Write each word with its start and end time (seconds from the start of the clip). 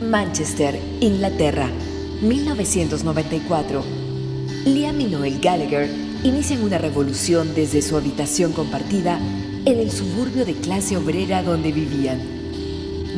Manchester, 0.00 0.80
Inglaterra, 1.00 1.68
1994. 2.22 3.84
Liam 4.64 4.98
y 4.98 5.04
Noel 5.04 5.40
Gallagher 5.40 5.90
inician 6.24 6.62
una 6.62 6.78
revolución 6.78 7.54
desde 7.54 7.82
su 7.82 7.98
habitación 7.98 8.52
compartida 8.52 9.18
en 9.66 9.78
el 9.78 9.90
suburbio 9.90 10.46
de 10.46 10.54
clase 10.54 10.96
obrera 10.96 11.42
donde 11.42 11.70
vivían. 11.70 12.18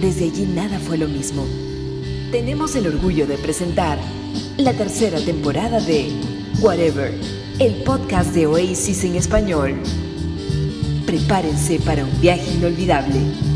Desde 0.00 0.24
allí 0.24 0.44
nada 0.44 0.80
fue 0.80 0.98
lo 0.98 1.06
mismo. 1.06 1.46
Tenemos 2.32 2.74
el 2.74 2.88
orgullo 2.88 3.28
de 3.28 3.38
presentar 3.38 3.98
la 4.56 4.72
tercera 4.72 5.20
temporada 5.20 5.78
de 5.78 6.10
Whatever, 6.60 7.14
el 7.60 7.74
podcast 7.84 8.34
de 8.34 8.46
Oasis 8.46 9.04
en 9.04 9.14
español. 9.14 9.76
Prepárense 11.06 11.78
para 11.78 12.04
un 12.04 12.20
viaje 12.20 12.54
inolvidable. 12.54 13.51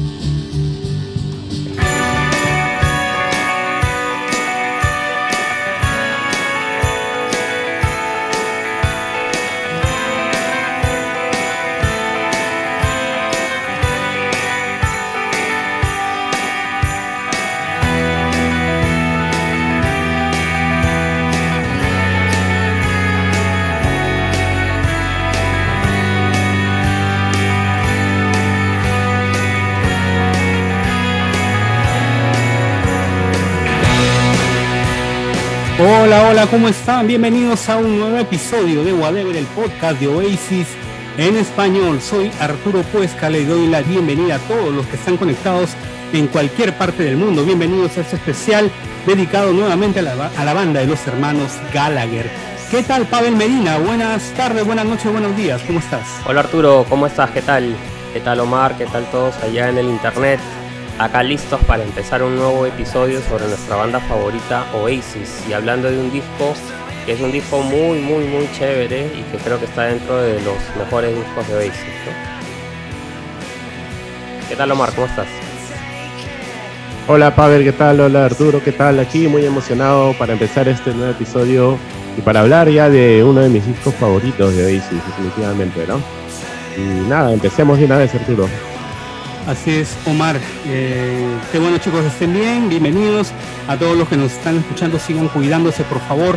Hola, 36.36 36.50
¿cómo 36.50 36.68
están? 36.68 37.06
Bienvenidos 37.06 37.66
a 37.70 37.78
un 37.78 37.98
nuevo 37.98 38.18
episodio 38.18 38.84
de 38.84 38.92
Whatever, 38.92 39.34
el 39.34 39.46
podcast 39.46 39.98
de 39.98 40.06
Oasis 40.06 40.68
en 41.16 41.34
español. 41.34 42.02
Soy 42.02 42.30
Arturo 42.38 42.82
Puesca, 42.82 43.30
le 43.30 43.46
doy 43.46 43.68
la 43.68 43.80
bienvenida 43.80 44.34
a 44.34 44.38
todos 44.40 44.70
los 44.70 44.84
que 44.86 44.96
están 44.96 45.16
conectados 45.16 45.70
en 46.12 46.26
cualquier 46.26 46.76
parte 46.76 47.04
del 47.04 47.16
mundo. 47.16 47.42
Bienvenidos 47.42 47.96
a 47.96 48.02
este 48.02 48.16
especial 48.16 48.70
dedicado 49.06 49.54
nuevamente 49.54 50.00
a 50.00 50.02
la, 50.02 50.26
a 50.26 50.44
la 50.44 50.52
banda 50.52 50.80
de 50.80 50.86
los 50.88 51.06
hermanos 51.06 51.52
Gallagher. 51.72 52.30
¿Qué 52.70 52.82
tal, 52.82 53.06
Pavel 53.06 53.34
Medina? 53.34 53.78
Buenas 53.78 54.22
tardes, 54.36 54.66
buenas 54.66 54.84
noches, 54.84 55.10
buenos 55.10 55.34
días. 55.38 55.62
¿Cómo 55.62 55.78
estás? 55.78 56.06
Hola 56.26 56.40
Arturo, 56.40 56.84
¿cómo 56.86 57.06
estás? 57.06 57.30
¿Qué 57.30 57.40
tal? 57.40 57.74
¿Qué 58.12 58.20
tal 58.20 58.40
Omar? 58.40 58.76
¿Qué 58.76 58.84
tal 58.84 59.10
todos 59.10 59.34
allá 59.42 59.70
en 59.70 59.78
el 59.78 59.86
internet? 59.86 60.38
Acá 60.98 61.22
listos 61.22 61.60
para 61.66 61.82
empezar 61.82 62.22
un 62.22 62.36
nuevo 62.36 62.64
episodio 62.64 63.20
sobre 63.20 63.46
nuestra 63.48 63.76
banda 63.76 64.00
favorita 64.00 64.64
Oasis 64.72 65.44
y 65.46 65.52
hablando 65.52 65.90
de 65.90 65.98
un 65.98 66.10
disco 66.10 66.54
que 67.04 67.12
es 67.12 67.20
un 67.20 67.30
disco 67.30 67.60
muy 67.60 68.00
muy 68.00 68.24
muy 68.24 68.50
chévere 68.52 69.04
y 69.14 69.22
que 69.30 69.36
creo 69.36 69.58
que 69.58 69.66
está 69.66 69.82
dentro 69.82 70.16
de 70.16 70.40
los 70.40 70.56
mejores 70.78 71.14
discos 71.14 71.46
de 71.48 71.54
Oasis. 71.54 71.84
¿Qué 74.48 74.56
tal 74.56 74.72
Omar? 74.72 74.90
¿Cómo 74.94 75.06
estás? 75.06 75.26
Hola 77.08 77.34
Pavel, 77.36 77.62
¿qué 77.62 77.72
tal? 77.72 78.00
Hola 78.00 78.24
Arturo, 78.24 78.64
¿qué 78.64 78.72
tal? 78.72 78.98
Aquí 78.98 79.28
muy 79.28 79.44
emocionado 79.44 80.14
para 80.14 80.32
empezar 80.32 80.66
este 80.66 80.94
nuevo 80.94 81.12
episodio 81.12 81.76
y 82.16 82.22
para 82.22 82.40
hablar 82.40 82.70
ya 82.70 82.88
de 82.88 83.22
uno 83.22 83.42
de 83.42 83.50
mis 83.50 83.66
discos 83.66 83.94
favoritos 83.96 84.56
de 84.56 84.64
Oasis, 84.64 85.04
definitivamente, 85.06 85.86
¿no? 85.86 86.00
Y 86.74 87.06
nada, 87.06 87.34
empecemos 87.34 87.78
de 87.78 87.84
una 87.84 87.98
vez 87.98 88.14
Arturo. 88.14 88.48
Así 89.46 89.70
es, 89.70 89.96
Omar. 90.06 90.40
Eh, 90.66 91.38
qué 91.52 91.60
bueno 91.60 91.78
chicos, 91.78 92.04
estén 92.04 92.32
bien, 92.32 92.68
bienvenidos. 92.68 93.30
A 93.68 93.76
todos 93.76 93.96
los 93.96 94.08
que 94.08 94.16
nos 94.16 94.32
están 94.32 94.56
escuchando, 94.56 94.98
sigan 94.98 95.28
cuidándose, 95.28 95.84
por 95.84 96.00
favor. 96.00 96.36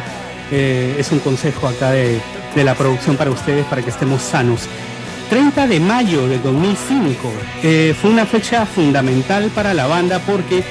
Eh, 0.52 0.96
es 1.00 1.12
un 1.12 1.18
consejo 1.18 1.68
acá 1.68 1.90
de, 1.90 2.22
de, 2.56 2.64
la 2.64 2.76
producción 2.76 3.18
para 3.18 3.32
ustedes, 3.32 3.66
para 3.66 3.82
que 3.82 3.90
estemos 3.90 4.22
sanos. 4.22 4.68
30 5.32 5.66
de 5.66 5.80
mayo 5.80 6.28
de 6.28 6.38
2005 6.38 7.32
eh, 7.64 7.96
fue 8.00 8.12
una 8.12 8.28
fecha 8.28 8.66
fundamental 8.66 9.50
para 9.56 9.74
la 9.74 9.88
banda 9.88 10.20
porque 10.20 10.64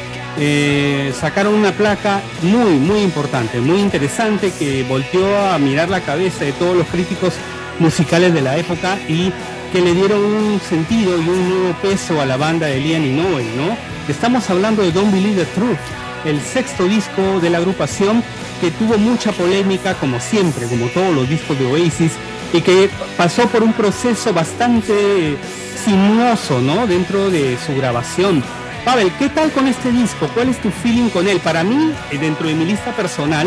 sacaron 1.18 1.54
una 1.54 1.72
placa 1.72 2.20
muy, 2.42 2.78
muy 2.78 3.00
importante, 3.00 3.60
muy 3.60 3.80
interesante 3.80 4.52
que 4.56 4.84
volteó 4.84 5.36
a 5.36 5.58
mirar 5.58 5.88
la 5.88 6.00
cabeza 6.00 6.44
de 6.44 6.52
todos 6.52 6.76
los 6.76 6.86
críticos 6.86 7.34
musicales 7.80 8.32
de 8.32 8.40
la 8.42 8.56
época 8.56 8.98
y 9.08 9.32
que 9.72 9.80
le 9.80 9.92
dieron 9.92 10.24
un 10.24 10.60
sentido 10.60 11.16
y 11.20 11.28
un 11.28 11.48
nuevo 11.48 11.74
peso 11.82 12.20
a 12.20 12.26
la 12.26 12.36
banda 12.36 12.66
de 12.66 12.80
Liam 12.80 13.04
y 13.04 13.10
Noel, 13.10 13.46
¿no? 13.56 13.76
Estamos 14.08 14.48
hablando 14.48 14.82
de 14.82 14.92
Don't 14.92 15.12
Believe 15.12 15.44
the 15.44 15.50
Truth, 15.52 15.78
el 16.24 16.40
sexto 16.40 16.84
disco 16.84 17.40
de 17.40 17.50
la 17.50 17.58
agrupación 17.58 18.22
que 18.60 18.70
tuvo 18.70 18.96
mucha 18.96 19.32
polémica, 19.32 19.94
como 19.94 20.20
siempre, 20.20 20.66
como 20.66 20.86
todos 20.88 21.14
los 21.14 21.28
discos 21.28 21.58
de 21.58 21.66
Oasis, 21.66 22.12
y 22.52 22.60
que 22.62 22.88
pasó 23.16 23.46
por 23.48 23.62
un 23.62 23.72
proceso 23.74 24.32
bastante 24.32 25.36
sinuoso, 25.84 26.60
¿no? 26.60 26.86
Dentro 26.86 27.30
de 27.30 27.58
su 27.58 27.76
grabación. 27.76 28.42
Pavel, 28.84 29.12
¿qué 29.18 29.28
tal 29.28 29.52
con 29.52 29.68
este 29.68 29.92
disco? 29.92 30.28
¿Cuál 30.32 30.48
es 30.48 30.62
tu 30.62 30.70
feeling 30.70 31.10
con 31.10 31.28
él? 31.28 31.40
Para 31.40 31.62
mí, 31.62 31.92
dentro 32.18 32.48
de 32.48 32.54
mi 32.54 32.64
lista 32.64 32.92
personal, 32.92 33.46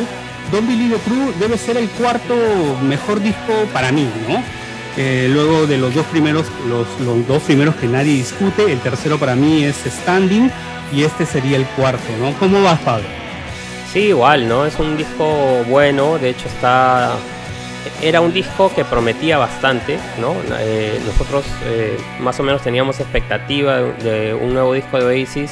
Don't 0.51 0.67
Believe 0.67 0.95
the 0.95 1.09
Truth 1.09 1.35
debe 1.39 1.57
ser 1.57 1.77
el 1.77 1.89
cuarto 1.89 2.35
mejor 2.83 3.21
disco 3.21 3.53
para 3.73 3.91
mí, 3.91 4.07
¿no? 4.27 4.60
Eh, 4.97 5.29
luego 5.31 5.67
de 5.67 5.77
los 5.77 5.93
dos 5.93 6.05
primeros, 6.07 6.47
los, 6.67 6.87
dos 7.27 7.41
primeros 7.43 7.75
que 7.75 7.87
nadie 7.87 8.13
discute, 8.13 8.71
el 8.71 8.79
tercero 8.79 9.17
para 9.17 9.35
mí 9.35 9.63
es 9.63 9.77
Standing 9.85 10.51
y 10.91 11.03
este 11.03 11.25
sería 11.25 11.57
el 11.57 11.65
cuarto, 11.65 12.03
¿no? 12.19 12.33
¿Cómo 12.33 12.61
vas, 12.61 12.79
Pablo? 12.81 13.05
Sí, 13.91 13.99
igual, 14.07 14.47
¿no? 14.47 14.65
Es 14.65 14.77
un 14.79 14.97
disco 14.97 15.63
bueno, 15.69 16.17
de 16.17 16.29
hecho 16.29 16.47
está... 16.47 17.13
Era 18.01 18.21
un 18.21 18.31
disco 18.31 18.71
que 18.75 18.85
prometía 18.85 19.37
bastante, 19.37 19.97
¿no? 20.19 20.35
Eh, 20.59 20.99
nosotros 21.05 21.45
eh, 21.65 21.97
más 22.19 22.39
o 22.39 22.43
menos 22.43 22.61
teníamos 22.61 22.99
expectativa 22.99 23.79
de 23.79 24.33
un 24.33 24.53
nuevo 24.53 24.73
disco 24.73 24.97
de 24.97 25.05
Oasis. 25.05 25.51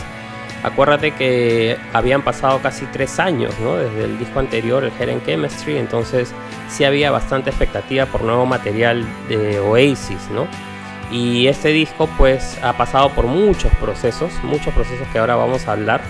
Acuérdate 0.62 1.12
que 1.12 1.78
habían 1.94 2.22
pasado 2.22 2.59
casi 2.62 2.86
tres 2.88 3.20
años, 3.20 3.53
¿no? 3.62 3.78
Desde 3.78 4.03
el 4.03 4.20
disco 4.20 4.40
anterior, 4.40 4.84
el 4.84 4.92
Hidden 4.92 5.24
Chemistry, 5.24 5.78
entonces 5.78 6.34
sí 6.68 6.84
había 6.84 7.12
bastante 7.12 7.50
expectativa 7.50 8.06
por 8.06 8.24
nuevo 8.24 8.46
material 8.46 9.06
de 9.30 9.59
Oasis, 9.59 10.30
¿no? 10.34 10.47
Y 11.12 11.47
este 11.47 11.70
disco 11.70 12.09
pues 12.18 12.59
ha 12.62 12.74
pasado 12.74 13.09
por 13.12 13.25
muchos 13.25 13.72
procesos, 13.75 14.31
muchos 14.44 14.74
procesos 14.74 15.08
que 15.12 15.20
ahora 15.20 15.36
vamos 15.36 15.68
a 15.68 15.72
hablar. 15.72 16.02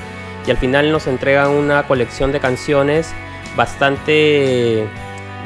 Y 0.47 0.51
al 0.51 0.57
final 0.57 0.91
nos 0.91 1.05
entregan 1.07 1.51
una 1.51 1.83
colección 1.83 2.31
de 2.31 2.39
canciones 2.39 3.13
bastante, 3.55 4.87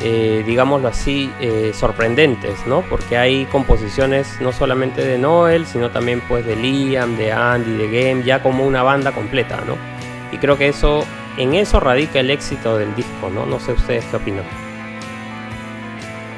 eh, 0.02 0.44
digámoslo 0.46 0.88
así, 0.88 1.32
eh, 1.40 1.72
sorprendentes, 1.74 2.66
¿no? 2.66 2.82
Porque 2.82 3.18
hay 3.18 3.46
composiciones 3.46 4.40
no 4.42 4.52
solamente 4.52 5.06
de 5.06 5.18
Noel, 5.18 5.66
sino 5.66 5.92
también 5.92 6.22
pues 6.28 6.46
de 6.46 6.56
Liam, 6.56 7.16
de 7.16 7.32
Andy, 7.32 7.78
de 7.78 7.88
Game, 7.88 8.24
ya 8.24 8.42
como 8.42 8.66
una 8.66 8.84
banda 8.84 9.12
completa, 9.12 9.62
¿no? 9.66 9.78
Y 10.32 10.38
creo 10.38 10.58
que 10.58 10.68
eso, 10.68 11.06
en 11.38 11.54
eso 11.54 11.80
radica 11.80 12.20
el 12.20 12.32
éxito 12.32 12.78
del 12.78 12.96
disco, 12.96 13.30
¿no? 13.30 13.46
No 13.46 13.60
sé 13.60 13.74
ustedes 13.74 14.06
qué 14.06 14.16
opinan. 14.18 14.46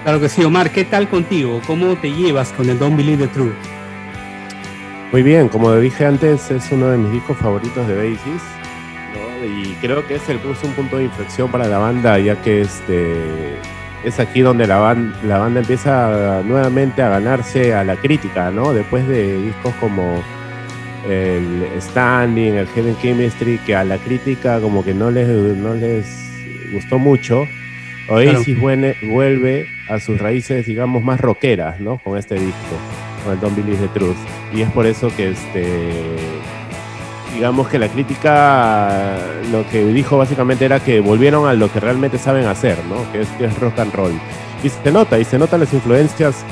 Claro 0.03 0.19
que 0.19 0.29
sí, 0.29 0.43
Omar, 0.43 0.71
¿qué 0.71 0.83
tal 0.83 1.09
contigo? 1.09 1.61
¿Cómo 1.65 1.95
te 1.95 2.11
llevas 2.11 2.51
con 2.51 2.69
el 2.69 2.77
Don't 2.77 2.95
Believe 2.95 3.25
the 3.25 3.33
Truth? 3.33 3.55
Muy 5.11 5.23
bien, 5.23 5.47
como 5.47 5.73
dije 5.77 6.05
antes, 6.05 6.51
es 6.51 6.71
uno 6.71 6.89
de 6.89 6.97
mis 6.97 7.11
discos 7.11 7.37
favoritos 7.37 7.87
de 7.87 7.97
Oasis. 7.97 8.41
Y 9.45 9.75
creo 9.81 10.05
que 10.07 10.15
es 10.15 10.29
el 10.29 10.37
un 10.37 10.73
punto 10.73 10.97
de 10.97 11.05
inflexión 11.05 11.51
para 11.51 11.67
la 11.67 11.77
banda, 11.77 12.19
ya 12.19 12.41
que 12.41 12.61
este, 12.61 13.57
es 14.03 14.19
aquí 14.19 14.41
donde 14.41 14.67
la, 14.67 14.77
banda, 14.77 15.17
la 15.23 15.37
banda 15.37 15.59
empieza 15.61 16.41
nuevamente 16.43 17.01
a 17.01 17.09
ganarse 17.09 17.73
a 17.73 17.83
la 17.83 17.95
crítica, 17.95 18.51
¿no? 18.51 18.73
Después 18.73 19.07
de 19.07 19.41
discos 19.41 19.73
como 19.79 20.23
el 21.09 21.67
Standing, 21.79 22.55
el 22.55 22.67
Hidden 22.67 22.97
Chemistry, 22.97 23.57
que 23.59 23.75
a 23.75 23.83
la 23.83 23.97
crítica 23.97 24.59
como 24.59 24.83
que 24.83 24.93
no 24.93 25.11
les, 25.11 25.27
no 25.27 25.73
les 25.73 26.05
gustó 26.71 26.99
mucho. 26.99 27.47
Oasis 28.07 28.57
claro. 28.59 28.93
vuelve 29.03 29.67
a 29.89 29.99
sus 29.99 30.19
raíces, 30.19 30.65
digamos, 30.65 31.03
más 31.03 31.19
rockeras, 31.19 31.79
¿no? 31.79 31.97
Con 31.99 32.17
este 32.17 32.35
disco, 32.35 32.75
con 33.23 33.33
el 33.33 33.39
Don't 33.39 33.55
Believe 33.55 33.87
the 33.87 33.99
Truth. 33.99 34.17
Y 34.53 34.61
es 34.61 34.69
por 34.71 34.85
eso 34.85 35.11
que, 35.15 35.31
este, 35.31 36.13
digamos 37.35 37.67
que 37.67 37.77
la 37.77 37.89
crítica 37.89 39.17
lo 39.51 39.67
que 39.69 39.85
dijo 39.85 40.17
básicamente 40.17 40.65
era 40.65 40.79
que 40.79 41.01
volvieron 41.01 41.47
a 41.47 41.53
lo 41.53 41.71
que 41.71 41.79
realmente 41.79 42.17
saben 42.17 42.45
hacer, 42.47 42.77
¿no? 42.89 43.11
Que 43.11 43.21
es, 43.21 43.27
que 43.37 43.45
es 43.45 43.59
rock 43.59 43.77
and 43.79 43.93
roll. 43.93 44.13
Y 44.63 44.69
se 44.69 44.91
nota, 44.91 45.19
y 45.19 45.25
se 45.25 45.37
notan 45.37 45.59
las 45.59 45.73
influencias, 45.73 46.43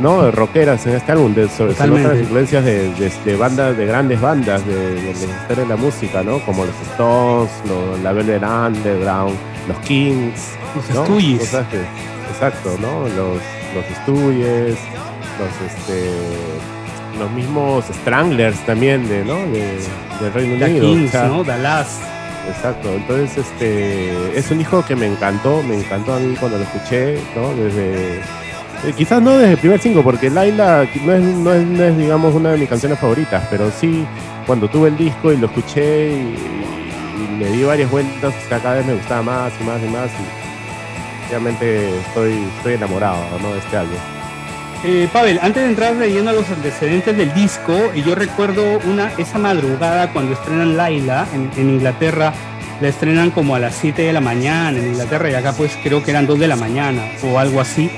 ¿no? 0.00 0.30
Rockeras 0.30 0.86
en 0.86 0.94
este 0.96 1.12
álbum, 1.12 1.34
de, 1.34 1.48
sobre, 1.48 1.74
se 1.74 1.86
notan 1.86 2.08
las 2.08 2.18
influencias 2.18 2.64
de, 2.64 2.92
de, 2.94 3.12
de, 3.24 3.36
bandas, 3.36 3.76
de 3.76 3.86
grandes 3.86 4.20
bandas 4.20 4.66
de, 4.66 4.94
de, 4.94 5.14
de 5.14 5.26
la 5.26 5.34
historia 5.40 5.62
de 5.64 5.68
la 5.68 5.76
música, 5.76 6.22
¿no? 6.22 6.40
Como 6.40 6.64
los 6.64 6.74
Stones, 6.92 7.50
los, 7.68 8.00
la 8.00 8.12
Velvet 8.12 8.42
Underground, 8.42 9.36
los 9.68 9.78
Kings, 9.80 10.54
los 10.74 10.96
¿no? 10.96 11.04
Stooges. 11.04 11.54
Exacto, 12.30 12.76
¿no? 12.80 13.02
Los, 13.02 13.42
los 13.74 13.84
Stooges, 14.02 14.78
los, 15.38 15.70
este, 15.70 16.10
los 17.18 17.30
mismos 17.32 17.84
Stranglers 17.86 18.58
también 18.66 19.08
de, 19.08 19.24
¿no? 19.24 19.36
de, 19.46 20.30
Reino 20.34 20.58
The 20.58 20.70
Unido. 20.70 20.86
Kings, 20.86 21.08
o 21.08 21.12
sea, 21.12 21.28
¿no? 21.28 21.44
Dallas. 21.44 22.00
exacto. 22.48 22.92
Entonces, 22.92 23.38
este, 23.38 24.38
es 24.38 24.50
un 24.50 24.58
disco 24.58 24.84
que 24.84 24.96
me 24.96 25.06
encantó, 25.06 25.62
me 25.62 25.76
encantó 25.76 26.14
a 26.14 26.18
mí 26.18 26.34
cuando 26.38 26.58
lo 26.58 26.64
escuché, 26.64 27.18
¿no? 27.34 27.54
Desde, 27.54 28.20
eh, 28.84 28.94
quizás 28.96 29.20
no 29.20 29.36
desde 29.36 29.52
el 29.52 29.58
primer 29.58 29.78
cinco, 29.78 30.02
porque 30.02 30.30
Laila 30.30 30.86
no 31.04 31.12
es, 31.12 31.22
no, 31.22 31.52
es, 31.52 31.66
no 31.66 31.84
es, 31.84 31.98
digamos, 31.98 32.34
una 32.34 32.52
de 32.52 32.58
mis 32.58 32.68
canciones 32.68 32.98
favoritas, 32.98 33.46
pero 33.50 33.70
sí, 33.70 34.06
cuando 34.46 34.68
tuve 34.68 34.88
el 34.88 34.96
disco 34.96 35.32
y 35.32 35.36
lo 35.36 35.46
escuché 35.46 36.12
y, 36.12 36.36
y 37.18 37.38
le 37.38 37.50
di 37.50 37.62
varias 37.62 37.90
vueltas, 37.90 38.34
cada 38.48 38.74
vez 38.76 38.86
me 38.86 38.94
gustaba 38.94 39.22
más 39.22 39.52
y 39.60 39.64
más 39.64 39.80
y 39.82 39.88
más, 39.88 40.10
y 40.10 41.30
realmente 41.30 41.98
estoy, 41.98 42.32
estoy 42.56 42.74
enamorado, 42.74 43.22
¿no? 43.42 43.52
De 43.52 43.58
este 43.58 43.76
álbum. 43.76 44.19
Eh, 44.82 45.08
Pavel, 45.12 45.38
antes 45.42 45.62
de 45.62 45.68
entrar 45.68 45.94
leyendo 45.94 46.32
los 46.32 46.48
antecedentes 46.48 47.14
del 47.14 47.34
disco, 47.34 47.74
y 47.94 48.02
yo 48.02 48.14
recuerdo 48.14 48.80
una 48.86 49.12
esa 49.18 49.38
madrugada 49.38 50.10
cuando 50.10 50.32
estrenan 50.32 50.74
Laila 50.74 51.26
en, 51.34 51.68
Inglaterra, 51.68 52.32
la 52.80 52.88
estrenan 52.88 53.30
como 53.30 53.54
a 53.54 53.58
las 53.58 53.74
7 53.74 54.00
de 54.00 54.12
la 54.14 54.22
mañana 54.22 54.78
en 54.78 54.86
Inglaterra 54.86 55.28
y 55.30 55.34
acá 55.34 55.52
pues 55.52 55.76
creo 55.82 56.02
que 56.02 56.12
eran 56.12 56.26
2 56.26 56.38
de 56.38 56.48
la 56.48 56.56
mañana 56.56 57.02
o 57.22 57.38
algo 57.38 57.60
así. 57.60 57.90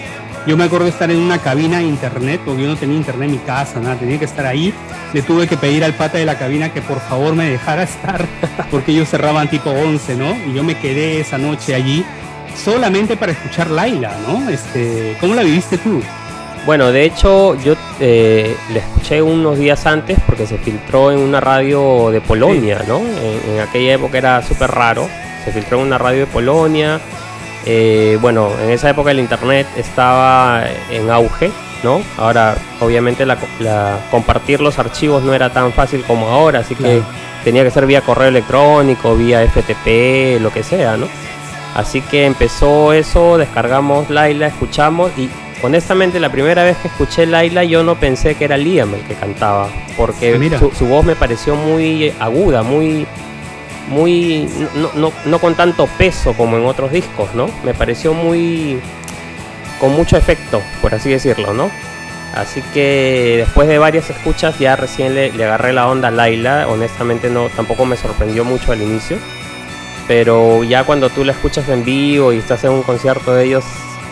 Yo 0.44 0.56
me 0.56 0.64
acuerdo 0.64 0.87
de 0.87 0.90
estar 0.90 1.08
en 1.08 1.19
una 1.19 1.38
cabina 1.38 1.79
de 1.79 1.84
internet, 1.84 2.40
porque 2.44 2.62
yo 2.62 2.69
no 2.69 2.76
tenía 2.76 2.96
internet 2.96 3.29
en 3.29 3.37
mi 3.37 3.38
casa, 3.38 3.79
nada, 3.79 3.94
tenía 3.94 4.19
que 4.19 4.25
estar 4.25 4.44
ahí. 4.44 4.75
Le 5.12 5.23
tuve 5.23 5.46
que 5.46 5.56
pedir 5.56 5.84
al 5.84 5.94
pata 5.94 6.19
de 6.19 6.26
la 6.26 6.37
cabina 6.37 6.73
que 6.73 6.82
por 6.82 6.99
favor 6.99 7.37
me 7.37 7.49
dejara 7.49 7.82
estar, 7.84 8.26
porque 8.73 8.90
ellos 8.90 9.08
cerraban 9.08 9.49
tipo 9.49 9.70
11, 9.70 10.17
¿no? 10.17 10.34
Y 10.49 10.55
yo 10.55 10.64
me 10.64 10.76
quedé 10.76 11.20
esa 11.20 11.38
noche 11.38 11.76
allí 11.76 12.05
solamente 12.56 13.17
para 13.17 13.31
escuchar 13.31 13.70
Laila, 13.70 14.17
¿no? 14.26 14.49
Este, 14.49 15.17
¿Cómo 15.20 15.37
la 15.37 15.44
viviste 15.44 15.79
tú? 15.79 16.02
Bueno, 16.64 16.92
de 16.92 17.04
hecho 17.04 17.56
yo 17.60 17.74
eh, 17.98 18.56
le 18.72 18.78
escuché 18.78 19.20
unos 19.20 19.58
días 19.58 19.84
antes 19.86 20.18
porque 20.26 20.46
se 20.46 20.58
filtró 20.58 21.10
en 21.10 21.18
una 21.18 21.40
radio 21.40 22.10
de 22.10 22.20
Polonia, 22.20 22.78
sí. 22.80 22.84
¿no? 22.86 22.98
En, 22.98 23.54
en, 23.54 23.60
aquella 23.60 23.94
época 23.94 24.18
era 24.18 24.42
súper 24.42 24.70
raro. 24.70 25.08
Se 25.44 25.50
filtró 25.50 25.78
en 25.80 25.86
una 25.86 25.98
radio 25.98 26.20
de 26.20 26.26
Polonia. 26.26 27.00
Eh, 27.66 28.16
bueno, 28.20 28.50
en 28.62 28.70
esa 28.70 28.90
época 28.90 29.10
el 29.10 29.18
internet 29.18 29.66
estaba 29.76 30.64
en 30.90 31.10
auge, 31.10 31.50
¿no? 31.82 32.00
Ahora, 32.16 32.56
obviamente, 32.80 33.26
la, 33.26 33.38
la, 33.60 33.98
compartir 34.10 34.60
los 34.60 34.78
archivos 34.78 35.22
no 35.22 35.34
era 35.34 35.50
tan 35.52 35.72
fácil 35.72 36.02
como 36.04 36.28
ahora, 36.28 36.60
así 36.60 36.74
claro. 36.74 36.94
que 36.94 37.02
tenía 37.44 37.64
que 37.64 37.70
ser 37.70 37.86
vía 37.86 38.00
correo 38.00 38.28
electrónico, 38.28 39.16
vía 39.16 39.46
FTP, 39.48 40.40
lo 40.40 40.52
que 40.52 40.62
sea, 40.62 40.96
¿no? 40.96 41.06
Así 41.74 42.02
que 42.02 42.26
empezó 42.26 42.92
eso, 42.92 43.38
descargamos 43.38 44.10
Laila, 44.10 44.48
escuchamos 44.48 45.10
y 45.16 45.30
honestamente 45.62 46.20
la 46.20 46.30
primera 46.30 46.64
vez 46.64 46.76
que 46.78 46.88
escuché 46.88 47.26
Laila 47.26 47.64
yo 47.64 47.82
no 47.82 47.98
pensé 47.98 48.34
que 48.34 48.44
era 48.44 48.56
Liam 48.56 48.94
el 48.94 49.00
que 49.02 49.14
cantaba, 49.14 49.68
porque 49.96 50.38
su, 50.58 50.70
su, 50.72 50.86
voz 50.86 51.04
me 51.04 51.16
pareció 51.16 51.54
muy 51.54 52.12
aguda, 52.18 52.62
muy 52.62 53.06
muy 53.88 54.48
no, 54.74 54.90
no, 54.94 55.12
no, 55.24 55.38
con 55.38 55.54
tanto 55.54 55.86
peso 55.98 56.34
como 56.34 56.56
en 56.56 56.64
otros 56.64 56.92
discos, 56.92 57.34
¿no? 57.34 57.48
Me 57.64 57.74
pareció 57.74 58.14
muy 58.14 58.80
con 59.80 59.92
mucho 59.92 60.16
efecto, 60.16 60.62
por 60.80 60.94
así 60.94 61.10
decirlo, 61.10 61.52
¿no? 61.52 61.70
Así 62.34 62.62
que 62.72 63.34
después 63.38 63.68
de 63.68 63.78
varias 63.78 64.08
escuchas 64.08 64.58
ya 64.58 64.76
recién 64.76 65.14
le, 65.14 65.32
le 65.32 65.44
agarré 65.44 65.72
la 65.72 65.88
onda 65.88 66.08
a 66.08 66.10
Laila, 66.10 66.66
honestamente 66.68 67.28
no 67.28 67.48
tampoco 67.50 67.84
me 67.84 67.96
sorprendió 67.96 68.44
mucho 68.44 68.72
al 68.72 68.80
inicio. 68.80 69.18
Pero 70.08 70.64
ya 70.64 70.84
cuando 70.84 71.10
tú 71.10 71.24
la 71.24 71.32
escuchas 71.32 71.68
en 71.68 71.84
vivo 71.84 72.32
y 72.32 72.38
estás 72.38 72.64
en 72.64 72.70
un 72.70 72.82
concierto 72.82 73.34
de 73.34 73.44
ellos, 73.44 73.64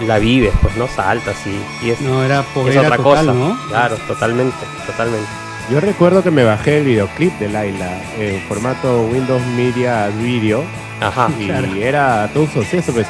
la 0.06 0.18
vives, 0.18 0.52
pues 0.62 0.76
no 0.76 0.88
saltas 0.88 1.36
y, 1.46 1.86
y 1.86 1.90
es, 1.90 2.00
no, 2.00 2.22
era 2.22 2.40
es 2.40 2.76
otra 2.76 2.96
total, 2.96 3.02
cosa. 3.02 3.22
¿no? 3.22 3.58
Claro, 3.68 3.96
totalmente, 4.06 4.56
totalmente. 4.86 5.28
Yo 5.70 5.80
recuerdo 5.80 6.22
que 6.22 6.30
me 6.30 6.42
bajé 6.42 6.78
el 6.78 6.84
videoclip 6.84 7.38
de 7.38 7.48
Laila 7.48 8.00
en 8.18 8.40
formato 8.42 9.02
Windows 9.02 9.42
Media 9.56 10.08
Video. 10.20 10.64
Ajá. 11.00 11.30
Y 11.38 11.46
claro. 11.46 11.74
era 11.76 12.28
todo 12.32 12.44
un 12.44 12.50
suceso. 12.50 12.92
Pues, 12.92 13.06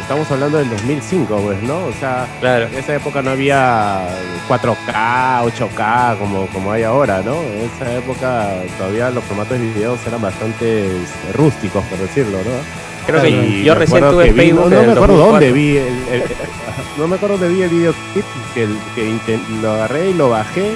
estamos 0.00 0.30
hablando 0.30 0.58
del 0.58 0.70
2005, 0.70 1.36
pues, 1.42 1.62
¿no? 1.62 1.84
O 1.84 1.92
sea, 2.00 2.26
claro. 2.40 2.66
en 2.66 2.74
esa 2.74 2.94
época 2.94 3.22
no 3.22 3.30
había 3.30 4.08
4K, 4.48 5.44
8K 5.44 6.18
como, 6.18 6.46
como 6.46 6.72
hay 6.72 6.82
ahora, 6.84 7.22
¿no? 7.22 7.34
En 7.42 7.70
esa 7.76 7.94
época 7.94 8.48
todavía 8.78 9.10
los 9.10 9.22
formatos 9.22 9.58
de 9.58 9.66
videos 9.66 10.00
eran 10.06 10.22
bastante 10.22 10.90
rústicos, 11.34 11.84
por 11.84 11.98
decirlo, 11.98 12.38
¿no? 12.38 12.89
Creo 13.06 13.22
que 13.22 13.62
yo 13.62 13.74
recién 13.74 14.08
tuve 14.08 14.32
Facebook. 14.32 14.70
No, 14.70 14.76
no 14.76 14.86
me 14.86 14.92
acuerdo 14.92 15.16
dónde 15.16 15.52
vi 15.52 15.76
el, 15.76 15.86
el, 16.10 16.22
no 16.98 17.08
me 17.08 17.16
acuerdo 17.16 17.38
dónde 17.38 17.54
vi 17.54 17.62
el 17.62 17.70
videoclip 17.70 18.24
que, 18.54 18.68
que 18.94 19.40
lo 19.62 19.72
agarré 19.72 20.10
y 20.10 20.14
lo 20.14 20.30
bajé 20.30 20.74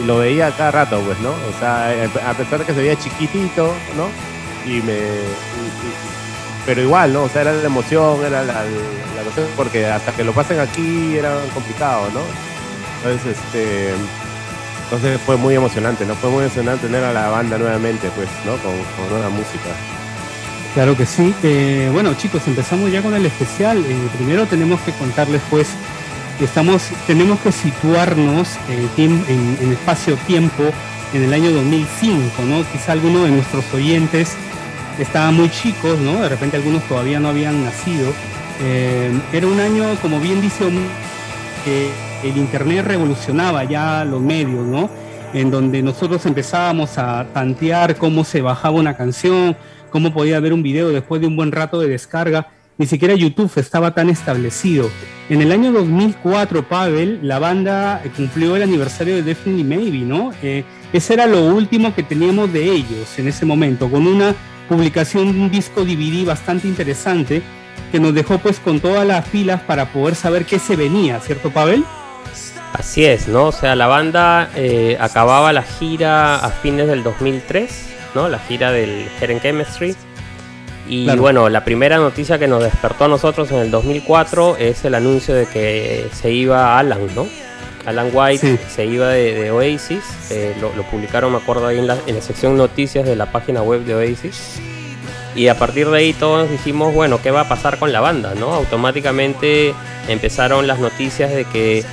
y 0.00 0.06
lo 0.06 0.18
veía 0.18 0.50
cada 0.52 0.70
rato, 0.70 1.00
pues, 1.00 1.18
¿no? 1.20 1.30
O 1.30 1.58
sea, 1.58 1.90
a 2.28 2.34
pesar 2.34 2.60
de 2.60 2.64
que 2.64 2.74
se 2.74 2.80
veía 2.80 2.96
chiquitito, 2.96 3.72
¿no? 3.96 4.08
Y 4.70 4.80
me. 4.82 4.94
Y, 4.94 4.96
y, 4.96 5.92
pero 6.66 6.82
igual, 6.82 7.12
¿no? 7.12 7.24
O 7.24 7.28
sea, 7.28 7.42
era 7.42 7.52
la 7.52 7.64
emoción, 7.64 8.20
era 8.24 8.44
la, 8.44 8.54
la 8.54 9.22
cosa, 9.24 9.42
porque 9.56 9.86
hasta 9.86 10.12
que 10.12 10.24
lo 10.24 10.32
pasen 10.32 10.60
aquí 10.60 11.16
era 11.16 11.34
complicado, 11.54 12.08
¿no? 12.12 12.20
Entonces, 12.98 13.38
este. 13.38 13.94
Entonces 14.84 15.20
fue 15.24 15.36
muy 15.36 15.54
emocionante, 15.54 16.04
¿no? 16.04 16.14
Fue 16.16 16.30
muy 16.30 16.44
emocionante 16.44 16.88
tener 16.88 17.04
a 17.04 17.12
la 17.12 17.28
banda 17.28 17.56
nuevamente, 17.58 18.10
pues, 18.16 18.28
¿no? 18.44 18.52
Con, 18.62 18.72
con 18.96 19.08
nueva 19.10 19.30
música. 19.30 19.70
Claro 20.74 20.96
que 20.96 21.06
sí. 21.06 21.34
Eh, 21.42 21.90
bueno, 21.92 22.14
chicos, 22.14 22.42
empezamos 22.46 22.90
ya 22.92 23.02
con 23.02 23.14
el 23.14 23.26
especial. 23.26 23.78
Eh, 23.78 24.08
primero 24.16 24.46
tenemos 24.46 24.80
que 24.80 24.92
contarles, 24.92 25.42
pues, 25.50 25.68
estamos, 26.40 26.88
tenemos 27.06 27.40
que 27.40 27.52
situarnos 27.52 28.48
en, 28.96 29.12
en, 29.28 29.58
en 29.60 29.72
espacio-tiempo 29.72 30.64
en 31.12 31.24
el 31.24 31.32
año 31.32 31.50
2005, 31.50 32.42
¿no? 32.44 32.64
Quizá 32.70 32.92
algunos 32.92 33.24
de 33.24 33.30
nuestros 33.30 33.64
oyentes 33.74 34.36
estaban 34.98 35.34
muy 35.34 35.50
chicos, 35.50 35.98
¿no? 35.98 36.20
De 36.22 36.28
repente 36.28 36.56
algunos 36.56 36.82
todavía 36.84 37.18
no 37.18 37.28
habían 37.28 37.64
nacido. 37.64 38.12
Eh, 38.62 39.10
era 39.32 39.46
un 39.46 39.58
año, 39.58 39.84
como 40.00 40.20
bien 40.20 40.40
dice 40.40 40.64
que 41.64 41.90
el 42.22 42.36
Internet 42.36 42.86
revolucionaba 42.86 43.64
ya 43.64 44.04
los 44.04 44.20
medios, 44.20 44.66
¿no? 44.66 44.88
En 45.32 45.50
donde 45.50 45.82
nosotros 45.82 46.24
empezábamos 46.26 46.98
a 46.98 47.26
tantear 47.32 47.96
cómo 47.96 48.24
se 48.24 48.40
bajaba 48.40 48.76
una 48.76 48.96
canción, 48.96 49.56
cómo 49.90 50.12
podía 50.12 50.40
ver 50.40 50.52
un 50.52 50.62
video 50.62 50.88
después 50.90 51.20
de 51.20 51.26
un 51.26 51.36
buen 51.36 51.52
rato 51.52 51.80
de 51.80 51.88
descarga 51.88 52.48
ni 52.80 52.86
siquiera 52.86 53.14
YouTube 53.14 53.52
estaba 53.56 53.92
tan 53.92 54.08
establecido. 54.08 54.90
En 55.28 55.42
el 55.42 55.52
año 55.52 55.70
2004, 55.70 56.66
Pavel, 56.66 57.20
la 57.22 57.38
banda 57.38 58.02
cumplió 58.16 58.56
el 58.56 58.62
aniversario 58.62 59.16
de 59.16 59.22
Definitely 59.22 59.64
Maybe, 59.64 59.98
¿no? 59.98 60.32
Eh, 60.42 60.64
ese 60.90 61.12
era 61.12 61.26
lo 61.26 61.44
último 61.44 61.94
que 61.94 62.02
teníamos 62.02 62.50
de 62.54 62.64
ellos 62.64 63.18
en 63.18 63.28
ese 63.28 63.44
momento, 63.44 63.90
con 63.90 64.06
una 64.06 64.34
publicación 64.66 65.30
de 65.30 65.38
un 65.40 65.50
disco 65.50 65.84
DVD 65.84 66.24
bastante 66.24 66.68
interesante 66.68 67.42
que 67.92 68.00
nos 68.00 68.14
dejó 68.14 68.38
pues 68.38 68.58
con 68.58 68.80
todas 68.80 69.06
las 69.06 69.28
filas 69.28 69.60
para 69.60 69.92
poder 69.92 70.14
saber 70.14 70.46
qué 70.46 70.58
se 70.58 70.74
venía, 70.74 71.20
¿cierto, 71.20 71.50
Pavel? 71.50 71.84
Así 72.72 73.04
es, 73.04 73.28
¿no? 73.28 73.48
O 73.48 73.52
sea, 73.52 73.76
la 73.76 73.88
banda 73.88 74.48
eh, 74.56 74.96
acababa 74.98 75.52
la 75.52 75.64
gira 75.64 76.36
a 76.36 76.48
fines 76.48 76.86
del 76.86 77.02
2003, 77.02 77.89
¿no? 78.14 78.28
La 78.28 78.38
gira 78.38 78.72
del 78.72 79.08
Heren 79.20 79.40
Chemistry 79.40 79.94
y 80.90 81.04
claro. 81.04 81.22
bueno, 81.22 81.48
la 81.48 81.64
primera 81.64 81.98
noticia 81.98 82.38
que 82.38 82.48
nos 82.48 82.62
despertó 82.62 83.04
a 83.04 83.08
nosotros 83.08 83.50
en 83.52 83.58
el 83.58 83.70
2004 83.70 84.56
es 84.56 84.84
el 84.84 84.96
anuncio 84.96 85.34
de 85.34 85.46
que 85.46 86.08
se 86.12 86.32
iba 86.32 86.78
Alan, 86.78 87.06
¿no? 87.14 87.28
Alan 87.86 88.10
White 88.12 88.46
sí. 88.46 88.58
se 88.68 88.86
iba 88.86 89.08
de, 89.08 89.34
de 89.34 89.50
Oasis, 89.52 90.02
eh, 90.30 90.54
lo, 90.60 90.74
lo, 90.74 90.82
publicaron, 90.82 91.30
me 91.30 91.38
acuerdo, 91.38 91.66
ahí 91.68 91.78
en 91.78 91.86
la, 91.86 91.96
en 92.06 92.16
la, 92.16 92.20
sección 92.20 92.56
noticias 92.56 93.06
de 93.06 93.14
la 93.14 93.30
página 93.30 93.62
web 93.62 93.84
de 93.84 93.94
Oasis. 93.94 94.60
Y 95.36 95.46
a 95.46 95.56
partir 95.56 95.88
de 95.88 95.96
ahí 95.96 96.12
todos 96.12 96.50
dijimos, 96.50 96.92
bueno, 96.92 97.22
¿qué 97.22 97.30
va 97.30 97.42
a 97.42 97.48
pasar 97.48 97.78
con 97.78 97.92
la 97.92 98.00
banda? 98.00 98.34
¿no? 98.34 98.52
Automáticamente 98.52 99.72
empezaron 100.08 100.66
las 100.66 100.80
noticias 100.80 101.30
de 101.30 101.44
que 101.44 101.84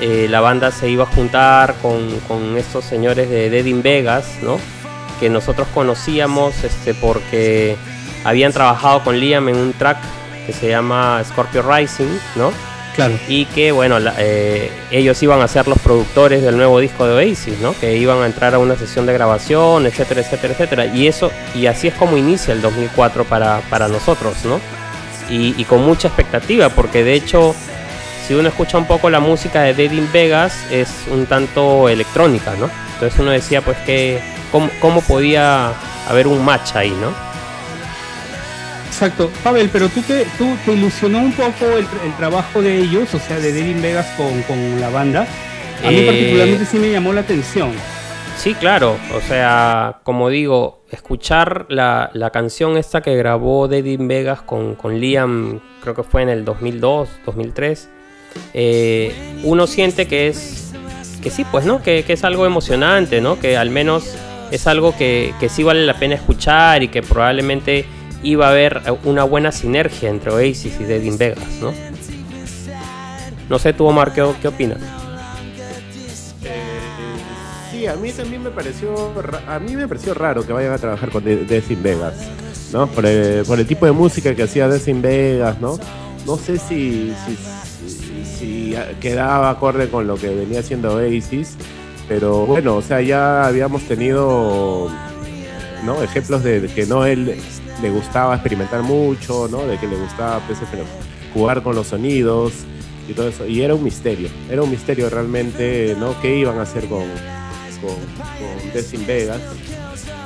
eh, 0.00 0.26
la 0.28 0.40
banda 0.40 0.72
se 0.72 0.90
iba 0.90 1.04
a 1.04 1.06
juntar 1.06 1.76
con, 1.80 2.18
con 2.26 2.56
estos 2.56 2.84
señores 2.84 3.30
de 3.30 3.48
Dead 3.48 3.64
in 3.64 3.82
Vegas, 3.82 4.38
¿no? 4.42 4.58
Que 5.20 5.28
nosotros 5.30 5.68
conocíamos 5.72 6.64
este, 6.64 6.94
porque 6.94 7.76
habían 8.24 8.52
trabajado 8.52 9.04
con 9.04 9.20
Liam 9.20 9.48
en 9.48 9.56
un 9.56 9.72
track 9.74 9.98
que 10.46 10.52
se 10.52 10.68
llama 10.68 11.22
Scorpio 11.24 11.62
Rising, 11.62 12.18
¿no? 12.36 12.52
Claro. 12.96 13.14
Y 13.28 13.44
que, 13.46 13.72
bueno, 13.72 13.98
la, 13.98 14.14
eh, 14.18 14.70
ellos 14.90 15.22
iban 15.22 15.40
a 15.40 15.48
ser 15.48 15.68
los 15.68 15.78
productores 15.78 16.42
del 16.42 16.56
nuevo 16.56 16.80
disco 16.80 17.06
de 17.06 17.14
Oasis, 17.14 17.58
¿no? 17.60 17.78
Que 17.78 17.96
iban 17.96 18.18
a 18.22 18.26
entrar 18.26 18.54
a 18.54 18.58
una 18.58 18.76
sesión 18.76 19.06
de 19.06 19.12
grabación, 19.12 19.86
etcétera, 19.86 20.22
etcétera, 20.22 20.54
etcétera. 20.54 20.86
Y 20.86 21.06
eso, 21.06 21.30
y 21.54 21.66
así 21.66 21.88
es 21.88 21.94
como 21.94 22.16
inicia 22.16 22.52
el 22.52 22.60
2004 22.60 23.24
para, 23.24 23.60
para 23.70 23.88
nosotros, 23.88 24.44
¿no? 24.44 24.60
Y, 25.28 25.54
y 25.56 25.64
con 25.64 25.82
mucha 25.82 26.08
expectativa, 26.08 26.68
porque 26.70 27.04
de 27.04 27.14
hecho, 27.14 27.54
si 28.26 28.34
uno 28.34 28.48
escucha 28.48 28.76
un 28.76 28.86
poco 28.86 29.08
la 29.08 29.20
música 29.20 29.62
de 29.62 29.74
Dead 29.74 29.92
in 29.92 30.10
Vegas, 30.12 30.52
es 30.70 30.88
un 31.10 31.26
tanto 31.26 31.88
electrónica, 31.88 32.54
¿no? 32.58 32.68
Entonces 32.94 33.18
uno 33.20 33.30
decía, 33.30 33.62
pues, 33.62 33.78
que, 33.78 34.20
¿cómo, 34.52 34.70
cómo 34.80 35.00
podía 35.02 35.72
haber 36.08 36.26
un 36.26 36.44
match 36.44 36.74
ahí, 36.74 36.90
¿no? 36.90 37.12
Exacto. 38.86 39.30
Pavel, 39.42 39.70
pero 39.72 39.88
tú 39.88 40.02
te, 40.02 40.26
tú 40.36 40.56
te 40.64 40.72
ilusionó 40.72 41.18
un 41.18 41.32
poco 41.32 41.64
el, 41.76 41.86
el, 42.04 42.16
trabajo 42.18 42.60
de 42.60 42.78
ellos, 42.78 43.14
o 43.14 43.18
sea, 43.18 43.38
de 43.38 43.52
Devin 43.52 43.80
Vegas 43.80 44.06
con, 44.16 44.42
con 44.42 44.80
la 44.80 44.90
banda. 44.90 45.26
A 45.84 45.90
mí 45.90 46.00
eh, 46.00 46.06
particularmente 46.06 46.66
sí 46.66 46.78
me 46.78 46.90
llamó 46.90 47.12
la 47.12 47.22
atención. 47.22 47.72
Sí, 48.36 48.54
claro. 48.54 48.96
O 49.14 49.20
sea, 49.20 50.00
como 50.02 50.28
digo, 50.28 50.82
escuchar 50.90 51.66
la, 51.68 52.10
la 52.14 52.30
canción 52.30 52.76
esta 52.76 53.00
que 53.00 53.16
grabó 53.16 53.68
Dedim 53.68 54.08
Vegas 54.08 54.42
con, 54.42 54.74
con, 54.74 54.98
Liam, 54.98 55.60
creo 55.82 55.94
que 55.94 56.02
fue 56.02 56.22
en 56.22 56.30
el 56.30 56.44
2002, 56.44 57.08
2003, 57.26 57.88
eh, 58.54 59.12
uno 59.44 59.66
siente 59.66 60.06
que 60.06 60.28
es, 60.28 60.72
que 61.22 61.30
sí, 61.30 61.44
pues, 61.50 61.64
¿no? 61.64 61.82
Que, 61.82 62.04
que, 62.04 62.14
es 62.14 62.24
algo 62.24 62.46
emocionante, 62.46 63.20
¿no? 63.20 63.38
Que 63.38 63.56
al 63.56 63.70
menos 63.70 64.16
es 64.50 64.66
algo 64.66 64.96
que, 64.96 65.34
que 65.40 65.48
sí 65.48 65.62
vale 65.62 65.84
la 65.86 65.98
pena 65.98 66.14
escuchar 66.14 66.82
y 66.82 66.88
que 66.88 67.02
probablemente 67.02 67.84
iba 68.22 68.46
a 68.46 68.50
haber 68.50 68.82
una 69.04 69.24
buena 69.24 69.52
sinergia 69.52 70.10
entre 70.10 70.30
Oasis 70.30 70.78
y 70.80 70.84
Dedim 70.84 71.16
Vegas, 71.16 71.58
¿no? 71.60 71.72
No 73.48 73.58
sé 73.58 73.72
tú, 73.72 73.86
Omar, 73.86 74.12
¿qué, 74.12 74.24
qué 74.40 74.48
opinas? 74.48 74.78
sí, 77.80 77.86
a 77.86 77.96
mí 77.96 78.12
también 78.12 78.42
me 78.42 78.50
pareció, 78.50 79.12
a 79.48 79.58
mí 79.58 79.74
me 79.74 79.88
pareció 79.88 80.14
raro 80.14 80.46
que 80.46 80.52
vayan 80.52 80.72
a 80.72 80.78
trabajar 80.78 81.10
con 81.10 81.24
Desim 81.24 81.82
Vegas, 81.82 82.14
¿no? 82.72 82.86
Por 82.86 83.06
el, 83.06 83.44
por 83.44 83.58
el, 83.58 83.66
tipo 83.66 83.86
de 83.86 83.92
música 83.92 84.34
que 84.34 84.42
hacía 84.42 84.68
Desim 84.68 85.00
Vegas, 85.00 85.60
¿no? 85.60 85.78
No 86.26 86.36
sé 86.36 86.58
si, 86.58 87.14
si, 87.24 88.24
si, 88.24 88.74
quedaba 89.00 89.50
acorde 89.50 89.88
con 89.88 90.06
lo 90.06 90.16
que 90.16 90.28
venía 90.28 90.60
haciendo 90.60 90.94
Oasis, 90.94 91.56
pero 92.10 92.44
bueno, 92.44 92.74
o 92.74 92.82
sea, 92.82 93.00
ya 93.00 93.46
habíamos 93.46 93.82
tenido, 93.84 94.90
¿no? 95.84 96.02
Ejemplos 96.02 96.42
de, 96.42 96.68
que 96.74 96.84
no 96.84 97.06
él 97.06 97.36
le 97.80 97.90
gustaba 97.90 98.34
experimentar 98.34 98.82
mucho, 98.82 99.46
¿no? 99.48 99.64
De 99.64 99.78
que 99.78 99.86
le 99.86 99.94
gustaba 99.94 100.40
pues, 100.44 100.58
jugar 101.32 101.62
con 101.62 101.76
los 101.76 101.86
sonidos 101.86 102.52
y 103.08 103.12
todo 103.12 103.28
eso. 103.28 103.46
Y 103.46 103.62
era 103.62 103.76
un 103.76 103.84
misterio, 103.84 104.28
era 104.50 104.60
un 104.60 104.72
misterio 104.72 105.08
realmente, 105.08 105.94
¿no? 106.00 106.20
¿Qué 106.20 106.36
iban 106.36 106.58
a 106.58 106.62
hacer 106.62 106.88
con, 106.88 107.04
con, 107.80 109.06
Vegas. 109.06 109.40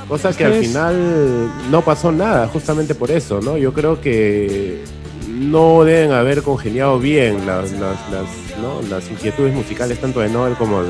Cosa 0.07 0.35
que 0.35 0.43
al 0.43 0.55
final 0.55 1.51
no 1.69 1.83
pasó 1.83 2.11
nada, 2.11 2.47
justamente 2.47 2.95
por 2.95 3.11
eso, 3.11 3.41
¿no? 3.41 3.59
Yo 3.59 3.73
creo 3.73 4.01
que 4.01 4.83
no 5.29 5.83
deben 5.83 6.13
haber 6.13 6.41
congeniado 6.41 6.97
bien 6.97 7.45
las, 7.45 7.73
las, 7.73 7.99
las, 8.09 8.89
las 8.89 9.11
inquietudes 9.11 9.53
musicales 9.53 9.99
tanto 9.99 10.21
de 10.21 10.29
Noel 10.29 10.55
como, 10.55 10.81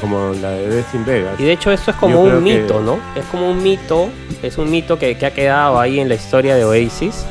como 0.00 0.32
la 0.40 0.50
de 0.50 0.68
Desim 0.68 1.04
Vegas. 1.04 1.38
Y 1.38 1.44
de 1.44 1.52
hecho 1.52 1.70
esto 1.70 1.90
es 1.90 1.96
como 1.96 2.22
un 2.22 2.42
mito, 2.42 2.80
¿no? 2.80 2.98
Es 3.14 3.24
como 3.26 3.50
un 3.50 3.62
mito, 3.62 4.08
es 4.42 4.58
un 4.58 4.70
mito 4.70 4.98
que, 4.98 5.16
que, 5.16 5.26
ha 5.26 5.34
quedado 5.34 5.80
ahí 5.80 6.00
en 6.00 6.08
la 6.08 6.14
historia 6.14 6.54
de 6.56 6.64
Oasis. 6.64 7.24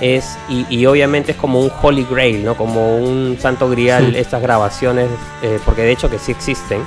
Es, 0.00 0.38
y, 0.48 0.64
y, 0.70 0.86
obviamente 0.86 1.32
es 1.32 1.38
como 1.38 1.60
un 1.60 1.70
holy 1.82 2.06
grail, 2.10 2.42
¿no? 2.42 2.56
Como 2.56 2.96
un 2.96 3.36
santo 3.38 3.68
grial 3.68 4.16
estas 4.16 4.40
grabaciones, 4.40 5.10
eh, 5.42 5.58
porque 5.66 5.82
de 5.82 5.92
hecho 5.92 6.08
que 6.08 6.18
sí 6.18 6.32
existen 6.32 6.82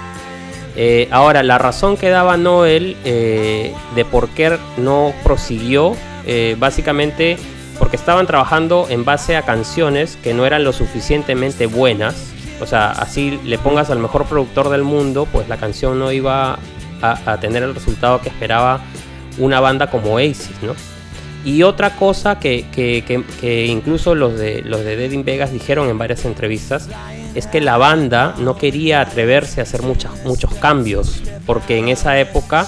eh, 0.75 1.07
ahora, 1.11 1.43
la 1.43 1.59
razón 1.59 1.97
que 1.97 2.09
daba 2.09 2.35
Noel 2.35 2.97
eh, 3.05 3.71
de 3.95 4.05
por 4.05 4.29
qué 4.29 4.57
no 4.77 5.13
prosiguió, 5.23 5.95
básicamente 6.57 7.37
porque 7.77 7.95
estaban 7.95 8.25
trabajando 8.27 8.87
en 8.89 9.03
base 9.03 9.35
a 9.35 9.41
canciones 9.41 10.17
que 10.23 10.33
no 10.33 10.45
eran 10.45 10.63
lo 10.63 10.73
suficientemente 10.73 11.65
buenas. 11.65 12.32
O 12.63 12.65
sea, 12.65 12.91
así 12.91 13.39
le 13.43 13.58
pongas 13.58 13.89
al 13.89 14.00
mejor 14.00 14.25
productor 14.25 14.70
del 14.70 14.84
mundo, 14.84 15.27
pues 15.32 15.50
la 15.50 15.58
canción 15.58 16.00
no 16.00 16.12
iba 16.12 16.58
a, 17.01 17.38
tener 17.38 17.63
el 17.63 17.75
resultado 17.75 18.22
que 18.22 18.29
esperaba 18.29 18.79
una 19.38 19.60
banda 19.60 19.91
como 19.91 20.13
Oasis, 20.13 20.55
¿no? 20.62 20.74
Y 21.43 21.63
otra 21.63 21.98
cosa 21.98 22.39
que, 22.39 22.65
que, 22.72 23.65
incluso 23.65 24.15
los 24.15 24.39
de, 24.39 24.62
los 24.62 24.86
de 24.86 24.96
Dead 24.96 25.12
in 25.12 25.25
Vegas 25.25 25.51
dijeron 25.51 25.89
en 25.89 25.98
varias 25.98 26.24
entrevistas 26.24 26.88
es 27.36 27.48
que 27.48 27.60
la 27.60 27.75
banda 27.75 28.36
no 28.38 28.55
quería 28.55 29.01
atreverse 29.01 29.60
a 29.60 29.63
hacer 29.63 29.82
muchas, 29.82 30.24
muchos 30.24 30.53
cambios, 30.55 31.22
porque 31.46 31.77
en 31.77 31.89
esa 31.89 32.17
época 32.17 32.65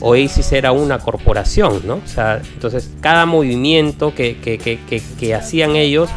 Oasis 0.00 0.52
era 0.52 0.72
una 0.72 0.98
corporación, 0.98 1.80
¿no? 1.86 1.94
O 2.04 2.08
sea, 2.08 2.42
entonces 2.52 2.90
cada 3.00 3.24
movimiento 3.24 4.14
que, 4.14 4.36
que, 4.36 4.58
que, 4.58 5.02
que 5.18 5.34
hacían 5.34 5.76
ellos 5.76 6.10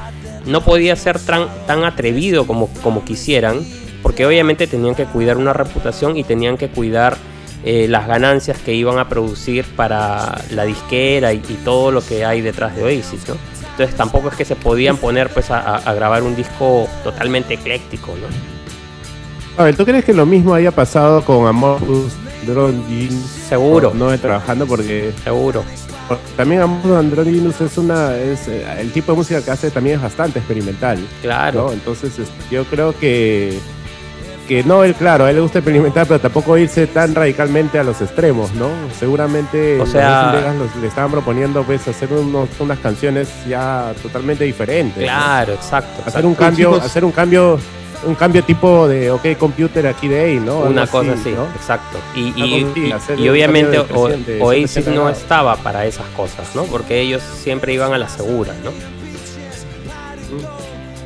no 0.46 0.62
podía 0.62 0.96
ser 0.96 1.20
tan, 1.20 1.48
tan 1.68 1.84
atrevido 1.84 2.48
como, 2.48 2.68
como 2.82 3.04
quisieran, 3.04 3.60
porque 4.02 4.26
obviamente 4.26 4.68
tenían 4.68 4.96
que 4.96 5.06
cuidar 5.06 5.38
una 5.38 5.54
reputación 5.54 6.18
y 6.18 6.24
tenían 6.24 6.58
que 6.58 6.70
cuidar 6.70 7.18
eh, 7.64 7.88
las 7.88 8.08
ganancias 8.08 8.58
que 8.58 8.74
iban 8.74 8.98
a 8.98 9.08
producir 9.08 9.66
para 9.76 10.42
la 10.52 10.66
disquera 10.66 11.34
y, 11.34 11.38
y, 11.38 11.60
todo 11.64 11.92
lo 11.92 12.02
que 12.02 12.26
hay 12.26 12.42
detrás 12.42 12.76
de 12.76 12.84
Oasis, 12.84 13.28
¿no? 13.28 13.36
Entonces 13.72 13.96
tampoco 13.96 14.30
es 14.30 14.36
que 14.36 14.46
se 14.46 14.56
podían 14.56 14.98
poner 14.98 15.30
pues 15.30 15.52
a, 15.52 15.78
a 15.78 15.94
grabar 15.94 16.24
un 16.24 16.36
disco 16.36 16.88
totalmente 17.04 17.54
ecléctico, 17.54 18.16
¿no? 18.16 18.28
A 19.58 19.66
ver, 19.66 19.76
¿tú 19.76 19.86
crees 19.86 20.06
que 20.06 20.14
lo 20.14 20.26
mismo 20.26 20.54
haya 20.54 20.72
pasado 20.72 21.24
con 21.24 21.46
Amorphous 21.46 22.14
Androgynous? 22.42 23.30
Seguro. 23.48 23.92
No, 23.94 24.10
no 24.10 24.18
trabajando 24.18 24.66
porque... 24.66 25.14
Seguro. 25.24 25.64
También 26.36 26.62
Amorphous 26.62 26.98
Androgynous 26.98 27.62
es 27.62 27.78
una... 27.78 28.16
Es, 28.18 28.48
el 28.48 28.92
tipo 28.92 29.12
de 29.12 29.18
música 29.18 29.42
que 29.44 29.52
hace 29.52 29.72
también 29.72 29.98
es 29.98 30.02
bastante 30.02 30.40
experimental. 30.40 31.00
Claro. 31.22 31.68
¿no? 31.68 31.74
Entonces 31.74 32.14
yo 32.50 32.64
creo 32.66 32.98
que 32.98 33.60
que 34.52 34.66
no, 34.66 34.84
él, 34.84 34.96
claro, 34.96 35.24
a 35.24 35.30
él 35.30 35.38
le 35.38 35.42
gusta 35.42 35.60
experimentar, 35.60 36.06
pero 36.06 36.20
tampoco 36.20 36.58
irse 36.58 36.86
tan 36.88 37.16
radicalmente 37.16 37.80
a 37.80 37.84
los 37.84 38.02
extremos, 38.02 38.54
¿no? 38.54 38.68
Seguramente 39.00 39.80
o 39.80 39.86
sea, 39.86 40.54
los, 40.58 40.76
le 40.76 40.88
estaban 40.88 41.10
proponiendo 41.10 41.64
pues 41.64 41.88
hacer 41.88 42.12
unos, 42.12 42.50
unas 42.60 42.80
canciones 42.80 43.30
ya 43.48 43.94
totalmente 44.02 44.44
diferentes. 44.44 45.04
Claro, 45.04 45.54
¿no? 45.54 45.60
exacto. 45.60 46.02
Hacer 46.02 46.08
exacto. 46.08 46.28
un 46.28 46.36
cambio, 46.36 46.76
hacer 46.76 47.06
un 47.06 47.12
cambio 47.12 47.60
un 48.04 48.16
cambio 48.16 48.44
tipo 48.44 48.88
de 48.88 49.12
OK 49.12 49.38
Computer 49.38 49.88
aquí 49.88 50.08
de 50.08 50.20
ahí, 50.20 50.40
¿no? 50.40 50.60
Una 50.60 50.82
Algo 50.84 50.92
cosa 51.00 51.14
así, 51.14 51.30
¿no? 51.32 51.46
exacto. 51.56 51.98
Y, 52.16 52.34
y, 52.36 52.66
y, 52.76 52.94
y 53.24 53.30
obviamente 53.30 53.80
o, 53.80 54.10
Oasis 54.42 54.88
no 54.88 55.10
estaba 55.10 55.56
para 55.58 55.86
esas 55.86 56.06
cosas, 56.16 56.56
¿no? 56.56 56.64
Porque 56.66 57.00
ellos 57.00 57.22
siempre 57.42 57.74
iban 57.74 57.94
a 57.94 57.98
la 57.98 58.10
segura, 58.10 58.54
¿no? 58.64 58.72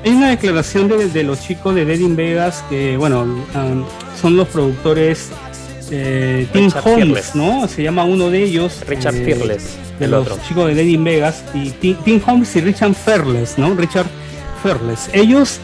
Hay 0.03 0.11
una 0.11 0.29
declaración 0.29 0.87
de, 0.87 1.07
de 1.09 1.23
los 1.23 1.41
chicos 1.41 1.73
de 1.73 1.83
Dead 1.83 1.99
in 1.99 2.15
Vegas 2.15 2.63
que, 2.69 2.95
bueno, 2.95 3.21
um, 3.23 3.83
son 4.21 4.37
los 4.37 4.47
productores 4.49 5.31
eh, 5.91 6.47
Tim 6.53 6.65
Richard 6.65 6.83
Holmes, 6.85 6.95
Fearless. 7.05 7.35
¿no? 7.35 7.67
Se 7.67 7.83
llama 7.83 8.03
uno 8.03 8.29
de 8.29 8.43
ellos. 8.43 8.81
Richard 8.87 9.15
eh, 9.15 9.25
Fearless, 9.25 9.77
de 9.99 10.05
el 10.05 10.11
los 10.11 10.27
otro. 10.27 10.37
chicos 10.47 10.67
de 10.67 10.75
Dead 10.75 10.85
in 10.85 11.03
Vegas. 11.03 11.43
Y 11.53 11.71
Tim, 11.71 11.97
Tim 12.03 12.21
Holmes 12.25 12.55
y 12.55 12.61
Richard 12.61 12.93
Fearless, 12.93 13.57
¿no? 13.57 13.73
Richard 13.75 14.05
Fearless. 14.61 15.09
Ellos 15.13 15.59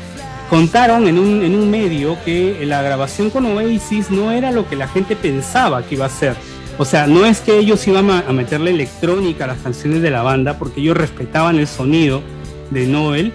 contaron 0.52 1.08
en 1.08 1.18
un, 1.18 1.44
en 1.46 1.56
un 1.56 1.72
medio 1.72 2.18
que 2.26 2.66
la 2.66 2.82
grabación 2.82 3.30
con 3.30 3.46
Oasis 3.46 4.12
no 4.12 4.34
era 4.34 4.52
lo 4.52 4.68
que 4.68 4.76
la 4.76 4.90
gente 4.90 5.16
pensaba 5.16 5.82
que 5.82 5.96
iba 5.96 6.06
a 6.06 6.10
ser. 6.10 6.36
O 6.78 6.84
sea, 6.84 7.08
no 7.08 7.26
es 7.26 7.40
que 7.40 7.58
ellos 7.58 7.88
iban 7.88 8.12
a, 8.12 8.24
meterle 8.34 8.72
electrónica 8.72 9.46
a 9.46 9.48
las 9.48 9.60
canciones 9.60 10.02
de 10.02 10.12
la 10.12 10.24
banda, 10.24 10.60
porque 10.60 10.82
ellos 10.82 10.98
respetaban 10.98 11.58
el 11.58 11.68
sonido 11.68 12.22
de 12.70 12.86
Noel 12.86 13.32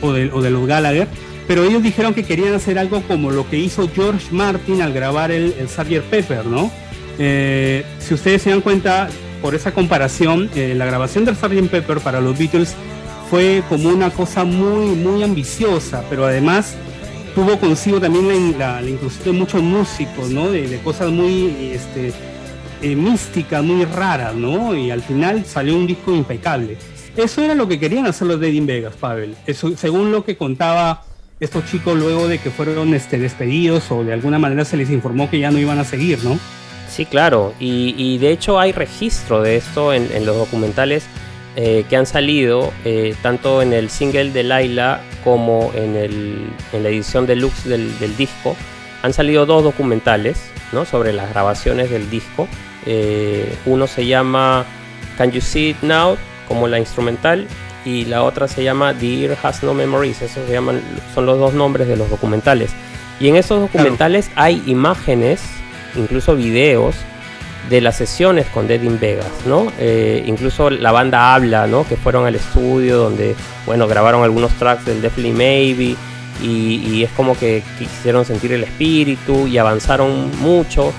o 0.00 0.12
de, 0.12 0.28
o 0.32 0.42
de, 0.42 0.50
los 0.50 0.66
Gallagher, 0.66 1.06
pero 1.46 1.62
ellos 1.62 1.84
dijeron 1.84 2.14
que 2.14 2.24
querían 2.24 2.52
hacer 2.52 2.80
algo 2.80 3.00
como 3.02 3.30
lo 3.30 3.48
que 3.48 3.58
hizo 3.58 3.88
George 3.94 4.26
Martin 4.32 4.82
al 4.82 4.92
grabar 4.92 5.30
el, 5.30 5.54
el. 5.60 6.02
Pepper, 6.02 6.46
¿no? 6.46 6.72
Eh, 7.20 7.84
si 8.00 8.14
ustedes 8.14 8.42
se 8.42 8.50
dan 8.50 8.60
cuenta, 8.60 9.08
por 9.40 9.54
esa 9.54 9.72
comparación, 9.72 10.50
eh, 10.56 10.74
la 10.76 10.86
grabación 10.86 11.24
del 11.24 11.36
Sgt. 11.36 11.70
Pepper 11.70 12.00
para 12.00 12.20
los 12.20 12.36
Beatles 12.36 12.74
fue 13.30 13.62
como 13.68 13.88
una 13.88 14.10
cosa 14.10 14.44
muy, 14.44 14.94
muy 14.94 15.22
ambiciosa, 15.22 16.04
pero 16.08 16.26
además 16.26 16.74
tuvo 17.34 17.58
consigo 17.58 18.00
también 18.00 18.58
la, 18.58 18.80
la, 18.80 18.88
inclusión 18.88 19.24
de 19.24 19.32
muchos 19.32 19.62
músicos, 19.62 20.30
¿no? 20.30 20.50
De, 20.50 20.78
cosas 20.82 21.10
muy 21.10 21.72
este, 21.72 22.12
eh, 22.82 22.96
místicas, 22.96 23.62
muy 23.62 23.84
raras, 23.84 24.34
¿no? 24.34 24.74
Y 24.74 24.90
al 24.90 25.02
final 25.02 25.44
salió 25.44 25.76
un 25.76 25.86
disco 25.86 26.14
impecable. 26.14 26.78
Eso 27.16 27.42
era 27.42 27.54
lo 27.54 27.66
que 27.66 27.80
querían 27.80 28.06
hacer 28.06 28.28
los 28.28 28.38
de 28.38 28.46
Dead 28.46 28.56
in 28.56 28.66
Vegas, 28.66 28.94
Pavel. 28.94 29.34
Según 29.76 30.12
lo 30.12 30.24
que 30.24 30.36
contaba 30.36 31.02
estos 31.40 31.66
chicos 31.66 31.98
luego 31.98 32.28
de 32.28 32.38
que 32.38 32.50
fueron 32.50 32.94
este, 32.94 33.18
despedidos 33.18 33.90
o 33.90 34.04
de 34.04 34.12
alguna 34.12 34.38
manera 34.38 34.64
se 34.64 34.76
les 34.76 34.90
informó 34.90 35.28
que 35.28 35.38
ya 35.38 35.50
no 35.50 35.58
iban 35.58 35.78
a 35.78 35.84
seguir, 35.84 36.22
¿no? 36.24 36.38
Sí, 36.88 37.04
claro. 37.04 37.52
Y, 37.58 38.16
de 38.18 38.30
hecho 38.30 38.58
hay 38.60 38.72
registro 38.72 39.42
de 39.42 39.56
esto 39.56 39.92
en 39.92 40.24
los 40.24 40.36
documentales 40.36 41.04
eh, 41.56 41.84
que 41.88 41.96
han 41.96 42.06
salido, 42.06 42.72
eh, 42.84 43.14
tanto 43.22 43.62
en 43.62 43.72
el 43.72 43.88
single 43.88 44.30
de 44.30 44.42
Laila 44.42 45.00
como 45.24 45.72
en, 45.74 45.96
el, 45.96 46.50
en 46.72 46.82
la 46.82 46.90
edición 46.90 47.26
deluxe 47.26 47.64
del, 47.64 47.98
del, 47.98 48.16
disco. 48.16 48.54
Han 49.02 49.14
salido 49.14 49.46
dos 49.46 49.64
documentales 49.64 50.38
¿no? 50.72 50.84
sobre 50.84 51.14
las 51.14 51.30
grabaciones 51.30 51.90
del 51.90 52.10
disco. 52.10 52.46
Eh, 52.84 53.56
uno 53.64 53.86
se 53.86 54.06
llama 54.06 54.66
Can 55.16 55.32
You 55.32 55.40
See 55.40 55.70
It 55.70 55.82
Now? 55.82 56.16
como 56.46 56.68
la 56.68 56.78
instrumental 56.78 57.46
y 57.84 58.04
la 58.04 58.22
otra 58.22 58.48
se 58.48 58.62
llama 58.62 58.94
The 58.94 59.24
Ear 59.24 59.38
Has 59.42 59.62
No 59.62 59.74
Memories, 59.74 60.22
esos 60.22 60.46
se 60.46 60.52
llaman, 60.52 60.80
son 61.14 61.26
los 61.26 61.38
dos 61.38 61.54
nombres 61.54 61.88
de 61.88 61.96
los 61.96 62.10
documentales. 62.10 62.70
Y 63.20 63.28
en 63.28 63.36
esos 63.36 63.60
documentales 63.60 64.26
claro. 64.26 64.42
hay 64.42 64.62
imágenes, 64.66 65.40
incluso 65.94 66.36
videos 66.36 66.96
de 67.68 67.80
las 67.80 67.96
sesiones 67.96 68.46
con 68.46 68.68
Dead 68.68 68.82
in 68.82 69.00
Vegas, 69.00 69.30
¿no? 69.44 69.72
Eh, 69.78 70.22
incluso 70.26 70.70
la 70.70 70.92
banda 70.92 71.34
habla, 71.34 71.66
¿no? 71.66 71.86
Que 71.86 71.96
fueron 71.96 72.26
al 72.26 72.34
estudio 72.34 72.96
donde, 72.98 73.34
bueno, 73.66 73.88
grabaron 73.88 74.22
algunos 74.22 74.52
tracks 74.52 74.84
del 74.84 75.02
Definitely 75.02 75.32
Maybe 75.36 75.96
y, 76.42 76.82
y 76.88 77.02
es 77.02 77.10
como 77.12 77.36
que 77.36 77.62
quisieron 77.78 78.24
sentir 78.24 78.52
el 78.52 78.64
espíritu 78.64 79.46
y 79.46 79.58
avanzaron 79.58 80.30
mucho. 80.38 80.92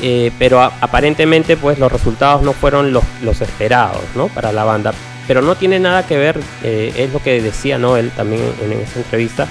eh, 0.00 0.32
pero 0.38 0.60
aparentemente 0.60 1.56
pues 1.56 1.78
los 1.78 1.90
resultados 1.90 2.42
no 2.42 2.52
fueron 2.52 2.92
los, 2.92 3.04
los, 3.22 3.40
esperados, 3.40 4.02
¿no? 4.16 4.28
Para 4.28 4.52
la 4.52 4.64
banda. 4.64 4.92
Pero 5.28 5.42
no 5.42 5.54
tiene 5.54 5.78
nada 5.78 6.04
que 6.06 6.16
ver, 6.16 6.40
eh, 6.64 6.92
es 6.96 7.12
lo 7.12 7.22
que 7.22 7.40
decía 7.40 7.78
Noel 7.78 8.10
también 8.10 8.42
en, 8.62 8.72
esa 8.72 8.98
entrevista, 8.98 9.46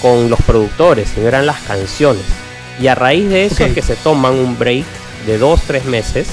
con 0.00 0.30
los 0.30 0.40
productores, 0.42 1.08
sino 1.08 1.26
eran 1.26 1.46
las 1.46 1.60
canciones. 1.62 2.22
Y 2.80 2.86
a 2.86 2.94
raíz 2.94 3.28
de 3.28 3.46
eso 3.46 3.64
es 3.64 3.72
que 3.72 3.82
se 3.82 3.96
toman 3.96 4.34
un 4.34 4.56
break 4.56 4.84
de 5.26 5.38
dos, 5.38 5.62
tres 5.66 5.84
meses 5.84 6.28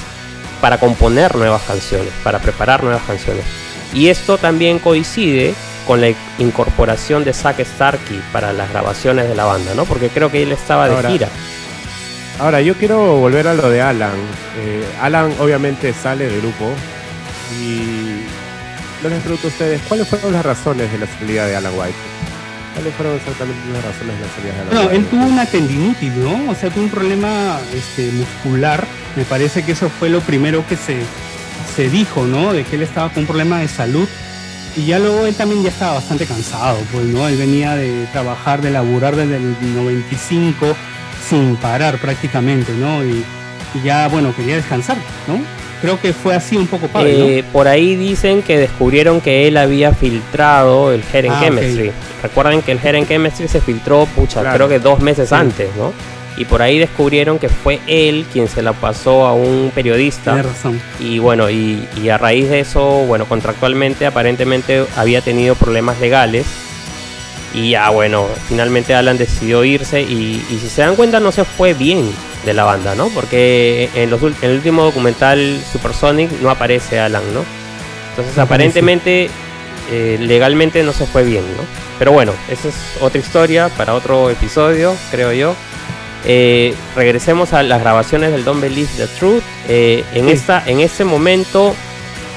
para 0.61 0.79
componer 0.79 1.35
nuevas 1.35 1.61
canciones, 1.63 2.11
para 2.23 2.39
preparar 2.39 2.83
nuevas 2.83 3.03
canciones. 3.03 3.43
Y 3.93 4.07
esto 4.07 4.37
también 4.37 4.79
coincide 4.79 5.53
con 5.85 6.01
la 6.01 6.09
incorporación 6.39 7.23
de 7.23 7.33
Zack 7.33 7.63
Starkey 7.63 8.21
para 8.31 8.51
las 8.53 8.69
grabaciones 8.69 9.27
de 9.27 9.35
la 9.35 9.45
banda, 9.45 9.73
¿no? 9.75 9.85
Porque 9.85 10.09
creo 10.09 10.31
que 10.31 10.43
él 10.43 10.51
estaba 10.51 10.89
de 10.89 11.07
gira. 11.09 11.29
Ahora, 12.39 12.61
yo 12.61 12.73
quiero 12.75 13.15
volver 13.17 13.47
a 13.47 13.53
lo 13.53 13.69
de 13.69 13.81
Alan. 13.81 14.15
Eh, 14.57 14.83
Alan 15.01 15.33
obviamente 15.39 15.93
sale 15.93 16.27
del 16.27 16.41
grupo 16.41 16.71
y 17.61 18.23
yo 19.01 19.09
les 19.09 19.21
pregunto 19.21 19.47
a 19.47 19.49
ustedes, 19.51 19.81
¿cuáles 19.87 20.07
fueron 20.07 20.33
las 20.33 20.43
razones 20.43 20.91
de 20.91 20.97
la 20.97 21.07
salida 21.07 21.45
de 21.45 21.55
Alan 21.55 21.73
White? 21.77 21.95
¿Cuáles 22.75 22.93
fueron 22.95 23.15
exactamente 23.15 23.61
las 23.73 23.83
razones 23.83 24.15
de 24.19 24.73
la 24.73 24.81
de? 24.81 24.85
No, 24.85 24.91
él 24.91 25.05
tuvo 25.05 25.25
una 25.25 25.45
tendinitis, 25.45 26.13
¿no? 26.13 26.51
O 26.51 26.55
sea, 26.55 26.69
tuvo 26.69 26.83
un 26.83 26.89
problema 26.89 27.59
este, 27.73 28.11
muscular. 28.11 28.85
Me 29.15 29.23
parece 29.23 29.63
que 29.63 29.71
eso 29.71 29.89
fue 29.89 30.09
lo 30.09 30.19
primero 30.21 30.65
que 30.67 30.75
se, 30.75 30.97
se 31.75 31.89
dijo, 31.89 32.25
¿no? 32.25 32.53
De 32.53 32.63
que 32.63 32.75
él 32.75 32.83
estaba 32.83 33.09
con 33.09 33.21
un 33.21 33.27
problema 33.27 33.59
de 33.59 33.67
salud 33.67 34.07
y 34.75 34.85
ya 34.85 34.99
luego 34.99 35.25
él 35.25 35.35
también 35.35 35.63
ya 35.63 35.69
estaba 35.69 35.93
bastante 35.93 36.25
cansado, 36.25 36.77
pues, 36.91 37.05
¿no? 37.05 37.27
Él 37.27 37.37
venía 37.37 37.75
de 37.75 38.07
trabajar, 38.11 38.61
de 38.61 38.71
laburar 38.71 39.15
desde 39.15 39.37
el 39.37 39.55
95 39.73 40.75
sin 41.29 41.55
parar 41.55 41.97
prácticamente, 41.97 42.73
¿no? 42.73 43.03
Y, 43.03 43.23
ya, 43.83 44.07
bueno, 44.07 44.35
quería 44.35 44.55
descansar, 44.55 44.97
¿no? 45.27 45.39
Creo 45.81 45.99
que 45.99 46.13
fue 46.13 46.33
así 46.33 46.57
un 46.57 46.67
poco 46.67 46.89
eh, 46.99 47.43
Por 47.51 47.67
ahí 47.67 47.95
dicen 47.95 48.41
que 48.41 48.57
descubrieron 48.57 49.21
que 49.21 49.47
él 49.47 49.57
había 49.57 49.93
filtrado 49.93 50.93
el 50.93 51.03
Heren 51.13 51.31
ah, 51.31 51.39
Chemistry. 51.41 51.91
Recuerden 52.23 52.61
que 52.61 52.71
el 52.71 52.79
Heren 52.79 53.07
Chemistry 53.07 53.47
se 53.47 53.61
filtró, 53.61 54.05
pucha, 54.07 54.53
creo 54.53 54.67
que 54.67 54.79
dos 54.79 54.99
meses 54.99 55.31
antes, 55.31 55.69
¿no? 55.75 55.93
y 56.37 56.45
por 56.45 56.61
ahí 56.61 56.77
descubrieron 56.79 57.39
que 57.39 57.49
fue 57.49 57.79
él 57.87 58.25
quien 58.31 58.47
se 58.47 58.61
la 58.61 58.73
pasó 58.73 59.25
a 59.25 59.33
un 59.33 59.71
periodista. 59.73 60.41
razón. 60.41 60.81
Y 60.99 61.19
bueno, 61.19 61.49
y, 61.49 61.87
a 62.09 62.17
raíz 62.17 62.49
de 62.49 62.59
eso, 62.59 62.83
bueno, 63.05 63.25
contractualmente 63.25 64.05
aparentemente 64.05 64.85
había 64.95 65.21
tenido 65.21 65.55
problemas 65.55 65.99
legales. 65.99 66.45
Y 67.55 67.71
ya 67.71 67.89
bueno, 67.89 68.27
finalmente 68.49 68.93
Alan 68.93 69.17
decidió 69.17 69.63
irse 69.63 70.01
y, 70.01 70.43
si 70.49 70.69
se 70.69 70.81
dan 70.81 70.95
cuenta 70.95 71.21
no 71.21 71.31
se 71.31 71.45
fue 71.45 71.73
bien 71.73 72.11
de 72.45 72.53
la 72.53 72.65
banda, 72.65 72.95
¿no? 72.95 73.07
Porque 73.09 73.89
en, 73.95 74.09
los, 74.09 74.21
en 74.21 74.35
el 74.41 74.57
último 74.57 74.83
documental 74.83 75.61
Supersonic 75.71 76.29
no 76.41 76.49
aparece 76.49 76.99
Alan, 76.99 77.23
¿no? 77.33 77.45
Entonces 78.09 78.37
aparentemente 78.37 79.29
eh, 79.91 80.17
legalmente 80.19 80.83
no 80.83 80.91
se 80.91 81.05
fue 81.05 81.23
bien, 81.23 81.43
¿no? 81.55 81.63
Pero 81.97 82.11
bueno, 82.11 82.33
esa 82.49 82.67
es 82.67 82.75
otra 82.99 83.19
historia 83.19 83.69
para 83.69 83.93
otro 83.93 84.29
episodio, 84.29 84.95
creo 85.09 85.31
yo. 85.31 85.55
Eh, 86.25 86.73
regresemos 86.95 87.53
a 87.53 87.61
las 87.63 87.79
grabaciones 87.79 88.31
del 88.31 88.43
Don't 88.43 88.61
Believe 88.61 88.89
the 88.97 89.07
Truth. 89.07 89.43
Eh, 89.69 90.03
en, 90.13 90.27
esta, 90.27 90.63
en 90.65 90.79
ese 90.79 91.05
momento, 91.05 91.75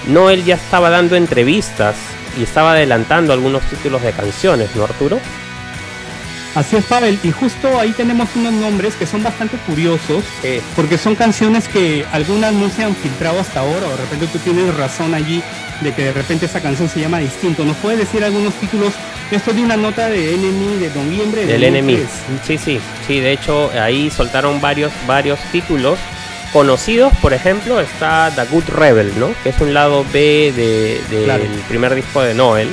Noel 0.07 0.45
ya 0.45 0.55
estaba 0.55 0.91
dando 0.91 1.17
entrevistas 1.17 1.97
y 2.37 2.43
estaba 2.43 2.73
adelantando 2.73 3.33
algunos 3.33 3.63
títulos 3.63 4.03
de 4.03 4.13
canciones, 4.13 4.75
¿no, 4.75 4.85
Arturo? 4.85 5.19
Así 6.55 6.77
es, 6.77 6.85
Pavel. 6.85 7.19
Y 7.23 7.31
justo 7.31 7.79
ahí 7.79 7.93
tenemos 7.93 8.29
unos 8.35 8.53
nombres 8.53 8.95
que 8.97 9.07
son 9.07 9.23
bastante 9.23 9.57
curiosos, 9.59 10.25
porque 10.75 10.99
son 10.99 11.15
canciones 11.15 11.69
que 11.69 12.05
algunas 12.13 12.53
no 12.53 12.69
se 12.69 12.85
han 12.85 12.97
filtrado 12.97 13.39
hasta 13.39 13.61
ahora, 13.61 13.87
o 13.87 13.91
de 13.91 13.97
repente 13.97 14.27
tú 14.27 14.39
tienes 14.39 14.75
razón 14.75 15.15
allí 15.15 15.43
de 15.81 15.95
que 15.95 16.05
de 16.07 16.13
repente 16.13 16.47
esa 16.47 16.61
canción 16.61 16.89
se 16.89 17.01
llama 17.01 17.19
distinto. 17.19 17.65
¿Nos 17.65 17.77
puede 17.77 17.99
decir 17.99 18.25
algunos 18.25 18.55
títulos? 18.55 18.93
Esto 19.31 19.53
de 19.53 19.63
una 19.63 19.77
nota 19.77 20.09
de 20.09 20.35
Enemy 20.35 20.79
de 20.79 20.91
noviembre 20.95 21.47
del 21.47 21.63
Enemy. 21.63 21.99
Sí, 22.45 22.59
sí, 22.59 22.81
sí. 23.07 23.21
De 23.21 23.33
hecho, 23.33 23.71
ahí 23.81 24.11
soltaron 24.11 24.61
varios, 24.61 24.91
varios 25.07 25.39
títulos 25.53 25.99
conocidos. 26.53 27.13
Por 27.21 27.33
ejemplo, 27.33 27.81
está 27.81 28.33
The 28.35 28.45
Good 28.47 28.69
Rebel, 28.69 29.19
¿no? 29.19 29.35
Que 29.43 29.51
es 29.51 29.61
un 29.61 29.75
lado 29.75 30.05
B 30.13 30.53
del 30.55 31.49
primer 31.69 31.95
disco 31.95 32.23
de 32.23 32.35
Noel. 32.35 32.73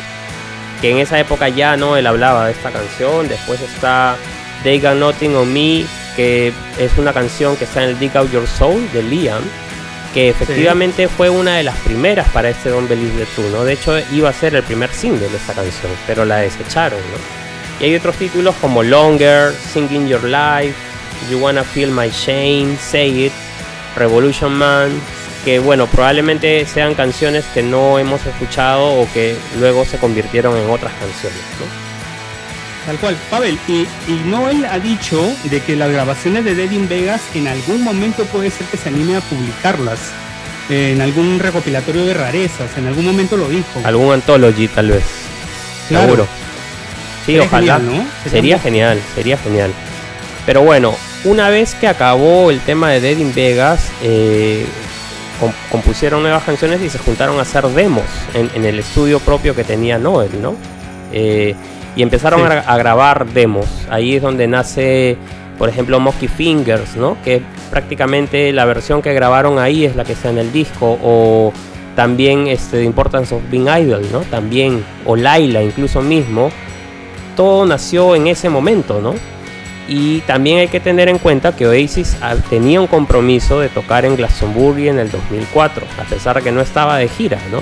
Que 0.82 0.92
en 0.92 0.98
esa 0.98 1.20
época 1.20 1.50
ya 1.50 1.78
Noel 1.78 2.08
hablaba 2.08 2.46
de 2.46 2.52
esta 2.52 2.72
canción. 2.72 3.28
Después 3.28 3.62
está 3.62 4.18
They 4.64 4.80
Got 4.80 4.96
Nothing 4.96 5.36
on 5.36 5.54
Me, 5.54 5.86
que 6.16 6.54
es 6.80 6.98
una 6.98 7.14
canción 7.14 7.56
que 7.56 7.66
está 7.66 7.84
en 7.84 7.90
el 7.92 8.00
Dig 8.00 8.16
Out 8.18 8.32
Your 8.32 8.48
Soul 8.48 8.90
de 8.92 9.04
Liam 9.04 9.44
que 10.16 10.30
efectivamente 10.30 11.10
fue 11.10 11.30
una 11.30 11.58
de 11.58 11.64
las 11.64 11.76
primeras 11.80 12.30
para 12.30 12.48
este 12.48 12.70
Don't 12.70 12.88
Believe 12.88 13.18
the 13.18 13.26
True, 13.36 13.50
¿no? 13.50 13.66
De 13.66 13.74
hecho, 13.74 14.00
iba 14.14 14.30
a 14.30 14.34
ser 14.34 14.56
el 14.56 14.64
primer 14.64 14.90
single 14.90 15.28
de 15.28 15.36
esta 15.36 15.52
canción, 15.52 15.92
pero 16.08 16.24
la 16.24 16.38
desecharon, 16.38 17.00
¿no? 17.00 17.82
Y 17.82 17.90
hay 17.90 17.96
otros 17.96 18.16
títulos 18.16 18.56
como 18.62 18.82
Longer, 18.82 19.52
Singing 19.74 20.08
Your 20.08 20.24
Life, 20.24 20.74
You 21.30 21.40
Wanna 21.40 21.66
Feel 21.66 21.92
My 21.92 22.10
Shame, 22.10 22.78
Say 22.78 23.26
It, 23.26 23.34
Revolution 23.96 24.54
Man, 24.54 24.92
que 25.44 25.60
bueno, 25.60 25.88
probablemente 25.88 26.66
sean 26.66 26.96
canciones 26.96 27.46
que 27.54 27.62
no 27.62 28.00
hemos 28.00 28.26
escuchado 28.26 28.86
o 28.86 29.08
que 29.14 29.38
luego 29.60 29.86
se 29.86 29.98
convirtieron 29.98 30.58
en 30.58 30.70
otras 30.70 30.94
canciones, 30.94 31.40
¿no? 31.60 31.86
Tal 32.86 32.98
cual, 32.98 33.18
Pavel, 33.32 33.58
y, 33.68 33.88
Noel 34.28 34.64
ha 34.66 34.78
dicho 34.78 35.20
de 35.46 35.60
que 35.62 35.76
las 35.76 35.92
grabaciones 35.92 36.46
de 36.46 36.54
Dead 36.54 36.70
in 36.70 36.88
Vegas 36.88 37.22
en 37.34 37.48
algún 37.48 37.84
momento 37.84 38.26
puede 38.26 38.52
ser 38.52 38.68
que 38.68 38.78
se 38.78 38.90
anime 38.90 39.18
a 39.18 39.22
publicarlas 39.22 40.00
en 40.70 41.02
algún 41.02 41.40
recopilatorio 41.40 42.06
de 42.06 42.14
rarezas, 42.14 42.78
en 42.78 42.86
algún 42.88 43.06
momento 43.06 43.38
lo 43.38 43.50
dijo. 43.50 43.82
Algún 43.84 44.14
anthology 44.14 44.68
tal 44.68 44.90
vez. 44.90 45.04
Seguro. 45.88 46.28
Sí, 47.26 47.40
ojalá. 47.40 47.80
¿no? 47.80 48.06
Sería, 48.30 48.60
genial, 48.60 49.02
sería 49.16 49.38
genial. 49.38 49.74
Pero 50.46 50.62
bueno, 50.62 50.96
una 51.26 51.50
vez 51.50 51.76
que 51.76 51.88
acabó 51.88 52.52
el 52.52 52.60
tema 52.62 52.92
de 52.92 53.02
Dead 53.02 53.18
in 53.18 53.34
Vegas, 53.34 53.92
eh, 54.02 54.66
compusieron 55.72 56.22
nuevas 56.22 56.44
canciones 56.44 56.82
y 56.82 56.90
se 56.90 57.00
juntaron 57.00 57.38
a 57.40 57.42
hacer 57.42 57.68
demos 57.70 58.06
en, 58.34 58.64
el 58.64 58.80
estudio 58.80 59.20
propio 59.20 59.56
que 59.56 59.64
tenía 59.64 59.98
Noel, 59.98 60.42
¿no? 60.42 60.56
Eh, 61.12 61.56
y 61.96 62.02
empezaron 62.04 62.42
a, 62.46 62.78
grabar 62.78 63.26
demos. 63.28 63.66
Ahí 63.90 64.16
es 64.16 64.22
donde 64.22 64.48
nace, 64.48 65.18
por 65.58 65.70
ejemplo, 65.70 66.00
Monkey 66.00 66.28
Fingers, 66.28 66.96
¿no? 66.96 67.18
Que 67.24 67.42
prácticamente 67.72 68.52
la 68.54 68.66
versión 68.66 69.02
que 69.02 69.14
grabaron 69.14 69.60
ahí 69.60 69.86
es 69.86 69.96
la 69.96 70.04
que 70.04 70.14
está 70.14 70.30
en 70.30 70.38
el 70.38 70.52
disco. 70.52 71.00
O 71.02 71.54
también 71.96 72.48
este, 72.48 72.78
The 72.78 72.84
Importance 72.84 73.34
of 73.34 73.42
Being 73.50 73.68
Idol, 73.68 74.06
¿no? 74.12 74.20
También, 74.22 74.84
o 75.06 75.16
Laila 75.16 75.64
incluso 75.64 76.02
mismo. 76.02 76.52
Todo 77.36 77.66
nació 77.66 78.16
en 78.16 78.28
ese 78.28 78.50
momento, 78.50 79.02
¿no? 79.02 79.16
Y 79.88 80.22
también 80.22 80.60
hay 80.60 80.68
que 80.68 80.80
tener 80.80 81.10
en 81.10 81.20
cuenta 81.20 81.56
que 81.56 81.68
Oasis 81.68 82.18
tenía 82.50 82.82
un 82.82 82.88
compromiso 82.88 83.60
de 83.60 83.70
tocar 83.70 84.06
en 84.06 84.16
Glastonbury 84.16 84.90
en 84.90 84.98
el 84.98 85.12
2004, 85.12 85.86
a 86.00 86.04
pesar 86.06 86.38
de 86.38 86.42
que 86.42 86.52
no 86.52 86.62
estaba 86.62 86.98
de 86.98 87.08
gira, 87.08 87.40
¿no? 87.52 87.62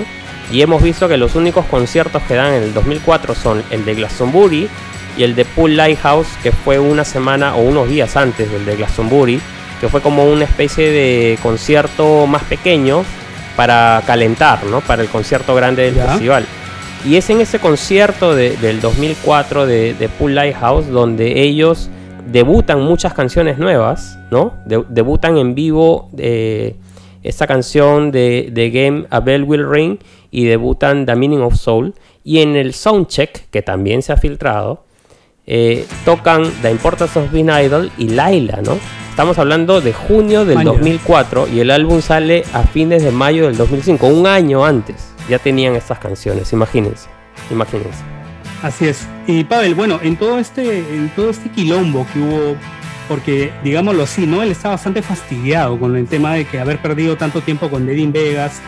Y 0.50 0.62
hemos 0.62 0.82
visto 0.82 1.08
que 1.08 1.16
los 1.16 1.34
únicos 1.34 1.66
conciertos 1.66 2.22
que 2.22 2.34
dan 2.34 2.54
en 2.54 2.62
el 2.62 2.74
2004 2.74 3.34
son 3.34 3.62
el 3.70 3.84
de 3.84 3.94
Glastonbury 3.94 4.68
y 5.16 5.22
el 5.22 5.34
de 5.34 5.44
Pool 5.44 5.76
Lighthouse, 5.76 6.28
que 6.42 6.52
fue 6.52 6.78
una 6.78 7.04
semana 7.04 7.56
o 7.56 7.62
unos 7.62 7.88
días 7.88 8.16
antes 8.16 8.50
del 8.50 8.64
de 8.64 8.76
Glastonbury, 8.76 9.40
que 9.80 9.88
fue 9.88 10.00
como 10.00 10.24
una 10.24 10.44
especie 10.44 10.90
de 10.90 11.38
concierto 11.42 12.26
más 12.26 12.42
pequeño 12.44 13.04
para 13.56 14.02
calentar, 14.06 14.64
¿no? 14.64 14.80
Para 14.80 15.02
el 15.02 15.08
concierto 15.08 15.54
grande 15.54 15.90
del 15.90 15.94
festival. 15.94 16.46
Y 17.04 17.16
es 17.16 17.28
en 17.28 17.42
ese 17.42 17.58
concierto 17.58 18.34
del 18.34 18.80
2004 18.80 19.66
de, 19.66 19.92
de 19.92 20.08
Pool 20.08 20.34
Lighthouse 20.34 20.88
donde 20.88 21.42
ellos 21.42 21.90
debutan 22.30 22.82
muchas 22.82 23.14
canciones 23.14 23.58
nuevas, 23.58 24.18
¿no? 24.30 24.54
debutan 24.66 25.36
en 25.36 25.54
vivo 25.54 26.10
eh, 26.18 26.76
esta 27.22 27.46
canción 27.46 28.10
de, 28.10 28.50
de 28.52 28.70
Game 28.70 29.06
A 29.10 29.20
Bell 29.20 29.44
Will 29.44 29.68
Ring 29.68 29.98
y 30.30 30.44
debutan 30.44 31.06
The 31.06 31.16
Meaning 31.16 31.40
of 31.40 31.56
Soul. 31.56 31.94
Y 32.22 32.40
en 32.40 32.56
el 32.56 32.74
soundcheck, 32.74 33.50
que 33.50 33.62
también 33.62 34.02
se 34.02 34.12
ha 34.12 34.16
filtrado, 34.16 34.84
eh, 35.46 35.86
tocan 36.04 36.50
The 36.62 36.70
Importance 36.70 37.18
of 37.18 37.30
Being 37.30 37.50
Idol 37.50 37.90
y 37.98 38.08
Laila, 38.08 38.60
¿no? 38.62 38.78
Estamos 39.10 39.38
hablando 39.38 39.80
de 39.80 39.92
junio 39.92 40.44
del 40.44 40.64
2004 40.64 41.48
y 41.48 41.60
el 41.60 41.70
álbum 41.70 42.00
sale 42.00 42.44
a 42.52 42.64
fines 42.64 43.04
de 43.04 43.12
mayo 43.12 43.46
del 43.46 43.56
2005, 43.56 44.06
un 44.06 44.26
año 44.26 44.64
antes. 44.64 45.12
Ya 45.28 45.38
tenían 45.38 45.76
estas 45.76 45.98
canciones, 45.98 46.52
imagínense, 46.52 47.08
imagínense. 47.50 48.13
Así 48.64 48.86
es. 48.86 49.06
Y 49.26 49.44
Pavel, 49.44 49.74
bueno, 49.74 50.00
en 50.02 50.16
todo 50.16 50.38
este, 50.38 50.78
en 50.78 51.10
todo 51.10 51.28
este 51.28 51.50
quilombo 51.50 52.06
que 52.10 52.18
hubo, 52.18 52.56
porque 53.08 53.52
digámoslo 53.62 54.04
así, 54.04 54.26
¿no? 54.26 54.42
Él 54.42 54.50
está 54.50 54.70
bastante 54.70 55.02
fastidiado 55.02 55.78
con 55.78 55.94
el 55.96 56.06
tema 56.06 56.32
de 56.32 56.46
que 56.46 56.58
haber 56.58 56.78
perdido 56.78 57.18
tanto 57.18 57.42
tiempo 57.42 57.68
con 57.68 57.86
Dead 57.86 58.10
Vegas, 58.10 58.62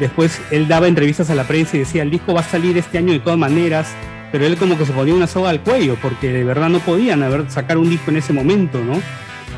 Después 0.00 0.42
él 0.50 0.68
daba 0.68 0.88
entrevistas 0.88 1.30
a 1.30 1.34
la 1.34 1.44
prensa 1.44 1.76
y 1.76 1.80
decía, 1.80 2.02
el 2.02 2.10
disco 2.10 2.34
va 2.34 2.40
a 2.40 2.44
salir 2.44 2.76
este 2.76 2.98
año 2.98 3.14
de 3.14 3.20
todas 3.20 3.38
maneras, 3.38 3.88
pero 4.30 4.44
él 4.44 4.58
como 4.58 4.76
que 4.76 4.84
se 4.84 4.92
ponía 4.92 5.14
una 5.14 5.26
soga 5.26 5.48
al 5.48 5.60
cuello, 5.60 5.96
porque 6.02 6.30
de 6.34 6.44
verdad 6.44 6.68
no 6.68 6.80
podían 6.80 7.22
haber 7.22 7.50
sacar 7.50 7.78
un 7.78 7.88
disco 7.88 8.10
en 8.10 8.18
ese 8.18 8.34
momento, 8.34 8.78
¿no? 8.84 9.00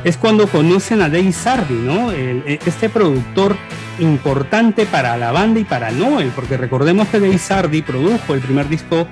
es 0.03 0.17
cuando 0.17 0.47
conocen 0.47 1.01
a 1.01 1.09
Dave 1.09 1.31
Sardi, 1.31 1.73
¿no? 1.73 2.11
E, 2.11 2.59
este 2.65 2.89
productor 2.89 3.55
importante 3.99 4.85
para 4.85 5.17
la 5.17 5.31
banda 5.31 5.59
y 5.59 5.65
para 5.65 5.91
Noel, 5.91 6.31
porque 6.33 6.57
recordemos 6.57 7.07
que 7.09 7.19
Dave 7.19 7.37
Sardi 7.37 7.81
produjo 7.81 8.33
el 8.33 8.39
primer 8.39 8.69
disco 8.69 9.07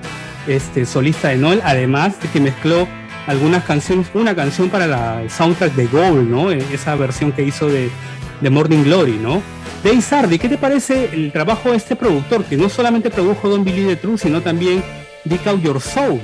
este, 0.48 0.86
solista 0.86 1.30
de 1.30 1.38
Noel, 1.38 1.62
además 1.64 2.22
de 2.22 2.30
que 2.30 2.40
mezcló 2.40 2.88
algunas 3.28 3.64
canciones, 3.66 4.08
una 4.14 4.36
canción 4.36 4.70
para 4.70 4.88
la 4.88 5.22
soundtrack 5.30 5.74
de 5.74 5.88
Gold, 5.88 6.30
¿no? 6.30 6.52
E, 6.52 6.64
esa 6.74 6.96
versión 6.96 7.32
que 7.32 7.44
hizo 7.44 7.68
de, 7.68 7.90
de 8.42 8.50
Morning 8.50 8.84
Glory, 8.84 9.20
¿no? 9.22 9.42
Dave 9.84 10.02
Sardi, 10.02 10.40
¿qué 10.40 10.50
te 10.50 10.58
parece 10.58 11.10
el 11.14 11.32
trabajo 11.32 11.72
de 11.72 11.78
este 11.78 11.96
productor 11.96 12.44
que 12.46 12.58
no 12.58 12.70
solamente 12.70 13.10
produjo 13.10 13.48
Don 13.50 13.64
Billy 13.64 13.86
the 13.86 13.96
True, 13.96 14.18
sino 14.18 14.42
también 14.42 14.84
Dick 15.24 15.46
Out 15.46 15.62
Your 15.62 15.82
Soul? 15.82 16.22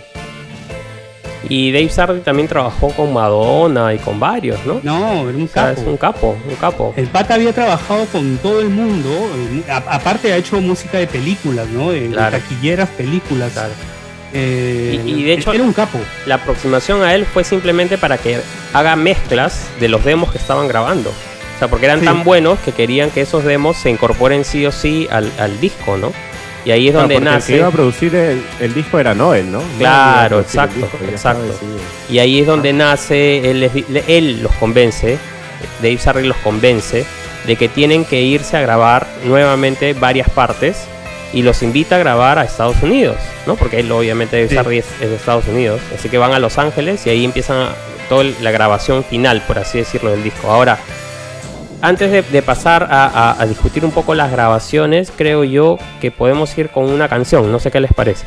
Y 1.49 1.71
Dave 1.71 1.89
Sardi 1.89 2.21
también 2.21 2.47
trabajó 2.47 2.89
con 2.89 3.13
Madonna 3.13 3.93
y 3.93 3.99
con 3.99 4.19
varios, 4.19 4.65
¿no? 4.65 4.79
No, 4.81 5.29
era 5.29 5.37
un 5.37 5.47
capo. 5.47 5.81
es 5.81 5.87
un 5.87 5.97
capo, 5.97 6.37
un 6.49 6.55
capo. 6.55 6.93
El 6.95 7.07
pata 7.07 7.33
había 7.33 7.51
trabajado 7.51 8.05
con 8.05 8.37
todo 8.37 8.61
el 8.61 8.69
mundo. 8.69 9.09
Eh, 9.09 9.63
aparte 9.69 10.31
ha 10.31 10.37
hecho 10.37 10.59
música 10.61 10.97
de 10.97 11.07
películas, 11.07 11.67
¿no? 11.67 11.91
De, 11.91 12.09
taquilleras, 12.09 12.89
películas. 12.89 13.53
Eh, 14.33 15.01
y, 15.05 15.23
de 15.23 15.33
hecho, 15.33 15.53
era 15.53 15.63
un 15.63 15.73
capo. 15.73 15.99
La 16.25 16.35
aproximación 16.35 17.03
a 17.03 17.13
él 17.13 17.25
fue 17.25 17.43
simplemente 17.43 17.97
para 17.97 18.17
que 18.17 18.39
haga 18.73 18.95
mezclas 18.95 19.67
de 19.79 19.89
los 19.89 20.03
demos 20.03 20.31
que 20.31 20.37
estaban 20.37 20.67
grabando. 20.67 21.09
O 21.09 21.59
sea, 21.59 21.67
porque 21.67 21.85
eran 21.85 22.01
tan 22.01 22.23
buenos 22.23 22.59
que 22.59 22.71
querían 22.71 23.11
que 23.11 23.21
esos 23.21 23.43
demos 23.43 23.77
se 23.77 23.89
incorporen 23.89 24.43
sí 24.43 24.65
o 24.65 24.71
sí 24.71 25.07
al, 25.11 25.31
al 25.37 25.59
disco, 25.59 25.97
¿no? 25.97 26.11
Y 26.65 26.71
ahí 26.71 26.87
es 26.87 26.93
donde 26.93 27.19
nace. 27.19 27.53
El 27.53 27.57
que 27.57 27.59
iba 27.59 27.67
a 27.67 27.71
producir 27.71 28.15
el, 28.15 28.73
disco 28.73 28.97
era 28.99 29.13
Noel, 29.13 29.51
¿no? 29.51 29.61
Claro, 29.77 30.39
exacto, 30.39 30.89
exacto. 31.09 31.59
Y 32.09 32.19
ahí 32.19 32.39
es 32.39 32.47
donde 32.47 32.71
nace, 32.73 33.51
él, 33.51 33.69
él 34.07 34.41
los 34.41 34.53
convence, 34.53 35.17
Dave 35.81 35.97
Sarri 35.97 36.25
los 36.25 36.37
convence 36.37 37.05
de 37.45 37.55
que 37.57 37.67
tienen 37.67 38.05
que 38.05 38.21
irse 38.21 38.55
a 38.55 38.61
grabar 38.61 39.07
nuevamente 39.25 39.93
varias 39.93 40.29
partes 40.29 40.87
y 41.33 41.41
los 41.41 41.63
invita 41.63 41.95
a 41.95 41.99
grabar 41.99 42.39
a 42.39 42.43
Estados 42.43 42.81
Unidos, 42.81 43.17
¿no? 43.47 43.55
Porque 43.55 43.79
él 43.79 43.91
obviamente 43.91 44.41
Dave 44.41 44.55
Sarri 44.55 44.77
es, 44.77 44.99
de 44.99 45.15
Estados 45.15 45.47
Unidos, 45.47 45.81
así 45.93 46.09
que 46.09 46.17
van 46.17 46.31
a 46.33 46.39
Los 46.39 46.57
Ángeles 46.57 47.05
y 47.07 47.09
ahí 47.09 47.25
empiezan 47.25 47.69
toda 48.07 48.23
la 48.41 48.51
grabación 48.51 49.03
final, 49.03 49.41
por 49.47 49.57
así 49.59 49.79
decirlo, 49.79 50.11
del 50.11 50.23
disco. 50.23 50.49
Ahora, 50.49 50.77
antes 51.81 52.31
de, 52.31 52.41
pasar 52.41 52.87
a, 52.89 53.45
discutir 53.45 53.83
un 53.83 53.91
poco 53.91 54.15
las 54.15 54.31
grabaciones, 54.31 55.11
creo 55.15 55.43
yo 55.43 55.77
que 55.99 56.11
podemos 56.11 56.57
ir 56.57 56.69
con 56.69 56.85
una 56.85 57.09
canción. 57.09 57.51
No 57.51 57.59
sé 57.59 57.71
qué 57.71 57.81
les 57.81 57.93
parece. 57.93 58.25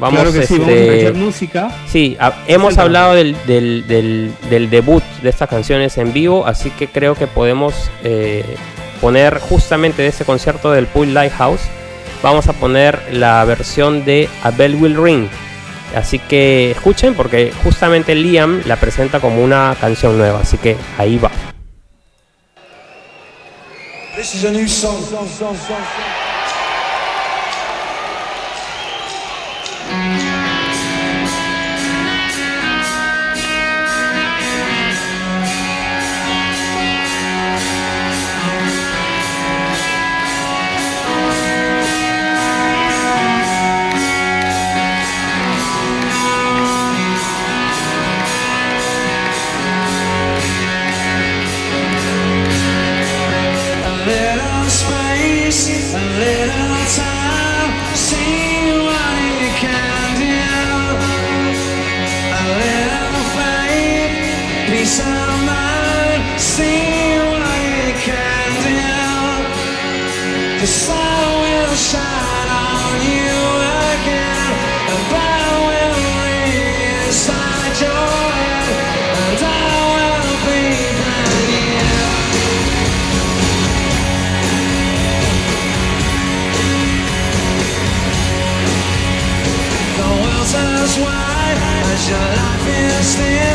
Vamos, 0.00 0.20
claro 0.20 0.32
que 0.32 0.44
sí, 0.44 0.58
vamos 0.58 0.68
a 0.68 0.72
este, 0.72 1.12
música. 1.12 1.70
Sí, 1.86 2.16
hemos 2.48 2.78
hablado 2.78 3.14
del, 3.14 3.36
debut 4.68 5.04
de 5.22 5.28
estas 5.28 5.48
canciones 5.48 5.96
en 5.96 6.12
vivo, 6.12 6.44
así 6.44 6.70
que 6.70 6.88
creo 6.88 7.14
que 7.14 7.28
podemos 7.28 7.88
eh, 8.02 8.44
poner 9.00 9.38
justamente 9.38 10.02
de 10.02 10.08
ese 10.08 10.24
concierto 10.24 10.72
del 10.72 10.86
Pool 10.88 11.14
Lighthouse. 11.14 11.60
Vamos 12.22 12.48
a 12.48 12.52
poner 12.52 13.00
la 13.12 13.44
versión 13.44 14.04
de 14.04 14.28
A 14.44 14.50
Bell 14.50 14.76
Will 14.76 14.96
Ring. 14.96 15.28
Así 15.94 16.18
que 16.18 16.70
escuchen 16.70 17.14
porque 17.14 17.52
justamente 17.64 18.14
Liam 18.14 18.62
la 18.64 18.76
presenta 18.76 19.20
como 19.20 19.42
una 19.42 19.76
canción 19.80 20.16
nueva, 20.16 20.40
así 20.40 20.56
que 20.56 20.76
ahí 20.98 21.18
va. 21.18 21.30
understand. 93.14 93.51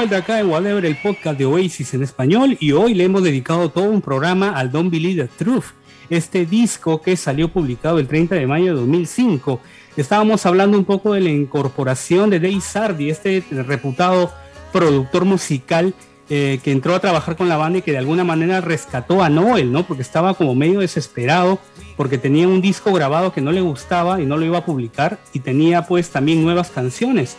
Vuelta 0.00 0.16
acá 0.16 0.40
en 0.40 0.48
Whatever, 0.48 0.86
el 0.86 0.96
podcast 0.96 1.38
de 1.38 1.44
Oasis 1.44 1.92
en 1.92 2.02
español, 2.02 2.56
y 2.58 2.72
hoy 2.72 2.94
le 2.94 3.04
hemos 3.04 3.22
dedicado 3.22 3.68
todo 3.68 3.84
un 3.84 4.00
programa 4.00 4.52
al 4.52 4.72
Don't 4.72 4.90
Believe 4.90 5.24
the 5.24 5.44
Truth, 5.44 5.74
este 6.08 6.46
disco 6.46 7.02
que 7.02 7.18
salió 7.18 7.52
publicado 7.52 7.98
el 7.98 8.08
30 8.08 8.36
de 8.36 8.46
mayo 8.46 8.68
de 8.68 8.80
2005. 8.80 9.60
Estábamos 9.98 10.46
hablando 10.46 10.78
un 10.78 10.86
poco 10.86 11.12
de 11.12 11.20
la 11.20 11.28
incorporación 11.28 12.30
de 12.30 12.40
Dave 12.40 12.62
Sardi, 12.62 13.10
este 13.10 13.44
reputado 13.50 14.32
productor 14.72 15.26
musical 15.26 15.92
eh, 16.30 16.60
que 16.64 16.72
entró 16.72 16.94
a 16.94 17.00
trabajar 17.00 17.36
con 17.36 17.50
la 17.50 17.58
banda 17.58 17.80
y 17.80 17.82
que 17.82 17.92
de 17.92 17.98
alguna 17.98 18.24
manera 18.24 18.62
rescató 18.62 19.22
a 19.22 19.28
Noel, 19.28 19.70
¿no? 19.70 19.86
Porque 19.86 20.00
estaba 20.00 20.32
como 20.32 20.54
medio 20.54 20.80
desesperado 20.80 21.58
porque 21.98 22.16
tenía 22.16 22.48
un 22.48 22.62
disco 22.62 22.90
grabado 22.94 23.34
que 23.34 23.42
no 23.42 23.52
le 23.52 23.60
gustaba 23.60 24.18
y 24.22 24.24
no 24.24 24.38
lo 24.38 24.46
iba 24.46 24.56
a 24.56 24.64
publicar 24.64 25.18
y 25.34 25.40
tenía 25.40 25.82
pues 25.82 26.08
también 26.08 26.42
nuevas 26.42 26.70
canciones. 26.70 27.36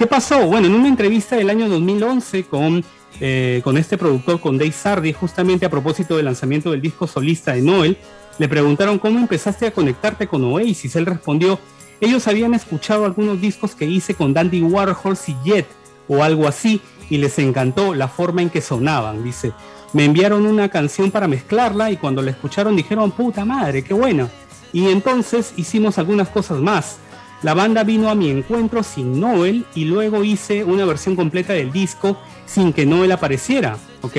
¿Qué 0.00 0.06
pasó? 0.06 0.46
Bueno, 0.46 0.66
en 0.66 0.74
una 0.74 0.88
entrevista 0.88 1.36
del 1.36 1.50
año 1.50 1.68
2011 1.68 2.44
con, 2.44 2.82
eh, 3.20 3.60
con 3.62 3.76
este 3.76 3.98
productor, 3.98 4.40
con 4.40 4.56
Dave 4.56 4.72
Sardi, 4.72 5.12
justamente 5.12 5.66
a 5.66 5.68
propósito 5.68 6.16
del 6.16 6.24
lanzamiento 6.24 6.70
del 6.70 6.80
disco 6.80 7.06
solista 7.06 7.52
de 7.52 7.60
Noel, 7.60 7.98
le 8.38 8.48
preguntaron 8.48 8.98
cómo 8.98 9.18
empezaste 9.18 9.66
a 9.66 9.72
conectarte 9.72 10.26
con 10.26 10.42
Oasis. 10.42 10.96
Él 10.96 11.04
respondió, 11.04 11.60
ellos 12.00 12.26
habían 12.28 12.54
escuchado 12.54 13.04
algunos 13.04 13.42
discos 13.42 13.74
que 13.74 13.84
hice 13.84 14.14
con 14.14 14.32
Dandy 14.32 14.62
Warhols 14.62 15.28
y 15.28 15.36
Jet 15.44 15.66
o 16.08 16.24
algo 16.24 16.48
así 16.48 16.80
y 17.10 17.18
les 17.18 17.38
encantó 17.38 17.94
la 17.94 18.08
forma 18.08 18.40
en 18.40 18.48
que 18.48 18.62
sonaban. 18.62 19.22
Dice, 19.22 19.52
me 19.92 20.06
enviaron 20.06 20.46
una 20.46 20.70
canción 20.70 21.10
para 21.10 21.28
mezclarla 21.28 21.90
y 21.90 21.98
cuando 21.98 22.22
la 22.22 22.30
escucharon 22.30 22.74
dijeron, 22.74 23.10
puta 23.10 23.44
madre, 23.44 23.84
qué 23.84 23.92
buena. 23.92 24.30
Y 24.72 24.88
entonces 24.88 25.52
hicimos 25.58 25.98
algunas 25.98 26.30
cosas 26.30 26.58
más. 26.58 27.00
La 27.42 27.54
banda 27.54 27.84
vino 27.84 28.10
a 28.10 28.14
mi 28.14 28.28
encuentro 28.28 28.82
sin 28.82 29.18
Noel 29.18 29.64
y 29.74 29.86
luego 29.86 30.24
hice 30.24 30.62
una 30.62 30.84
versión 30.84 31.16
completa 31.16 31.54
del 31.54 31.72
disco 31.72 32.18
sin 32.44 32.74
que 32.74 32.84
Noel 32.84 33.12
apareciera, 33.12 33.78
¿ok? 34.02 34.16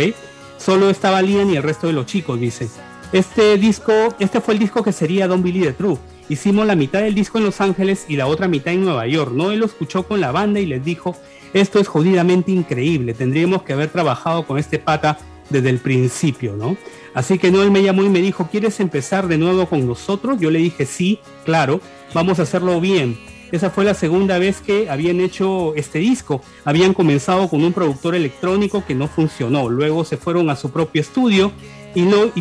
Solo 0.58 0.90
estaba 0.90 1.22
Liam 1.22 1.50
y 1.52 1.58
el 1.58 1.64
resto 1.64 1.86
de 1.86 1.94
los 1.94 2.08
chicos, 2.08 2.40
dice. 2.40 2.68
Este 3.12 3.58
disco, 3.58 3.94
este 4.20 4.42
fue 4.42 4.56
el 4.56 4.60
disco 4.60 4.84
que 4.84 4.92
sería 4.92 5.28
Don't 5.28 5.44
Believe 5.44 5.68
the 5.68 5.74
True. 5.74 5.98
Hicimos 6.30 6.66
la 6.66 6.76
mitad 6.76 7.02
del 7.02 7.14
disco 7.14 7.38
en 7.38 7.44
Los 7.44 7.62
Ángeles 7.62 8.06
y 8.08 8.16
la 8.16 8.26
otra 8.26 8.48
mitad 8.48 8.74
en 8.74 8.86
Nueva 8.86 9.06
York. 9.06 9.34
Noel 9.34 9.60
lo 9.60 9.66
escuchó 9.66 10.04
con 10.04 10.20
la 10.20 10.32
banda 10.32 10.60
y 10.60 10.66
les 10.66 10.84
dijo, 10.84 11.16
esto 11.54 11.80
es 11.80 11.88
jodidamente 11.88 12.52
increíble, 12.52 13.14
tendríamos 13.14 13.64
que 13.64 13.74
haber 13.74 13.90
trabajado 13.90 14.48
con 14.48 14.58
este 14.58 14.80
pata 14.80 15.20
desde 15.52 15.70
el 15.70 15.80
principio, 15.80 16.56
¿no? 16.56 16.78
Así 17.14 17.38
que 17.38 17.52
Noel 17.52 17.72
me 17.72 17.84
llamó 17.84 18.04
y 18.04 18.10
me 18.10 18.22
dijo, 18.22 18.48
¿quieres 18.50 18.80
empezar 18.80 19.28
de 19.28 19.38
nuevo 19.38 19.66
con 19.66 19.86
nosotros? 19.86 20.40
Yo 20.40 20.50
le 20.50 20.60
dije, 20.60 20.86
sí, 20.86 21.20
claro, 21.44 21.82
vamos 22.14 22.40
a 22.40 22.44
hacerlo 22.44 22.80
bien. 22.80 23.18
Esa 23.52 23.70
fue 23.70 23.84
la 23.84 23.94
segunda 23.94 24.40
vez 24.40 24.62
que 24.62 24.90
habían 24.90 25.20
hecho 25.20 25.76
este 25.76 26.00
disco. 26.00 26.42
Habían 26.64 26.94
comenzado 26.94 27.50
con 27.50 27.64
un 27.64 27.74
productor 27.74 28.16
electrónico 28.16 28.86
que 28.86 28.96
no 28.96 29.10
funcionó. 29.10 29.68
Luego 29.68 30.06
se 30.06 30.16
fueron 30.16 30.50
a 30.50 30.56
su 30.56 30.72
propio 30.72 31.02
estudio 31.02 31.52
y 31.94 32.04
lo, 32.04 32.32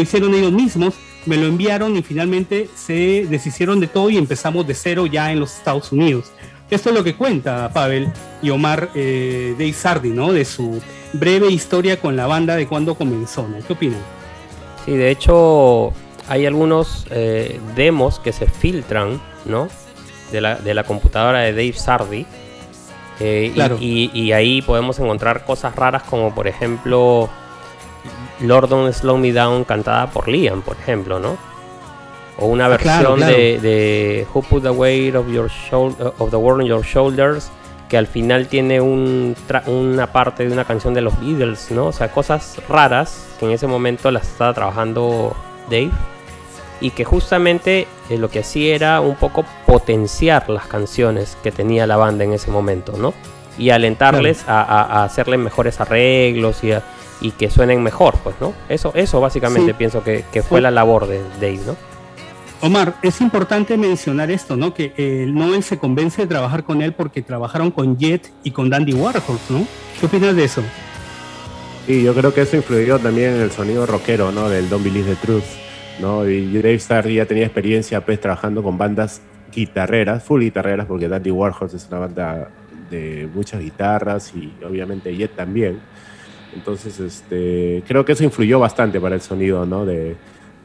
hicieron 0.00 0.34
ellos 0.34 0.52
mismos. 0.52 0.94
Me 1.26 1.36
lo 1.36 1.46
enviaron 1.46 1.96
y 1.96 2.02
finalmente 2.02 2.70
se 2.74 3.26
deshicieron 3.28 3.78
de 3.80 3.88
todo 3.88 4.08
y 4.08 4.16
empezamos 4.16 4.66
de 4.66 4.72
cero 4.72 5.04
ya 5.04 5.30
en 5.32 5.40
los 5.40 5.54
Estados 5.54 5.92
Unidos. 5.92 6.32
Esto 6.70 6.88
es 6.88 6.94
lo 6.94 7.04
que 7.04 7.14
cuenta 7.14 7.70
Pavel 7.72 8.10
y 8.42 8.48
Omar 8.48 8.90
eh, 8.94 9.54
de 9.56 9.66
Isardi, 9.66 10.10
¿no? 10.10 10.32
De 10.32 10.46
su 10.46 10.80
breve 11.12 11.48
historia 11.48 12.00
con 12.00 12.16
la 12.16 12.26
banda 12.26 12.56
de 12.56 12.66
cuando 12.66 12.94
comenzó, 12.94 13.46
¿no? 13.46 13.58
¿Qué 13.66 13.72
opinan? 13.72 14.00
Sí, 14.84 14.96
de 14.96 15.10
hecho 15.10 15.92
hay 16.28 16.46
algunos 16.46 17.06
eh, 17.10 17.60
demos 17.74 18.18
que 18.18 18.32
se 18.32 18.46
filtran, 18.46 19.20
¿no? 19.44 19.68
De 20.32 20.40
la, 20.40 20.56
de 20.56 20.74
la 20.74 20.84
computadora 20.84 21.40
de 21.40 21.52
Dave 21.52 21.72
Sardi. 21.72 22.26
Eh, 23.20 23.52
y, 23.80 24.10
y, 24.14 24.30
ahí 24.30 24.62
podemos 24.62 24.96
encontrar 25.00 25.44
cosas 25.44 25.74
raras 25.74 26.04
como 26.04 26.32
por 26.32 26.46
ejemplo 26.46 27.28
Lord 28.38 28.68
Don't 28.68 28.92
Slow 28.92 29.18
Me 29.18 29.32
Down 29.32 29.64
cantada 29.64 30.08
por 30.08 30.28
Liam, 30.28 30.62
por 30.62 30.76
ejemplo, 30.76 31.18
¿no? 31.18 31.36
o 32.38 32.46
una 32.46 32.66
ah, 32.66 32.68
versión 32.68 33.20
De, 33.20 33.58
de, 33.58 34.26
Who 34.32 34.42
Put 34.42 34.62
the 34.62 34.70
Weight 34.70 35.14
of, 35.14 35.28
your 35.28 35.50
of 35.72 36.30
the 36.30 36.36
World 36.36 36.62
on 36.62 36.66
Your 36.66 36.84
Shoulders 36.84 37.50
que 37.88 37.96
al 37.96 38.06
final 38.06 38.48
tiene 38.48 38.80
un 38.80 39.34
una 39.66 40.12
parte 40.12 40.46
de 40.46 40.52
una 40.52 40.64
canción 40.64 40.94
de 40.94 41.00
los 41.00 41.18
Beatles, 41.20 41.70
¿no? 41.70 41.86
O 41.86 41.92
sea, 41.92 42.10
cosas 42.10 42.60
raras 42.68 43.26
que 43.38 43.46
en 43.46 43.52
ese 43.52 43.66
momento 43.66 44.10
las 44.10 44.28
estaba 44.28 44.52
trabajando 44.54 45.34
Dave 45.70 45.90
y 46.80 46.90
que 46.90 47.04
justamente 47.04 47.86
eh, 48.08 48.18
lo 48.18 48.30
que 48.30 48.40
hacía 48.40 48.74
era 48.74 49.00
un 49.00 49.16
poco 49.16 49.44
potenciar 49.66 50.48
las 50.48 50.66
canciones 50.66 51.36
que 51.42 51.50
tenía 51.50 51.86
la 51.86 51.96
banda 51.96 52.24
en 52.24 52.32
ese 52.32 52.50
momento, 52.50 52.92
¿no? 52.96 53.14
Y 53.58 53.70
alentarles 53.70 54.44
a, 54.46 55.02
hacerle 55.02 55.36
mejores 55.36 55.80
arreglos 55.80 56.62
y, 56.62 56.70
y, 57.20 57.32
que 57.32 57.50
suenen 57.50 57.82
mejor, 57.82 58.14
pues, 58.22 58.36
¿no? 58.40 58.52
Eso, 58.68 58.92
eso 58.94 59.20
básicamente 59.20 59.74
pienso 59.74 60.04
que, 60.04 60.24
que 60.32 60.44
fue 60.44 60.60
la 60.60 60.70
labor 60.70 61.08
de 61.08 61.20
Dave, 61.40 61.60
¿no? 61.66 61.76
Omar, 62.60 62.96
es 63.02 63.20
importante 63.20 63.76
mencionar 63.76 64.32
esto, 64.32 64.56
¿no? 64.56 64.74
Que 64.74 64.92
el 64.96 65.32
Noel 65.32 65.62
se 65.62 65.78
convence 65.78 66.22
de 66.22 66.26
trabajar 66.26 66.64
con 66.64 66.82
él 66.82 66.92
porque 66.92 67.22
trabajaron 67.22 67.70
con 67.70 67.96
Jet 67.96 68.32
y 68.42 68.50
con 68.50 68.68
Dandy 68.68 68.94
Warhols, 68.94 69.50
¿no? 69.50 69.64
¿Qué 70.00 70.06
opinas 70.06 70.34
de 70.34 70.44
eso? 70.44 70.62
Sí, 71.86 72.02
yo 72.02 72.12
creo 72.14 72.34
que 72.34 72.40
eso 72.40 72.56
influyó 72.56 72.98
también 72.98 73.34
en 73.34 73.42
el 73.42 73.52
sonido 73.52 73.86
rockero, 73.86 74.32
¿no? 74.32 74.48
Del 74.48 74.68
Don't 74.68 74.84
Believe 74.84 75.14
the 75.14 75.16
Truth, 75.24 75.44
¿no? 76.00 76.28
Y 76.28 76.52
Dave 76.56 76.74
Starr 76.74 77.08
ya 77.08 77.26
tenía 77.26 77.44
experiencia, 77.44 78.04
pues, 78.04 78.20
trabajando 78.20 78.60
con 78.60 78.76
bandas 78.76 79.22
guitarreras, 79.54 80.24
full 80.24 80.42
guitarreras, 80.42 80.86
porque 80.86 81.08
Dandy 81.08 81.30
Warhols 81.30 81.74
es 81.74 81.86
una 81.88 82.00
banda 82.00 82.50
de 82.90 83.28
muchas 83.32 83.60
guitarras 83.60 84.32
y 84.34 84.52
obviamente 84.64 85.16
Jet 85.16 85.36
también. 85.36 85.78
Entonces, 86.54 86.98
este, 86.98 87.84
creo 87.86 88.04
que 88.04 88.12
eso 88.12 88.24
influyó 88.24 88.58
bastante 88.58 89.00
para 89.00 89.14
el 89.14 89.20
sonido, 89.20 89.64
¿no? 89.64 89.86
De, 89.86 90.16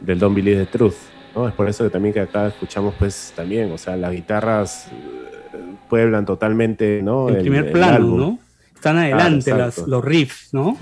del 0.02 0.18
Don't 0.18 0.36
Believe 0.36 0.66
the 0.66 0.72
Truth. 0.72 1.13
Es 1.36 1.54
por 1.54 1.68
eso 1.68 1.84
que 1.84 1.90
también 1.90 2.14
que 2.14 2.20
acá 2.20 2.48
escuchamos 2.48 2.94
pues 2.98 3.34
también, 3.36 3.72
o 3.72 3.78
sea, 3.78 3.98
las 3.98 4.12
guitarras 4.12 4.88
eh, 4.92 5.58
pueblan 5.90 6.26
totalmente, 6.26 7.02
¿no? 7.02 7.30
En 7.30 7.40
primer 7.40 7.72
plano, 7.72 8.18
¿no? 8.18 8.40
Están 8.76 8.98
adelante 8.98 9.52
los 9.88 10.06
riffs, 10.06 10.54
¿no? 10.54 10.78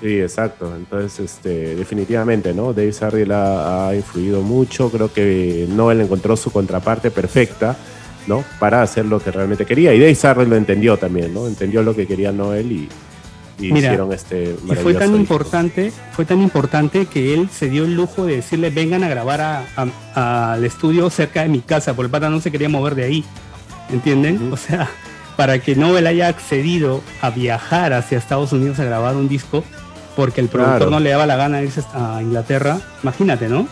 Sí, 0.00 0.20
exacto. 0.20 0.72
Entonces, 0.76 1.18
este, 1.18 1.74
definitivamente, 1.74 2.54
¿no? 2.54 2.72
Dave 2.72 2.92
Sarriel 2.92 3.32
ha, 3.32 3.90
influido 3.96 4.42
mucho. 4.42 4.90
Creo 4.90 5.12
que 5.12 5.66
Noel 5.68 6.00
encontró 6.02 6.36
su 6.36 6.52
contraparte 6.52 7.10
perfecta, 7.10 7.76
¿no? 8.28 8.44
Para 8.60 8.82
hacer 8.82 9.06
lo 9.06 9.18
que 9.18 9.32
realmente 9.32 9.66
quería. 9.66 9.92
Y 9.94 9.98
Dave 9.98 10.14
Sarriel 10.14 10.50
lo 10.50 10.56
entendió 10.56 10.96
también, 10.96 11.34
¿no? 11.34 11.48
Entendió 11.48 11.82
lo 11.82 11.96
que 11.96 12.06
quería 12.06 12.30
Noel 12.30 12.70
y, 12.70 12.88
y 13.58 13.76
hicieron 13.76 14.12
este 14.12 14.56
y 14.66 14.74
fue 14.76 14.94
tan 14.94 15.14
importante 15.14 15.92
fue 16.12 16.24
tan 16.24 16.40
importante 16.40 17.06
que 17.06 17.34
él 17.34 17.48
se 17.50 17.68
dio 17.68 17.84
el 17.84 17.94
lujo 17.94 18.26
de 18.26 18.36
decirle 18.36 18.70
vengan 18.70 19.02
a 19.02 19.08
grabar 19.08 19.66
al 20.14 20.64
estudio 20.64 21.10
cerca 21.10 21.42
de 21.42 21.48
mi 21.48 21.60
casa 21.60 21.94
porque 21.94 22.06
el 22.06 22.10
pata 22.10 22.30
no 22.30 22.40
se 22.40 22.50
quería 22.50 22.68
mover 22.68 22.94
de 22.94 23.04
ahí 23.04 23.24
¿entienden? 23.90 24.52
o 24.52 24.56
sea 24.56 24.88
para 25.36 25.60
que 25.60 25.76
Nobel 25.76 26.06
haya 26.06 26.28
accedido 26.28 27.00
a 27.20 27.30
viajar 27.30 27.92
hacia 27.92 28.18
Estados 28.18 28.52
Unidos 28.52 28.78
a 28.80 28.84
grabar 28.84 29.16
un 29.16 29.28
disco 29.28 29.64
porque 30.16 30.40
el 30.40 30.48
productor 30.48 30.90
no 30.90 31.00
le 31.00 31.10
daba 31.10 31.26
la 31.26 31.36
gana 31.36 31.58
de 31.58 31.64
irse 31.64 31.82
a 31.94 32.20
Inglaterra 32.22 32.78
imagínate 33.02 33.48
¿no? 33.48 33.66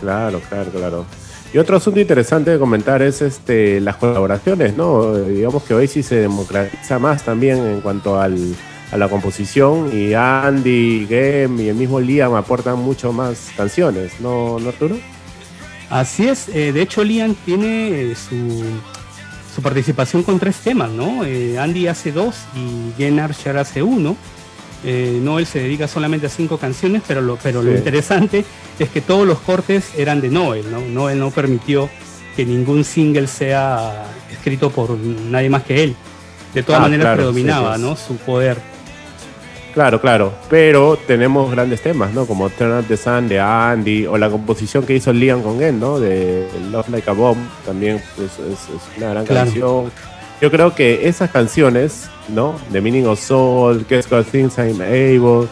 claro 0.00 0.40
claro 0.48 0.70
claro 0.70 1.06
y 1.52 1.56
otro 1.56 1.78
asunto 1.78 1.98
interesante 1.98 2.50
de 2.50 2.58
comentar 2.58 3.00
es 3.00 3.22
este 3.22 3.80
las 3.80 3.96
colaboraciones, 3.96 4.76
¿no? 4.76 5.14
Digamos 5.14 5.62
que 5.62 5.72
hoy 5.72 5.88
sí 5.88 6.02
se 6.02 6.16
democratiza 6.16 6.98
más 6.98 7.22
también 7.24 7.56
en 7.56 7.80
cuanto 7.80 8.20
al, 8.20 8.54
a 8.90 8.96
la 8.96 9.08
composición 9.08 9.90
y 9.92 10.14
Andy, 10.14 11.06
Game 11.06 11.62
y 11.62 11.68
el 11.68 11.74
mismo 11.74 12.00
Liam 12.00 12.34
aportan 12.34 12.78
mucho 12.78 13.12
más 13.12 13.50
canciones, 13.56 14.12
¿no, 14.20 14.58
¿No 14.58 14.68
Arturo? 14.68 14.96
Así 15.90 16.28
es, 16.28 16.48
eh, 16.48 16.72
de 16.72 16.82
hecho 16.82 17.02
Liam 17.02 17.34
tiene 17.46 17.88
eh, 17.90 18.14
su, 18.14 18.62
su, 19.54 19.62
participación 19.62 20.22
con 20.22 20.38
tres 20.38 20.56
temas, 20.56 20.90
¿no? 20.90 21.24
Eh, 21.24 21.58
Andy 21.58 21.86
hace 21.86 22.12
dos 22.12 22.36
y 22.54 22.92
Gen 22.96 23.18
Archer 23.20 23.56
hace 23.56 23.82
uno. 23.82 24.16
Noel 24.84 25.44
se 25.44 25.58
dedica 25.58 25.88
solamente 25.88 26.26
a 26.26 26.30
cinco 26.30 26.56
canciones, 26.56 27.02
pero 27.06 27.20
lo, 27.20 27.36
pero 27.36 27.62
lo 27.62 27.74
interesante 27.74 28.44
es 28.78 28.88
que 28.88 29.00
todos 29.00 29.26
los 29.26 29.40
cortes 29.40 29.90
eran 29.96 30.20
de 30.20 30.28
Noel, 30.28 30.70
¿no? 30.70 30.80
Noel 30.80 31.18
no 31.18 31.32
permitió 31.32 31.90
que 32.36 32.46
ningún 32.46 32.84
single 32.84 33.26
sea 33.26 34.04
escrito 34.30 34.70
por 34.70 34.96
nadie 34.96 35.50
más 35.50 35.64
que 35.64 35.82
él. 35.82 35.96
De 36.54 36.62
todas 36.62 36.80
ah, 36.80 36.84
maneras 36.84 37.16
predominaba, 37.16 37.76
¿no? 37.76 37.96
Su 37.96 38.16
poder. 38.18 38.56
Claro, 39.78 40.00
claro, 40.00 40.32
pero 40.50 40.98
tenemos 41.06 41.52
grandes 41.52 41.80
temas, 41.80 42.12
¿no? 42.12 42.26
Como 42.26 42.50
Turn 42.50 42.80
Up 42.80 42.86
the 42.88 42.96
Sun 42.96 43.28
de 43.28 43.38
Andy 43.38 44.06
o 44.08 44.18
la 44.18 44.28
composición 44.28 44.84
que 44.84 44.96
hizo 44.96 45.12
Liam 45.12 45.40
con 45.40 45.62
él, 45.62 45.78
¿no? 45.78 46.00
De 46.00 46.48
Love 46.72 46.88
Like 46.88 47.08
a 47.08 47.12
Bomb, 47.12 47.38
también 47.64 48.02
pues, 48.16 48.32
es, 48.40 48.58
una 48.96 49.10
gran 49.10 49.24
canción. 49.24 49.92
Yo 50.40 50.50
creo 50.50 50.74
que 50.74 51.06
esas 51.06 51.30
canciones, 51.30 52.10
¿no? 52.26 52.56
The 52.72 52.80
Meaning 52.80 53.06
of 53.06 53.20
Soul, 53.20 53.86
Guess 53.88 54.10
What 54.10 54.24
Things 54.24 54.58
I'm 54.58 54.80
Able, 54.80 55.46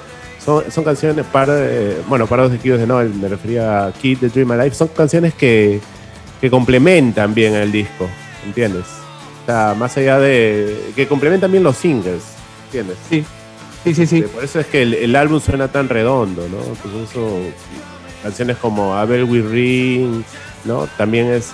son, 0.44 0.64
son 0.72 0.82
canciones 0.82 1.24
para, 1.26 1.54
eh, 1.60 2.02
bueno, 2.08 2.26
para 2.26 2.42
los 2.42 2.52
equipos 2.52 2.80
de 2.80 2.86
Noel, 2.88 3.14
me 3.14 3.28
refería 3.28 3.86
a 3.86 3.92
Kid 3.92 4.18
the 4.18 4.28
Dream 4.28 4.50
Alive, 4.50 4.74
son 4.74 4.88
canciones 4.88 5.34
que, 5.34 5.80
que 6.40 6.50
complementan 6.50 7.32
bien 7.32 7.54
el 7.54 7.70
disco, 7.70 8.08
¿entiendes? 8.44 8.86
O 9.44 9.46
sea, 9.46 9.76
más 9.78 9.96
allá 9.96 10.18
de 10.18 10.90
que 10.96 11.06
complementan 11.06 11.52
bien 11.52 11.62
los 11.62 11.76
singles 11.76 12.24
¿Entiendes? 12.66 12.96
Sí. 13.08 13.24
Por 13.86 14.42
eso 14.42 14.58
es 14.58 14.66
que 14.66 14.82
el, 14.82 15.14
álbum 15.14 15.40
suena 15.40 15.68
tan 15.68 15.88
redondo, 15.88 16.48
¿no? 16.48 16.58
Pues 16.58 17.10
canciones 18.20 18.56
como 18.56 18.94
Abel 18.94 19.22
We 19.22 19.42
Ring, 19.42 20.24
¿no? 20.64 20.88
También 20.96 21.28
es, 21.28 21.52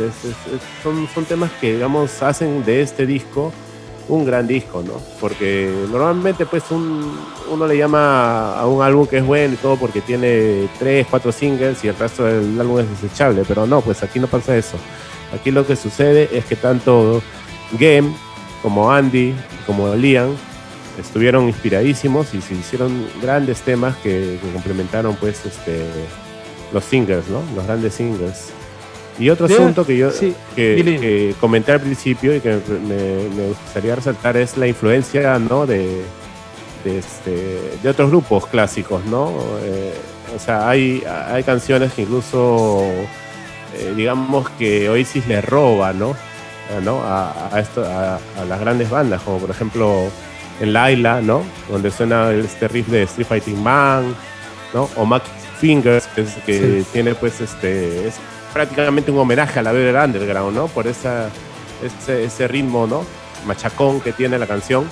son, 0.83 1.25
temas 1.29 1.51
que, 1.61 1.75
digamos, 1.75 2.23
hacen 2.23 2.64
de 2.64 2.81
este 2.81 3.05
disco 3.05 3.53
un 4.09 4.25
gran 4.25 4.47
disco, 4.47 4.83
¿no? 4.83 4.95
Porque 5.21 5.71
normalmente 5.90 6.47
pues 6.47 6.64
uno 6.71 7.66
le 7.66 7.77
llama 7.77 8.59
a 8.59 8.66
un 8.66 8.83
álbum 8.83 9.07
que 9.07 9.18
es 9.18 9.27
bueno 9.27 9.53
y 9.53 9.57
todo 9.59 9.77
porque 9.77 10.01
tiene 10.01 10.68
tres, 10.79 11.07
cuatro 11.11 11.33
singles 11.33 11.85
y 11.85 11.88
el 11.88 11.97
resto 11.97 12.25
del 12.25 12.59
álbum 12.59 12.81
es 12.81 12.88
desechable, 12.88 13.45
pero 13.47 13.66
no, 13.66 13.83
pues 13.83 14.03
aquí 14.03 14.18
no 14.18 14.27
pasa 14.27 14.57
eso. 14.57 14.79
Aquí 15.35 15.51
lo 15.51 15.66
que 15.66 15.77
sucede 15.77 16.31
es 16.33 16.47
que 16.47 16.57
tanto 16.57 17.23
Game 17.79 18.14
como 18.62 18.90
Andy 18.90 19.35
como 19.66 19.95
Liam 19.95 20.35
estuvieron 20.98 21.48
inspiradísimos 21.48 22.35
y 22.35 22.40
se 22.40 22.55
hicieron 22.55 23.07
grandes 23.20 23.61
temas 23.61 23.96
que, 23.96 24.38
complementaron 24.52 25.16
pues 25.16 25.44
este 25.46 25.87
los 26.72 26.85
singles, 26.85 27.28
¿no? 27.28 27.42
Los 27.55 27.66
grandes 27.66 27.94
singles. 27.94 28.50
Y 29.18 29.28
otro 29.28 29.46
asunto 29.46 29.85
que 29.85 29.96
yo 29.96 30.11
que, 30.57 31.35
comenté 31.38 31.72
al 31.72 31.81
principio 31.81 32.35
y 32.35 32.40
que 32.40 32.59
me, 32.88 33.48
gustaría 33.48 33.94
resaltar 33.94 34.37
es 34.37 34.57
la 34.57 34.66
influencia 34.66 35.38
¿no? 35.38 35.66
de, 35.66 36.02
de, 36.83 36.98
este, 36.98 37.61
de 37.83 37.88
otros 37.88 38.11
grupos 38.11 38.46
clásicos, 38.46 39.05
¿no? 39.05 39.31
Eh, 39.62 39.92
o 40.35 40.38
sea, 40.38 40.68
hay, 40.68 41.05
hay 41.28 41.42
canciones 41.42 41.92
que 41.92 42.02
incluso, 42.02 42.83
eh, 43.76 43.92
digamos 43.94 44.48
que 44.50 44.88
Oasis 44.88 45.26
le 45.26 45.42
roba, 45.42 45.92
¿no? 45.92 46.12
Eh, 46.70 46.81
¿no? 46.83 47.02
A, 47.02 47.55
a, 47.55 47.61
esto, 47.61 47.85
a, 47.85 48.18
las 48.48 48.61
grandes 48.61 48.88
bandas, 48.88 49.20
como 49.22 49.38
por 49.38 49.50
ejemplo 49.50 50.09
en 50.62 50.72
Laila, 50.72 51.20
¿no? 51.20 51.42
Donde 51.68 51.90
suena 51.90 52.31
este 52.31 52.68
riff 52.68 52.88
de 52.88 53.03
Street 53.03 53.27
Fighting 53.27 53.62
Man, 53.62 54.14
¿no? 54.72 54.88
O 54.96 55.05
Mac 55.05 55.25
Fingers, 55.59 56.07
que, 56.14 56.25
que 56.46 56.85
tiene 56.92 57.14
pues 57.14 57.40
este 57.40 58.11
prácticamente 58.53 59.11
un 59.11 59.18
homenaje 59.18 59.59
a 59.59 59.62
la 59.62 59.72
Velvet 59.72 60.05
Underground, 60.05 60.57
¿no? 60.57 60.68
Por 60.68 60.87
esa, 60.87 61.29
ese, 61.83 62.25
ese, 62.25 62.48
ritmo, 62.48 62.87
¿no? 62.87 63.05
Machacón 63.46 64.01
que 64.01 64.12
tiene 64.12 64.38
la 64.38 64.46
canción, 64.46 64.85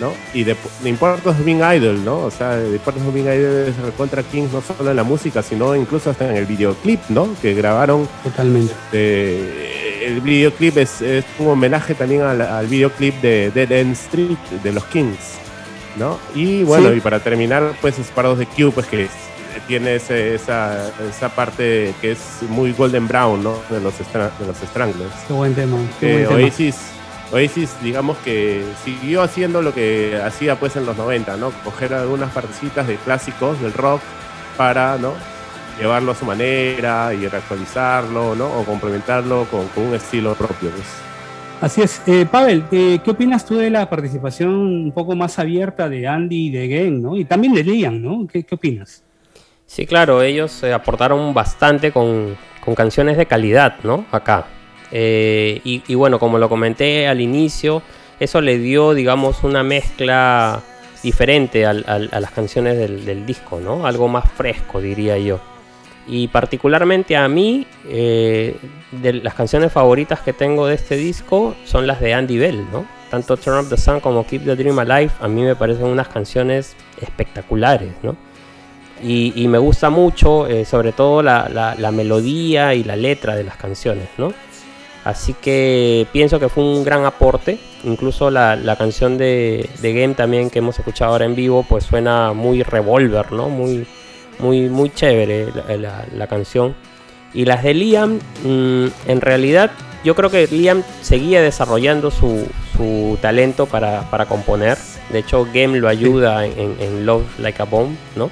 ¿no? 0.00 0.12
Y 0.34 0.44
de, 0.44 0.54
de 0.82 0.88
Import 0.90 1.26
of 1.26 1.42
Being 1.44 1.62
Idol, 1.62 2.04
¿no? 2.04 2.18
O 2.18 2.30
sea, 2.30 2.56
de 2.56 2.76
Import 2.76 2.98
of 2.98 3.14
Being 3.14 3.26
Idol 3.26 3.68
es 3.68 3.74
contra 3.96 4.22
Kings 4.22 4.52
no 4.52 4.60
solo 4.60 4.90
en 4.90 4.96
la 4.96 5.04
música, 5.04 5.42
sino 5.42 5.74
incluso 5.74 6.10
hasta 6.10 6.28
en 6.28 6.36
el 6.36 6.44
videoclip, 6.44 7.00
¿no? 7.08 7.28
Que 7.40 7.54
grabaron. 7.54 8.06
Totalmente. 8.22 9.73
El 10.06 10.20
videoclip 10.20 10.76
es, 10.78 11.00
es, 11.02 11.24
un 11.38 11.48
homenaje 11.48 11.94
también 11.94 12.22
al, 12.22 12.40
al, 12.40 12.66
videoclip 12.66 13.14
de 13.20 13.50
Dead 13.50 13.70
End 13.72 13.92
Street 13.92 14.38
de 14.62 14.72
los 14.72 14.84
Kings, 14.86 15.38
¿no? 15.96 16.18
Y 16.34 16.62
bueno, 16.62 16.92
y 16.92 17.00
para 17.00 17.20
terminar, 17.20 17.72
pues 17.80 17.98
es 17.98 18.08
Parados 18.08 18.38
de 18.38 18.46
Q, 18.46 18.72
pues 18.72 18.86
que 18.86 19.08
tiene 19.66 19.96
ese, 19.96 20.34
esa, 20.34 20.90
esa 21.08 21.28
parte 21.28 21.94
que 22.00 22.12
es 22.12 22.42
muy 22.48 22.72
golden 22.72 23.08
brown, 23.08 23.42
¿no? 23.42 23.56
De 23.70 23.80
los, 23.80 23.94
de 23.98 24.46
los 24.46 24.56
Stranglers. 24.56 25.12
Qué 25.26 25.32
buen 25.32 25.54
tema. 25.54 25.76
Qué 26.00 26.26
Oasis, 26.26 26.76
Oasis, 27.32 27.70
digamos 27.82 28.16
que 28.18 28.64
siguió 28.84 29.22
haciendo 29.22 29.62
lo 29.62 29.72
que 29.72 30.20
hacía 30.24 30.56
pues 30.56 30.76
en 30.76 30.86
los 30.86 30.96
90, 30.96 31.36
¿no? 31.36 31.50
Coger 31.64 31.94
algunas 31.94 32.30
partecitas 32.32 32.86
de 32.86 32.96
clásicos 32.96 33.60
del 33.60 33.72
rock 33.72 34.00
para, 34.56 34.98
¿no? 34.98 35.14
Llevarlo 35.78 36.12
a 36.12 36.14
su 36.14 36.24
manera 36.24 37.12
y 37.14 37.26
reactualizarlo, 37.26 38.34
¿no? 38.34 38.46
O 38.46 38.64
complementarlo 38.64 39.46
con, 39.50 39.68
un 39.84 39.94
estilo 39.94 40.34
propio, 40.34 40.70
pues. 40.70 40.86
Así 41.60 41.82
es. 41.82 42.02
Eh, 42.06 42.26
Pavel, 42.30 42.64
eh, 42.70 42.98
¿qué 43.04 43.10
opinas 43.10 43.44
tú 43.44 43.56
de 43.56 43.70
la 43.70 43.88
participación 43.88 44.52
un 44.52 44.92
poco 44.92 45.16
más 45.16 45.38
abierta 45.38 45.88
de 45.88 46.06
Andy 46.06 46.46
y 46.46 46.50
de 46.50 46.68
Gen, 46.68 47.02
¿no? 47.02 47.16
Y 47.16 47.24
también 47.24 47.54
de 47.54 47.64
Liam, 47.64 48.02
¿no? 48.02 48.26
¿Qué, 48.26 48.44
qué 48.44 48.54
opinas? 48.54 49.04
Sí, 49.66 49.86
claro, 49.86 50.22
ellos 50.22 50.62
eh, 50.62 50.72
aportaron 50.72 51.34
bastante 51.34 51.90
con, 51.90 52.36
canciones 52.76 53.16
de 53.16 53.26
calidad, 53.26 53.76
¿no? 53.82 54.06
Acá. 54.10 54.46
Eh, 54.92 55.60
y, 55.64 55.94
bueno, 55.94 56.18
como 56.18 56.38
lo 56.38 56.48
comenté 56.48 57.08
al 57.08 57.20
inicio, 57.20 57.82
eso 58.20 58.40
le 58.40 58.58
dio, 58.58 58.94
digamos, 58.94 59.42
una 59.42 59.62
mezcla 59.62 60.62
diferente 61.02 61.66
a 61.66 61.72
las 61.72 62.30
canciones 62.30 62.78
del, 62.78 63.26
disco, 63.26 63.60
¿no? 63.60 63.86
Algo 63.86 64.08
más 64.08 64.30
fresco, 64.30 64.80
diría 64.80 65.18
yo. 65.18 65.40
Y 66.06 66.28
particularmente 66.28 67.16
a 67.16 67.28
mí, 67.28 67.66
eh, 67.88 68.56
de 68.90 69.14
las 69.14 69.34
canciones 69.34 69.72
favoritas 69.72 70.20
que 70.20 70.32
tengo 70.32 70.66
de 70.66 70.74
este 70.74 70.96
disco 70.96 71.54
son 71.64 71.86
las 71.86 72.00
de 72.00 72.12
Andy 72.12 72.38
Bell, 72.38 72.66
¿no? 72.70 72.86
Tanto 73.10 73.36
Turn 73.36 73.64
Up 73.64 73.68
the 73.70 73.76
Sun 73.76 74.00
como 74.00 74.26
Keep 74.26 74.44
the 74.44 74.56
Dream 74.56 74.78
Alive 74.78 75.12
a 75.20 75.28
mí 75.28 75.42
me 75.42 75.56
parecen 75.56 75.86
unas 75.86 76.08
canciones 76.08 76.76
espectaculares, 77.00 77.92
¿no? 78.02 78.16
Y, 79.02 79.48
me 79.48 79.58
gusta 79.58 79.90
mucho, 79.90 80.46
eh, 80.46 80.64
sobre 80.64 80.92
todo 80.92 81.22
la, 81.22 81.92
melodía 81.92 82.74
y 82.74 82.84
la 82.84 82.96
letra 82.96 83.36
de 83.36 83.44
las 83.44 83.56
canciones, 83.56 84.08
¿no? 84.16 84.32
Así 85.04 85.34
que 85.34 86.06
pienso 86.10 86.40
que 86.40 86.48
fue 86.48 86.64
un 86.64 86.84
gran 86.84 87.04
aporte. 87.04 87.58
Incluso 87.84 88.30
la, 88.30 88.76
canción 88.78 89.18
de, 89.18 89.68
Game 89.82 90.14
también 90.14 90.48
que 90.48 90.60
hemos 90.60 90.78
escuchado 90.78 91.12
ahora 91.12 91.26
en 91.26 91.34
vivo, 91.34 91.66
pues 91.68 91.84
suena 91.84 92.32
muy 92.32 92.62
revolver, 92.62 93.30
¿no? 93.32 93.50
Muy, 93.50 93.86
muy, 94.38 94.68
muy 94.68 94.90
chévere 94.90 95.48
la, 95.78 96.26
canción. 96.26 96.74
Y 97.32 97.44
las 97.44 97.62
de 97.62 97.74
Liam, 97.74 98.18
mm, 98.44 98.86
en 99.06 99.20
realidad, 99.20 99.70
yo 100.04 100.14
creo 100.14 100.30
que 100.30 100.46
Liam 100.46 100.82
seguía 101.02 101.42
desarrollando 101.42 102.10
su, 102.10 102.46
talento 103.20 103.66
para, 103.66 104.26
componer. 104.28 104.78
De 105.10 105.20
hecho, 105.20 105.46
Game 105.52 105.78
lo 105.78 105.88
ayuda 105.88 106.46
en, 106.46 106.76
en 106.80 107.06
Love 107.06 107.38
Like 107.38 107.62
a 107.62 107.64
Bomb, 107.64 107.96
¿no? 108.16 108.30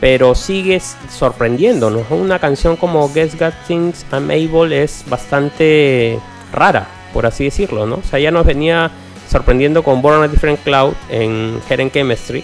pero 0.00 0.34
sigue 0.34 0.80
sorprendiéndonos. 1.10 2.10
Una 2.10 2.38
canción 2.38 2.76
como 2.76 3.12
Guess 3.12 3.38
Got 3.38 3.54
Things 3.66 4.06
I'm 4.10 4.30
Able 4.30 4.82
es 4.82 5.04
bastante 5.08 6.18
rara, 6.52 6.88
por 7.12 7.26
así 7.26 7.44
decirlo, 7.44 7.86
¿no? 7.86 7.96
O 7.96 8.02
sea, 8.02 8.18
ya 8.18 8.30
nos 8.30 8.46
venía 8.46 8.90
sorprendiendo 9.28 9.82
con 9.82 10.00
Born 10.00 10.22
a 10.22 10.28
Different 10.28 10.60
Cloud 10.60 10.94
en 11.10 11.60
Hidden 11.68 11.90
Chemistry. 11.90 12.42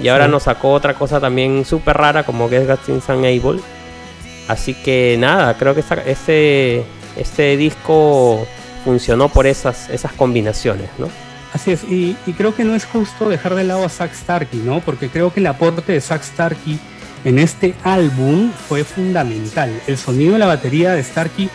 Y 0.00 0.08
ahora 0.08 0.28
nos 0.28 0.44
sacó 0.44 0.72
otra 0.72 0.94
cosa 0.94 1.20
también 1.20 1.64
súper 1.64 1.96
rara 1.96 2.24
como 2.24 2.48
Guess 2.48 2.66
Got 2.66 2.80
Things 2.86 3.08
I'm 3.08 3.24
Able. 3.24 3.60
Así 4.48 4.74
que 4.74 5.16
nada, 5.18 5.56
creo 5.56 5.74
que 5.74 5.84
este, 6.06 6.84
este 7.16 7.56
disco 7.56 8.46
funcionó 8.84 9.28
por 9.28 9.46
esas, 9.46 9.88
esas 9.90 10.12
combinaciones, 10.12 10.88
¿no? 10.98 11.08
Así 11.52 11.70
es, 11.70 11.84
y, 11.84 12.16
creo 12.36 12.54
que 12.54 12.64
no 12.64 12.74
es 12.74 12.86
justo 12.86 13.28
dejar 13.28 13.54
de 13.54 13.64
lado 13.64 13.84
a 13.84 13.88
Zack 13.88 14.14
Starkey, 14.14 14.60
¿no? 14.60 14.80
Porque 14.80 15.08
creo 15.08 15.32
que 15.32 15.40
el 15.40 15.46
aporte 15.46 15.92
de 15.92 16.00
Zack 16.00 16.22
Starkey 16.22 16.78
en 17.24 17.38
este 17.38 17.74
álbum 17.84 18.50
fue 18.68 18.84
fundamental. 18.84 19.70
El 19.86 19.98
sonido 19.98 20.32
de 20.32 20.38
la 20.38 20.46
batería 20.46 20.92
de 20.92 21.02
Starkey 21.02 21.50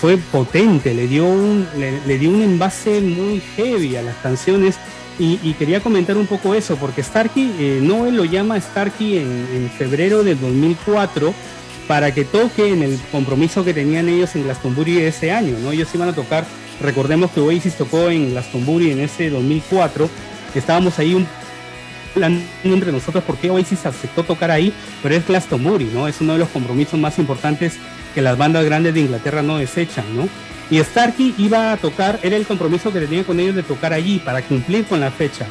fue 0.00 0.16
potente, 0.16 0.94
le 0.94 1.06
dio 1.06 1.26
un, 1.26 1.66
le, 1.76 2.18
dio 2.18 2.30
un 2.30 2.42
envase 2.42 3.00
muy 3.00 3.42
heavy 3.56 3.96
a 3.96 4.02
las 4.02 4.16
canciones. 4.16 4.76
Y, 5.18 5.54
quería 5.54 5.80
comentar 5.80 6.18
un 6.18 6.26
poco 6.26 6.54
eso, 6.54 6.76
porque 6.76 7.02
Starkey, 7.02 7.54
eh, 7.58 7.80
Noel 7.82 8.16
lo 8.16 8.24
llama 8.26 8.60
Starkey 8.60 9.16
en, 9.16 9.48
en, 9.54 9.70
febrero 9.70 10.22
del 10.22 10.38
2004 10.38 11.32
para 11.88 12.12
que 12.12 12.24
toque 12.24 12.70
en 12.70 12.82
el 12.82 12.98
compromiso 13.10 13.64
que 13.64 13.72
tenían 13.72 14.10
ellos 14.10 14.36
en 14.36 14.42
Glastonbury 14.42 14.98
ese 14.98 15.32
año, 15.32 15.56
¿no? 15.62 15.72
Ellos 15.72 15.88
iban 15.94 16.10
a 16.10 16.12
tocar 16.12 16.44
Recordemos 16.80 17.30
que 17.30 17.40
Oasis 17.40 17.74
tocó 17.76 18.10
en 18.10 18.30
Glastonbury 18.30 18.90
en 18.90 19.00
ese 19.00 19.30
2004. 19.30 20.08
Estábamos 20.54 20.98
ahí 20.98 21.14
un 21.14 21.26
entre 22.64 22.92
nosotros 22.92 23.22
por 23.24 23.36
qué 23.36 23.50
Oasis 23.50 23.84
aceptó 23.84 24.24
tocar 24.24 24.50
ahí, 24.50 24.72
pero 25.02 25.14
es 25.14 25.26
Glastonbury, 25.26 25.90
¿no? 25.92 26.08
Es 26.08 26.20
uno 26.22 26.32
de 26.32 26.38
los 26.38 26.48
compromisos 26.48 26.98
más 26.98 27.18
importantes 27.18 27.74
que 28.14 28.22
las 28.22 28.38
bandas 28.38 28.64
grandes 28.64 28.94
de 28.94 29.00
Inglaterra 29.00 29.42
no 29.42 29.58
desechan, 29.58 30.04
¿no? 30.16 30.28
Y 30.70 30.82
Starkey 30.82 31.34
iba 31.38 31.72
a 31.72 31.76
tocar, 31.76 32.18
era 32.22 32.36
el 32.36 32.46
compromiso 32.46 32.92
que 32.92 33.00
tenía 33.00 33.24
con 33.24 33.38
ellos 33.38 33.54
de 33.54 33.62
tocar 33.62 33.92
allí 33.92 34.18
para 34.18 34.42
cumplir 34.42 34.84
con 34.86 35.00
la 35.00 35.10
fecha. 35.10 35.46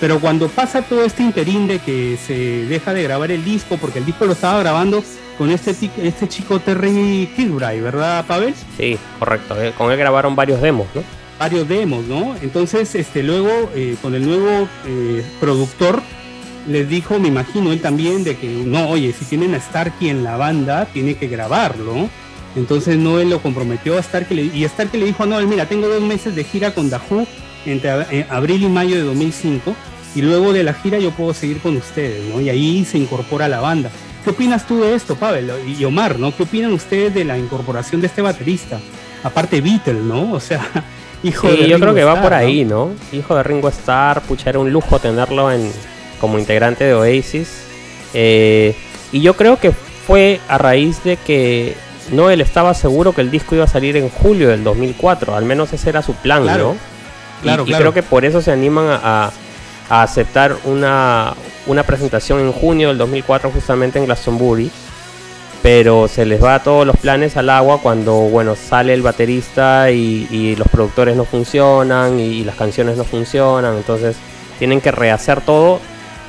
Pero 0.00 0.20
cuando 0.20 0.48
pasa 0.48 0.82
todo 0.82 1.04
este 1.04 1.22
interín 1.22 1.66
de 1.66 1.78
que 1.80 2.16
se 2.16 2.66
deja 2.66 2.94
de 2.94 3.02
grabar 3.02 3.30
el 3.30 3.44
disco, 3.44 3.78
porque 3.78 3.98
el 3.98 4.06
disco 4.06 4.26
lo 4.26 4.32
estaba 4.32 4.60
grabando 4.60 5.02
con 5.36 5.50
este, 5.50 5.74
este 6.02 6.28
chico 6.28 6.60
Terry 6.60 7.30
Kilbride, 7.34 7.80
¿verdad, 7.80 8.24
Pavel? 8.26 8.54
Sí, 8.76 8.98
correcto. 9.18 9.60
Eh, 9.60 9.72
con 9.76 9.90
él 9.90 9.98
grabaron 9.98 10.36
varios 10.36 10.60
demos, 10.60 10.86
¿no? 10.94 11.02
Varios 11.38 11.68
demos, 11.68 12.04
¿no? 12.04 12.36
Entonces, 12.42 12.94
este, 12.94 13.22
luego, 13.22 13.70
eh, 13.74 13.96
con 14.02 14.14
el 14.14 14.26
nuevo 14.26 14.68
eh, 14.86 15.24
productor, 15.40 16.02
les 16.66 16.88
dijo, 16.88 17.18
me 17.18 17.28
imagino 17.28 17.72
él 17.72 17.80
también, 17.80 18.24
de 18.24 18.36
que 18.36 18.48
no, 18.48 18.88
oye, 18.88 19.12
si 19.12 19.24
tienen 19.24 19.54
a 19.54 19.60
Starkey 19.60 20.10
en 20.10 20.22
la 20.22 20.36
banda, 20.36 20.86
tiene 20.86 21.16
que 21.16 21.28
grabarlo. 21.28 22.08
Entonces 22.56 22.96
Noel 22.96 23.30
lo 23.30 23.40
comprometió 23.40 23.98
a 23.98 24.02
Starkey 24.02 24.50
y 24.54 24.64
Starkey 24.66 25.00
le 25.00 25.06
dijo 25.06 25.22
a 25.22 25.26
Noel, 25.26 25.46
mira, 25.46 25.66
tengo 25.66 25.86
dos 25.88 26.02
meses 26.02 26.34
de 26.34 26.44
gira 26.44 26.72
con 26.74 26.90
Dahu 26.90 27.26
entre 27.66 27.90
abril 28.30 28.62
y 28.62 28.68
mayo 28.68 28.96
de 28.96 29.02
2005 29.02 29.74
y 30.14 30.22
luego 30.22 30.52
de 30.52 30.64
la 30.64 30.72
gira 30.74 30.98
yo 30.98 31.10
puedo 31.10 31.34
seguir 31.34 31.60
con 31.60 31.76
ustedes, 31.76 32.24
¿no? 32.32 32.40
Y 32.40 32.48
ahí 32.48 32.84
se 32.84 32.98
incorpora 32.98 33.44
a 33.44 33.48
la 33.48 33.60
banda. 33.60 33.90
¿Qué 34.24 34.30
opinas 34.30 34.66
tú 34.66 34.80
de 34.80 34.94
esto, 34.94 35.14
Pavel 35.16 35.50
y 35.78 35.84
Omar, 35.84 36.18
¿no? 36.18 36.34
¿Qué 36.34 36.42
opinan 36.42 36.72
ustedes 36.72 37.14
de 37.14 37.24
la 37.24 37.38
incorporación 37.38 38.00
de 38.00 38.08
este 38.08 38.22
baterista? 38.22 38.80
Aparte 39.22 39.60
Beatle, 39.60 40.00
¿no? 40.00 40.32
O 40.32 40.40
sea, 40.40 40.66
hijo 41.22 41.48
Sí, 41.50 41.56
de 41.58 41.68
yo 41.68 41.76
Ringo 41.76 41.80
creo 41.80 41.94
que 41.94 42.04
va 42.04 42.12
Starr, 42.14 42.22
por 42.22 42.32
¿no? 42.32 42.36
ahí, 42.38 42.64
¿no? 42.64 42.90
Hijo 43.12 43.36
de 43.36 43.42
Ringo 43.42 43.68
Starr, 43.68 44.22
pucha, 44.22 44.50
era 44.50 44.58
un 44.58 44.72
lujo 44.72 44.98
tenerlo 44.98 45.52
en, 45.52 45.70
como 46.20 46.38
integrante 46.38 46.84
de 46.84 46.94
Oasis. 46.94 47.48
Eh, 48.14 48.74
y 49.12 49.20
yo 49.20 49.34
creo 49.34 49.58
que 49.58 49.72
fue 49.72 50.40
a 50.48 50.58
raíz 50.58 51.04
de 51.04 51.16
que 51.16 51.74
Noel 52.12 52.40
estaba 52.40 52.74
seguro 52.74 53.12
que 53.14 53.20
el 53.20 53.30
disco 53.30 53.54
iba 53.54 53.64
a 53.64 53.68
salir 53.68 53.96
en 53.96 54.08
julio 54.08 54.48
del 54.48 54.64
2004, 54.64 55.34
al 55.36 55.44
menos 55.44 55.72
ese 55.72 55.90
era 55.90 56.02
su 56.02 56.14
plan, 56.14 56.42
Claro, 56.44 56.64
¿no? 56.68 56.74
Y- 56.74 57.42
claro, 57.42 57.62
y, 57.62 57.66
claro. 57.66 57.82
creo 57.82 57.94
que 57.94 58.02
por 58.02 58.24
eso 58.24 58.40
se 58.42 58.50
animan 58.52 58.86
a, 58.88 59.00
a- 59.26 59.32
a 59.90 60.02
aceptar 60.02 60.54
una, 60.64 61.32
una 61.66 61.82
presentación 61.82 62.40
en 62.40 62.52
junio 62.52 62.88
del 62.88 62.98
2004 62.98 63.50
justamente 63.50 63.98
en 63.98 64.04
Glastonbury. 64.06 64.70
Pero 65.62 66.06
se 66.08 66.24
les 66.24 66.42
va 66.42 66.62
todos 66.62 66.86
los 66.86 66.96
planes 66.96 67.36
al 67.36 67.50
agua 67.50 67.80
cuando 67.82 68.12
bueno 68.14 68.54
sale 68.54 68.94
el 68.94 69.02
baterista 69.02 69.90
y, 69.90 70.28
y 70.30 70.54
los 70.56 70.68
productores 70.68 71.16
no 71.16 71.24
funcionan 71.24 72.20
y, 72.20 72.24
y 72.26 72.44
las 72.44 72.54
canciones 72.54 72.96
no 72.96 73.02
funcionan. 73.04 73.76
Entonces 73.76 74.16
tienen 74.58 74.80
que 74.80 74.92
rehacer 74.92 75.40
todo 75.40 75.80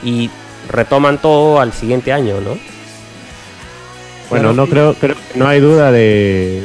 y 0.03 0.29
retoman 0.69 1.19
todo 1.19 1.59
al 1.59 1.73
siguiente 1.73 2.11
año, 2.11 2.41
¿no? 2.41 2.57
Bueno, 4.29 4.53
no 4.53 4.67
creo, 4.67 4.93
creo 4.93 5.15
que 5.15 5.39
no 5.39 5.47
hay 5.47 5.59
duda 5.59 5.91
de, 5.91 6.63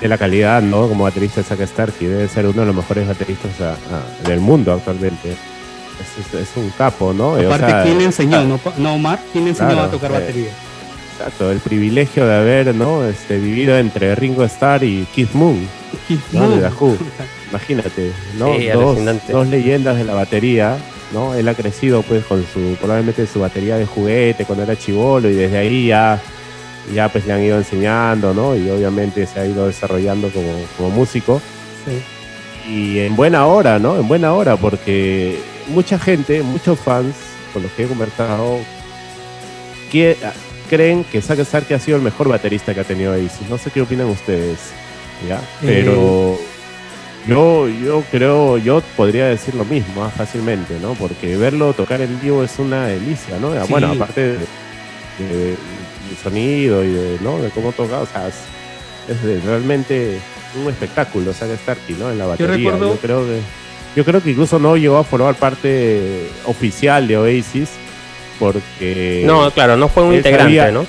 de 0.00 0.08
la 0.08 0.16
calidad, 0.18 0.62
¿no? 0.62 0.88
Como 0.88 1.04
baterista 1.04 1.40
de 1.40 1.44
Zack 1.46 1.66
Starkey, 1.66 2.06
debe 2.08 2.28
ser 2.28 2.46
uno 2.46 2.60
de 2.60 2.66
los 2.66 2.76
mejores 2.76 3.06
bateristas 3.08 3.60
a- 3.60 3.72
a- 3.72 4.28
del 4.28 4.40
mundo 4.40 4.72
actualmente. 4.72 5.30
Es, 5.30 6.26
es- 6.34 6.40
es 6.40 6.48
un 6.56 6.70
capo, 6.70 7.12
¿no? 7.12 7.30
O 7.32 7.46
Aparte, 7.46 7.66
sea, 7.66 7.82
¿quién 7.82 7.98
le 7.98 8.04
enseñó? 8.04 8.38
ah, 8.38 8.70
¿No, 8.78 8.94
Omar? 8.94 9.18
¿Quién 9.32 9.44
le 9.44 9.50
enseñó 9.50 9.70
Claro, 9.70 9.84
a 9.84 9.90
tocar 9.90 10.10
eh, 10.10 10.14
batería? 10.14 10.48
Exacto, 11.16 11.50
el 11.52 11.58
privilegio 11.60 12.26
de 12.26 12.34
haber, 12.36 12.74
¿no? 12.74 13.04
Este, 13.04 13.38
vivido 13.38 13.76
entre 13.78 14.14
Ringo 14.16 14.44
Starr 14.44 14.82
y 14.82 15.06
Keith 15.14 15.32
Moon, 15.32 15.68
Keith 16.08 16.20
no, 16.32 16.40
Moon. 16.40 16.60
de 16.60 16.68
Who. 16.68 16.96
imagínate, 17.50 18.12
¿no? 18.38 18.54
Sí, 18.56 18.66
dos, 18.68 18.98
dos 19.28 19.46
leyendas 19.46 19.96
de 19.96 20.02
la 20.04 20.14
batería, 20.14 20.76
¿no? 21.12 21.34
Él 21.34 21.46
ha 21.48 21.54
crecido 21.54 22.02
pues 22.02 22.24
con 22.24 22.44
su, 22.52 22.76
probablemente 22.80 23.26
su 23.28 23.38
batería 23.38 23.76
de 23.76 23.86
juguete 23.86 24.44
cuando 24.44 24.64
era 24.64 24.76
chivolo 24.76 25.30
y 25.30 25.34
desde 25.34 25.56
ahí 25.58 25.86
ya, 25.86 26.20
ya 26.92 27.08
pues 27.08 27.26
le 27.26 27.32
han 27.32 27.42
ido 27.42 27.58
enseñando, 27.58 28.34
¿no? 28.34 28.56
Y 28.56 28.68
obviamente 28.70 29.26
se 29.26 29.40
ha 29.40 29.46
ido 29.46 29.66
desarrollando 29.66 30.28
como, 30.30 30.52
como 30.76 30.90
músico. 30.90 31.40
Sí. 31.84 32.70
Y 32.70 32.98
en 33.00 33.14
buena 33.16 33.46
hora, 33.46 33.78
¿no? 33.78 33.96
En 33.98 34.08
buena 34.08 34.32
hora, 34.32 34.56
porque 34.56 35.38
mucha 35.68 35.98
gente, 35.98 36.42
muchos 36.42 36.78
fans 36.78 37.14
con 37.52 37.62
los 37.62 37.72
que 37.72 37.84
he 37.84 37.86
conversado, 37.86 38.58
que, 39.90 40.16
creen 40.68 41.04
que 41.04 41.20
Zack 41.20 41.44
Starkey 41.44 41.76
ha 41.76 41.78
sido 41.78 41.96
el 41.96 42.02
mejor 42.02 42.28
baterista 42.28 42.74
que 42.74 42.80
ha 42.80 42.84
tenido 42.84 43.12
Oasis. 43.12 43.48
No 43.48 43.58
sé 43.58 43.70
qué 43.70 43.82
opinan 43.82 44.08
ustedes, 44.08 44.58
¿ya? 45.28 45.40
Pero 45.60 46.38
yo, 47.26 47.68
yo 47.68 48.02
creo, 48.10 48.58
yo 48.58 48.82
podría 48.96 49.26
decir 49.26 49.54
lo 49.54 49.64
mismo 49.64 50.04
ah, 50.04 50.10
fácilmente, 50.10 50.78
¿no? 50.80 50.94
Porque 50.94 51.36
verlo 51.36 51.72
tocar 51.72 52.00
en 52.00 52.20
vivo 52.20 52.42
es 52.42 52.58
una 52.58 52.86
delicia, 52.86 53.38
¿no? 53.38 53.52
Sí. 53.52 53.70
Bueno, 53.70 53.92
aparte 53.92 54.20
de, 54.20 54.38
de- 55.18 55.56
del 56.08 56.16
sonido 56.22 56.84
y 56.84 56.88
de, 56.88 57.18
¿no? 57.22 57.38
de 57.38 57.50
cómo 57.50 57.72
toca, 57.72 58.00
o 58.00 58.06
sea, 58.06 58.28
es, 58.28 58.34
es 59.08 59.22
de- 59.22 59.40
realmente 59.40 60.18
un 60.62 60.68
espectáculo 60.70 61.32
Zack 61.32 61.58
Starkey, 61.62 61.96
¿no? 61.98 62.10
En 62.10 62.18
la 62.18 62.26
batería. 62.26 62.54
recuerdo- 62.56 62.94
yo 62.94 63.00
creo 63.00 63.24
que 63.26 63.40
yo 63.96 64.04
creo 64.04 64.20
que 64.22 64.30
incluso 64.30 64.58
no 64.58 64.76
llegó 64.76 64.98
a 64.98 65.04
formar 65.04 65.34
parte 65.36 66.28
oficial 66.46 67.06
de 67.06 67.16
Oasis 67.16 67.70
porque 68.38 69.22
No, 69.26 69.50
claro, 69.50 69.76
no 69.76 69.88
fue 69.88 70.02
un 70.02 70.14
integrante, 70.14 70.56
sabía- 70.58 70.70
¿no? 70.72 70.84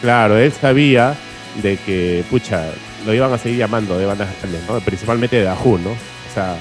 Claro, 0.00 0.36
él 0.38 0.52
sabía 0.52 1.14
de 1.62 1.76
que, 1.78 2.22
pucha, 2.30 2.64
lo 3.04 3.14
iban 3.14 3.32
a 3.32 3.38
seguir 3.38 3.58
llamando 3.58 3.98
de 3.98 4.06
bandas 4.06 4.28
grandes, 4.40 4.60
¿no? 4.68 4.78
Principalmente 4.80 5.40
de 5.40 5.48
Who, 5.50 5.78
¿no? 5.78 5.90
O 5.90 6.34
sea, 6.34 6.56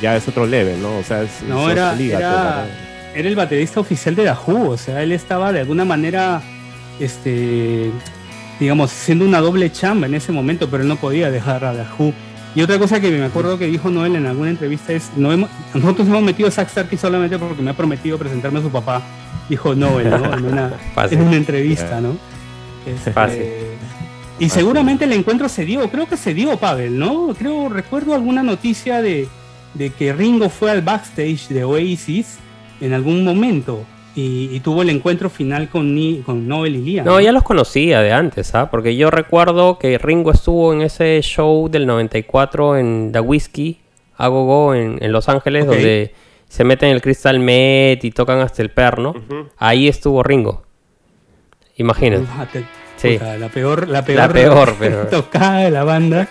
ya 0.00 0.16
es 0.16 0.26
otro 0.26 0.46
level, 0.46 0.80
¿no? 0.82 0.98
O 0.98 1.02
sea, 1.04 1.22
es 1.22 1.42
No, 1.46 1.70
era, 1.70 1.94
liga, 1.94 2.18
era, 2.18 2.30
toda, 2.30 2.66
era 3.14 3.28
el 3.28 3.36
baterista 3.36 3.80
oficial 3.80 4.14
de 4.14 4.30
Who, 4.30 4.70
o 4.70 4.76
sea, 4.76 5.02
él 5.02 5.12
estaba 5.12 5.52
de 5.52 5.60
alguna 5.60 5.84
manera, 5.84 6.42
este, 7.00 7.90
digamos, 8.60 8.90
siendo 8.90 9.24
una 9.24 9.40
doble 9.40 9.70
chamba 9.72 10.06
en 10.06 10.14
ese 10.14 10.32
momento, 10.32 10.68
pero 10.70 10.82
él 10.82 10.88
no 10.88 10.96
podía 10.96 11.30
dejar 11.30 11.64
a 11.64 11.72
Who. 11.98 12.12
Y 12.54 12.62
otra 12.62 12.78
cosa 12.78 13.00
que 13.00 13.10
me 13.10 13.24
acuerdo 13.24 13.58
que 13.58 13.66
dijo 13.66 13.90
Noel 13.90 14.14
en 14.16 14.26
alguna 14.26 14.50
entrevista 14.50 14.92
es, 14.92 15.10
no 15.16 15.32
hemos- 15.32 15.50
nosotros 15.74 16.06
hemos 16.06 16.22
metido 16.22 16.48
a 16.48 16.52
Zack 16.52 16.68
Starkey 16.70 16.96
solamente 16.98 17.36
porque 17.38 17.62
me 17.62 17.70
ha 17.70 17.74
prometido 17.76 18.16
presentarme 18.16 18.60
a 18.60 18.62
su 18.62 18.70
papá, 18.70 19.02
dijo 19.48 19.74
Noel, 19.74 20.08
¿no? 20.10 20.34
En 20.34 20.44
una, 20.44 20.70
Fácil. 20.94 21.18
en 21.18 21.24
una 21.26 21.36
entrevista, 21.36 22.00
¿no? 22.00 22.16
Este, 22.86 23.10
Fácil. 23.12 23.42
Y 24.38 24.48
seguramente 24.50 25.04
el 25.04 25.12
encuentro 25.12 25.48
se 25.48 25.64
dio, 25.64 25.88
creo 25.90 26.08
que 26.08 26.16
se 26.16 26.32
dio, 26.34 26.56
Pavel, 26.56 26.98
¿no? 26.98 27.34
Creo, 27.38 27.68
recuerdo 27.68 28.14
alguna 28.14 28.42
noticia 28.42 29.00
de, 29.02 29.26
de 29.74 29.90
que 29.90 30.12
Ringo 30.12 30.48
fue 30.48 30.70
al 30.70 30.82
backstage 30.82 31.48
de 31.48 31.64
Oasis 31.64 32.38
en 32.80 32.92
algún 32.92 33.24
momento 33.24 33.84
y, 34.16 34.48
y 34.52 34.60
tuvo 34.60 34.82
el 34.82 34.90
encuentro 34.90 35.28
final 35.30 35.68
con, 35.68 35.94
Ni- 35.94 36.18
con 36.24 36.46
Noel 36.46 36.76
y 36.76 36.82
Liam. 36.82 37.06
No, 37.06 37.20
ya 37.20 37.32
los 37.32 37.42
conocía 37.42 38.00
de 38.00 38.12
antes, 38.12 38.54
¿ah? 38.54 38.70
Porque 38.70 38.96
yo 38.96 39.10
recuerdo 39.10 39.78
que 39.78 39.98
Ringo 39.98 40.30
estuvo 40.30 40.72
en 40.72 40.82
ese 40.82 41.20
show 41.22 41.68
del 41.68 41.86
94 41.86 42.76
en 42.76 43.10
The 43.12 43.20
Whiskey, 43.20 43.80
a 44.16 44.28
Go 44.28 44.44
Go, 44.44 44.74
en, 44.74 44.98
en 45.02 45.10
Los 45.12 45.28
Ángeles, 45.28 45.66
donde 45.66 46.14
se 46.48 46.62
meten 46.62 46.90
el 46.90 47.02
Crystal 47.02 47.38
Met 47.40 48.04
y 48.04 48.10
tocan 48.12 48.38
hasta 48.38 48.62
el 48.62 48.70
perno. 48.70 49.14
Ahí 49.56 49.88
estuvo 49.88 50.22
Ringo. 50.22 50.62
Imagínate. 51.76 52.22
Sí. 53.08 53.18
puta, 53.18 53.36
la 53.38 53.48
peor, 53.48 53.88
la 53.88 54.04
peor, 54.04 54.16
La 54.18 54.28
peor, 54.28 54.74
pero- 54.80 55.06
tocada 55.08 55.58
de 55.60 55.70
la 55.70 55.84
banda 55.84 56.28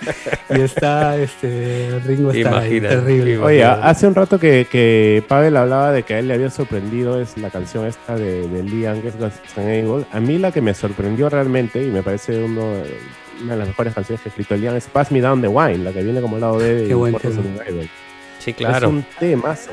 y 0.50 0.62
está 0.62 1.18
este 1.18 2.00
Ringo 2.06 2.32
está 2.32 2.60
ahí, 2.60 2.82
terrible. 2.82 3.34
imagínate. 3.34 3.38
Oye, 3.46 3.64
hace 3.64 4.08
un 4.08 4.16
rato 4.16 4.40
que, 4.40 4.68
que 4.70 5.24
Pavel 5.28 5.56
hablaba 5.58 5.92
de 5.92 6.04
que 6.04 6.16
a 6.16 6.20
él 6.20 6.28
le 6.28 6.34
había 6.34 6.50
sorprendido 6.50 7.22
es 7.22 7.38
la 7.38 7.50
canción 7.50 7.86
esta 7.86 8.16
de, 8.16 8.48
de 8.48 8.64
Lee 8.64 8.86
Angus 8.86 9.14
Eagle. 9.58 10.06
A 10.12 10.20
mí 10.20 10.38
la 10.38 10.52
que 10.52 10.62
me 10.62 10.74
sorprendió 10.74 11.30
realmente, 11.30 11.84
y 11.84 11.88
me 11.90 12.04
parece 12.04 12.44
uno, 12.44 12.62
una 13.42 13.54
de 13.54 13.58
las 13.60 13.68
mejores 13.68 13.94
canciones 13.94 14.22
que 14.22 14.30
ha 14.30 14.32
escrito 14.32 14.56
Liam, 14.56 14.76
es 14.76 14.86
Pass 14.86 15.12
Me 15.12 15.22
Down 15.22 15.42
the 15.42 15.48
Wine, 15.48 15.78
la 15.80 15.92
que 15.92 16.02
viene 16.04 16.22
como 16.22 16.38
lado 16.38 16.58
B 16.58 16.66
de 16.66 16.88
Qué 16.88 16.94
buen 16.94 17.14
tema. 17.16 17.42
Sí, 18.40 18.52
Es 18.52 18.56
claro. 18.58 18.90
un 18.90 19.06
temazo. 19.20 19.72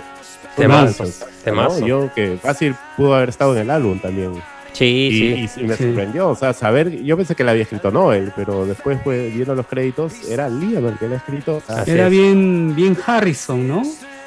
Temazo, 0.57 1.05
¿no? 1.05 1.11
temazo. 1.45 1.87
Yo 1.87 2.11
que 2.15 2.37
fácil 2.43 2.75
pudo 2.97 3.15
haber 3.15 3.29
estado 3.31 3.55
en 3.57 3.63
el 3.63 3.71
álbum 3.71 3.99
también. 4.01 4.33
Sí, 4.73 4.85
Y, 4.85 5.49
sí. 5.49 5.61
y- 5.61 5.65
y 5.65 5.67
me 5.67 5.77
Sí. 5.77 5.85
sorprendió, 5.85 6.29
o 6.29 6.35
sea, 6.37 6.53
saber, 6.53 7.03
yo 7.03 7.17
pensé 7.17 7.35
que 7.35 7.45
la 7.45 7.51
había 7.51 7.65
escrito 7.65 7.91
Noel, 7.91 8.33
pero 8.37 8.65
después 8.67 8.99
fue, 9.03 9.29
viendo 9.31 9.55
los 9.55 9.67
créditos, 9.67 10.29
era 10.29 10.49
Liam 10.49 10.87
el 10.87 10.99
que 10.99 11.09
la 11.09 11.15
ha 11.17 11.19
escrito. 11.19 11.63
Así 11.69 11.91
Era 11.91 12.07
es. 12.07 12.11
bien, 12.11 12.75
bien 12.75 12.97
Harrison, 13.05 13.67
¿no? 13.67 13.83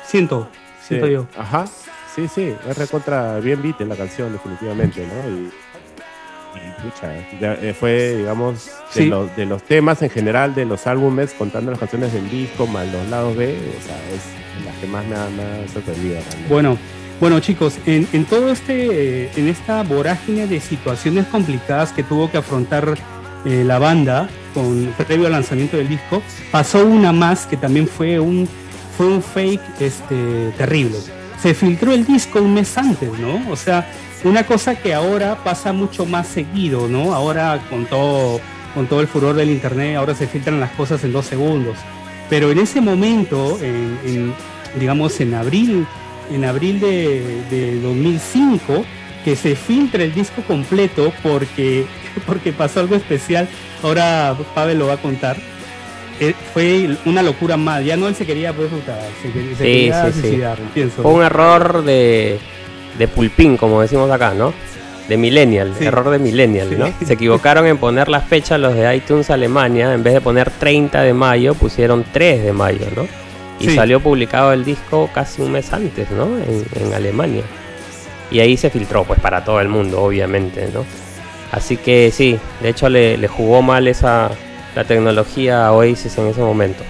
Siento, 0.05 0.49
siento 0.85 1.07
sí, 1.07 1.13
yo. 1.13 1.27
Ajá, 1.37 1.65
sí, 2.15 2.27
sí, 2.27 2.53
es 2.69 2.77
recontra 2.77 3.39
bien 3.39 3.61
beat 3.61 3.81
en 3.81 3.89
la 3.89 3.95
canción, 3.95 4.31
definitivamente, 4.33 5.05
¿no? 5.07 5.29
Y, 5.29 5.51
y 6.55 6.81
pucha, 6.83 7.07
de- 7.07 7.69
eh, 7.69 7.73
fue, 7.73 8.17
digamos, 8.17 8.65
de, 8.93 9.03
Sí. 9.03 9.05
los, 9.07 9.35
de 9.35 9.45
los 9.45 9.63
temas 9.63 10.01
en 10.03 10.09
general 10.11 10.53
de 10.53 10.65
los 10.65 10.85
álbumes, 10.85 11.33
contando 11.33 11.71
las 11.71 11.79
canciones 11.79 12.13
del 12.13 12.29
disco, 12.29 12.67
más 12.67 12.85
los 12.91 13.07
lados 13.09 13.35
B, 13.35 13.55
o 13.55 13.81
sea, 13.81 13.95
es 14.13 14.65
la 14.65 14.71
que 14.79 14.87
más 14.87 15.05
me 15.07 15.15
ha, 15.15 15.29
me 15.29 15.41
ha 15.63 15.67
sorprendido. 15.69 16.15
realmente. 16.19 16.49
Bueno, 16.53 16.77
bueno 17.23 17.39
chicos, 17.39 17.75
en, 17.85 18.25
todo 18.25 18.51
este, 18.51 19.23
eh, 19.27 19.31
en 19.37 19.47
esta 19.47 19.81
vorágine 19.83 20.45
de 20.45 20.59
situaciones 20.59 21.25
complicadas 21.27 21.93
que 21.93 22.03
tuvo 22.03 22.29
que 22.29 22.35
afrontar 22.37 22.95
eh, 23.45 23.63
la 23.65 23.79
banda 23.79 24.27
con 24.53 24.93
previo 25.07 25.27
al 25.27 25.31
lanzamiento 25.31 25.77
del 25.77 25.87
disco, 25.87 26.21
pasó 26.51 26.85
una 26.85 27.13
más 27.13 27.45
que 27.45 27.55
también 27.55 27.87
fue 27.87 28.19
un 28.19 28.45
fue 28.97 29.07
un 29.07 29.23
fake 29.23 29.61
este, 29.79 30.51
terrible. 30.57 30.97
Se 31.41 31.53
filtró 31.53 31.93
el 31.93 32.05
disco 32.05 32.41
un 32.41 32.55
mes 32.55 32.77
antes, 32.77 33.09
¿no? 33.17 33.41
O 33.49 33.55
sea, 33.55 33.87
una 34.25 34.45
cosa 34.45 34.75
que 34.75 34.93
ahora 34.93 35.41
pasa 35.45 35.71
mucho 35.71 36.05
más 36.05 36.27
seguido, 36.27 36.89
¿no? 36.89 37.13
Ahora 37.13 37.61
con 37.69 37.85
todo 37.85 38.41
con 38.75 38.87
todo 38.87 38.99
el 38.99 39.07
furor 39.07 39.33
del 39.35 39.49
internet, 39.49 39.95
ahora 39.95 40.13
se 40.13 40.27
filtran 40.27 40.59
las 40.59 40.71
cosas 40.71 41.01
en 41.05 41.13
dos 41.13 41.25
segundos. 41.25 41.77
Pero 42.29 42.51
en 42.51 42.59
ese 42.59 42.81
momento, 42.81 43.57
en- 43.61 43.97
en, 44.05 44.33
digamos 44.77 45.21
en 45.21 45.33
abril 45.35 45.85
en 46.33 46.45
abril 46.45 46.79
de, 46.79 47.21
de 47.49 47.79
2005 47.81 48.83
que 49.23 49.35
se 49.35 49.55
filtra 49.55 50.03
el 50.03 50.13
disco 50.13 50.41
completo 50.43 51.13
porque, 51.23 51.85
porque 52.25 52.51
pasó 52.51 52.79
algo 52.81 52.95
especial. 52.95 53.47
Ahora 53.81 54.35
Pavel 54.53 54.79
lo 54.79 54.87
va 54.87 54.93
a 54.93 54.97
contar. 54.97 55.37
Eh, 56.19 56.33
fue 56.53 56.89
una 57.05 57.21
locura 57.23 57.57
más. 57.57 57.83
Ya 57.83 57.97
no 57.97 58.07
él 58.07 58.15
se 58.15 58.25
quería, 58.25 58.53
pues, 58.53 58.69
se, 58.69 59.27
Sí, 59.27 59.53
quería 59.57 60.05
sí, 60.07 60.11
sí. 60.13 60.19
suicidar, 60.21 60.57
pienso. 60.73 61.01
Fue 61.01 61.11
un 61.11 61.23
error 61.23 61.83
de, 61.83 62.37
de 62.97 63.07
pulpín, 63.07 63.57
como 63.57 63.81
decimos 63.81 64.09
acá, 64.11 64.33
¿no? 64.33 64.53
De 65.09 65.17
millennial, 65.17 65.73
Sí. 65.77 65.85
error 65.85 66.09
de 66.11 66.19
millennial, 66.19 66.69
Sí. 66.69 66.75
¿no? 66.77 66.93
Se 67.05 67.13
equivocaron 67.13 67.65
en 67.65 67.77
poner 67.77 68.07
la 68.09 68.21
fecha 68.21 68.57
los 68.57 68.73
de 68.75 68.95
iTunes 68.95 69.29
Alemania, 69.29 69.93
en 69.93 70.03
vez 70.03 70.13
de 70.13 70.21
poner 70.21 70.49
30 70.51 71.01
de 71.01 71.13
mayo, 71.13 71.55
pusieron 71.55 72.05
3 72.13 72.43
de 72.43 72.53
mayo, 72.53 72.85
¿no? 72.95 73.05
Y 73.63 73.69
Sí. 73.69 73.75
salió 73.75 73.99
publicado 73.99 74.53
el 74.53 74.65
disco 74.65 75.09
casi 75.13 75.41
un 75.41 75.53
mes 75.53 75.71
antes, 75.73 76.11
¿no? 76.11 76.37
En, 76.37 76.65
en 76.75 76.93
Alemania. 76.93 77.43
Y 78.29 78.39
ahí 78.39 78.57
se 78.57 78.69
filtró, 78.69 79.03
pues 79.03 79.19
para 79.19 79.43
todo 79.43 79.61
el 79.61 79.69
mundo, 79.69 80.01
obviamente, 80.01 80.69
¿no? 80.73 80.85
Así 81.51 81.77
que 81.77 82.11
sí, 82.11 82.37
de 82.61 82.69
hecho 82.69 82.89
le, 82.89 83.17
le 83.17 83.27
jugó 83.27 83.61
mal 83.61 83.87
esa 83.87 84.31
la 84.75 84.83
tecnología 84.83 85.67
a 85.67 85.71
Oasis 85.73 86.17
en 86.17 86.27
ese 86.27 86.41
momento. 86.41 86.83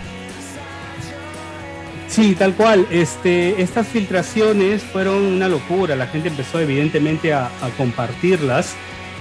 Sí, 2.08 2.36
tal 2.36 2.54
cual. 2.54 2.86
Este, 2.92 3.62
estas 3.62 3.88
filtraciones 3.88 4.84
fueron 4.84 5.16
una 5.16 5.50
locura. 5.50 5.96
La 5.96 6.08
gente 6.08 6.30
empezó 6.30 6.60
evidentemente 6.60 7.34
a, 7.34 7.50
compartirlas. 7.76 8.76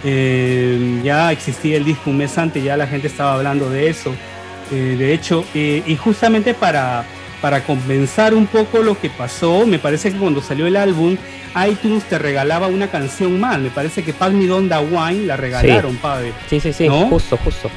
Eh, 0.04 1.00
ya 1.02 1.32
existía 1.32 1.76
el 1.76 1.84
disco 1.84 2.10
un 2.10 2.18
mes 2.18 2.36
antes, 2.36 2.62
ya 2.62 2.76
la 2.76 2.86
gente 2.86 3.06
estaba 3.06 3.34
hablando 3.34 3.70
de 3.70 3.88
eso. 3.88 4.14
Eh, 4.70 4.96
de 4.98 5.14
hecho, 5.14 5.44
eh, 5.54 5.82
y 5.86 5.96
justamente 5.96 6.54
para, 6.54 7.04
para 7.42 7.64
compensar 7.64 8.32
un 8.34 8.46
poco 8.46 8.82
lo 8.82 8.98
que 8.98 9.10
pasó, 9.10 9.66
me 9.66 9.80
parece 9.80 10.12
que 10.12 10.18
cuando 10.18 10.40
salió 10.40 10.66
el 10.66 10.76
álbum, 10.76 11.16
iTunes 11.68 12.04
te 12.04 12.16
regalaba 12.18 12.68
una 12.68 12.86
canción 12.86 13.38
más. 13.38 13.58
Me 13.58 13.68
parece 13.68 14.04
que 14.04 14.14
Pass 14.14 14.32
Me 14.32 14.46
Donda 14.46 14.80
Wine 14.80 15.26
la 15.26 15.36
regalaron, 15.36 15.92
sí. 15.92 16.32
Sí, 16.48 16.60
sí, 16.60 16.72
sí, 16.72 16.88
justo, 16.88 17.36
justo. 17.36 17.68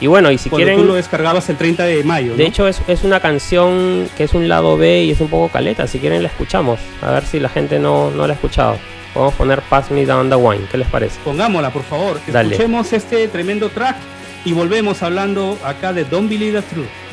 Y 0.00 0.08
bueno, 0.08 0.30
y 0.30 0.36
si 0.36 0.50
Cuando 0.50 0.66
quieren. 0.66 0.82
Tú 0.82 0.88
lo 0.88 0.94
descargabas 0.94 1.48
el 1.48 1.56
30 1.56 1.84
de 1.84 2.04
mayo. 2.04 2.36
De 2.36 2.44
hecho, 2.44 2.68
es, 2.68 2.82
es, 2.86 3.04
una 3.04 3.20
canción 3.20 4.10
que 4.16 4.24
es 4.24 4.34
un 4.34 4.46
lado 4.48 4.76
B 4.76 5.04
y 5.04 5.12
es 5.12 5.20
un 5.20 5.28
poco 5.28 5.48
caleta. 5.48 5.86
Si 5.86 6.00
quieren, 6.00 6.22
la 6.22 6.28
escuchamos. 6.28 6.80
A 7.00 7.12
ver 7.12 7.24
si 7.24 7.40
la 7.40 7.48
gente 7.48 7.78
no, 7.78 8.10
no 8.10 8.26
la 8.26 8.34
ha 8.34 8.36
escuchado. 8.36 8.76
Podemos 9.14 9.34
poner 9.34 9.62
Pass 9.62 9.90
Me 9.90 10.04
Down 10.04 10.28
the 10.28 10.36
Wine. 10.36 10.66
¿Qué 10.70 10.76
les 10.76 10.88
parece? 10.88 11.18
Pongámosla, 11.24 11.72
por 11.72 11.84
favor. 11.84 12.20
Escuchemos 12.26 12.92
este 12.92 13.28
tremendo 13.28 13.70
track 13.70 13.96
y 14.44 14.52
volvemos 14.52 15.02
hablando 15.02 15.58
acá 15.64 15.94
de 15.94 16.04
Don't 16.04 16.28
Believe 16.28 16.60
the 16.60 16.66
Truth. 16.74 17.05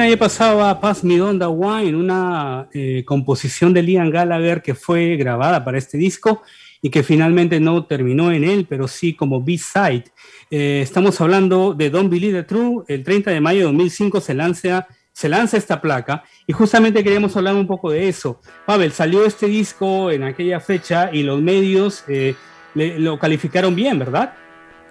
Bien, 0.00 0.12
ahí 0.12 0.16
pasaba 0.16 0.80
Paz 0.80 1.04
Mi 1.04 1.16
Donda 1.16 1.48
Wine, 1.48 1.96
una 1.96 2.68
eh, 2.72 3.04
composición 3.04 3.74
de 3.74 3.82
Liam 3.82 4.10
Gallagher 4.10 4.62
que 4.62 4.74
fue 4.74 5.16
grabada 5.16 5.64
para 5.64 5.78
este 5.78 5.98
disco 5.98 6.42
y 6.80 6.90
que 6.90 7.02
finalmente 7.02 7.60
no 7.60 7.84
terminó 7.84 8.32
en 8.32 8.44
él, 8.44 8.66
pero 8.68 8.88
sí 8.88 9.14
como 9.14 9.42
B-side. 9.42 10.04
Eh, 10.50 10.80
estamos 10.82 11.20
hablando 11.20 11.74
de 11.74 11.90
Don't 11.90 12.10
Believe 12.10 12.40
the 12.40 12.44
True. 12.44 12.84
El 12.88 13.04
30 13.04 13.30
de 13.30 13.40
mayo 13.40 13.58
de 13.60 13.64
2005 13.66 14.20
se 14.20 14.34
lanza, 14.34 14.88
se 15.12 15.28
lanza 15.28 15.58
esta 15.58 15.80
placa 15.80 16.24
y 16.46 16.52
justamente 16.52 17.04
queríamos 17.04 17.36
hablar 17.36 17.54
un 17.54 17.66
poco 17.66 17.90
de 17.90 18.08
eso. 18.08 18.40
Pavel, 18.66 18.92
salió 18.92 19.26
este 19.26 19.46
disco 19.48 20.10
en 20.10 20.22
aquella 20.22 20.60
fecha 20.60 21.10
y 21.12 21.22
los 21.22 21.42
medios 21.42 22.04
eh, 22.08 22.34
lo 22.74 23.18
calificaron 23.18 23.74
bien, 23.74 23.98
¿verdad? 23.98 24.32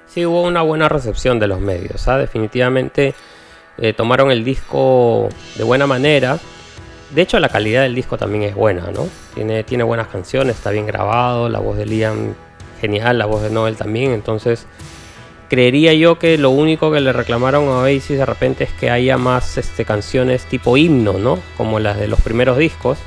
Sí, 0.05 0.26
hubo 0.26 0.43
una 0.43 0.62
buena 0.62 0.89
recepción 0.89 1.39
de 1.39 1.47
los 1.47 1.60
medios. 1.60 2.07
¿ah? 2.07 2.18
Definitivamente 2.18 3.16
eh, 3.82 3.93
tomaron 3.93 4.32
el 4.32 4.43
disco 4.43 5.30
de 5.55 5.63
buena 5.63 5.88
manera. 5.88 6.39
de 7.11 7.21
hecho, 7.21 7.39
la 7.39 7.49
calidad 7.49 7.84
del 7.84 7.95
disco 7.95 8.17
también 8.17 8.43
es 8.43 8.55
buena, 8.55 8.91
¿no? 8.91 9.07
Tiene, 9.34 9.63
tiene 9.63 9.84
buenas 9.84 10.07
canciones, 10.07 10.57
está 10.57 10.71
bien 10.71 10.86
grabado, 10.86 11.49
la 11.49 11.59
voz 11.59 11.77
de 11.77 11.86
Liam 11.86 12.36
genial, 12.80 13.17
la 13.17 13.25
voz 13.25 13.41
de 13.41 13.49
Noel 13.49 13.75
también. 13.77 14.11
Entonces, 14.11 14.65
creería 15.49 15.93
yo 15.93 16.19
que 16.19 16.38
lo 16.38 16.51
único 16.51 16.91
que 16.91 16.99
le 16.99 17.13
reclamaron 17.13 17.67
a 17.67 17.80
Oasis 17.80 18.17
de 18.17 18.25
repente 18.25 18.63
es 18.65 18.71
que 18.73 18.89
haya 18.89 19.17
más 19.17 19.57
este, 19.57 19.86
canciones 19.86 20.45
tipo 20.45 20.77
himno, 20.77 21.13
¿no? 21.13 21.39
Como 21.57 21.80
las 21.80 21.97
de 21.97 22.07
los 22.07 22.21
primeros 22.21 22.57
discos. 22.57 22.97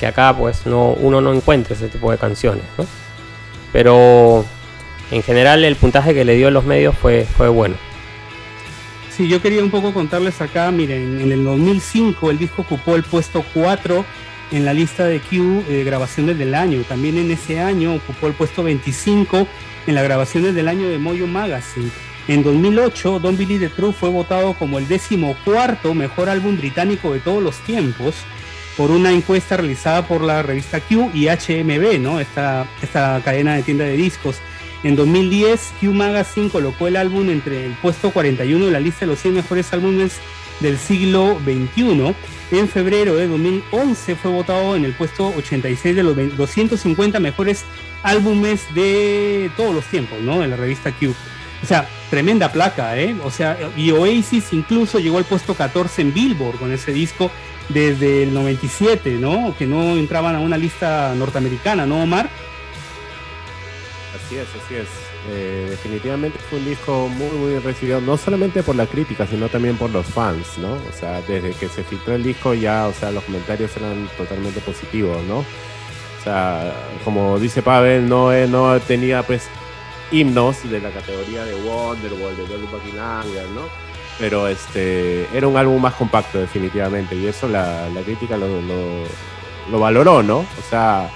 Que 0.00 0.06
acá, 0.06 0.34
pues, 0.36 0.66
no, 0.66 0.90
uno 0.92 1.20
no 1.20 1.32
encuentra 1.32 1.74
ese 1.74 1.88
tipo 1.88 2.10
de 2.10 2.18
canciones, 2.18 2.64
¿no? 2.76 2.86
Pero 3.72 4.44
en 5.10 5.22
general, 5.22 5.64
el 5.64 5.76
puntaje 5.76 6.14
que 6.14 6.24
le 6.24 6.36
dio 6.36 6.50
los 6.50 6.64
medios 6.64 6.96
fue, 6.96 7.24
fue 7.24 7.48
bueno. 7.48 7.76
Sí, 9.18 9.26
yo 9.26 9.42
quería 9.42 9.64
un 9.64 9.70
poco 9.70 9.92
contarles 9.92 10.40
acá, 10.40 10.70
miren, 10.70 11.20
en 11.20 11.32
el 11.32 11.42
2005 11.42 12.30
el 12.30 12.38
disco 12.38 12.62
ocupó 12.62 12.94
el 12.94 13.02
puesto 13.02 13.44
4 13.52 14.04
en 14.52 14.64
la 14.64 14.72
lista 14.72 15.06
de 15.06 15.18
Q 15.18 15.64
eh, 15.68 15.82
grabaciones 15.82 16.38
del 16.38 16.54
año. 16.54 16.82
También 16.82 17.18
en 17.18 17.28
ese 17.32 17.58
año 17.58 17.96
ocupó 17.96 18.28
el 18.28 18.34
puesto 18.34 18.62
25 18.62 19.48
en 19.88 19.94
las 19.96 20.04
grabaciones 20.04 20.54
del 20.54 20.68
año 20.68 20.88
de 20.88 20.98
Moyo 20.98 21.26
Magazine. 21.26 21.90
En 22.28 22.44
2008, 22.44 23.18
Don't 23.18 23.36
Believe 23.36 23.68
the 23.68 23.74
Truth 23.74 23.96
fue 23.96 24.08
votado 24.08 24.52
como 24.52 24.78
el 24.78 24.86
décimo 24.86 25.36
cuarto 25.44 25.94
mejor 25.94 26.28
álbum 26.28 26.56
británico 26.56 27.12
de 27.12 27.18
todos 27.18 27.42
los 27.42 27.56
tiempos 27.64 28.14
por 28.76 28.92
una 28.92 29.10
encuesta 29.10 29.56
realizada 29.56 30.06
por 30.06 30.22
la 30.22 30.44
revista 30.44 30.78
Q 30.78 31.10
y 31.12 31.26
HMB, 31.26 31.98
¿no? 31.98 32.20
Esta, 32.20 32.68
esta 32.80 33.20
cadena 33.24 33.56
de 33.56 33.64
tienda 33.64 33.84
de 33.84 33.96
discos. 33.96 34.36
En 34.84 34.94
2010, 34.94 35.74
Q 35.80 35.92
Magazine 35.92 36.50
colocó 36.50 36.86
el 36.86 36.96
álbum 36.96 37.30
entre 37.30 37.66
el 37.66 37.72
puesto 37.72 38.10
41 38.10 38.66
de 38.66 38.70
la 38.70 38.80
lista 38.80 39.00
de 39.00 39.06
los 39.08 39.18
100 39.18 39.34
mejores 39.34 39.72
álbumes 39.72 40.20
del 40.60 40.78
siglo 40.78 41.38
XXI. 41.44 42.14
En 42.50 42.68
febrero 42.68 43.16
de 43.16 43.26
2011 43.26 44.14
fue 44.16 44.30
votado 44.30 44.76
en 44.76 44.84
el 44.84 44.92
puesto 44.94 45.32
86 45.36 45.96
de 45.96 46.02
los 46.02 46.36
250 46.36 47.20
mejores 47.20 47.64
álbumes 48.02 48.72
de 48.74 49.50
todos 49.56 49.74
los 49.74 49.84
tiempos, 49.84 50.20
¿no? 50.20 50.44
En 50.44 50.50
la 50.50 50.56
revista 50.56 50.92
Q. 50.92 51.12
O 51.62 51.66
sea, 51.66 51.88
tremenda 52.08 52.52
placa, 52.52 52.96
¿eh? 52.98 53.16
O 53.24 53.30
sea, 53.32 53.58
y 53.76 53.90
Oasis 53.90 54.52
incluso 54.52 55.00
llegó 55.00 55.18
al 55.18 55.24
puesto 55.24 55.54
14 55.54 56.02
en 56.02 56.14
Billboard 56.14 56.58
con 56.58 56.72
ese 56.72 56.92
disco 56.92 57.32
desde 57.68 58.22
el 58.22 58.32
97, 58.32 59.16
¿no? 59.20 59.54
Que 59.58 59.66
no 59.66 59.96
entraban 59.96 60.36
a 60.36 60.40
una 60.40 60.56
lista 60.56 61.12
norteamericana, 61.16 61.84
¿no, 61.84 62.04
Omar? 62.04 62.30
Así 64.14 64.36
es, 64.36 64.48
así 64.64 64.74
es. 64.74 64.88
Eh, 65.30 65.66
definitivamente 65.70 66.38
fue 66.48 66.58
un 66.58 66.64
disco 66.64 67.08
muy, 67.08 67.30
muy 67.36 67.58
recibido, 67.58 68.00
no 68.00 68.16
solamente 68.16 68.62
por 68.62 68.76
la 68.76 68.86
crítica, 68.86 69.26
sino 69.26 69.48
también 69.48 69.76
por 69.76 69.90
los 69.90 70.06
fans, 70.06 70.56
¿no? 70.58 70.72
O 70.72 70.92
sea, 70.98 71.20
desde 71.22 71.52
que 71.52 71.68
se 71.68 71.84
filtró 71.84 72.14
el 72.14 72.22
disco 72.22 72.54
ya, 72.54 72.86
o 72.86 72.92
sea, 72.94 73.10
los 73.10 73.24
comentarios 73.24 73.76
eran 73.76 74.08
totalmente 74.16 74.60
positivos, 74.60 75.22
¿no? 75.24 75.38
O 75.40 76.24
sea, 76.24 76.72
como 77.04 77.38
dice 77.38 77.62
Pavel, 77.62 78.08
no, 78.08 78.32
eh, 78.32 78.46
no 78.48 78.80
tenía 78.80 79.22
pues 79.22 79.48
himnos 80.10 80.68
de 80.68 80.80
la 80.80 80.90
categoría 80.90 81.44
de 81.44 81.54
Wonderwall, 81.54 82.36
de 82.36 82.46
Dolly 82.46 82.66
Buckingham, 82.66 83.26
¿no? 83.54 83.62
Pero 84.18 84.48
este, 84.48 85.28
era 85.36 85.46
un 85.46 85.56
álbum 85.56 85.80
más 85.80 85.94
compacto 85.94 86.38
definitivamente 86.38 87.14
y 87.14 87.26
eso 87.26 87.46
la, 87.46 87.88
la 87.90 88.00
crítica 88.00 88.36
lo, 88.36 88.48
lo, 88.62 89.04
lo 89.70 89.78
valoró, 89.78 90.22
¿no? 90.22 90.38
O 90.38 90.70
sea, 90.70 91.08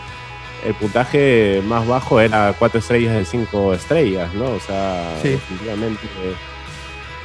el 0.64 0.74
puntaje 0.74 1.62
más 1.66 1.86
bajo 1.86 2.20
era 2.20 2.54
4 2.58 2.78
estrellas 2.78 3.14
de 3.14 3.24
5 3.24 3.74
estrellas, 3.74 4.32
¿no? 4.34 4.50
O 4.50 4.60
sea, 4.60 5.14
definitivamente 5.22 6.00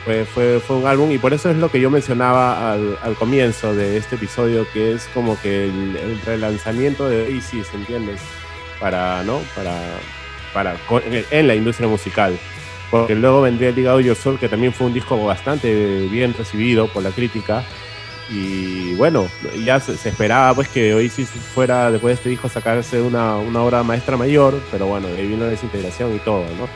fue, 0.05 0.25
fue, 0.25 0.59
fue, 0.59 0.77
un 0.77 0.87
álbum 0.87 1.11
y 1.11 1.17
por 1.17 1.33
eso 1.33 1.49
es 1.49 1.57
lo 1.57 1.69
que 1.69 1.81
yo 1.81 1.89
mencionaba 1.89 2.71
al, 2.71 2.97
al 3.01 3.15
comienzo 3.15 3.75
de 3.75 3.97
este 3.97 4.15
episodio, 4.15 4.65
que 4.71 4.93
es 4.93 5.07
como 5.13 5.39
que 5.39 5.65
el, 5.65 6.21
relanzamiento 6.25 7.09
de 7.09 7.33
Oasis, 7.33 7.67
¿entiendes? 7.73 8.21
Para, 8.79 9.23
¿no? 9.23 9.41
Para, 9.55 9.75
para, 10.53 10.77
en 11.31 11.47
la 11.47 11.55
industria 11.55 11.87
musical. 11.87 12.37
Porque 12.89 13.15
luego 13.15 13.41
vendría 13.41 13.69
el 13.69 13.75
Ligado 13.75 13.99
Yo 13.99 14.15
Sol, 14.15 14.39
que 14.39 14.47
también 14.47 14.71
fue 14.71 14.87
un 14.87 14.93
disco 14.93 15.21
bastante 15.25 16.07
bien 16.09 16.33
recibido 16.33 16.87
por 16.87 17.03
la 17.03 17.09
crítica 17.09 17.65
y 18.29 18.93
bueno, 18.95 19.29
ya 19.63 19.79
se, 19.79 19.93
esperaba 19.93 20.53
pues 20.53 20.67
que 20.67 20.93
Oasis 20.93 21.29
fuera 21.29 21.91
después 21.91 22.11
de 22.11 22.15
este 22.15 22.29
disco 22.29 22.49
sacarse 22.49 23.01
una, 23.01 23.37
una 23.37 23.61
obra 23.61 23.83
maestra 23.83 24.17
mayor, 24.17 24.61
pero 24.69 24.87
bueno, 24.87 25.07
ahí 25.07 25.27
vino 25.27 25.45
la 25.45 25.51
desintegración 25.51 26.15
y 26.15 26.19
todo, 26.19 26.43
¿no? 26.57 26.67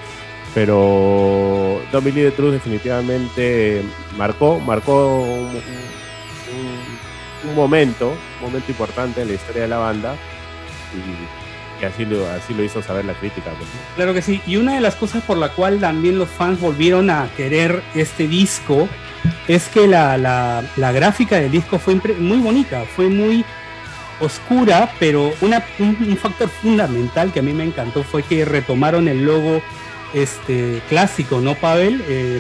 Pero 0.54 1.82
Don't 1.92 2.06
Believe 2.06 2.32
the 2.32 2.36
Truth 2.36 2.54
definitivamente 2.54 3.82
marcó, 4.18 4.60
marcó 4.60 5.24
un, 7.46 7.56
momento, 7.56 8.14
un 8.40 8.48
momento 8.48 8.72
importante 8.72 9.22
en 9.22 9.30
la 9.30 9.34
historia 9.34 9.64
de 9.64 9.68
la 9.70 9.78
banda 9.78 10.16
y, 11.82 11.86
así, 11.86 12.06
lo, 12.06 12.30
así 12.30 12.54
lo 12.54 12.64
hizo 12.64 12.82
saber 12.82 13.06
la 13.06 13.14
crítica. 13.14 13.52
Claro 13.96 14.14
que 14.14 14.22
sí, 14.22 14.42
y 14.46 14.58
una 14.58 14.76
de 14.76 14.82
las 14.82 14.96
cosas 14.96 15.24
por 15.24 15.38
la 15.38 15.50
cual 15.50 15.80
también 15.80 16.20
los 16.20 16.30
fans 16.30 16.60
volvieron 16.60 17.10
a 17.10 17.30
querer 17.36 17.82
este 17.96 18.28
disco 18.28 18.88
es 19.48 19.68
que 19.70 19.88
la, 19.88 20.18
la, 20.18 20.64
la 20.78 20.92
gráfica 20.92 21.38
del 21.38 21.52
disco 21.52 21.80
fue 21.80 21.96
muy 21.96 22.38
bonita, 22.40 22.84
fue 22.96 23.08
muy 23.08 23.44
oscura, 24.20 24.92
pero 25.00 25.34
una, 25.42 25.64
un, 25.80 25.98
un, 26.00 26.18
factor 26.18 26.48
fundamental 26.48 27.32
que 27.32 27.40
a 27.40 27.44
mí 27.44 27.54
me 27.54 27.64
encantó 27.64 28.04
fue 28.04 28.24
que 28.24 28.46
retomaron 28.46 29.08
el 29.08 29.26
logo 29.26 29.62
este, 30.14 30.82
clásico, 30.90 31.40
¿no, 31.40 31.56
Pavel? 31.56 32.04
Eh, 32.08 32.40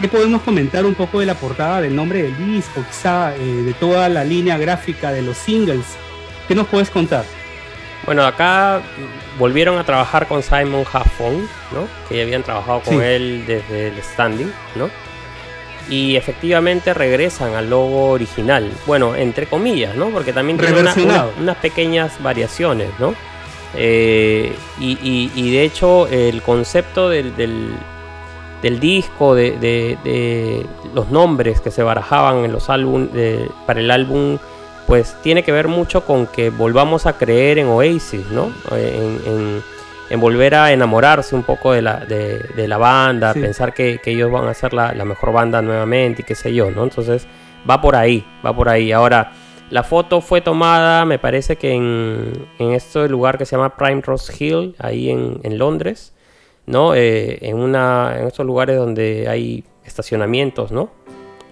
¿Qué 0.00 0.08
podemos 0.08 0.42
comentar 0.42 0.86
un 0.86 0.94
poco 0.94 1.20
de 1.20 1.26
la 1.26 1.34
portada, 1.34 1.82
del 1.82 1.94
nombre 1.94 2.22
del 2.22 2.36
disco, 2.36 2.82
quizá 2.86 3.34
eh, 3.36 3.38
de 3.38 3.74
toda 3.74 4.08
la 4.08 4.24
línea 4.24 4.56
gráfica 4.56 5.12
de 5.12 5.22
los 5.22 5.36
singles? 5.36 5.84
¿Qué 6.48 6.54
nos 6.54 6.66
puedes 6.66 6.90
contar? 6.90 7.24
Bueno, 8.06 8.24
acá 8.24 8.80
volvieron 9.38 9.78
a 9.78 9.84
trabajar 9.84 10.26
con 10.26 10.42
Simon 10.42 10.84
Haffon, 10.90 11.46
¿no? 11.72 11.86
Que 12.08 12.16
ya 12.16 12.22
habían 12.22 12.42
trabajado 12.42 12.80
con 12.80 12.94
sí. 12.94 13.00
él 13.04 13.44
desde 13.46 13.88
el 13.88 14.02
standing, 14.02 14.50
¿no? 14.74 14.90
Y 15.88 16.16
efectivamente 16.16 16.94
regresan 16.94 17.54
al 17.54 17.70
logo 17.70 18.10
original. 18.10 18.70
Bueno, 18.86 19.16
entre 19.16 19.46
comillas, 19.46 19.96
¿no? 19.96 20.10
Porque 20.10 20.32
también 20.32 20.58
tiene 20.58 20.80
una, 20.80 20.94
una, 20.94 21.26
unas 21.40 21.56
pequeñas 21.56 22.22
variaciones, 22.22 22.88
¿no? 22.98 23.14
Eh, 23.74 24.52
y, 24.80 24.98
y, 25.02 25.30
y, 25.34 25.52
de 25.52 25.62
hecho 25.62 26.08
el 26.08 26.42
concepto 26.42 27.08
del, 27.08 27.36
del, 27.36 27.70
del 28.62 28.80
disco, 28.80 29.36
de, 29.36 29.52
de, 29.52 29.96
de, 30.02 30.66
los 30.92 31.10
nombres 31.10 31.60
que 31.60 31.70
se 31.70 31.84
barajaban 31.84 32.44
en 32.44 32.52
los 32.52 32.68
álbumes 32.68 33.48
para 33.66 33.78
el 33.78 33.92
álbum, 33.92 34.38
pues 34.88 35.14
tiene 35.22 35.44
que 35.44 35.52
ver 35.52 35.68
mucho 35.68 36.04
con 36.04 36.26
que 36.26 36.50
volvamos 36.50 37.06
a 37.06 37.12
creer 37.12 37.58
en 37.58 37.68
Oasis, 37.68 38.26
¿no? 38.32 38.52
En, 38.72 39.20
en, 39.24 39.62
en 40.10 40.20
volver 40.20 40.54
a 40.54 40.72
enamorarse 40.72 41.34
un 41.34 41.44
poco 41.44 41.72
de 41.72 41.82
la, 41.82 42.04
de, 42.04 42.38
de 42.38 42.68
la 42.68 42.78
banda, 42.78 43.32
sí. 43.32 43.40
pensar 43.40 43.72
que, 43.72 43.98
que, 44.02 44.10
ellos 44.10 44.30
van 44.30 44.48
a 44.48 44.54
ser 44.54 44.74
la, 44.74 44.92
la, 44.92 45.04
mejor 45.04 45.32
banda 45.32 45.62
nuevamente 45.62 46.22
y 46.22 46.24
qué 46.24 46.34
sé 46.34 46.52
yo, 46.52 46.70
¿no? 46.70 46.82
Entonces 46.82 47.26
va 47.68 47.80
por 47.80 47.96
ahí, 47.96 48.24
va 48.44 48.54
por 48.54 48.68
ahí. 48.68 48.92
Ahora, 48.92 49.32
la 49.70 49.84
foto 49.84 50.20
fue 50.20 50.40
tomada, 50.40 51.04
me 51.04 51.18
parece 51.18 51.56
que 51.56 51.72
en, 51.72 52.48
en 52.58 52.72
este 52.72 53.08
lugar 53.08 53.38
que 53.38 53.46
se 53.46 53.56
llama 53.56 53.76
Prime 53.76 54.02
Rose 54.02 54.32
Hill, 54.36 54.74
ahí 54.78 55.10
en, 55.10 55.38
en 55.44 55.58
Londres, 55.58 56.12
¿no? 56.66 56.94
Eh, 56.94 57.38
en, 57.42 57.56
una, 57.56 58.16
en 58.18 58.26
estos 58.26 58.44
lugares 58.44 58.76
donde 58.76 59.28
hay 59.28 59.64
estacionamientos, 59.84 60.72
¿no? 60.72 60.90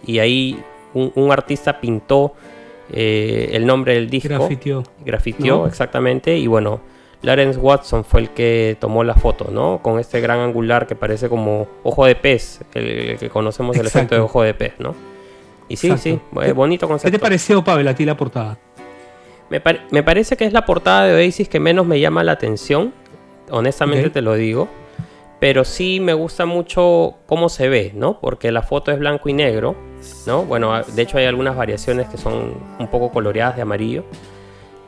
Y 0.04 0.18
ahí 0.18 0.60
un, 0.94 1.12
un 1.14 1.30
artista 1.30 1.80
pintó 1.80 2.34
eh, 2.92 3.50
el 3.52 3.66
nombre 3.66 3.94
del 3.94 4.08
disco. 4.08 4.30
Grafitió. 4.30 4.82
Grafitió, 5.04 5.56
¿no? 5.58 5.66
exactamente. 5.66 6.36
Y 6.36 6.46
bueno, 6.46 6.80
Lawrence 7.22 7.58
Watson 7.58 8.04
fue 8.04 8.20
el 8.20 8.30
que 8.30 8.76
tomó 8.80 9.02
la 9.02 9.14
foto, 9.14 9.48
¿no? 9.50 9.80
Con 9.82 9.98
este 9.98 10.20
gran 10.20 10.38
angular 10.40 10.86
que 10.86 10.94
parece 10.94 11.28
como 11.28 11.66
ojo 11.82 12.06
de 12.06 12.14
pez, 12.14 12.60
el, 12.74 12.86
el 12.86 13.18
que 13.18 13.28
conocemos 13.28 13.76
Exacto. 13.76 13.98
el 13.98 14.00
efecto 14.00 14.14
de 14.14 14.20
ojo 14.20 14.42
de 14.42 14.54
pez, 14.54 14.74
¿no? 14.78 14.94
Y 15.68 15.76
sí, 15.76 15.88
Exacto. 15.88 16.20
sí, 16.32 16.52
bonito 16.52 16.88
concepto. 16.88 17.10
¿Qué 17.10 17.18
te 17.18 17.22
pareció, 17.22 17.62
Pavel, 17.62 17.88
a 17.88 17.94
ti 17.94 18.04
la 18.04 18.16
portada? 18.16 18.58
Me, 19.50 19.60
par 19.60 19.80
me, 19.90 20.02
parece 20.02 20.36
que 20.36 20.44
es 20.44 20.52
la 20.52 20.64
portada 20.64 21.06
de 21.06 21.14
Oasis 21.14 21.48
que 21.48 21.60
menos 21.60 21.86
me 21.86 22.00
llama 22.00 22.22
la 22.22 22.32
atención, 22.32 22.92
honestamente 23.50 24.06
okay. 24.06 24.12
te 24.12 24.22
lo 24.22 24.34
digo. 24.34 24.68
Pero 25.40 25.64
sí 25.64 26.00
me 26.00 26.14
gusta 26.14 26.46
mucho 26.46 27.18
cómo 27.26 27.48
se 27.48 27.68
ve, 27.68 27.92
¿no? 27.94 28.18
Porque 28.20 28.50
la 28.50 28.62
foto 28.62 28.90
es 28.90 28.98
blanco 28.98 29.28
y 29.28 29.32
negro, 29.34 29.76
¿no? 30.26 30.44
Bueno, 30.44 30.82
de 30.82 31.02
hecho 31.02 31.18
hay 31.18 31.26
algunas 31.26 31.56
variaciones 31.56 32.08
que 32.08 32.16
son 32.16 32.54
un 32.78 32.88
poco 32.88 33.12
coloreadas 33.12 33.54
de 33.54 33.62
amarillo. 33.62 34.04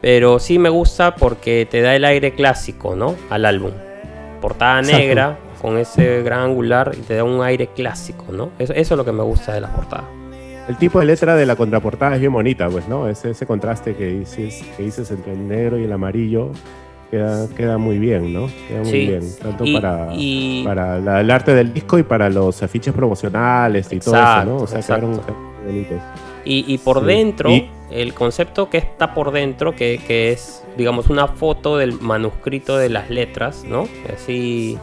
Pero 0.01 0.39
sí 0.39 0.59
me 0.59 0.69
gusta 0.69 1.15
porque 1.15 1.67
te 1.71 1.83
da 1.83 1.95
el 1.95 2.05
aire 2.05 2.33
clásico, 2.33 2.97
¿no? 2.97 3.17
Al 3.29 3.45
álbum. 3.45 3.73
Portada 4.41 4.81
negra, 4.81 5.39
Exacto. 5.39 5.63
con 5.63 5.79
ese 5.79 6.23
gran 6.23 6.41
angular, 6.41 6.93
y 6.99 7.03
te 7.03 7.15
da 7.17 7.25
un 7.25 7.43
aire 7.43 7.69
clásico, 7.69 8.27
¿no? 8.33 8.51
Eso, 8.59 8.73
eso, 8.73 8.95
es 8.95 8.99
lo 8.99 9.05
que 9.05 9.13
me 9.13 9.23
gusta 9.23 9.53
de 9.53 9.61
la 9.61 9.69
portada. 9.69 10.05
El 10.69 10.77
tipo 10.77 11.01
de 11.01 11.07
letra 11.07 11.37
de 11.37 11.45
la 11.45 11.57
contraportada 11.57 12.15
es 12.15 12.21
bien 12.21 12.33
bonita, 12.33 12.69
pues, 12.71 12.89
¿no? 12.89 13.09
Ese, 13.09 13.31
ese 13.31 13.45
contraste 13.45 13.95
que 13.95 14.07
dices, 14.07 14.63
que 14.77 14.85
dices 14.85 15.11
entre 15.11 15.33
el 15.33 15.47
negro 15.47 15.79
y 15.79 15.85
el 15.85 15.93
amarillo 15.93 16.53
queda, 17.11 17.49
queda 17.57 17.77
muy 17.77 17.99
bien, 17.99 18.33
¿no? 18.33 18.49
Queda 18.69 18.79
muy 18.79 18.91
sí. 18.91 19.07
bien. 19.07 19.23
Tanto 19.43 19.65
y, 19.65 19.75
para, 19.75 20.09
y... 20.13 20.63
para 20.65 20.99
la, 21.01 21.21
el 21.21 21.31
arte 21.31 21.55
del 21.55 21.75
disco 21.75 21.99
y 21.99 22.05
para 22.05 22.31
los 22.31 22.63
afiches 22.63 22.95
promocionales 22.95 23.93
y 23.93 23.97
exacto, 23.97 24.11
todo 24.13 24.41
eso, 24.41 24.45
¿no? 24.45 24.65
O 24.65 24.67
sea, 24.67 24.81
quedaron 24.81 25.21
bonitos. 25.67 25.99
Y, 26.45 26.73
Y, 26.73 26.79
por 26.79 27.05
dentro, 27.05 27.51
el 27.91 28.15
concepto 28.15 28.71
que 28.71 28.79
está 28.79 29.15
por 29.15 29.33
dentro, 29.33 29.75
que, 29.75 29.99
es, 30.33 30.63
digamos, 30.77 31.09
una 31.09 31.29
foto 31.29 31.77
del 31.77 31.95
manuscrito 32.01 32.79
de 32.79 32.89
las 32.89 33.11
letras, 33.11 33.65
¿no? 33.65 33.89
Así. 34.15 34.79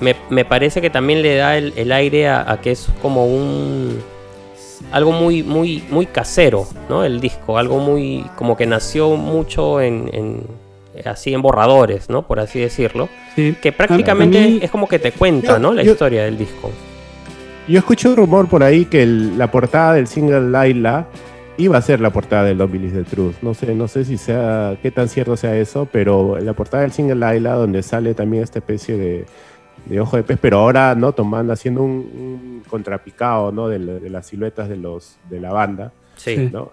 me, 0.00 0.44
parece 0.44 0.80
que 0.80 0.90
también 0.90 1.22
le 1.22 1.36
da 1.36 1.56
el, 1.56 1.92
aire 1.92 2.28
a, 2.28 2.58
que 2.62 2.72
es 2.72 2.88
como 3.00 3.26
un. 3.26 4.00
Algo 4.92 5.12
muy, 5.12 5.42
muy, 5.42 5.82
muy 5.90 6.06
casero, 6.06 6.66
¿no? 6.88 7.04
El 7.04 7.20
disco, 7.20 7.58
algo 7.58 7.78
muy. 7.78 8.24
como 8.36 8.56
que 8.56 8.66
nació 8.66 9.10
mucho 9.10 9.80
en, 9.80 10.44
así 11.04 11.34
en 11.34 11.42
borradores, 11.42 12.08
¿no? 12.08 12.26
Por 12.26 12.40
así 12.40 12.58
decirlo. 12.58 13.08
Que 13.36 13.72
prácticamente 13.72 14.64
es 14.64 14.70
como 14.70 14.88
que 14.88 14.98
te 14.98 15.12
cuenta, 15.12 15.58
¿no? 15.58 15.72
La 15.72 15.82
historia 15.82 16.24
del 16.24 16.38
disco. 16.38 16.70
Yo 17.68 17.78
escuché 17.78 18.08
un 18.08 18.16
rumor 18.16 18.48
por 18.48 18.62
ahí 18.62 18.86
que 18.86 19.04
la 19.04 19.50
portada 19.50 19.92
del 19.92 20.06
single 20.06 20.50
Laila 20.50 21.06
iba 21.58 21.76
a 21.76 21.82
ser 21.82 22.00
la 22.00 22.10
portada 22.10 22.44
del 22.44 22.56
Don't 22.56 22.72
Believe 22.72 23.02
the 23.02 23.10
Truth. 23.10 23.36
No 23.42 23.52
sé, 23.52 23.74
no 23.74 23.88
sé 23.88 24.04
si 24.04 24.16
sea, 24.16 24.78
qué 24.80 24.90
tan 24.90 25.08
cierto 25.08 25.36
sea 25.36 25.56
eso, 25.56 25.86
pero 25.90 26.38
la 26.38 26.54
portada 26.54 26.84
del 26.84 26.92
single 26.92 27.16
Laila, 27.16 27.54
donde 27.54 27.82
sale 27.82 28.14
también 28.14 28.44
esta 28.44 28.60
especie 28.60 28.96
de, 28.96 30.00
ojo 30.00 30.16
de 30.16 30.22
pez, 30.22 30.38
pero 30.40 30.58
ahora, 30.58 30.94
¿no? 30.94 31.12
Tomando, 31.12 31.52
haciendo 31.52 31.82
un, 31.82 32.62
contrapicado, 32.68 33.52
¿no? 33.52 33.68
De, 33.68 33.78
las 34.08 34.26
siluetas 34.26 34.68
de 34.68 34.76
los, 34.76 35.18
de 35.28 35.40
la 35.40 35.52
banda. 35.52 35.92
Sí. 36.16 36.48
¿no? 36.52 36.72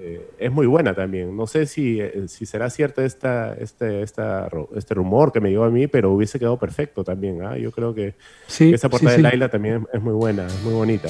Eh, 0.00 0.30
es 0.38 0.52
muy 0.52 0.66
buena 0.66 0.94
también. 0.94 1.36
No 1.36 1.46
sé 1.46 1.66
si, 1.66 2.00
eh, 2.00 2.28
si 2.28 2.46
será 2.46 2.70
cierto 2.70 3.02
esta, 3.02 3.54
este, 3.54 4.02
esta, 4.02 4.48
este 4.76 4.94
rumor 4.94 5.32
que 5.32 5.40
me 5.40 5.50
llegó 5.50 5.64
a 5.64 5.70
mí, 5.70 5.88
pero 5.88 6.12
hubiese 6.12 6.38
quedado 6.38 6.58
perfecto 6.58 7.02
también. 7.02 7.42
¿ah? 7.42 7.56
Yo 7.56 7.72
creo 7.72 7.94
que, 7.94 8.14
esa 8.58 8.88
portada 8.88 9.16
de 9.16 9.22
Laila 9.22 9.48
también 9.48 9.86
es 9.92 10.00
muy 10.00 10.14
buena, 10.14 10.46
es 10.46 10.62
muy 10.62 10.74
bonita. 10.74 11.08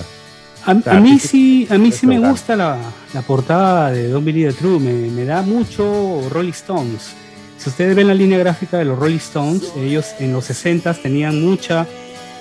A, 0.69 1.01
mí 1.01 1.19
sí, 1.19 1.67
a 1.71 1.79
mí 1.79 1.91
sí 1.93 2.07
me 2.07 2.19
gusta 2.19 2.55
la, 2.55 2.79
la, 3.15 3.23
portada 3.23 3.91
de 3.91 4.09
Don't 4.09 4.25
Believe 4.25 4.53
the 4.53 4.59
True, 4.59 4.79
me, 4.79 4.93
me, 5.11 5.25
da 5.25 5.43
mucho 5.43 6.29
Rolling 6.31 6.51
Stones. 6.51 7.15
Si 7.57 7.71
ustedes 7.71 7.97
ven 7.97 8.07
la 8.07 8.15
línea 8.15 8.39
gráfica 8.39 8.79
de 8.79 8.85
los 8.85 8.99
Rolling 8.99 9.17
Stones, 9.17 9.73
ellos 9.79 10.15
en 10.21 10.33
los 10.33 10.45
60 10.45 10.95
tenían 10.95 11.43
mucha 11.43 11.87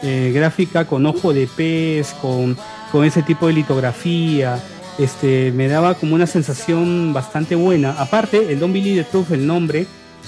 eh, 0.04 0.32
gráfica 0.34 0.86
con 0.86 1.06
ojo 1.06 1.34
de 1.34 1.48
pez, 1.48 2.14
con, 2.22 2.58
con 2.92 3.06
ese 3.06 3.24
tipo 3.24 3.48
de 3.48 3.54
litografía 3.54 4.62
este, 4.98 5.52
me 5.52 5.68
daba 5.68 5.94
como 5.94 6.16
una 6.16 6.28
sensación 6.28 7.14
bastante 7.14 7.56
buena. 7.56 7.92
Aparte, 7.92 8.52
el 8.52 8.60
Don 8.60 8.74
Billy 8.74 8.96
de 8.96 9.04
Truth, 9.04 9.32
el 9.32 9.46
nombre, 9.46 9.86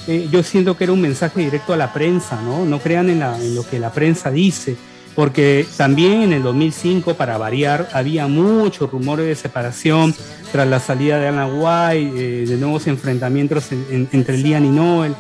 eh, 0.08 0.28
yo 0.32 0.44
siento 0.44 0.78
que 0.78 0.84
era 0.86 0.94
un 0.94 1.02
mensaje 1.02 1.42
directo 1.42 1.74
a 1.74 1.78
la 1.78 1.92
prensa, 1.92 2.40
¿no? 2.42 2.66
No 2.66 2.80
crean 2.80 3.10
en, 3.10 3.20
lo 3.56 3.68
que 3.68 3.80
la 3.80 3.92
prensa 3.92 4.32
dice, 4.32 4.78
porque 5.20 5.68
también 5.76 6.22
en 6.22 6.32
el 6.32 6.44
2005, 6.44 7.16
para 7.16 7.38
variar, 7.38 7.90
había 7.92 8.28
muchos 8.28 8.90
rumores 8.90 9.26
de 9.26 9.36
separación 9.36 10.16
tras 10.54 10.66
la 10.66 10.80
salida 10.80 11.20
de 11.20 11.28
Anna 11.28 11.46
White, 11.46 12.14
eh, 12.16 12.46
de 12.48 12.56
nuevos 12.56 12.88
enfrentamientos 12.88 13.66
entre 13.74 14.38
Liam 14.38 14.64
y 14.64 14.70
Noel. 14.70 15.14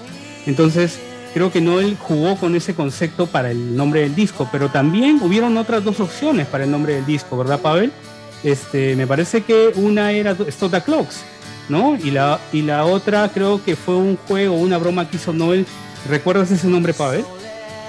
Entonces, 0.45 0.99
creo 1.33 1.51
que 1.51 1.59
Noel 1.59 1.97
jugó 1.99 2.37
con 2.37 2.55
ese 2.55 2.73
concepto 2.75 3.27
para 3.27 3.51
el 3.51 3.75
nombre 3.75 3.99
del 3.99 4.15
disco, 4.15 4.47
pero 4.49 4.69
también 4.69 5.19
hubieron 5.21 5.57
otras 5.57 5.83
dos 5.83 5.99
opciones 5.99 6.47
para 6.47 6.63
el 6.63 6.71
nombre 6.71 6.93
del 6.93 7.05
disco, 7.05 7.37
¿verdad, 7.37 7.59
Pavel? 7.59 7.91
Este, 8.41 8.95
me 8.95 9.05
parece 9.05 9.41
que 9.41 9.73
una 9.75 10.13
era 10.13 10.31
Stop 10.47 10.71
the 10.71 10.81
Clocks, 10.81 11.23
¿no? 11.67 11.97
Y 11.97 12.11
la, 12.11 12.39
y 12.53 12.61
la 12.61 12.85
otra 12.85 13.29
creo 13.33 13.61
que 13.61 13.75
fue 13.75 13.97
un 13.97 14.15
juego, 14.15 14.55
una 14.55 14.77
broma 14.77 15.09
que 15.09 15.17
hizo 15.17 15.33
Noel. 15.33 15.65
¿Recuerdas 16.09 16.51
ese 16.51 16.67
nombre, 16.67 16.93
Pavel? 16.93 17.25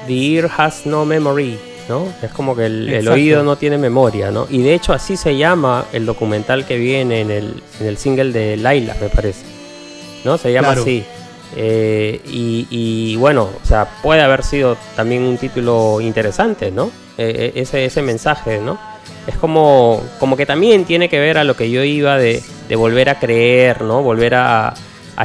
The 0.09 0.35
ear 0.35 0.51
has 0.59 0.85
no 0.87 1.05
memory, 1.05 1.57
¿no? 1.89 2.07
Es 2.23 2.31
como 2.33 2.55
que 2.55 2.67
el, 2.67 3.09
oído 3.09 3.43
no 3.43 3.57
tiene 3.57 3.79
memoria, 3.79 4.31
¿no? 4.31 4.47
Y 4.51 4.63
de 4.63 4.75
hecho 4.75 4.93
así 4.93 5.17
se 5.17 5.37
llama 5.37 5.87
el 5.93 6.07
documental 6.07 6.67
que 6.67 6.77
viene 6.77 7.21
en 7.21 7.31
el, 7.31 7.63
en 7.81 7.87
el 7.87 7.97
single 7.97 8.33
de 8.33 8.57
Laila, 8.57 8.97
me 9.01 9.09
parece. 9.09 9.45
¿No? 10.25 10.37
Se 10.39 10.53
llama 10.53 10.73
así. 10.73 11.05
Eh, 11.57 12.21
y, 12.27 13.17
bueno, 13.17 13.49
o 13.63 13.67
sea, 13.67 13.89
puede 14.03 14.23
haber 14.23 14.45
sido 14.45 14.77
también 14.95 15.23
un 15.23 15.37
título 15.39 16.01
interesante, 16.01 16.71
¿no? 16.71 16.91
Eh, 17.19 17.53
ese, 17.57 17.85
ese 17.85 18.03
mensaje, 18.03 18.61
¿no? 18.61 18.79
es 19.27 19.37
como, 19.37 20.03
como 20.19 20.37
que 20.37 20.47
también 20.47 20.85
tiene 20.85 21.09
que 21.09 21.19
ver 21.19 21.39
a 21.39 21.45
lo 21.45 21.57
que 21.57 21.71
yo 21.71 21.85
iba 21.85 22.17
de, 22.17 22.43
volver 22.77 23.09
a 23.09 23.19
creer, 23.19 23.83
¿no? 23.83 24.03
Volver 24.03 24.35
a, 24.35 24.75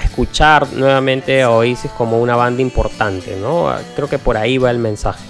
escuchar 0.03 0.73
nuevamente 0.73 1.41
a 1.41 1.51
Oasis 1.51 1.89
como 1.91 2.19
una 2.19 2.35
banda 2.35 2.61
importante, 2.61 3.37
¿no? 3.37 3.73
Creo 3.95 4.09
que 4.09 4.19
por 4.19 4.35
ahí 4.35 4.57
va 4.57 4.69
el 4.69 4.77
mensaje. 4.77 5.23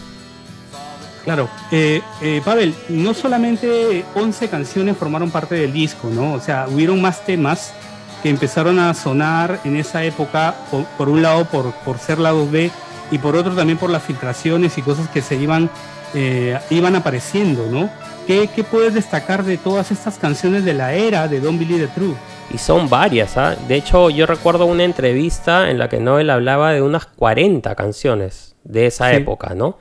Claro, 1.25 1.49
eh, 1.71 2.03
eh, 2.21 2.39
Pavel, 2.45 2.75
no 2.87 3.15
solamente 3.15 4.05
11 4.13 4.47
canciones 4.47 4.95
formaron 4.95 5.31
parte 5.31 5.55
del 5.55 5.73
disco, 5.73 6.07
¿no? 6.11 6.33
O 6.33 6.39
sea, 6.39 6.67
hubieron 6.71 7.01
más 7.01 7.25
temas 7.25 7.73
que 8.21 8.29
empezaron 8.29 8.77
a 8.77 8.93
sonar 8.93 9.59
en 9.65 9.75
esa 9.75 10.03
época, 10.03 10.53
por, 10.97 11.09
un 11.09 11.23
lado 11.23 11.45
por, 11.45 11.73
por 11.83 11.97
ser 11.97 12.19
lados 12.19 12.51
B 12.51 12.69
y 13.09 13.17
por 13.17 13.35
otro 13.35 13.55
también 13.55 13.79
por 13.79 13.89
las 13.89 14.03
filtraciones 14.03 14.77
y 14.77 14.83
cosas 14.83 15.09
que 15.09 15.23
se 15.23 15.35
iban, 15.35 15.69
eh, 16.13 16.59
iban 16.69 16.95
apareciendo, 16.95 17.65
¿no? 17.71 17.89
¿Qué, 18.27 18.47
puedes 18.69 18.93
destacar 18.93 19.43
de 19.43 19.57
todas 19.57 19.91
estas 19.91 20.19
canciones 20.19 20.63
de 20.63 20.75
la 20.75 20.93
era 20.93 21.27
de 21.27 21.39
Don't 21.39 21.59
Believe 21.59 21.87
the 21.87 21.93
Truth? 21.93 22.17
Y 22.51 22.59
son 22.59 22.87
varias, 22.87 23.35
¿ah? 23.37 23.55
De 23.67 23.75
hecho, 23.75 24.11
yo 24.11 24.27
recuerdo 24.27 24.65
una 24.65 24.83
entrevista 24.83 25.71
en 25.71 25.79
la 25.79 25.89
que 25.89 25.99
Noel 25.99 26.29
hablaba 26.29 26.71
de 26.71 26.83
unas 26.83 27.07
40 27.07 27.73
canciones 27.73 28.55
de 28.63 28.87
esa 28.87 29.11
época, 29.13 29.55
¿no? 29.55 29.77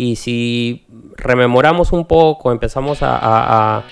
Y 0.00 0.16
si 0.16 0.86
rememoramos 1.18 1.92
un 1.92 2.06
poco, 2.06 2.52
empezamos 2.52 3.00
a, 3.02 3.84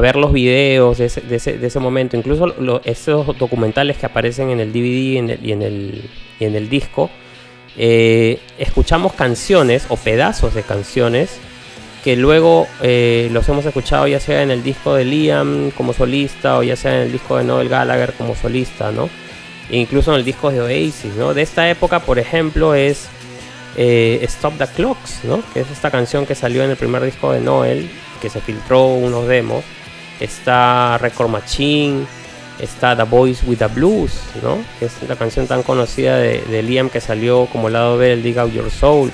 ver 0.00 0.16
los 0.16 0.32
videos 0.32 0.96
de 0.96 1.04
ese, 1.36 1.78
momento, 1.78 2.16
incluso 2.16 2.54
esos 2.84 3.36
documentales 3.36 3.98
que 3.98 4.06
aparecen 4.06 4.48
en 4.48 4.60
el 4.60 4.72
DVD 4.72 5.12
y 5.12 5.18
en 5.18 5.28
el, 5.60 6.10
en 6.40 6.54
el, 6.54 6.70
disco, 6.70 7.10
eh, 7.76 8.40
escuchamos 8.56 9.12
canciones 9.12 9.84
o 9.90 9.96
pedazos 9.98 10.54
de 10.54 10.62
canciones 10.62 11.38
que 12.02 12.16
luego 12.16 12.66
eh, 12.80 13.28
los 13.30 13.46
hemos 13.50 13.66
escuchado 13.66 14.06
ya 14.06 14.20
sea 14.20 14.42
en 14.42 14.50
el 14.50 14.62
disco 14.62 14.94
de 14.94 15.04
Liam 15.04 15.70
como 15.72 15.92
solista 15.92 16.56
o 16.56 16.62
ya 16.62 16.76
sea 16.76 16.96
en 16.96 17.02
el 17.02 17.12
disco 17.12 17.36
de 17.36 17.44
Noel 17.44 17.68
Gallagher 17.68 18.14
como 18.14 18.34
solista, 18.34 18.90
¿no? 18.90 19.10
E 19.70 19.76
incluso 19.76 20.12
en 20.12 20.20
el 20.20 20.24
disco 20.24 20.50
de 20.50 20.62
Oasis, 20.62 21.14
¿no? 21.14 21.34
De 21.34 21.42
esta 21.42 21.68
época, 21.68 22.00
por 22.00 22.18
ejemplo, 22.18 22.74
es 22.74 23.10
eh, 23.76 24.20
Stop 24.22 24.58
the 24.58 24.66
Clocks, 24.66 25.20
¿no? 25.24 25.42
Que 25.52 25.60
es 25.60 25.70
esta 25.70 25.90
canción 25.90 26.26
que 26.26 26.34
salió 26.34 26.62
en 26.64 26.70
el 26.70 26.76
primer 26.76 27.02
disco 27.02 27.32
de 27.32 27.40
Noel, 27.40 27.90
que 28.20 28.30
se 28.30 28.40
filtró 28.40 28.86
unos 28.86 29.26
demos. 29.26 29.64
Está 30.20 30.98
Record 30.98 31.28
Machine, 31.28 32.04
está 32.60 32.96
The 32.96 33.04
Boys 33.04 33.42
with 33.44 33.58
the 33.58 33.66
Blues, 33.66 34.12
¿no? 34.42 34.58
Que 34.78 34.86
es 34.86 34.92
la 35.08 35.16
canción 35.16 35.46
tan 35.46 35.62
conocida 35.62 36.16
de, 36.16 36.62
Liam 36.62 36.90
que 36.90 37.00
salió 37.00 37.46
como 37.46 37.68
lado 37.68 37.96
B 37.96 38.08
del 38.08 38.22
Dig 38.22 38.38
Out 38.38 38.52
Your 38.52 38.70
Soul. 38.70 39.10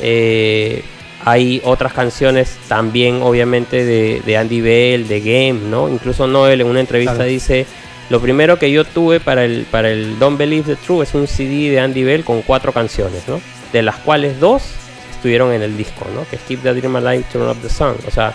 Eh, 0.00 0.82
hay 1.24 1.60
otras 1.64 1.92
canciones 1.92 2.56
también, 2.68 3.22
obviamente, 3.22 3.84
de, 3.84 4.36
Andy 4.36 4.60
Bell, 4.60 5.06
de 5.06 5.20
Game, 5.20 5.68
¿no? 5.70 5.88
Incluso 5.88 6.26
Noel 6.26 6.60
en 6.60 6.66
una 6.66 6.80
entrevista 6.80 7.22
dice, 7.22 7.66
lo 8.10 8.20
primero 8.20 8.58
que 8.58 8.72
yo 8.72 8.84
tuve 8.84 9.20
para 9.20 9.44
el, 9.44 9.64
para 9.70 9.90
el 9.90 10.18
Don't 10.18 10.36
Believe 10.36 10.74
the 10.74 10.76
True 10.76 11.04
es 11.04 11.14
un 11.14 11.28
CD 11.28 11.70
de 11.70 11.78
Andy 11.78 12.02
Bell 12.02 12.24
con 12.24 12.42
cuatro 12.42 12.72
canciones, 12.72 13.22
¿no? 13.28 13.40
De 13.72 13.82
las 13.82 13.96
cuales 13.96 14.38
dos 14.38 14.62
estuvieron 15.10 15.52
en 15.52 15.62
el 15.62 15.76
disco, 15.76 16.06
¿no? 16.14 16.26
Que 16.28 16.36
es 16.36 16.42
Keep 16.42 16.62
the 16.62 16.74
Dream 16.74 16.96
Alive, 16.96 17.24
Turn 17.32 17.48
Up 17.48 17.58
the 17.62 17.70
Sun. 17.70 17.96
O 18.06 18.10
sea, 18.10 18.34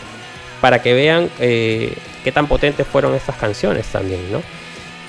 para 0.62 0.82
que 0.82 0.94
vean 0.94 1.30
eh, 1.40 1.94
qué 2.24 2.32
tan 2.32 2.48
potentes 2.48 2.88
fueron 2.88 3.14
estas 3.14 3.36
canciones 3.36 3.86
también, 3.88 4.32
¿no? 4.32 4.42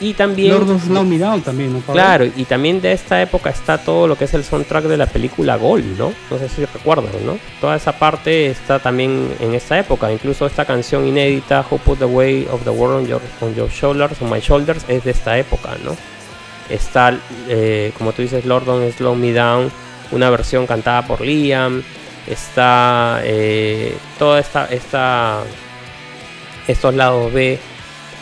Y 0.01 0.15
también. 0.15 0.51
Lord 0.53 1.43
también, 1.43 1.73
¿no? 1.73 1.81
Claro, 1.81 2.25
y 2.25 2.45
también 2.45 2.81
de 2.81 2.93
esta 2.93 3.21
época 3.21 3.51
está 3.51 3.79
todo 3.79 4.07
lo 4.07 4.17
que 4.17 4.27
es 4.27 4.35
el 4.35 4.45
soundtrack 4.45 4.85
de 4.85 4.97
la 4.97 5.07
película 5.07 5.57
Gol, 5.57 5.97
¿no? 5.99 6.13
No 6.31 6.39
sé 6.39 6.49
si 6.49 6.65
recuerdan, 6.65 7.11
¿no? 7.27 7.39
Toda 7.61 7.77
esa 7.77 7.99
parte 7.99 8.47
está 8.47 8.79
también 8.79 9.35
en 9.41 9.55
esta 9.55 9.79
época. 9.79 10.13
Incluso 10.13 10.47
esta 10.47 10.65
canción 10.65 11.07
inédita, 11.07 11.67
Who 11.69 11.79
Put 11.79 11.99
the 11.99 12.05
Weight 12.05 12.49
of 12.49 12.63
the 12.63 12.71
World 12.71 13.03
on 13.03 13.07
Your, 13.07 13.21
on 13.41 13.55
your 13.55 13.69
Shoulders, 13.69 14.23
on 14.23 14.31
My 14.31 14.41
Shoulders, 14.41 14.85
es 14.87 15.03
de 15.03 15.11
esta 15.11 15.37
época, 15.37 15.71
¿no? 15.85 15.97
Está, 16.69 17.19
eh, 17.49 17.93
como 17.99 18.13
tú 18.13 18.23
dices, 18.23 18.45
Lord 18.45 18.67
Don't 18.67 18.93
Slow 18.95 19.17
Me 19.17 19.33
Down, 19.33 19.73
una 20.13 20.31
versión 20.31 20.67
cantada 20.67 21.07
por 21.07 21.21
Liam. 21.21 21.83
Está 22.27 23.21
eh, 23.25 23.97
toda 24.19 24.41
esta, 24.41 24.67
esta. 24.67 25.43
Estos 26.67 26.95
lados 26.95 27.33
B 27.33 27.59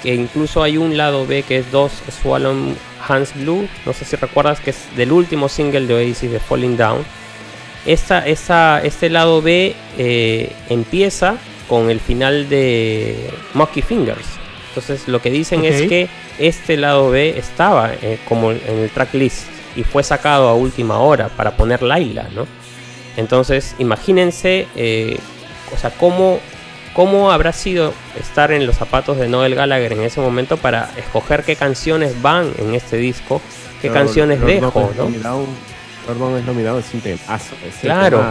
que 0.03 0.15
incluso 0.15 0.63
hay 0.63 0.77
un 0.77 0.97
lado 0.97 1.27
B 1.27 1.43
que 1.43 1.59
es 1.59 1.73
2 1.73 1.93
Swallowed 2.23 2.75
Hands 3.09 3.35
Blue, 3.35 3.69
no 3.85 3.93
sé 3.93 4.05
si 4.05 4.17
recuerdas 4.17 4.61
que 4.61 4.71
es 4.71 4.77
del 4.97 5.13
último 5.13 5.49
single 5.49 5.87
de 5.87 5.95
Oasis 5.95 6.31
de 6.31 6.41
Falling 6.41 6.77
Down. 6.77 7.05
Esta, 7.87 8.27
este 8.27 9.11
lado 9.11 9.43
B 9.43 9.75
eh, 9.97 10.53
empieza 10.69 11.37
con 11.69 11.91
el 11.91 12.01
final 12.01 12.49
de 12.49 13.31
Monkey 13.55 13.83
Fingers. 13.83 14.27
Entonces 14.69 15.09
lo 15.09 15.23
que 15.23 15.31
dicen 15.31 15.65
es 15.65 15.83
que 15.83 16.09
este 16.39 16.77
lado 16.77 17.11
B 17.11 17.39
estaba 17.39 17.93
eh, 17.95 18.19
como 18.29 18.53
en 18.53 18.79
el 18.79 18.91
tracklist 18.91 19.47
y 19.77 19.85
fue 19.85 20.03
sacado 20.03 20.49
a 20.49 20.55
última 20.55 20.99
hora 20.99 21.29
para 21.29 21.57
poner 21.57 21.83
Laila, 21.83 22.29
¿no? 22.35 22.47
Entonces 23.17 23.75
imagínense, 23.79 24.67
eh, 24.75 25.19
o 25.75 25.79
sea, 25.79 25.91
cómo 25.91 26.41
¿Cómo 26.97 27.31
habrá 27.31 27.53
sido 27.53 27.93
estar 28.19 28.53
en 28.53 28.67
los 28.67 28.77
zapatos 28.77 29.19
de 29.19 29.29
Noel 29.29 29.55
Gallagher 29.55 29.93
en 29.93 30.01
ese 30.01 30.19
momento 30.19 30.57
para 30.57 30.89
escoger 30.97 31.45
qué 31.45 31.55
canciones 31.55 32.23
van 32.23 32.51
en 32.57 32.75
este 32.75 32.97
disco, 32.97 33.43
qué 33.83 33.91
canciones 33.91 34.41
dejo, 34.41 34.91
¿no? 34.97 35.11
Lord 36.15 36.39
es 36.39 36.45
nominado, 36.47 36.79
es 36.79 36.95
un 36.95 37.03
temazo. 37.03 37.55
Es 37.69 37.75
claro. 37.83 38.25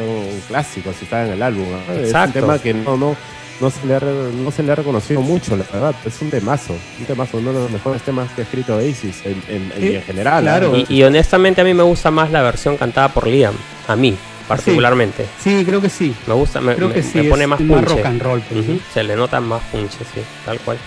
un 0.00 0.40
clásico, 0.48 0.90
si 0.98 1.04
está 1.04 1.26
en 1.26 1.32
el 1.34 1.42
álbum. 1.42 1.66
Es 2.00 2.14
un 2.14 2.32
tema 2.32 2.58
que 2.58 2.72
no, 2.72 2.96
no, 2.96 3.14
no, 3.60 3.70
se 3.70 3.86
le 3.86 3.94
ha, 3.94 4.00
no 4.00 4.50
se 4.50 4.62
le 4.62 4.72
ha 4.72 4.74
reconocido 4.74 5.20
mucho, 5.22 5.56
la 5.56 5.64
verdad. 5.72 5.94
Es 6.04 6.20
un 6.20 6.30
temazo. 6.30 6.74
Un 6.98 7.06
temazo, 7.06 7.38
uno 7.38 7.52
de 7.52 7.60
los 7.60 7.70
mejores 7.70 8.02
temas 8.02 8.30
que 8.32 8.42
ha 8.42 8.44
escrito 8.44 8.76
Oasis 8.76 9.22
en, 9.24 9.42
en, 9.48 9.72
en 9.76 10.02
general. 10.02 10.42
Claro. 10.42 10.76
Y, 10.76 10.86
y, 10.88 11.02
honestamente 11.02 11.60
a 11.60 11.64
mí 11.64 11.74
me 11.74 11.82
gusta 11.82 12.10
más 12.10 12.30
la 12.30 12.42
versión 12.42 12.76
cantada 12.76 13.08
por 13.08 13.26
Liam. 13.26 13.54
A 13.88 13.96
mí 13.96 14.16
particularmente. 14.46 15.26
Sí, 15.42 15.64
creo 15.64 15.80
que 15.80 15.88
sí. 15.88 16.14
Me 16.26 16.34
gusta, 16.34 16.60
me, 16.60 16.74
creo 16.74 16.92
que 16.92 17.02
me, 17.02 17.22
me 17.22 17.28
pone 17.28 17.46
más 17.46 17.58
punche. 17.58 17.84
rock 17.84 18.06
and 18.06 18.22
roll. 18.22 18.42
Se 18.92 19.02
le 19.02 19.16
nota 19.16 19.40
más 19.40 19.62
punche, 19.64 19.98
sí, 20.14 20.20
tal 20.44 20.58
cual. 20.60 20.78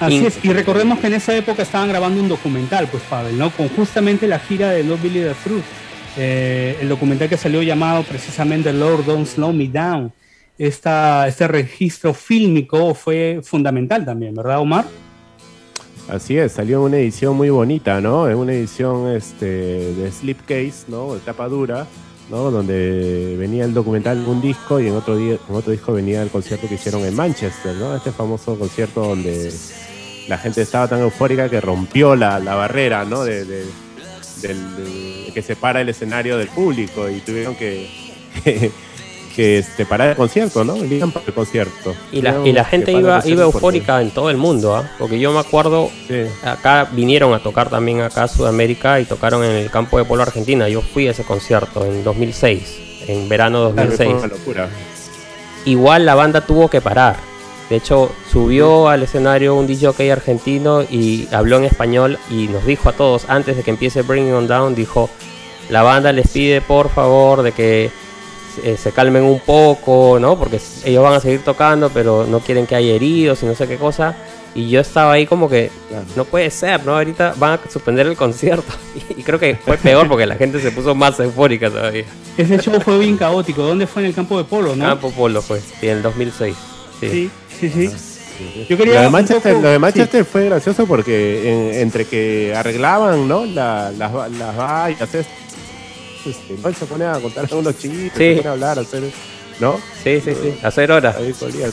Así 0.00 0.16
y, 0.16 0.26
es, 0.26 0.38
y 0.42 0.52
recordemos 0.52 0.98
que 0.98 1.06
en 1.06 1.14
esa 1.14 1.36
época 1.36 1.62
estaban 1.62 1.88
grabando 1.88 2.20
un 2.20 2.28
documental, 2.28 2.88
pues 2.88 3.02
Pavel, 3.04 3.38
¿no? 3.38 3.50
Con 3.50 3.68
justamente 3.68 4.26
la 4.26 4.38
gira 4.38 4.70
de 4.70 4.84
No 4.84 4.96
Billy 4.96 5.20
the 5.20 5.34
Truth. 5.42 5.64
Eh, 6.16 6.78
el 6.80 6.88
documental 6.88 7.28
que 7.28 7.36
salió 7.36 7.62
llamado 7.62 8.04
precisamente 8.04 8.72
Lord 8.72 9.04
Don't 9.04 9.26
Slow 9.26 9.52
Me 9.52 9.68
Down. 9.68 10.12
Esta, 10.56 11.26
este 11.26 11.48
registro 11.48 12.14
fílmico 12.14 12.94
fue 12.94 13.40
fundamental 13.42 14.04
también, 14.04 14.34
¿verdad, 14.34 14.60
Omar? 14.60 14.84
Así 16.08 16.36
es, 16.36 16.52
salió 16.52 16.82
una 16.82 16.98
edición 16.98 17.36
muy 17.36 17.50
bonita, 17.50 18.00
¿no? 18.00 18.28
Es 18.28 18.36
una 18.36 18.52
edición 18.52 19.08
este, 19.08 19.46
de 19.94 20.12
slipcase, 20.12 20.84
¿no? 20.88 21.14
De 21.14 21.20
tapa 21.20 21.48
dura, 21.48 21.86
¿no? 22.30 22.52
Donde 22.52 23.34
venía 23.36 23.64
el 23.64 23.74
documental 23.74 24.18
en 24.18 24.28
un 24.28 24.40
disco 24.40 24.78
y 24.78 24.86
en 24.86 24.94
otro, 24.94 25.16
día, 25.16 25.38
en 25.48 25.54
otro 25.54 25.72
disco 25.72 25.92
venía 25.92 26.22
el 26.22 26.30
concierto 26.30 26.68
que 26.68 26.74
hicieron 26.74 27.04
en 27.04 27.16
Manchester, 27.16 27.74
¿no? 27.74 27.96
Este 27.96 28.12
famoso 28.12 28.56
concierto 28.56 29.00
donde 29.00 29.52
la 30.28 30.38
gente 30.38 30.62
estaba 30.62 30.86
tan 30.86 31.00
eufórica 31.00 31.48
que 31.48 31.60
rompió 31.60 32.14
la, 32.14 32.38
barrera, 32.38 33.04
¿no? 33.04 33.24
De, 33.24 33.64
que 35.32 35.42
separa 35.42 35.80
el 35.80 35.88
escenario 35.88 36.36
del 36.36 36.48
público 36.48 37.08
y 37.08 37.20
tuvieron 37.20 37.56
que 37.56 37.88
este, 39.36 39.86
para 39.86 40.10
el 40.10 40.16
concierto, 40.16 40.64
¿no? 40.64 40.74
Para 40.74 41.26
el 41.26 41.34
concierto. 41.34 41.94
Y 42.12 42.22
la, 42.22 42.40
y 42.44 42.52
la 42.52 42.64
gente 42.64 42.92
iba, 42.92 43.22
iba 43.24 43.44
eufórica 43.44 44.00
en 44.00 44.10
todo 44.10 44.30
el 44.30 44.36
mundo, 44.36 44.74
¿ah? 44.74 44.90
Porque 44.98 45.18
yo 45.18 45.32
me 45.32 45.40
acuerdo, 45.40 45.90
sí. 46.08 46.24
acá 46.44 46.88
vinieron 46.92 47.34
a 47.34 47.40
tocar 47.40 47.70
también 47.70 48.00
acá 48.00 48.24
a 48.24 48.28
Sudamérica 48.28 49.00
y 49.00 49.04
tocaron 49.04 49.44
en 49.44 49.52
el 49.52 49.70
campo 49.70 49.98
de 49.98 50.04
polo 50.04 50.22
Argentina. 50.22 50.68
Yo 50.68 50.80
fui 50.80 51.08
a 51.08 51.12
ese 51.12 51.24
concierto 51.24 51.84
en 51.84 52.04
2006, 52.04 52.78
en 53.08 53.28
verano 53.28 53.60
2006. 53.60 53.96
Claro, 53.96 54.18
fue 54.18 54.26
una 54.26 54.36
locura. 54.36 54.68
Igual 55.64 56.06
la 56.06 56.14
banda 56.14 56.40
tuvo 56.42 56.68
que 56.68 56.80
parar. 56.80 57.16
De 57.70 57.76
hecho, 57.76 58.12
subió 58.30 58.88
al 58.88 59.02
escenario 59.02 59.54
un 59.54 59.66
DJ 59.66 60.12
argentino 60.12 60.82
y 60.82 61.26
habló 61.32 61.56
en 61.56 61.64
español 61.64 62.18
y 62.30 62.48
nos 62.48 62.66
dijo 62.66 62.90
a 62.90 62.92
todos, 62.92 63.24
antes 63.28 63.56
de 63.56 63.62
que 63.62 63.70
empiece 63.70 64.02
Bringing 64.02 64.34
On 64.34 64.46
Down, 64.46 64.74
dijo, 64.74 65.08
la 65.70 65.82
banda 65.82 66.12
les 66.12 66.28
pide 66.28 66.60
por 66.60 66.90
favor 66.90 67.42
de 67.42 67.52
que 67.52 67.90
eh, 68.62 68.76
se 68.76 68.92
calmen 68.92 69.22
un 69.22 69.40
poco, 69.40 70.18
¿no? 70.20 70.38
Porque 70.38 70.60
ellos 70.84 71.02
van 71.02 71.14
a 71.14 71.20
seguir 71.20 71.42
tocando, 71.42 71.90
pero 71.90 72.26
no 72.26 72.40
quieren 72.40 72.66
que 72.66 72.74
haya 72.74 72.92
heridos 72.92 73.42
y 73.42 73.46
no 73.46 73.54
sé 73.54 73.66
qué 73.66 73.76
cosa. 73.76 74.16
Y 74.54 74.70
yo 74.70 74.80
estaba 74.80 75.12
ahí 75.12 75.26
como 75.26 75.48
que, 75.48 75.70
claro. 75.88 76.04
no 76.14 76.24
puede 76.24 76.48
ser, 76.50 76.84
¿no? 76.84 76.96
Ahorita 76.96 77.34
van 77.36 77.58
a 77.58 77.70
suspender 77.70 78.06
el 78.06 78.16
concierto. 78.16 78.72
Y 79.16 79.22
creo 79.22 79.38
que 79.40 79.56
fue 79.56 79.76
peor 79.76 80.08
porque 80.08 80.26
la 80.26 80.36
gente 80.36 80.60
se 80.60 80.70
puso 80.70 80.94
más 80.94 81.18
eufórica 81.18 81.68
todavía. 81.68 82.04
Ese 82.38 82.58
show 82.58 82.80
fue 82.80 82.98
bien 82.98 83.16
caótico. 83.16 83.62
¿Dónde 83.62 83.86
fue? 83.86 84.02
En 84.02 84.08
el 84.08 84.14
campo 84.14 84.38
de 84.38 84.44
polo, 84.44 84.76
¿no? 84.76 84.84
Campo 84.84 85.10
polo 85.10 85.42
fue, 85.42 85.60
sí, 85.60 85.88
en 85.88 85.96
el 85.96 86.02
2006. 86.02 86.56
Sí, 87.00 87.30
sí, 87.48 87.68
sí. 87.68 87.88
sí. 87.88 87.88
Ah, 87.90 88.66
Yo 88.68 88.76
quería 88.76 88.94
lo 88.94 89.00
de 89.02 89.10
Manchester, 89.10 89.52
poco, 89.52 89.62
lo 89.62 89.70
de 89.70 89.78
Manchester 89.78 90.24
sí. 90.24 90.30
fue 90.30 90.44
gracioso 90.46 90.86
porque 90.86 91.52
en, 91.52 91.80
entre 91.82 92.04
que 92.04 92.52
arreglaban 92.54 93.28
¿no? 93.28 93.44
La, 93.44 93.92
las, 93.96 94.12
las 94.32 94.56
vallas, 94.56 95.08
este, 96.26 96.56
¿no? 96.62 96.72
se 96.72 96.86
pone 96.86 97.04
a 97.04 97.20
contar 97.20 97.46
unos 97.54 97.78
chistes, 97.78 98.12
sí. 98.12 98.18
se 98.18 98.36
pone 98.36 98.48
a 98.48 98.52
hablar, 98.52 98.78
a 98.78 98.82
hacer, 98.82 99.02
¿no? 99.60 99.80
Sí, 100.02 100.20
sí, 100.20 100.32
sí, 100.34 100.58
hacer 100.62 100.90
horas. 100.92 101.16
Ahí 101.16 101.32
solía, 101.32 101.68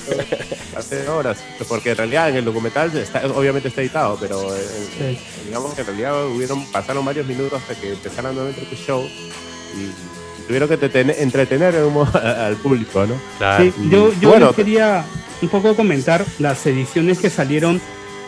hacer 0.76 1.10
horas, 1.10 1.38
porque 1.68 1.92
en 1.92 1.98
realidad 1.98 2.30
en 2.30 2.38
el 2.38 2.46
documental 2.46 2.96
está, 2.96 3.26
obviamente 3.28 3.68
está 3.70 3.82
editado, 3.82 4.18
pero 4.20 4.56
eh, 4.56 4.60
sí. 4.98 5.20
digamos 5.46 5.74
que 5.74 5.82
en 5.82 5.88
realidad 5.88 6.28
hubieron, 6.28 6.66
pasaron 6.72 7.06
varios 7.06 7.26
minutos 7.26 7.62
hasta 7.62 7.80
que 7.80 7.92
empezaran 7.94 8.36
nuevamente 8.36 8.66
tu 8.66 8.76
show 8.76 9.04
y 9.04 10.48
tuvieron 10.48 10.68
que 10.68 10.74
entretener 11.22 11.76
al 12.24 12.56
público, 12.58 13.06
¿no? 13.06 13.16
Claro. 13.38 13.64
Sí, 13.64 13.74
yo, 13.90 14.14
yo 14.20 14.30
bueno, 14.30 14.54
quería 14.54 15.06
un 15.42 15.50
poco 15.50 15.76
comentar 15.76 16.26
las 16.40 16.66
ediciones 16.66 17.20
que 17.20 17.30
salieron 17.30 17.82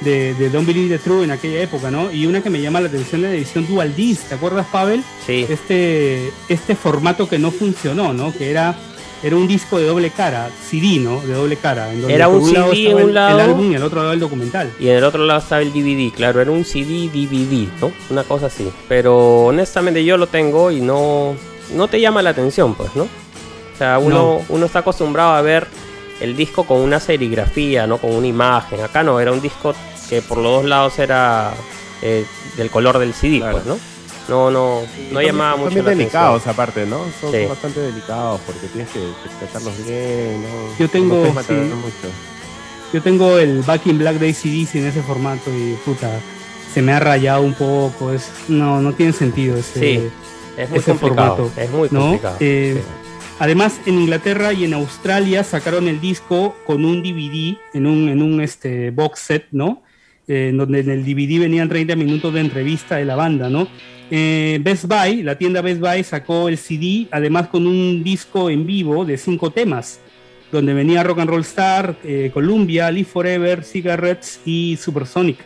de, 0.04 0.34
de 0.34 0.50
Don't 0.50 0.68
Believe 0.68 0.98
the 0.98 1.04
True 1.04 1.24
en 1.24 1.32
aquella 1.32 1.62
época, 1.62 1.92
¿no? 1.92 2.12
Y 2.12 2.26
una 2.26 2.42
que 2.42 2.50
me 2.50 2.62
llama 2.62 2.82
la 2.82 2.88
atención 2.88 3.24
es 3.26 3.30
la 3.30 3.36
edición 3.36 3.68
Dual 3.68 3.96
Disc, 3.96 4.28
¿te 4.28 4.36
acuerdas, 4.36 4.68
Pavel? 4.72 5.04
Sí. 5.26 5.46
Este, 5.50 6.32
este 6.50 6.76
formato 6.76 7.28
que 7.28 7.40
no 7.40 7.52
funcionó, 7.52 8.14
¿no? 8.14 8.34
Que 8.34 8.52
era, 8.52 8.76
era 9.24 9.36
un 9.36 9.48
disco 9.48 9.78
de 9.80 9.86
doble 9.86 10.10
cara, 10.10 10.50
CD, 10.70 11.00
¿no? 11.00 11.22
De 11.22 11.34
doble 11.34 11.58
cara. 11.58 11.92
En 11.92 12.02
donde 12.02 12.16
era 12.16 12.28
un, 12.28 12.46
CD 12.46 12.92
en 12.92 12.98
un 12.98 13.14
lado. 13.14 13.40
El, 13.40 13.50
álbum 13.50 13.72
y 13.72 13.76
el 13.76 13.84
otro 13.84 14.02
lado 14.02 14.14
el 14.14 14.20
documental. 14.20 14.72
Y 14.80 14.90
en 14.90 14.98
el 14.98 15.04
otro 15.04 15.26
lado 15.26 15.40
estaba 15.40 15.62
el 15.62 15.72
DVD, 15.72 16.14
claro, 16.14 16.42
era 16.42 16.52
un 16.52 16.66
CD 16.66 17.10
DVD, 17.10 17.68
¿no? 17.82 17.92
Una 18.10 18.24
cosa 18.24 18.48
así. 18.48 18.70
Pero 18.88 19.46
honestamente 19.46 20.04
yo 20.04 20.18
lo 20.18 20.28
tengo 20.28 20.72
y 20.72 20.82
no, 20.82 21.36
no 21.74 21.88
te 21.88 22.00
llama 22.00 22.22
la 22.22 22.32
atención, 22.32 22.76
pues, 22.76 22.96
¿no? 22.96 23.04
O 23.04 23.78
sea, 23.78 23.98
uno, 23.98 24.16
no. 24.16 24.42
uno 24.50 24.66
está 24.66 24.80
acostumbrado 24.80 25.34
a 25.34 25.42
ver 25.42 25.68
el 26.24 26.36
disco 26.36 26.64
con 26.66 26.80
una 26.80 27.00
serigrafía, 27.00 27.88
¿no? 27.88 27.98
Con 27.98 28.14
una 28.16 28.28
imagen. 28.28 28.82
Acá 28.82 29.04
no, 29.04 29.20
era 29.20 29.32
un 29.32 29.42
disco 29.42 29.74
que 30.10 30.22
por 30.22 30.38
los 30.38 30.52
dos 30.52 30.66
lados 30.66 31.00
era 31.00 31.54
eh, 32.02 32.26
del 32.58 32.70
color 32.70 33.00
del 33.00 33.14
CD, 33.14 33.40
claro. 33.40 33.54
pues, 33.54 33.66
¿no? 33.66 33.78
No, 34.30 34.50
no, 34.52 34.82
no 35.12 35.22
y 35.22 35.26
llamaba 35.26 35.58
mucho 35.58 35.84
la 35.84 35.90
delicados 35.90 36.42
atención. 36.42 36.54
aparte, 36.54 36.86
¿no? 36.86 37.00
Son, 37.20 37.32
sí. 37.32 37.46
bastante 37.46 37.82
delicados 37.82 38.40
porque 38.46 38.68
tienes 38.68 38.90
que, 38.92 39.00
que 39.00 39.30
tratarlos 39.40 39.86
bien, 39.86 40.44
¿no? 40.44 40.78
Yo 40.80 40.90
tengo, 40.90 41.26
no 41.26 41.44
sí. 41.44 41.54
mucho. 41.54 42.10
Yo 42.94 43.02
tengo 43.02 43.38
el 43.38 43.62
Back 43.64 43.88
in 43.88 43.98
Black 43.98 44.18
Day 44.20 44.34
CD 44.34 44.66
en 44.80 44.86
ese 44.86 45.02
formato 45.02 45.50
y 45.52 45.76
puta, 45.84 46.10
se 46.74 46.82
me 46.82 46.94
ha 46.94 47.00
rayado 47.00 47.42
un 47.42 47.54
poco, 47.54 48.14
es 48.14 48.32
no 48.48 48.82
no 48.82 48.94
tiene 48.94 49.12
sentido 49.14 49.58
ese, 49.58 49.80
sí, 49.80 50.10
es 50.58 50.70
muy 50.70 50.80
ese 50.80 50.92
complicado, 50.92 51.36
formato. 51.36 51.62
Es 51.62 51.70
muy 51.70 51.90
¿no? 51.92 52.00
complicado. 52.02 52.38
Eh, 52.40 52.76
sí. 52.78 53.04
Además, 53.40 53.82
en 53.86 53.96
Inglaterra 53.96 54.54
y 54.54 54.64
en 54.64 54.74
Australia 54.74 55.44
sacaron 55.44 55.88
el 55.88 56.00
disco 56.00 56.56
con 56.66 56.86
un 56.86 57.02
DVD 57.04 57.58
en 57.74 57.88
un, 57.88 58.08
en 58.08 58.22
un 58.22 58.40
este, 58.40 58.92
box 58.92 59.20
set, 59.20 59.48
¿no? 59.52 59.83
Eh, 60.26 60.52
donde 60.54 60.80
en 60.80 60.90
el 60.90 61.04
DVD 61.04 61.38
venían 61.42 61.68
30 61.68 61.98
minutos 61.98 62.34
de 62.34 62.40
entrevista 62.40 62.96
de 62.96 63.04
la 63.04 63.16
banda, 63.18 63.50
¿no? 63.50 63.68
Eh, 64.10 64.58
Best 64.62 64.86
Buy, 64.86 65.22
la 65.22 65.38
tienda 65.38 65.62
Best 65.62 65.82
Buy 65.82 66.02
sacó 66.02 66.48
el 66.48 66.58
CD, 66.58 67.08
además 67.12 67.50
con 67.50 67.68
un 67.68 68.06
disco 68.06 68.50
en 68.50 68.66
vivo 68.66 69.04
de 69.04 69.18
cinco 69.18 69.52
temas, 69.52 70.00
donde 70.50 70.74
venía 70.74 71.04
Rock 71.04 71.20
and 71.20 71.30
Roll 71.30 71.42
Star, 71.42 71.98
eh, 72.06 72.32
Columbia, 72.34 72.90
Live 72.90 73.10
Forever, 73.10 73.66
Cigarettes 73.66 74.40
y 74.46 74.78
Supersonic. 74.78 75.40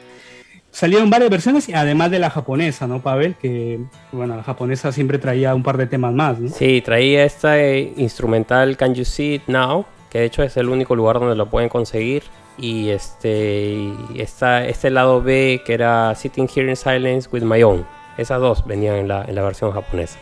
Salieron 0.69 1.09
varias 1.09 1.31
versiones, 1.31 1.67
además 1.73 2.11
de 2.11 2.19
la 2.19 2.29
japonesa, 2.29 2.85
¿no, 2.85 3.01
Pavel? 3.01 3.33
Que, 3.33 3.79
bueno, 4.11 4.35
la 4.35 4.43
japonesa 4.43 4.91
siempre 4.91 5.17
traía 5.17 5.55
un 5.55 5.63
par 5.63 5.77
de 5.77 5.87
temas 5.87 6.13
más, 6.13 6.37
¿no? 6.37 6.49
Sí, 6.49 6.83
traía 6.85 7.25
esta 7.25 7.59
instrumental 7.67 8.77
Can 8.77 8.93
You 8.93 9.05
See 9.05 9.35
It 9.35 9.47
Now, 9.47 9.87
que 10.11 10.19
de 10.19 10.25
hecho 10.25 10.43
es 10.43 10.55
el 10.55 10.69
único 10.69 10.95
lugar 10.95 11.19
donde 11.19 11.35
lo 11.35 11.49
pueden 11.49 11.67
conseguir 11.67 12.21
y 12.57 12.89
este 12.89 13.93
y 14.13 14.21
esta, 14.21 14.65
este 14.65 14.89
lado 14.89 15.21
B 15.21 15.61
que 15.65 15.73
era 15.73 16.13
Sitting 16.15 16.49
Here 16.53 16.69
in 16.69 16.75
Silence 16.75 17.29
with 17.31 17.43
My 17.43 17.63
Own. 17.63 17.85
Esas 18.17 18.41
dos 18.41 18.65
venían 18.65 18.95
en 18.95 19.07
la, 19.07 19.23
en 19.25 19.35
la 19.35 19.43
versión 19.43 19.71
japonesa. 19.71 20.19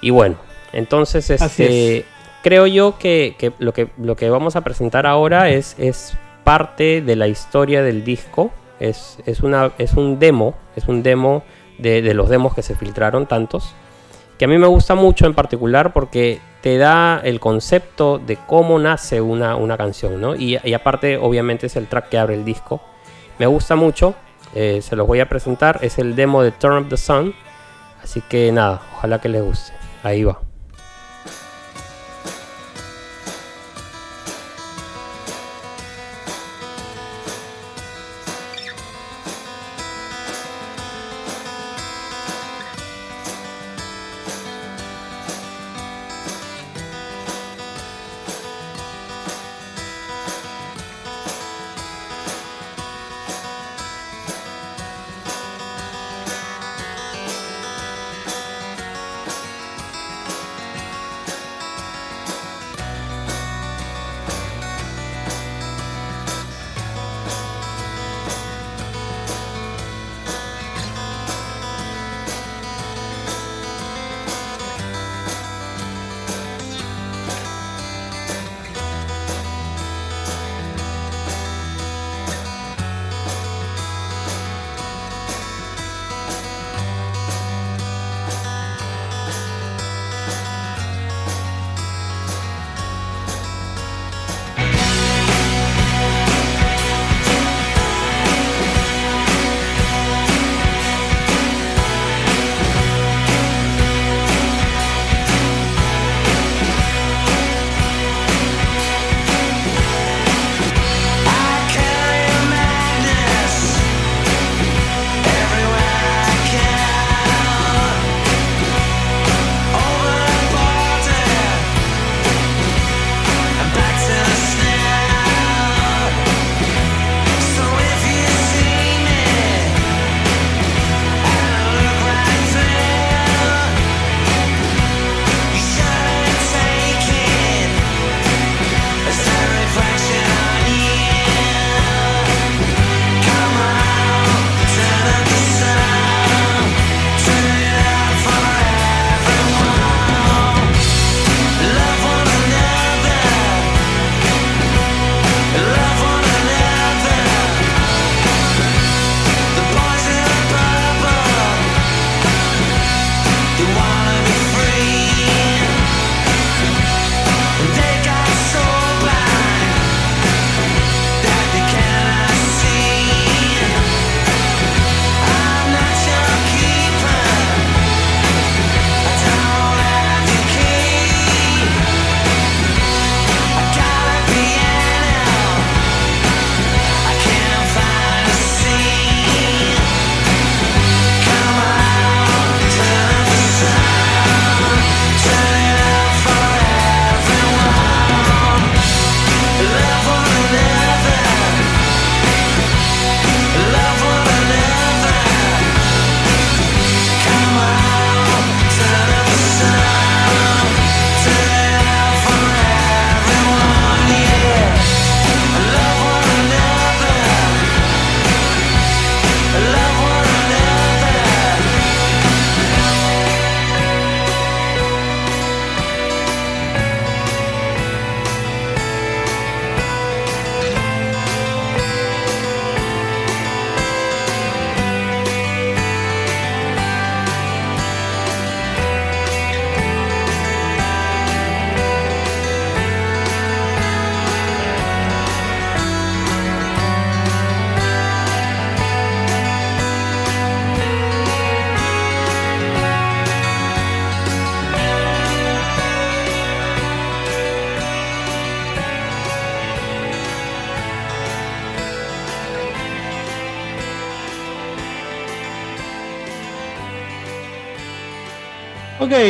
Y 0.00 0.10
bueno, 0.10 0.36
entonces 0.72 1.28
este 1.30 2.04
creo 2.42 2.66
yo 2.66 2.98
que, 2.98 3.34
que, 3.38 3.52
lo 3.58 3.72
que 3.72 3.88
lo 3.98 4.16
que 4.16 4.30
vamos 4.30 4.56
a 4.56 4.62
presentar 4.62 5.06
ahora 5.06 5.50
es, 5.50 5.76
es 5.78 6.16
parte 6.44 7.02
de 7.02 7.16
la 7.16 7.28
historia 7.28 7.82
del 7.82 8.04
disco. 8.04 8.50
Es, 8.80 9.18
es, 9.26 9.40
una, 9.40 9.72
es 9.78 9.94
un 9.94 10.18
demo, 10.20 10.54
es 10.76 10.86
un 10.86 11.02
demo 11.02 11.42
de, 11.78 12.00
de 12.00 12.14
los 12.14 12.28
demos 12.28 12.54
que 12.54 12.62
se 12.62 12.76
filtraron, 12.76 13.26
tantos 13.26 13.74
que 14.38 14.44
a 14.44 14.48
mí 14.48 14.56
me 14.56 14.68
gusta 14.68 14.94
mucho 14.94 15.26
en 15.26 15.34
particular 15.34 15.92
porque 15.92 16.40
te 16.60 16.76
da 16.78 17.20
el 17.22 17.40
concepto 17.40 18.18
de 18.18 18.36
cómo 18.36 18.78
nace 18.78 19.20
una, 19.20 19.56
una 19.56 19.76
canción, 19.76 20.20
¿no? 20.20 20.34
Y, 20.34 20.56
aparte, 20.74 21.16
obviamente, 21.16 21.66
es 21.66 21.76
el 21.76 21.86
track 21.86 22.08
que 22.08 22.18
abre 22.18 22.34
el 22.34 22.44
disco. 22.44 22.80
Me 23.38 23.46
gusta 23.46 23.76
mucho, 23.76 24.14
eh, 24.54 24.80
se 24.82 24.96
los 24.96 25.06
voy 25.06 25.20
a 25.20 25.28
presentar, 25.28 25.78
es 25.82 25.98
el 25.98 26.16
demo 26.16 26.42
de 26.42 26.50
Turn 26.50 26.84
Up 26.84 26.88
the 26.88 26.96
Sun. 26.96 27.34
Así 28.02 28.20
que 28.28 28.50
nada, 28.52 28.80
ojalá 28.96 29.20
que 29.20 29.28
les 29.28 29.42
guste. 29.42 29.72
Ahí 30.02 30.24
va. 30.24 30.47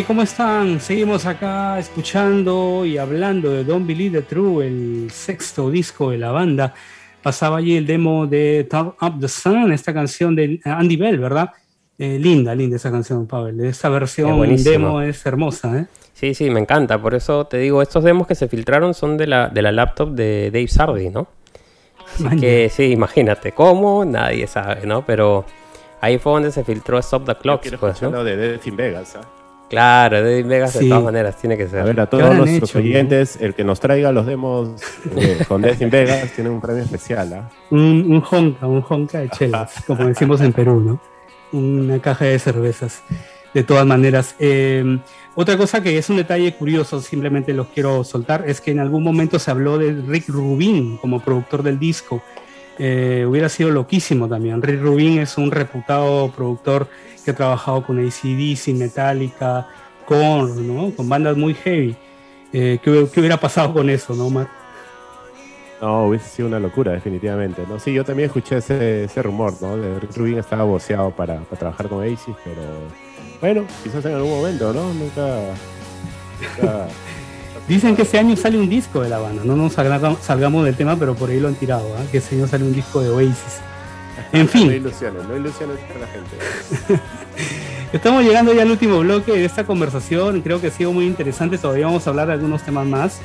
¿Cómo 0.06 0.22
están? 0.22 0.80
Seguimos 0.80 1.26
acá 1.26 1.78
escuchando 1.78 2.84
y 2.84 2.98
hablando 2.98 3.50
de 3.50 3.64
Don't 3.64 3.86
Believe 3.86 4.20
the 4.20 4.26
True, 4.26 4.66
el 4.66 5.10
sexto 5.10 5.70
disco 5.70 6.10
de 6.10 6.18
la 6.18 6.30
banda. 6.30 6.74
Pasaba 7.22 7.58
allí 7.58 7.76
el 7.76 7.86
demo 7.86 8.26
de 8.26 8.66
Turn 8.70 8.94
Up 9.00 9.18
the 9.20 9.28
Sun, 9.28 9.72
esta 9.72 9.92
canción 9.92 10.36
de 10.36 10.60
Andy 10.64 10.96
Bell, 10.96 11.18
¿verdad? 11.18 11.50
Eh, 11.98 12.18
linda, 12.18 12.54
linda 12.54 12.76
esa 12.76 12.90
canción, 12.90 13.26
Pavel. 13.26 13.60
Esta 13.64 13.88
versión 13.88 14.56
demo 14.62 15.00
es 15.00 15.24
hermosa, 15.26 15.78
¿eh? 15.78 15.86
Sí, 16.12 16.34
sí, 16.34 16.50
me 16.50 16.60
encanta. 16.60 17.00
Por 17.00 17.14
eso 17.14 17.46
te 17.46 17.58
digo, 17.58 17.82
estos 17.82 18.04
demos 18.04 18.26
que 18.26 18.34
se 18.34 18.46
filtraron 18.46 18.94
son 18.94 19.16
de 19.16 19.26
la, 19.26 19.48
de 19.48 19.62
la 19.62 19.72
laptop 19.72 20.10
de 20.10 20.50
Dave 20.52 20.68
Sardi, 20.68 21.10
¿no? 21.10 21.28
que 22.40 22.70
sí, 22.70 22.84
imagínate 22.92 23.52
cómo, 23.52 24.04
nadie 24.04 24.46
sabe, 24.46 24.86
¿no? 24.86 25.04
Pero 25.04 25.44
ahí 26.00 26.18
fue 26.18 26.32
donde 26.32 26.52
se 26.52 26.62
filtró 26.62 26.98
Stop 26.98 27.26
the 27.26 27.34
Clock. 27.34 27.76
Pues, 27.78 28.02
¿no? 28.02 28.22
de 28.22 28.36
Dead 28.36 28.60
in 28.64 28.76
Vegas, 28.76 29.16
¿eh? 29.16 29.37
Claro, 29.68 30.22
Dead 30.22 30.38
in 30.38 30.48
Vegas 30.48 30.78
de 30.78 30.88
todas 30.88 31.04
maneras 31.04 31.36
tiene 31.36 31.56
que 31.56 31.68
ser. 31.68 31.80
A 31.80 31.84
ver, 31.84 32.00
a 32.00 32.06
todos 32.06 32.34
nuestros 32.34 32.74
oyentes, 32.74 33.36
el 33.40 33.54
que 33.54 33.64
nos 33.64 33.80
traiga 33.80 34.12
los 34.12 34.26
demos 34.26 34.70
eh, 35.16 35.44
con 35.46 35.60
Dead 35.60 35.78
in 35.80 35.90
Vegas 35.90 36.32
tiene 36.34 36.50
un 36.50 36.60
premio 36.60 36.82
especial, 36.82 37.32
¿ah? 37.34 37.50
Un, 37.70 38.06
un 38.08 38.24
honka, 38.30 38.66
un 38.66 38.84
honka 38.88 39.18
de 39.18 39.28
chelas, 39.28 39.74
como 39.86 40.06
decimos 40.06 40.40
en 40.40 40.52
Perú, 40.52 40.80
¿no? 40.80 41.00
Una 41.52 41.98
caja 42.00 42.24
de 42.24 42.38
cervezas. 42.38 43.02
De 43.52 43.62
todas 43.62 43.86
maneras, 43.86 44.34
eh, 44.38 44.98
otra 45.34 45.56
cosa 45.56 45.82
que 45.82 45.96
es 45.96 46.10
un 46.10 46.16
detalle 46.16 46.54
curioso, 46.54 47.00
simplemente 47.00 47.52
los 47.54 47.68
quiero 47.68 48.04
soltar, 48.04 48.44
es 48.46 48.60
que 48.60 48.70
en 48.72 48.80
algún 48.80 49.02
momento 49.02 49.38
se 49.38 49.50
habló 49.50 49.78
de 49.78 49.92
Rick 49.92 50.28
Rubin 50.28 50.96
como 50.98 51.20
productor 51.20 51.62
del 51.62 51.78
disco. 51.78 52.22
Eh, 52.78 53.24
hubiera 53.28 53.48
sido 53.48 53.70
loquísimo 53.70 54.28
también. 54.28 54.62
Rick 54.62 54.80
Rubin 54.80 55.18
es 55.18 55.36
un 55.36 55.50
reputado 55.50 56.30
productor 56.30 56.88
que 57.24 57.32
ha 57.32 57.34
trabajado 57.34 57.84
con 57.84 57.98
ACDC, 57.98 58.68
Metallica, 58.74 59.66
con, 60.06 60.66
¿no? 60.66 60.94
con 60.94 61.08
bandas 61.08 61.36
muy 61.36 61.54
heavy. 61.54 61.96
Eh, 62.52 62.78
¿qué, 62.82 62.90
hubiera 62.90 63.36
pasado 63.36 63.72
con 63.72 63.90
eso, 63.90 64.14
no, 64.14 64.26
Omar? 64.26 64.48
No, 65.80 66.06
hubiese 66.06 66.28
sido 66.28 66.48
una 66.48 66.58
locura, 66.58 66.92
definitivamente. 66.92 67.64
¿no? 67.68 67.78
Sí, 67.78 67.92
yo 67.92 68.04
también 68.04 68.28
escuché 68.28 68.58
ese, 68.58 69.22
rumor, 69.22 69.54
¿no? 69.60 69.76
De 69.76 70.00
Rick 70.00 70.16
Rubin 70.16 70.38
estaba 70.38 70.64
boceado 70.64 71.10
para, 71.10 71.40
para 71.40 71.58
trabajar 71.58 71.88
con 71.88 72.02
ACDC, 72.02 72.36
pero 72.44 72.62
bueno, 73.40 73.64
quizás 73.82 74.04
en 74.04 74.14
algún 74.14 74.30
momento, 74.30 74.72
¿no? 74.72 74.92
Nunca. 74.94 75.54
Dicen 77.68 77.94
que 77.94 78.02
este 78.02 78.18
año 78.18 78.34
sale 78.34 78.58
un 78.58 78.68
disco 78.68 79.02
de 79.02 79.10
la 79.10 79.18
banda. 79.18 79.42
No 79.44 79.54
nos 79.54 79.74
salgamos, 79.74 80.64
del 80.64 80.74
tema, 80.74 80.96
pero 80.96 81.14
por 81.14 81.28
ahí 81.28 81.38
lo 81.38 81.48
han 81.48 81.54
tirado, 81.54 81.86
¿eh? 81.98 82.06
que 82.10 82.18
este 82.18 82.36
año 82.36 82.46
sale 82.46 82.64
un 82.64 82.72
disco 82.72 83.02
de 83.02 83.10
Oasis. 83.10 83.60
En 84.32 84.48
fin. 84.50 84.68
No 84.68 84.72
ilusiones, 84.72 85.28
no 85.28 85.36
ilusiones 85.36 85.76
a 85.94 85.98
la 85.98 86.06
gente. 86.06 87.02
Estamos 87.92 88.24
llegando 88.24 88.52
ya 88.54 88.62
al 88.62 88.70
último 88.70 88.98
bloque 89.00 89.32
de 89.32 89.44
esta 89.44 89.64
conversación. 89.64 90.40
Creo 90.40 90.60
que 90.60 90.68
ha 90.68 90.70
sido 90.70 90.92
muy 90.92 91.06
interesante. 91.06 91.58
Todavía 91.58 91.86
vamos 91.86 92.06
a 92.06 92.10
hablar 92.10 92.28
de 92.28 92.34
algunos 92.34 92.62
temas 92.62 92.86
más. 92.86 93.20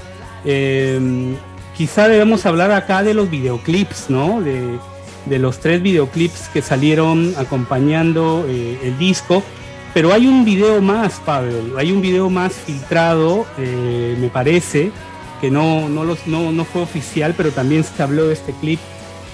Eh, 0.46 1.36
quizá 1.78 2.08
debemos 2.10 2.46
hablar 2.46 2.72
acá 2.72 3.02
de 3.02 3.14
los 3.14 3.30
videoclips, 3.30 4.10
¿no? 4.10 4.41
De, 4.41 4.78
de 5.26 5.39
los 5.39 5.60
tres 5.60 5.82
videoclips 5.82 6.50
que 6.50 6.62
salieron 6.62 7.34
acompañando 7.38 8.46
eh, 8.48 8.80
el 8.84 8.98
disco. 8.98 9.44
Pero 9.94 10.12
hay 10.12 10.26
un 10.26 10.44
video 10.44 10.82
más, 10.82 11.20
Pavel, 11.20 11.74
hay 11.78 11.91
un 11.91 12.02
video 12.02 12.30
más 12.30 12.54
filtrado, 12.54 13.46
eh, 13.60 14.16
me 14.20 14.30
parece, 14.30 14.91
que 15.39 15.52
no, 15.52 15.88
no, 15.88 16.04
los, 16.04 16.26
no, 16.26 16.52
no 16.52 16.66
fue 16.66 16.82
oficial, 16.82 17.36
pero 17.38 17.52
también 17.52 17.84
se 17.84 18.02
habló 18.02 18.28
de 18.28 18.34
este 18.34 18.54
clip. 18.54 18.80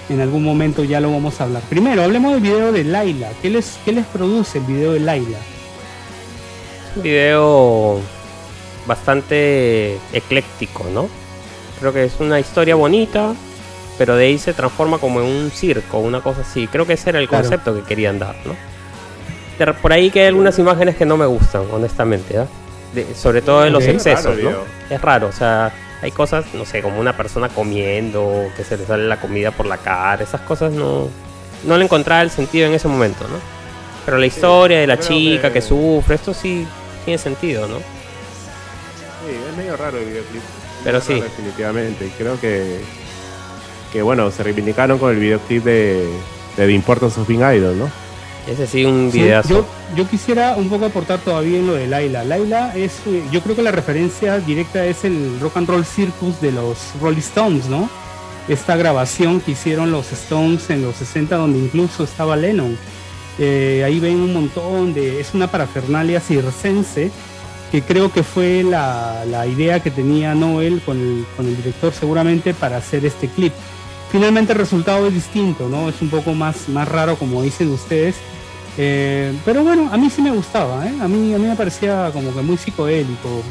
En 0.10 0.20
algún 0.22 0.43
momento 0.43 0.84
ya 0.84 0.99
lo 0.99 1.12
vamos 1.12 1.39
a 1.39 1.43
hablar. 1.43 1.62
Primero, 1.70 2.03
hablemos 2.03 2.34
del 2.34 2.41
video 2.41 2.72
de 2.72 2.84
Laila. 2.84 3.30
¿Qué 3.41 3.49
les, 3.51 3.78
qué 3.86 3.91
les 3.91 4.05
produce 4.07 4.57
el 4.57 4.66
video 4.66 4.93
de 4.93 4.99
Laila? 4.99 5.38
Un 6.95 7.03
video 7.03 8.01
bastante 8.88 9.99
ecléctico, 10.12 10.86
¿no? 10.91 11.07
Creo 11.80 11.93
que 11.93 12.05
es 12.05 12.14
una 12.20 12.39
historia 12.39 12.74
bonita, 12.74 13.36
pero 13.99 14.16
de 14.16 14.26
ahí 14.26 14.39
se 14.39 14.53
transforma 14.53 14.97
como 14.97 15.22
en 15.22 15.28
un 15.28 15.51
circo, 15.51 15.99
una 15.99 16.22
cosa 16.22 16.41
así. 16.41 16.68
Creo 16.68 16.88
que 16.88 16.93
ese 16.93 17.12
era 17.12 17.20
el 17.20 17.30
concepto 17.30 17.76
que 17.76 17.84
querían 17.84 18.18
dar, 18.18 18.36
¿no? 18.45 18.55
Por 19.82 19.93
ahí 19.93 20.10
que 20.10 20.22
hay 20.22 20.28
algunas 20.28 20.57
imágenes 20.60 20.95
que 20.95 21.05
no 21.05 21.18
me 21.18 21.26
gustan, 21.26 21.64
honestamente, 21.72 22.38
¿ah? 22.38 22.47
sobre 23.16 23.41
todo 23.41 23.62
de 23.62 23.70
los 23.70 23.84
excesos, 23.84 24.38
¿no? 24.38 24.51
Es 24.89 25.01
raro, 25.01 25.28
o 25.28 25.32
sea, 25.32 25.72
hay 26.01 26.12
cosas, 26.12 26.45
no 26.53 26.66
sé, 26.66 26.82
como 26.82 26.99
una 26.99 27.16
persona 27.16 27.49
comiendo, 27.49 28.49
que 28.55 28.64
se 28.64 28.78
le 28.78 28.86
sale 28.86 29.07
la 29.07 29.20
comida 29.20 29.51
por 29.51 29.66
la 29.66 29.78
cara, 29.78 30.24
esas 30.24 30.41
cosas 30.41 30.72
no, 30.72 31.10
no 31.66 31.78
le 31.78 31.84
encontraba 31.84 32.22
el 32.22 32.32
sentido 32.32 32.68
en 32.68 32.74
ese 32.74 32.88
momento, 32.88 33.26
¿no? 33.28 33.38
Pero 34.05 34.18
la 34.18 34.26
historia 34.26 34.80
de 34.80 34.88
la 34.88 34.97
chica 34.97 35.51
que... 35.51 35.62
sufre, 35.62 36.16
esto 36.16 36.34
sí 36.34 36.66
tiene 37.05 37.18
sentido, 37.18 37.68
¿no? 37.68 37.78
Sí, 37.78 39.36
es 39.49 39.57
medio 39.57 39.76
raro 39.78 39.97
el 39.97 40.05
videoclip. 40.05 40.41
Pero 40.84 41.01
sí. 41.01 41.20
definitivamente, 41.20 42.05
y 42.05 42.10
creo 42.10 42.39
que, 42.39 42.80
que, 43.91 44.01
bueno, 44.01 44.32
se 44.32 44.41
reivindicaron 44.43 44.97
con 44.97 45.12
el 45.12 45.20
videoclip 45.20 45.64
de, 45.64 46.10
de 46.55 46.66
The 46.66 46.72
Importance 46.72 47.20
of 47.20 47.28
Being 47.28 47.41
Idol, 47.41 47.78
¿no? 47.78 48.09
Ese 48.50 48.66
sí, 48.66 48.84
un 48.84 49.12
videazo. 49.12 49.66
yo, 49.95 50.08
quisiera 50.10 50.56
un 50.58 50.70
poco 50.70 50.86
aportar 50.86 51.20
todavía 51.20 51.60
en 51.60 51.68
lo 51.68 51.76
de 51.76 51.86
Laila. 51.86 52.24
Laila 52.24 52.76
es, 52.76 52.93
eh, 53.06 53.24
yo 53.32 53.41
creo 53.41 53.56
que 53.56 53.62
la 53.62 53.72
referencia 53.72 54.39
directa 54.39 54.86
es 54.86 55.04
el 55.06 55.39
Rock 55.39 55.58
and 55.58 55.70
Roll 55.70 55.86
Circus 55.86 56.41
de 56.41 56.52
los 56.52 56.78
Rolling 57.00 57.20
Stones, 57.20 57.68
¿no? 57.68 57.89
Esta 58.47 58.76
grabación 58.76 59.39
que 59.39 59.52
hicieron 59.52 59.91
los 59.91 60.12
Stones 60.12 60.72
en 60.72 60.82
los 60.82 60.95
60, 60.95 61.36
donde 61.36 61.60
incluso 61.60 62.04
estaba 62.04 62.36
Lennon. 62.36 62.76
Eh, 63.38 63.84
ahí 63.86 64.00
ven 64.00 64.20
un 64.20 64.34
montón 64.34 64.95
de. 64.95 65.20
Es 65.20 65.36
una 65.36 65.47
parafernalia 65.47 66.20
circense 66.20 67.12
que 67.72 67.84
creo 67.84 68.12
que 68.12 68.24
fue 68.24 68.64
la, 68.64 69.45
idea 69.45 69.80
que 69.80 69.91
tenía 69.91 70.34
Noel 70.34 70.82
con 70.82 71.00
el, 71.00 71.26
con 71.38 71.45
el 71.45 71.56
director, 71.56 71.93
seguramente, 71.93 72.56
para 72.56 72.78
hacer 72.78 73.06
este 73.06 73.28
clip. 73.28 73.54
Finalmente 74.12 74.54
el 74.54 74.60
resultado 74.60 75.06
es 75.06 75.14
distinto, 75.14 75.70
¿no? 75.70 75.88
Es 75.88 76.02
un 76.02 76.10
poco 76.10 76.34
más, 76.34 76.68
más 76.68 76.88
raro, 76.88 77.16
como 77.16 77.43
dicen 77.43 77.72
ustedes. 77.72 78.16
Eh, 78.82 79.34
pero 79.43 79.61
bueno, 79.61 79.89
a 79.91 79.97
mí 79.97 80.09
sí 80.09 80.21
me 80.21 80.32
gustaba, 80.32 80.88
¿eh? 80.88 80.93
A 81.01 81.07
mí, 81.09 81.34
a 81.34 81.38
mí 81.38 81.45
me 81.45 81.55
parecía 81.57 82.11
como 82.13 82.34
que 82.34 82.41
muy 82.41 82.55
psicodélico. 82.55 83.43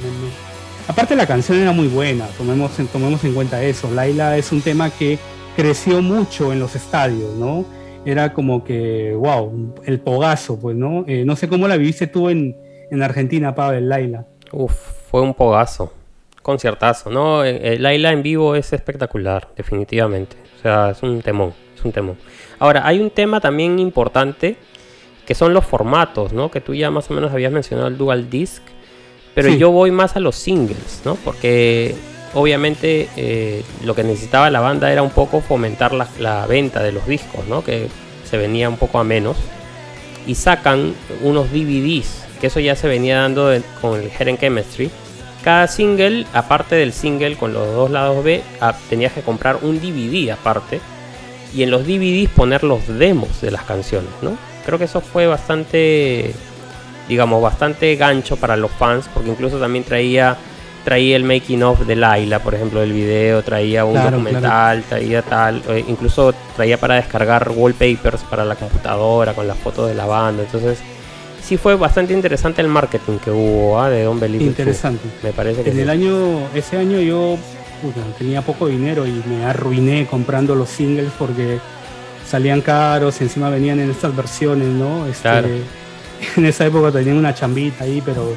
Aparte 0.87 1.15
la 1.15 1.27
canción 1.27 1.59
era 1.59 1.71
muy 1.71 1.87
buena, 1.87 2.27
tomemos, 2.39 2.71
tomemos 2.91 3.23
en 3.25 3.35
cuenta 3.35 3.63
eso. 3.63 3.91
Laila 3.91 4.39
es 4.39 4.53
un 4.53 4.63
tema 4.63 4.89
que 4.89 5.19
creció 5.55 6.01
mucho 6.01 6.51
en 6.51 6.61
los 6.61 6.75
estadios, 6.75 7.35
¿no? 7.35 7.67
Era 8.07 8.33
como 8.33 8.65
que, 8.65 9.13
wow, 9.15 9.75
el 9.85 10.01
pogazo, 10.01 10.59
pues, 10.59 10.75
¿no? 10.75 11.05
Eh, 11.07 11.27
no 11.27 11.37
sé 11.37 11.47
cómo 11.47 11.69
la 11.69 11.77
viviste 11.77 12.07
tú 12.07 12.31
en, 12.31 12.57
en 12.91 13.03
Argentina, 13.03 13.55
Pavel, 13.55 13.87
Laila. 13.87 14.25
Uf, 14.51 14.73
fue 15.11 15.21
un 15.21 15.35
pogazo, 15.35 15.93
conciertazo, 16.41 17.11
¿no? 17.11 17.43
Laila 17.45 18.13
en 18.13 18.23
vivo 18.23 18.55
es 18.55 18.73
espectacular, 18.73 19.49
definitivamente. 19.55 20.39
O 20.59 20.63
sea, 20.63 20.89
es 20.89 21.03
un 21.03 21.21
temón, 21.21 21.53
es 21.77 21.85
un 21.85 21.93
temón. 21.93 22.17
Ahora, 22.59 22.87
hay 22.87 22.99
un 22.99 23.11
tema 23.11 23.41
también 23.41 23.79
importante 23.79 24.57
que 25.29 25.35
son 25.35 25.53
los 25.53 25.67
formatos, 25.67 26.33
¿no? 26.33 26.51
Que 26.51 26.63
tú 26.63 26.75
ya 26.75 26.91
más 26.91 27.11
o 27.11 27.15
menos 27.15 27.33
habías 27.33 27.53
mencionado 27.53 27.87
el 27.89 27.99
dual 27.99 28.31
disc, 28.31 28.63
pero 29.35 29.51
yo 29.51 29.71
voy 29.71 29.91
más 29.91 30.17
a 30.17 30.21
los 30.21 30.37
singles, 30.37 31.03
¿no? 31.05 31.17
Porque 31.17 31.95
obviamente 32.33 33.11
eh, 33.15 33.63
lo 33.85 33.95
que 33.95 34.05
necesitaba 34.05 34.49
la 34.49 34.61
banda 34.61 34.91
era 34.91 35.03
un 35.03 35.11
poco 35.11 35.43
fomentar 35.43 35.93
la, 35.93 36.47
venta 36.47 36.83
de 36.83 36.93
los 36.93 37.07
discos, 37.07 37.47
¿no? 37.47 37.63
Que 37.63 37.89
se 38.25 38.39
venía 38.39 38.71
un 38.71 38.79
poco 38.79 38.99
a 39.01 39.05
menos. 39.05 39.37
Y 40.27 40.35
sacan 40.35 40.95
unos 41.21 41.53
DVDs, 41.53 42.25
que 42.41 42.47
eso 42.47 42.59
ya 42.61 42.75
se 42.75 42.89
venía 42.89 43.19
dando 43.19 43.53
con 43.83 44.01
el 44.01 44.11
Heren 44.19 44.39
Chemistry, 44.39 44.91
cada 45.45 45.69
single, 45.69 46.25
aparte 46.33 46.75
del 46.75 46.95
single 46.95 47.37
con 47.37 47.53
los 47.53 47.67
dos 47.75 47.91
lados 47.91 48.25
B, 48.25 48.43
ah, 48.63 48.75
tenías 48.89 49.13
que 49.13 49.21
comprar 49.21 49.59
un 49.61 49.79
DVD 49.79 50.31
aparte 50.31 50.81
y 51.55 51.65
en 51.65 51.71
los 51.71 51.83
DVDs 51.83 52.31
poner 52.31 52.65
los 52.65 52.87
demos 52.89 53.43
de 53.43 53.51
las 53.51 53.65
canciones, 53.65 54.11
¿no? 54.23 54.49
Creo 54.69 54.79
que 54.79 54.85
eso 54.85 55.01
fue 55.01 55.27
bastante, 55.27 56.35
digamos, 57.09 57.41
bastante 57.41 57.97
gancho 57.97 58.37
para 58.37 58.55
los 58.55 58.71
fans, 58.71 59.09
porque 59.15 59.31
incluso 59.31 59.59
también 59.59 59.83
traía 59.83 60.37
traía 60.85 61.17
el 61.17 61.25
making 61.25 61.63
of 61.63 61.87
de 61.87 61.97
Laila, 61.97 62.41
por 62.41 62.55
ejemplo, 62.55 62.81
del 62.81 62.93
video, 62.93 63.43
traía 63.43 63.87
un 63.87 63.95
documental, 63.95 64.83
traía 64.83 65.23
tal, 65.23 65.63
incluso 65.89 66.35
traía 66.55 66.77
para 66.77 66.97
descargar 66.97 67.51
wallpapers 67.51 68.25
para 68.25 68.45
la 68.45 68.57
computadora 68.57 69.33
con 69.33 69.49
las 69.49 69.57
fotos 69.57 69.89
de 69.89 69.95
la 69.95 70.05
banda, 70.05 70.43
entonces 70.43 70.81
sí 71.43 71.57
fue 71.57 71.75
bastante 71.75 72.13
interesante 72.13 72.61
el 72.61 72.69
marketing 72.69 73.17
que 73.25 73.31
hubo 73.31 73.81
¿ah? 73.81 73.89
de 73.89 74.03
Don 74.03 74.21
Belito. 74.21 74.45
Interesante. 74.45 75.09
Me 75.23 75.33
parece 75.33 75.63
que 75.63 75.71
en 75.71 75.79
el 75.79 75.89
año, 75.89 76.47
ese 76.55 76.77
año 76.77 77.01
yo 77.01 77.39
tenía 78.19 78.43
poco 78.43 78.67
dinero 78.67 79.07
y 79.07 79.23
me 79.27 79.47
arruiné 79.47 80.07
comprando 80.07 80.55
los 80.55 80.69
singles 80.69 81.11
porque 81.19 81.59
salían 82.29 82.61
caros, 82.61 83.21
y 83.21 83.25
encima 83.25 83.51
venían 83.51 83.81
en 83.81 83.91
estas 83.91 84.15
versiones, 84.15 84.69
¿no? 84.69 85.07
Este, 85.07 85.29
En 86.37 86.47
esa 86.47 86.67
época 86.67 86.91
tenía 86.91 87.15
una 87.15 87.33
chambita 87.33 87.85
ahí, 87.85 88.03
pero 88.05 88.35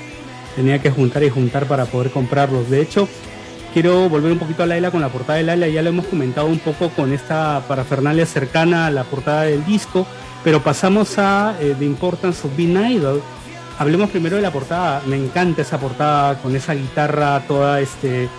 tenía 0.55 0.79
que 0.79 0.91
juntar 0.91 1.23
y 1.23 1.31
juntar 1.31 1.65
para 1.65 1.85
poder 1.85 2.11
comprarlos. 2.11 2.69
De 2.69 2.79
hecho, 2.79 3.07
quiero 3.73 4.07
volver 4.07 4.31
un 4.31 4.37
poquito 4.37 4.61
a 4.61 4.67
Laila 4.67 4.91
con 4.91 5.01
la 5.01 5.09
portada 5.09 5.39
de 5.39 5.43
Laila, 5.43 5.67
ya 5.67 5.81
lo 5.81 5.89
hemos 5.89 6.05
comentado 6.05 6.45
un 6.45 6.59
poco 6.59 6.89
con 6.89 7.11
esta 7.11 7.63
parafernalia 7.67 8.27
cercana 8.27 8.85
a 8.85 8.91
la 8.91 9.03
portada 9.03 9.43
del 9.43 9.65
disco 9.65 10.05
pero 10.43 10.61
pasamos 10.63 11.17
a 11.17 11.55
eh, 11.59 11.75
The 11.77 11.85
Importance 11.85 12.47
of 12.47 12.55
Being 12.55 12.77
Idol. 12.77 13.21
hablemos 13.77 14.09
primero 14.09 14.35
de 14.35 14.41
la 14.41 14.51
portada. 14.51 15.01
Me 15.05 15.15
encanta 15.15 15.61
esa 15.61 15.79
portada 15.79 16.37
con 16.39 16.55
esa 16.55 16.73
guitarra 16.73 17.41
toda 17.47 17.79
este 17.79 18.29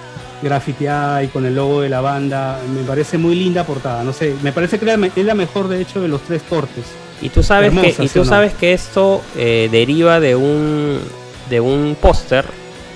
grafiteada 0.42 1.22
y 1.22 1.28
con 1.28 1.46
el 1.46 1.54
logo 1.54 1.80
de 1.80 1.88
la 1.88 2.00
banda. 2.00 2.60
Me 2.74 2.82
parece 2.82 3.18
muy 3.18 3.34
linda 3.34 3.64
portada. 3.64 4.02
No 4.02 4.12
sé, 4.12 4.34
me 4.42 4.52
parece 4.52 4.78
que 4.78 5.10
es 5.16 5.24
la 5.24 5.34
mejor 5.34 5.68
de 5.68 5.80
hecho 5.80 6.00
de 6.00 6.08
los 6.08 6.22
tres 6.22 6.42
cortes. 6.42 6.84
Y 7.20 7.28
tú 7.28 7.42
sabes 7.42 7.72
que 7.72 8.04
y 8.04 8.08
tú 8.08 8.24
sabes 8.24 8.52
que 8.54 8.72
esto 8.72 9.22
eh, 9.36 9.68
deriva 9.70 10.18
de 10.18 10.34
un 10.34 10.98
de 11.48 11.60
un 11.60 11.96
póster 12.00 12.44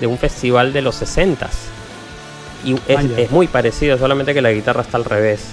de 0.01 0.07
un 0.07 0.17
festival 0.17 0.73
de 0.73 0.81
los 0.81 0.95
60 0.95 1.49
y 2.65 2.73
es, 2.87 2.99
es, 3.17 3.31
muy 3.31 3.47
parecido, 3.47 3.97
solamente 3.97 4.33
que 4.33 4.41
la 4.41 4.51
guitarra 4.51 4.81
está 4.81 4.97
al 4.97 5.05
revés. 5.05 5.45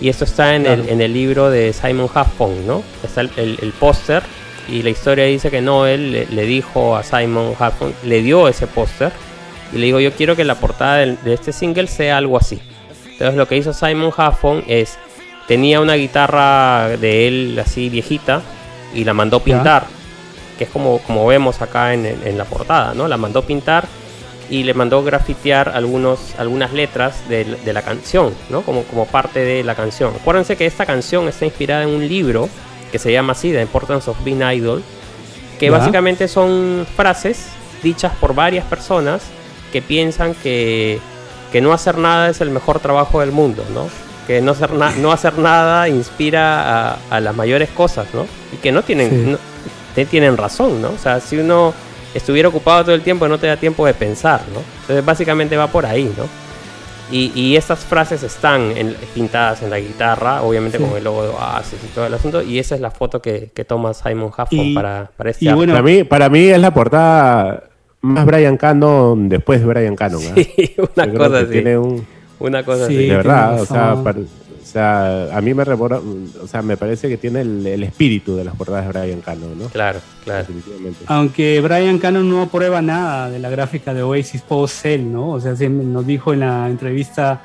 Y 0.00 0.08
esto 0.08 0.24
está 0.24 0.56
en, 0.56 0.66
el, 0.66 0.88
en 0.88 1.00
el 1.00 1.12
libro 1.12 1.50
de 1.50 1.72
Simon 1.72 2.06
Huffon, 2.06 2.66
¿no? 2.66 2.82
Está 3.04 3.20
el, 3.20 3.30
el, 3.36 3.72
póster 3.78 4.22
y 4.68 4.82
la 4.82 4.90
historia 4.90 5.24
dice 5.24 5.50
que 5.50 5.60
no, 5.60 5.86
él 5.86 6.26
le, 6.28 6.46
dijo 6.46 6.96
a 6.96 7.02
Simon 7.02 7.50
Huffon, 7.50 7.94
le 8.04 8.22
dio 8.22 8.48
ese 8.48 8.66
póster 8.66 9.12
y 9.72 9.78
le 9.78 9.86
digo, 9.86 10.00
yo 10.00 10.12
quiero 10.12 10.36
que 10.36 10.44
la 10.44 10.56
portada 10.56 10.96
de, 10.98 11.16
este 11.32 11.52
single 11.52 11.86
sea 11.86 12.18
algo 12.18 12.36
así. 12.36 12.60
Entonces 13.12 13.36
lo 13.36 13.46
que 13.46 13.56
hizo 13.56 13.72
Simon 13.72 14.12
Huffon 14.16 14.64
es, 14.66 14.98
tenía 15.48 15.80
una 15.80 15.94
guitarra 15.94 16.88
de 16.88 17.28
él 17.28 17.58
así 17.64 17.88
viejita 17.88 18.42
y 18.94 19.04
la 19.04 19.14
mandó 19.14 19.40
pintar, 19.40 19.86
que 20.58 20.64
es 20.64 20.70
como, 20.70 20.98
como 20.98 21.26
vemos 21.26 21.62
acá 21.62 21.94
en, 21.94 22.06
en 22.06 22.38
la 22.38 22.44
portada, 22.44 22.94
¿no? 22.94 23.08
La 23.08 23.16
mandó 23.16 23.42
pintar 23.42 23.86
y 24.50 24.64
le 24.64 24.74
mandó 24.74 25.02
grafitear 25.02 25.70
algunos, 25.70 26.34
algunas 26.38 26.72
letras 26.72 27.26
de, 27.28 27.44
de, 27.44 27.72
la 27.72 27.80
canción, 27.80 28.34
¿no? 28.50 28.62
Como, 28.62 28.82
como 28.82 29.06
parte 29.06 29.40
de 29.40 29.64
la 29.64 29.74
canción. 29.74 30.12
Acuérdense 30.20 30.56
que 30.56 30.66
esta 30.66 30.84
canción 30.84 31.26
está 31.28 31.46
inspirada 31.46 31.84
en 31.84 31.88
un 31.88 32.06
libro 32.06 32.48
que 32.90 32.98
se 32.98 33.10
llama 33.10 33.32
así, 33.32 33.50
The 33.50 33.62
Importance 33.62 34.10
of 34.10 34.22
Being 34.22 34.42
Idol, 34.42 34.82
que 35.58 35.70
básicamente 35.70 36.28
son 36.28 36.86
frases 36.96 37.46
dichas 37.82 38.12
por 38.20 38.34
varias 38.34 38.64
personas 38.66 39.22
que 39.72 39.82
piensan 39.82 40.34
que, 40.34 41.00
que, 41.50 41.60
no 41.60 41.72
hacer 41.72 41.98
nada 41.98 42.28
es 42.28 42.40
el 42.40 42.50
mejor 42.50 42.78
trabajo 42.78 43.20
del 43.20 43.32
mundo, 43.32 43.64
¿no? 43.74 43.88
Que 44.26 44.40
no 44.40 44.52
hacer, 44.52 44.70
no 44.72 45.10
hacer 45.10 45.38
nada 45.38 45.88
inspira 45.88 46.90
a, 46.90 46.98
a, 47.10 47.20
las 47.20 47.34
mayores 47.34 47.70
cosas, 47.70 48.06
¿no? 48.14 48.26
Y 48.52 48.56
que 48.58 48.70
no 48.70 48.82
tienen, 48.82 49.32
no, 49.32 49.38
tienen 50.08 50.36
razón, 50.36 50.80
¿no? 50.80 50.90
O 50.90 50.98
sea, 50.98 51.18
si 51.18 51.38
uno 51.38 51.74
estuviera 52.14 52.48
ocupado 52.48 52.84
todo 52.84 52.94
el 52.94 53.02
tiempo 53.02 53.26
no 53.26 53.38
te 53.38 53.46
da 53.46 53.56
tiempo 53.56 53.86
de 53.86 53.94
pensar, 53.94 54.42
¿no? 54.52 54.60
Entonces 54.82 55.04
básicamente 55.04 55.56
va 55.56 55.66
por 55.66 55.86
ahí, 55.86 56.12
¿no? 56.16 56.26
Y, 57.10 57.30
y 57.34 57.56
estas 57.56 57.80
frases 57.80 58.22
están 58.22 58.72
pintadas 59.12 59.62
en 59.62 59.68
la 59.68 59.78
guitarra, 59.78 60.42
obviamente 60.42 60.78
con 60.78 60.96
el 60.96 61.04
logo 61.04 61.24
de 61.24 61.28
Oasis 61.28 61.78
y 61.84 61.88
todo 61.88 62.06
el 62.06 62.14
asunto, 62.14 62.40
y 62.40 62.58
esa 62.58 62.74
es 62.74 62.80
la 62.80 62.90
foto 62.90 63.20
que, 63.20 63.50
que 63.52 63.64
toma 63.64 63.92
Simon 63.92 64.30
Huffman 64.30 64.74
para, 64.74 65.10
para 65.14 65.30
este 65.30 65.52
bueno, 65.52 65.74
para 65.74 65.82
mí, 65.82 66.04
para 66.04 66.28
mí 66.30 66.44
es 66.44 66.58
la 66.58 66.72
portada 66.72 67.64
más 68.02 68.26
Brian 68.26 68.56
Cannon 68.56 69.28
después 69.28 69.60
de 69.60 69.66
Brian 69.66 69.96
Cannon. 69.96 70.22
¿eh? 70.36 70.52
Sí, 70.56 70.74
una 70.78 71.12
cosa 71.12 71.38
así. 71.38 71.52
Tiene 71.52 71.78
un, 71.78 72.06
una 72.38 72.64
cosa 72.64 72.86
sí, 72.86 72.96
De 72.96 73.16
verdad, 73.16 73.60
o 73.60 73.66
sea, 73.66 73.96
para, 74.02 74.18
o 74.18 74.64
sea, 74.64 75.36
a 75.36 75.40
mí 75.40 75.54
me 75.54 75.62
o 75.62 76.46
sea, 76.46 76.62
me 76.62 76.76
parece 76.76 77.08
que 77.08 77.16
tiene 77.16 77.40
el, 77.42 77.66
el, 77.66 77.82
espíritu 77.82 78.36
de 78.36 78.44
las 78.44 78.56
portadas 78.56 78.86
de 78.86 79.00
Brian 79.00 79.20
Cannon, 79.20 79.58
¿no? 79.58 79.68
Claro, 79.68 80.00
claro. 80.24 80.46
Aunque 81.06 81.60
Brian 81.60 81.98
Cannon 81.98 82.28
no 82.28 82.42
aprueba 82.42 82.82
nada 82.82 83.30
de 83.30 83.38
la 83.38 83.50
gráfica 83.50 83.94
de 83.94 84.02
Oasis 84.02 84.42
post 84.42 84.82
Cell, 84.82 85.12
¿no? 85.12 85.30
O 85.30 85.40
sea, 85.40 85.54
nos 85.68 86.06
dijo 86.06 86.32
en 86.32 86.40
la 86.40 86.68
entrevista 86.68 87.42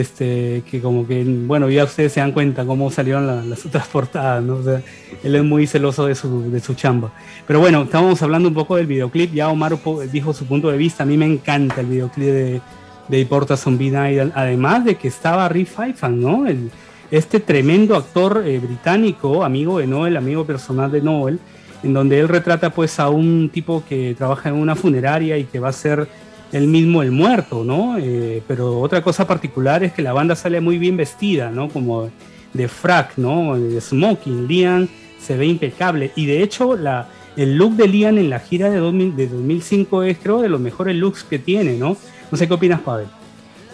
este 0.00 0.62
que 0.70 0.80
como 0.80 1.06
que, 1.06 1.24
bueno, 1.24 1.68
ya 1.70 1.84
ustedes 1.84 2.12
se 2.12 2.20
dan 2.20 2.32
cuenta 2.32 2.64
cómo 2.64 2.90
salieron 2.90 3.26
la, 3.26 3.42
las 3.42 3.64
otras 3.66 3.86
portadas, 3.92 4.42
¿no? 4.42 4.56
O 4.56 4.62
sea, 4.62 4.82
él 5.22 5.34
es 5.34 5.44
muy 5.44 5.66
celoso 5.66 6.06
de 6.06 6.14
su, 6.14 6.50
de 6.50 6.60
su 6.60 6.74
chamba. 6.74 7.12
Pero 7.46 7.60
bueno, 7.60 7.82
estábamos 7.82 8.20
hablando 8.22 8.48
un 8.48 8.54
poco 8.54 8.76
del 8.76 8.86
videoclip, 8.86 9.32
ya 9.32 9.48
Omar 9.48 9.78
dijo 10.12 10.32
su 10.32 10.46
punto 10.46 10.70
de 10.70 10.78
vista, 10.78 11.02
a 11.02 11.06
mí 11.06 11.16
me 11.16 11.26
encanta 11.26 11.80
el 11.80 11.86
videoclip 11.86 12.26
de 12.26 12.60
de 13.08 13.24
Porta 13.26 13.56
Zombie 13.56 13.88
Idol, 13.88 14.32
además 14.34 14.84
de 14.84 14.96
que 14.96 15.08
estaba 15.08 15.48
Rick 15.48 15.68
Faifan, 15.68 16.20
¿no? 16.20 16.46
El, 16.46 16.70
este 17.10 17.40
tremendo 17.40 17.96
actor 17.96 18.42
eh, 18.44 18.58
británico, 18.58 19.44
amigo 19.44 19.78
de 19.78 19.86
Noel, 19.86 20.16
amigo 20.16 20.44
personal 20.44 20.90
de 20.90 21.00
Noel, 21.00 21.38
en 21.82 21.92
donde 21.92 22.18
él 22.18 22.28
retrata 22.28 22.70
pues 22.70 22.98
a 22.98 23.08
un 23.10 23.50
tipo 23.52 23.84
que 23.88 24.14
trabaja 24.16 24.48
en 24.48 24.56
una 24.56 24.74
funeraria 24.74 25.38
y 25.38 25.44
que 25.44 25.60
va 25.60 25.68
a 25.68 25.72
ser 25.72 26.08
él 26.56 26.66
mismo 26.66 27.02
el 27.02 27.10
muerto, 27.10 27.64
¿no? 27.64 27.98
Eh, 27.98 28.42
pero 28.46 28.80
otra 28.80 29.02
cosa 29.02 29.26
particular 29.26 29.84
es 29.84 29.92
que 29.92 30.02
la 30.02 30.12
banda 30.12 30.34
sale 30.34 30.60
muy 30.60 30.78
bien 30.78 30.96
vestida, 30.96 31.50
¿no? 31.50 31.68
Como 31.68 32.10
de 32.52 32.68
frac, 32.68 33.16
¿no? 33.16 33.58
De 33.58 33.80
smoking. 33.80 34.46
Liam 34.46 34.88
se 35.20 35.36
ve 35.36 35.46
impecable 35.46 36.12
y 36.14 36.26
de 36.26 36.42
hecho 36.42 36.76
la, 36.76 37.08
el 37.36 37.56
look 37.56 37.74
de 37.74 37.88
Liam 37.88 38.18
en 38.18 38.30
la 38.30 38.40
gira 38.40 38.70
de, 38.70 38.78
2000, 38.78 39.16
de 39.16 39.28
2005 39.28 40.02
es 40.04 40.18
creo 40.18 40.40
de 40.40 40.48
los 40.48 40.60
mejores 40.60 40.96
looks 40.96 41.24
que 41.24 41.38
tiene, 41.38 41.74
¿no? 41.74 41.96
No 42.30 42.38
sé 42.38 42.48
qué 42.48 42.54
opinas, 42.54 42.80
Pavel. 42.80 43.08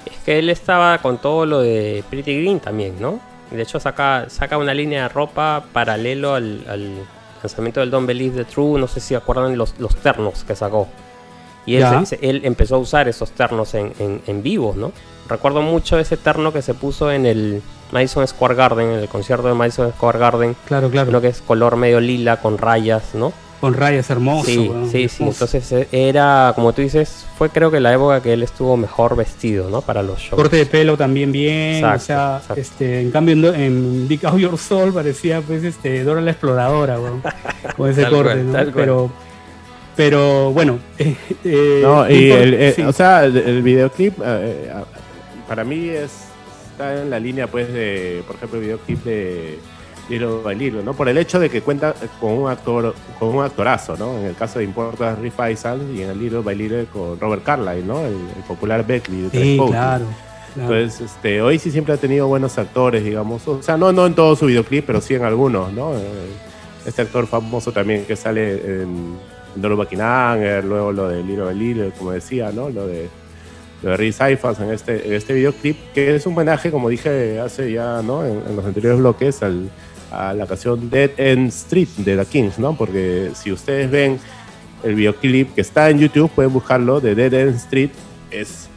Es 0.07 0.19
que 0.25 0.39
él 0.39 0.51
estaba 0.51 0.99
con 0.99 1.19
todo 1.19 1.47
lo 1.47 1.61
de 1.61 2.03
Pretty 2.11 2.41
Green 2.41 2.61
también, 2.61 2.95
¿no? 3.01 3.21
De 3.51 3.63
hecho, 3.63 3.79
saca, 3.79 4.27
saca 4.31 4.57
una 4.57 4.73
línea 4.73 5.03
de 5.03 5.09
ropa 5.11 5.65
paralelo 5.73 6.35
al, 6.35 6.65
al 6.69 6.91
lanzamiento 7.43 7.81
del 7.81 7.91
Don't 7.91 8.07
Believe 8.07 8.37
the 8.37 8.45
True. 8.45 8.81
No 8.81 8.89
sé 8.89 9.01
si 9.01 9.15
acuerdan 9.15 9.57
los, 9.59 9.79
los 9.79 9.95
ternos 9.97 10.43
que 10.45 10.57
sacó. 10.57 10.89
Y 11.65 11.77
él, 11.77 12.07
se, 12.07 12.19
él, 12.23 12.43
empezó 12.45 12.77
a 12.77 12.79
usar 12.79 13.09
esos 13.09 13.31
ternos 13.31 13.75
en, 13.75 13.93
en, 13.99 14.21
en, 14.27 14.43
vivo, 14.43 14.75
¿no? 14.77 14.93
Recuerdo 15.29 15.63
mucho 15.63 15.99
ese 15.99 16.17
terno 16.17 16.53
que 16.53 16.63
se 16.63 16.75
puso 16.75 17.13
en 17.13 17.25
el 17.25 17.63
Madison 17.93 18.27
Square 18.27 18.55
Garden, 18.55 18.89
en 18.91 18.99
el 18.99 19.09
concierto 19.09 19.47
de 19.49 19.55
Madison 19.55 19.93
Square 19.93 20.19
Garden. 20.19 20.57
Claro, 20.67 20.91
claro. 20.91 21.11
Uno 21.11 21.21
que 21.21 21.29
es 21.29 21.41
color 21.41 21.77
medio 21.77 22.01
lila 22.01 22.39
con 22.39 22.59
rayas, 22.59 23.15
¿no? 23.15 23.33
con 23.63 23.75
rayas 23.75 24.11
hermoso. 24.11 24.45
Sí, 24.45 24.59
bueno, 24.59 24.89
sí, 24.91 25.09
sí. 25.09 25.23
Entonces 25.23 25.71
eh, 25.71 25.87
era, 25.93 26.51
como 26.57 26.73
tú 26.73 26.83
dices, 26.83 27.25
fue 27.39 27.49
creo 27.49 27.71
que 27.71 27.79
la 27.79 27.93
época 27.93 28.21
que 28.21 28.33
él 28.33 28.43
estuvo 28.43 28.77
mejor 28.77 29.15
vestido, 29.15 29.71
¿no? 29.71 29.83
Para 29.83 30.03
los 30.03 30.19
shows. 30.19 30.35
Corte 30.35 30.57
de 30.57 30.67
pelo 30.67 30.97
también 30.97 31.31
bien. 31.31 31.77
Exacto, 31.77 32.03
o 32.03 32.07
sea, 32.07 32.37
exacto. 32.39 32.61
este, 32.61 33.01
en 33.03 33.13
cambio 33.13 33.55
en, 33.55 34.09
Dick 34.09 34.25
Out 34.25 34.41
Your 34.41 34.59
Soul 34.59 34.93
parecía 34.93 35.43
pues 35.43 35.63
este 35.63 36.03
Dora 36.03 36.21
la 36.21 36.33
exploradora, 36.33 36.99
bueno, 36.99 37.23
con 37.77 37.89
ese 37.89 38.03
corte, 38.09 38.43
cual, 38.43 38.53
¿no? 38.53 38.73
Pero 38.75 39.13
pero 39.97 40.53
bueno, 40.53 40.79
eh, 40.99 41.17
eh, 41.45 41.81
no, 41.83 42.09
y 42.09 42.31
el, 42.31 42.55
el, 42.55 42.75
sí. 42.75 42.83
o 42.83 42.93
sea, 42.93 43.25
el, 43.25 43.37
el 43.37 43.63
videoclip 43.63 44.15
eh, 44.25 44.73
para 45.47 45.65
mí 45.65 45.89
es 45.89 46.11
está 46.73 47.03
en 47.03 47.11
la 47.11 47.21
línea 47.21 47.47
pues 47.47 47.73
de, 47.73 48.23
por 48.27 48.37
ejemplo, 48.37 48.59
el 48.59 48.65
videoclip 48.65 49.05
de 49.05 49.59
Little 50.09 50.43
by 50.43 50.57
Little, 50.57 50.83
¿no? 50.83 50.95
Por 50.95 51.09
el 51.09 51.19
hecho 51.19 51.39
de 51.39 51.49
que 51.49 51.61
cuenta 51.63 51.95
con 52.21 52.33
un 52.33 52.51
actor, 52.51 52.95
con 53.19 53.29
un 53.29 53.45
actorazo, 53.45 53.97
¿no? 53.97 54.19
En 54.19 54.25
el 54.25 54.35
caso 54.35 54.59
de 54.59 54.65
Importa 54.65 55.15
Rick 55.15 55.35
Faisal 55.35 55.81
y 55.95 56.03
en 56.03 56.11
el 56.11 56.19
Little 56.19 56.41
by 56.41 56.57
Little 56.57 56.87
con 56.87 57.21
Robert 57.21 57.45
Carlyle, 57.45 57.87
¿no? 57.87 58.01
El, 58.01 58.15
el 58.15 58.43
popular 58.47 58.85
Beckley 58.87 59.23
de 59.23 59.31
Sí, 59.31 59.57
claro, 59.57 60.07
claro. 60.55 60.75
Entonces, 60.75 61.01
este, 61.01 61.41
hoy 61.41 61.59
sí 61.59 61.71
siempre 61.71 61.95
ha 61.95 61.97
tenido 61.97 62.27
buenos 62.27 62.59
actores, 62.59 63.05
digamos. 63.05 63.47
O 63.47 63.63
sea, 63.63 63.77
no, 63.77 63.93
no 63.93 64.07
en 64.07 64.15
todo 64.15 64.35
su 64.37 64.47
videoclip, 64.47 64.85
pero 64.87 65.01
sí 65.01 65.15
en 65.15 65.25
algunos, 65.25 65.73
¿no? 65.73 65.93
Este 66.85 67.03
actor 67.03 67.27
famoso 67.27 67.73
también 67.73 68.05
que 68.05 68.17
sale 68.17 68.83
en, 68.83 69.17
Dolo 69.57 69.77
Buckingham, 69.77 70.41
luego 70.65 70.93
lo 70.93 71.09
de 71.09 71.23
Little 71.23 71.55
Little, 71.55 71.91
como 71.99 72.13
decía, 72.13 72.51
¿no? 72.53 72.71
Lo 72.71 72.87
de 72.87 73.09
lo 73.83 73.91
de 73.91 73.97
Rick 73.97 74.13
Saifas 74.13 74.61
en 74.61 74.71
este, 74.71 75.07
en 75.07 75.13
este 75.13 75.35
videoclip, 75.35 75.77
que 75.93 76.15
es 76.15 76.27
un 76.27 76.35
homenaje, 76.35 76.71
como 76.71 76.89
dije 76.89 77.41
hace 77.41 77.73
ya, 77.73 78.01
¿no? 78.03 78.25
En, 78.25 78.57
los 78.57 78.65
anteriores 78.65 78.99
bloques, 79.01 79.43
al, 79.43 79.71
a 80.11 80.33
la 80.35 80.47
canción 80.47 80.89
Dead 80.89 81.11
End 81.17 81.49
Street 81.49 81.89
de 81.99 82.17
The 82.17 82.25
Kings, 82.27 82.59
¿no? 82.59 82.77
Porque 82.77 83.31
si 83.35 83.51
ustedes 83.51 83.91
ven 83.91 84.19
el 84.85 84.95
videoclip 84.95 85.55
que 85.55 85.61
está 85.61 85.91
en 85.91 85.99
YouTube, 85.99 86.31
pueden 86.31 86.53
buscarlo, 86.53 87.01
de 87.01 87.15
Dead 87.15 87.33
End 87.33 87.57
Street, 87.57 87.91
es, 88.31 88.69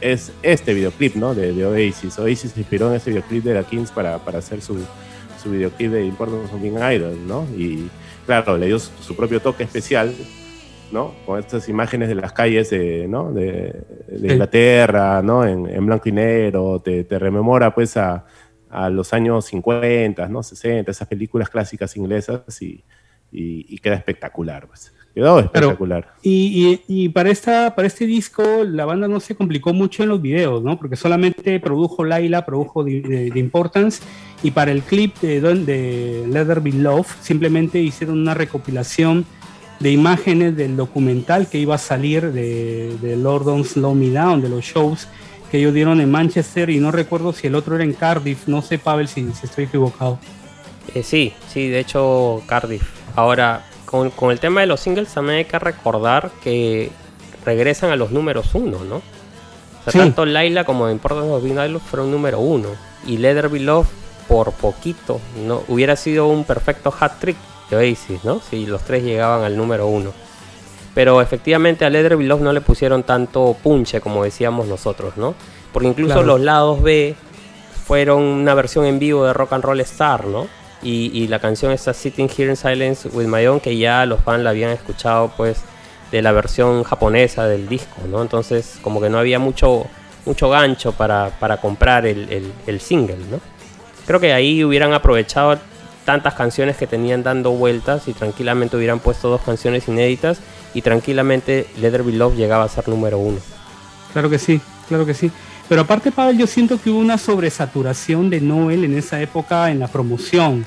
es 0.00 0.32
este 0.42 0.72
videoclip, 0.72 1.14
¿no? 1.16 1.34
De, 1.34 1.52
de 1.52 1.66
Oasis. 1.66 2.18
Oasis 2.18 2.52
se 2.52 2.60
inspiró 2.60 2.88
en 2.88 2.96
ese 2.96 3.10
videoclip 3.10 3.44
de 3.44 3.54
The 3.54 3.64
Kings 3.64 3.90
para, 3.90 4.18
para 4.18 4.38
hacer 4.38 4.62
su, 4.62 4.78
su 5.42 5.50
videoclip 5.50 5.90
de 5.90 6.06
Importance 6.06 6.54
of 6.54 6.62
Being 6.62 6.78
Idol, 6.78 7.18
¿no? 7.26 7.46
Y 7.56 7.90
claro, 8.26 8.56
le 8.56 8.66
dio 8.66 8.78
su, 8.78 8.90
su 9.02 9.16
propio 9.16 9.40
toque 9.40 9.64
especial, 9.64 10.14
¿no? 10.92 11.14
Con 11.26 11.38
estas 11.38 11.68
imágenes 11.68 12.08
de 12.08 12.14
las 12.14 12.32
calles 12.32 12.70
de, 12.70 13.06
¿no? 13.08 13.32
de, 13.32 13.84
de 14.08 14.32
Inglaterra, 14.32 15.22
¿no? 15.22 15.44
En, 15.44 15.66
en, 15.66 15.86
blanco 15.86 16.08
y 16.08 16.12
negro, 16.12 16.80
te, 16.80 17.04
te 17.04 17.18
rememora 17.18 17.74
pues 17.74 17.96
a, 17.96 18.24
a, 18.70 18.88
los 18.90 19.12
años 19.12 19.46
50, 19.46 20.28
¿no? 20.28 20.42
60, 20.42 20.90
esas 20.90 21.08
películas 21.08 21.48
clásicas 21.48 21.96
inglesas 21.96 22.60
y, 22.62 22.84
y, 23.32 23.74
y 23.74 23.78
queda 23.78 23.96
espectacular, 23.96 24.66
pues. 24.66 24.92
Quedó 25.14 25.38
espectacular. 25.38 26.02
Pero, 26.02 26.14
y, 26.22 26.82
y, 26.88 27.04
y, 27.04 27.08
para, 27.08 27.30
esta, 27.30 27.74
para 27.76 27.86
este 27.86 28.04
disco 28.04 28.42
la 28.64 28.84
banda 28.84 29.06
no 29.06 29.20
se 29.20 29.36
complicó 29.36 29.72
mucho 29.72 30.02
en 30.02 30.08
los 30.08 30.20
videos, 30.20 30.62
¿no? 30.64 30.76
Porque 30.76 30.96
solamente 30.96 31.60
produjo 31.60 32.04
Laila, 32.04 32.44
produjo 32.44 32.84
The, 32.84 33.00
The, 33.00 33.30
The 33.30 33.38
Importance 33.38 34.02
y 34.42 34.50
para 34.50 34.72
el 34.72 34.82
clip 34.82 35.16
de, 35.20 35.40
de 35.40 36.26
Leather 36.28 36.60
Be 36.60 36.72
Love 36.72 37.06
simplemente 37.20 37.78
hicieron 37.78 38.18
una 38.18 38.34
recopilación 38.34 39.24
de 39.78 39.92
imágenes 39.92 40.56
del 40.56 40.76
documental 40.76 41.48
que 41.48 41.58
iba 41.58 41.76
a 41.76 41.78
salir 41.78 42.32
de, 42.32 42.96
de 43.00 43.16
Lord 43.16 43.44
Don't 43.44 43.66
Slow 43.66 43.94
Me 43.94 44.10
Down, 44.10 44.40
de 44.40 44.48
los 44.48 44.64
shows 44.64 45.06
que 45.50 45.58
ellos 45.58 45.74
dieron 45.74 46.00
en 46.00 46.10
Manchester 46.10 46.70
y 46.70 46.80
no 46.80 46.90
recuerdo 46.90 47.32
si 47.32 47.46
el 47.46 47.54
otro 47.54 47.76
era 47.76 47.84
en 47.84 47.92
Cardiff, 47.92 48.48
no 48.48 48.62
sé 48.62 48.78
Pavel 48.78 49.06
si, 49.06 49.30
si 49.32 49.46
estoy 49.46 49.64
equivocado. 49.64 50.18
Eh, 50.92 51.04
sí, 51.04 51.32
sí, 51.48 51.68
de 51.68 51.78
hecho 51.78 52.42
Cardiff. 52.46 52.82
Ahora, 53.14 53.64
con, 53.94 54.10
con 54.10 54.32
el 54.32 54.40
tema 54.40 54.60
de 54.60 54.66
los 54.66 54.80
singles 54.80 55.14
también 55.14 55.38
hay 55.38 55.44
que 55.44 55.56
recordar 55.56 56.32
que 56.42 56.90
regresan 57.44 57.90
a 57.90 57.96
los 57.96 58.10
números 58.10 58.52
uno, 58.54 58.82
¿no? 58.82 58.96
O 58.96 59.82
sea, 59.84 59.92
Sí. 59.92 59.98
tanto 59.98 60.26
Laila 60.26 60.64
como 60.64 60.90
Importance 60.90 61.30
of 61.30 61.44
Being 61.44 61.58
Idol 61.58 61.80
fueron 61.80 62.10
número 62.10 62.40
uno. 62.40 62.70
Y 63.06 63.18
Be 63.18 63.60
Love 63.60 63.86
por 64.26 64.50
poquito, 64.50 65.20
¿no? 65.46 65.62
Hubiera 65.68 65.94
sido 65.94 66.26
un 66.26 66.42
perfecto 66.42 66.92
hat 66.98 67.20
trick 67.20 67.36
de 67.70 67.76
Oasis, 67.76 68.24
¿no? 68.24 68.40
Si 68.40 68.66
los 68.66 68.82
tres 68.82 69.04
llegaban 69.04 69.44
al 69.44 69.56
número 69.56 69.86
uno. 69.86 70.10
Pero 70.92 71.20
efectivamente 71.20 71.84
a 71.84 71.88
Be 71.88 72.00
Love 72.24 72.40
no 72.40 72.52
le 72.52 72.62
pusieron 72.62 73.04
tanto 73.04 73.54
punche 73.62 74.00
como 74.00 74.24
decíamos 74.24 74.66
nosotros, 74.66 75.16
¿no? 75.16 75.36
Porque 75.72 75.86
incluso 75.86 76.14
Claro. 76.14 76.26
los 76.26 76.40
lados 76.40 76.82
B 76.82 77.14
fueron 77.86 78.22
una 78.24 78.54
versión 78.54 78.86
en 78.86 78.98
vivo 78.98 79.24
de 79.24 79.32
Rock 79.32 79.52
and 79.52 79.62
Roll 79.62 79.80
Star, 79.82 80.24
¿no? 80.26 80.48
Y, 80.84 81.10
y 81.12 81.26
la 81.28 81.38
canción 81.40 81.72
está 81.72 81.92
Sitting 81.94 82.28
Here 82.28 82.50
in 82.50 82.56
Silence 82.56 83.08
with 83.08 83.26
My 83.26 83.44
Own, 83.46 83.58
que 83.58 83.76
ya 83.76 84.04
los 84.06 84.20
fans 84.20 84.44
la 84.44 84.50
habían 84.50 84.70
escuchado, 84.70 85.32
pues, 85.36 85.62
de 86.12 86.20
la 86.22 86.30
versión 86.30 86.84
japonesa 86.84 87.46
del 87.48 87.66
disco, 87.68 88.02
¿no? 88.08 88.22
Entonces, 88.22 88.78
como 88.82 89.00
que 89.00 89.08
no 89.08 89.18
había 89.18 89.38
mucho, 89.38 89.86
mucho 90.26 90.50
gancho 90.50 90.92
para, 90.92 91.30
para 91.40 91.56
comprar 91.56 92.06
el, 92.06 92.30
el- 92.30 92.52
el 92.66 92.80
single, 92.80 93.16
¿no? 93.30 93.40
Creo 94.06 94.20
que 94.20 94.32
ahí 94.34 94.62
hubieran 94.62 94.92
aprovechado 94.92 95.58
tantas 96.04 96.34
canciones 96.34 96.76
que 96.76 96.86
tenían 96.86 97.22
dando 97.22 97.52
vueltas 97.52 98.06
y 98.08 98.12
tranquilamente 98.12 98.76
hubieran 98.76 99.00
puesto 99.00 99.30
dos 99.30 99.40
canciones 99.40 99.88
inéditas 99.88 100.38
y 100.74 100.82
tranquilamente 100.82 101.66
Let 101.80 101.92
There 101.92 102.02
Be 102.02 102.12
Love 102.12 102.36
llegaba 102.36 102.64
a 102.64 102.68
ser 102.68 102.86
número 102.88 103.16
uno. 103.16 103.38
Claro 104.12 104.28
que 104.28 104.38
sí, 104.38 104.60
claro 104.88 105.06
que 105.06 105.14
sí. 105.14 105.30
Pero 105.68 105.82
aparte, 105.82 106.12
Pavel, 106.12 106.38
yo 106.38 106.46
siento 106.46 106.80
que 106.80 106.90
hubo 106.90 106.98
una 106.98 107.18
sobresaturación 107.18 108.28
de 108.28 108.40
Noel 108.40 108.84
en 108.84 108.96
esa 108.96 109.20
época 109.20 109.70
en 109.70 109.78
la 109.78 109.88
promoción. 109.88 110.64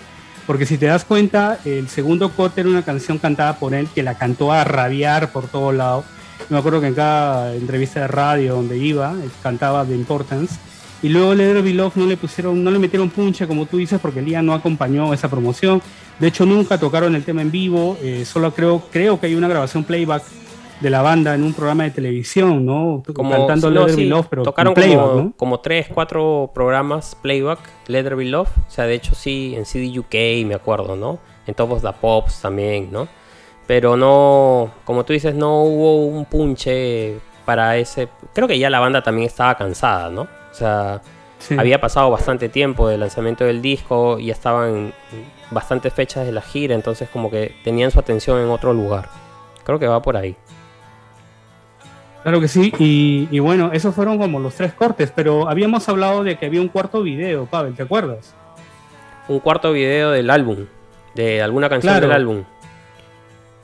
Porque 0.47 0.65
si 0.65 0.77
te 0.77 0.85
das 0.85 1.03
cuenta, 1.05 1.59
el 1.65 1.89
segundo 1.89 2.31
corte 2.31 2.61
era 2.61 2.69
una 2.69 2.83
canción 2.83 3.17
cantada 3.17 3.59
por 3.59 3.73
él 3.73 3.87
que 3.93 4.01
la 4.01 4.17
cantó 4.17 4.51
a 4.51 4.63
rabiar 4.63 5.31
por 5.31 5.47
todo 5.47 5.71
lado. 5.71 6.03
Me 6.49 6.57
acuerdo 6.57 6.79
que 6.81 6.87
en 6.87 6.95
cada 6.95 7.53
entrevista 7.53 7.99
de 7.99 8.07
radio 8.07 8.55
donde 8.55 8.77
iba, 8.77 9.13
cantaba 9.43 9.85
The 9.85 9.93
Importance. 9.93 10.55
Y 11.03 11.09
luego 11.09 11.35
Be 11.35 11.73
Love 11.73 11.97
no 11.97 12.05
le 12.07 12.17
pusieron, 12.17 12.63
no 12.63 12.71
le 12.71 12.79
metieron 12.79 13.09
punche, 13.09 13.45
como 13.45 13.67
tú 13.67 13.77
dices, 13.77 13.99
porque 13.99 14.21
Lía 14.21 14.41
no 14.41 14.53
acompañó 14.53 15.13
esa 15.13 15.29
promoción. 15.29 15.81
De 16.17 16.27
hecho, 16.27 16.45
nunca 16.45 16.79
tocaron 16.79 17.13
el 17.13 17.23
tema 17.23 17.43
en 17.43 17.51
vivo. 17.51 17.97
eh, 18.01 18.25
solo 18.25 18.51
creo, 18.53 18.81
creo 18.91 19.19
que 19.19 19.27
hay 19.27 19.35
una 19.35 19.47
grabación 19.47 19.83
playback 19.83 20.23
de 20.79 20.89
la 20.89 21.01
banda 21.01 21.33
en 21.33 21.43
un 21.43 21.53
programa 21.53 21.83
de 21.83 21.91
televisión, 21.91 22.65
¿no? 22.65 23.03
Como, 23.13 23.31
Cantando 23.31 23.71
no, 23.71 23.89
sí, 23.89 24.05
Love, 24.05 24.27
pero 24.29 24.43
tocaron 24.43 24.73
playback, 24.73 25.07
como, 25.07 25.21
¿no? 25.21 25.33
como 25.35 25.59
tres, 25.59 25.87
cuatro 25.93 26.51
programas 26.53 27.15
playback, 27.15 27.59
Be 27.87 28.25
Love. 28.25 28.49
O 28.49 28.71
sea, 28.71 28.85
de 28.85 28.93
hecho 28.95 29.15
sí, 29.15 29.53
en 29.55 29.65
CD 29.65 29.99
UK 29.99 30.45
me 30.45 30.55
acuerdo, 30.55 30.95
¿no? 30.95 31.19
En 31.47 31.55
Top 31.55 31.71
of 31.71 31.81
the 31.81 31.93
Pops 31.99 32.41
también, 32.41 32.89
¿no? 32.91 33.07
Pero 33.65 33.97
no, 33.97 34.71
como 34.85 35.03
tú 35.03 35.13
dices, 35.13 35.35
no 35.35 35.63
hubo 35.63 36.05
un 36.05 36.25
punche 36.25 37.17
para 37.45 37.77
ese... 37.77 38.07
Creo 38.33 38.47
que 38.47 38.59
ya 38.59 38.69
la 38.69 38.79
banda 38.79 39.01
también 39.01 39.27
estaba 39.27 39.55
cansada, 39.55 40.09
¿no? 40.09 40.21
O 40.21 40.53
sea, 40.53 41.01
Sí. 41.39 41.55
había 41.57 41.79
pasado 41.79 42.09
bastante 42.09 42.49
tiempo 42.49 42.87
del 42.87 42.99
lanzamiento 42.99 43.45
del 43.45 43.61
disco, 43.61 44.17
ya 44.17 44.33
estaban 44.33 44.93
bastantes 45.51 45.93
fechas 45.93 46.25
de 46.25 46.31
la 46.31 46.41
gira, 46.41 46.73
entonces 46.73 47.09
como 47.09 47.29
que 47.29 47.53
tenían 47.63 47.91
su 47.91 47.99
atención 47.99 48.39
en 48.41 48.49
otro 48.49 48.73
lugar. 48.73 49.07
Creo 49.63 49.79
que 49.79 49.87
va 49.87 50.01
por 50.01 50.17
ahí. 50.17 50.35
Claro 52.27 52.41
que 52.41 52.49
sí, 52.49 52.73
y, 52.77 53.29
y 53.31 53.39
bueno, 53.39 53.69
esos 53.71 53.95
fueron 53.95 54.17
como 54.17 54.37
los 54.41 54.53
tres 54.53 54.73
cortes, 54.73 55.13
pero 55.15 55.47
habíamos 55.47 55.87
hablado 55.87 56.25
de 56.25 56.37
que 56.37 56.45
había 56.45 56.59
un 56.59 56.67
cuarto 56.67 57.01
video, 57.01 57.45
Pavel, 57.45 57.73
¿te 57.73 57.83
acuerdas? 57.83 58.35
Un 59.29 59.39
cuarto 59.39 59.71
video 59.71 60.11
del 60.11 60.29
álbum, 60.29 60.65
de 61.15 61.41
alguna 61.41 61.69
canción 61.69 61.93
Claro. 61.93 62.07
del 62.07 62.13
álbum. 62.17 62.39
Eh, 62.39 62.43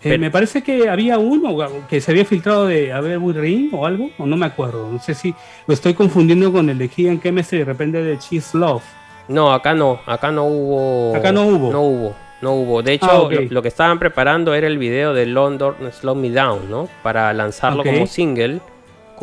Pero- 0.04 0.18
me 0.20 0.32
parece 0.32 0.64
que 0.64 0.88
había 0.88 1.18
uno 1.20 1.58
que 1.90 2.00
se 2.00 2.12
había 2.12 2.24
filtrado 2.24 2.66
de 2.66 2.94
A 2.94 3.02
ver 3.02 3.18
Will 3.18 3.36
Ring 3.36 3.70
o 3.74 3.86
algo, 3.86 4.12
o 4.18 4.26
no 4.26 4.38
me 4.38 4.46
acuerdo, 4.46 4.90
no 4.90 4.98
sé 5.02 5.14
si 5.14 5.36
lo 5.68 5.74
estoy 5.74 5.94
confundiendo 5.94 6.50
con 6.54 6.70
el 6.70 6.78
de 6.78 6.88
Keegan 6.88 7.20
Chemistry 7.20 7.58
de 7.60 7.66
repente 7.66 8.02
de 8.02 8.18
Cheese 8.18 8.54
Love. 8.58 8.84
No, 9.28 9.52
acá 9.52 9.74
no, 9.74 10.00
acá 10.06 10.32
no 10.32 10.46
hubo. 10.46 11.18
Acá 11.18 11.34
no 11.34 11.48
hubo. 11.48 11.70
No 11.70 11.82
hubo, 11.82 12.16
no 12.44 12.52
hubo. 12.54 12.84
De 12.84 12.94
hecho, 12.94 13.08
Ah, 13.10 13.22
ok. 13.22 13.32
lo, 13.32 13.42
lo 13.50 13.62
que 13.64 13.70
estaban 13.70 13.98
preparando 13.98 14.54
era 14.54 14.68
el 14.68 14.78
video 14.78 15.14
de 15.16 15.26
London 15.26 15.76
Slow 15.92 16.14
Me 16.16 16.30
Down, 16.30 16.70
¿no? 16.70 16.88
Para 17.02 17.34
lanzarlo 17.34 17.84
como 17.84 18.06
single 18.06 18.60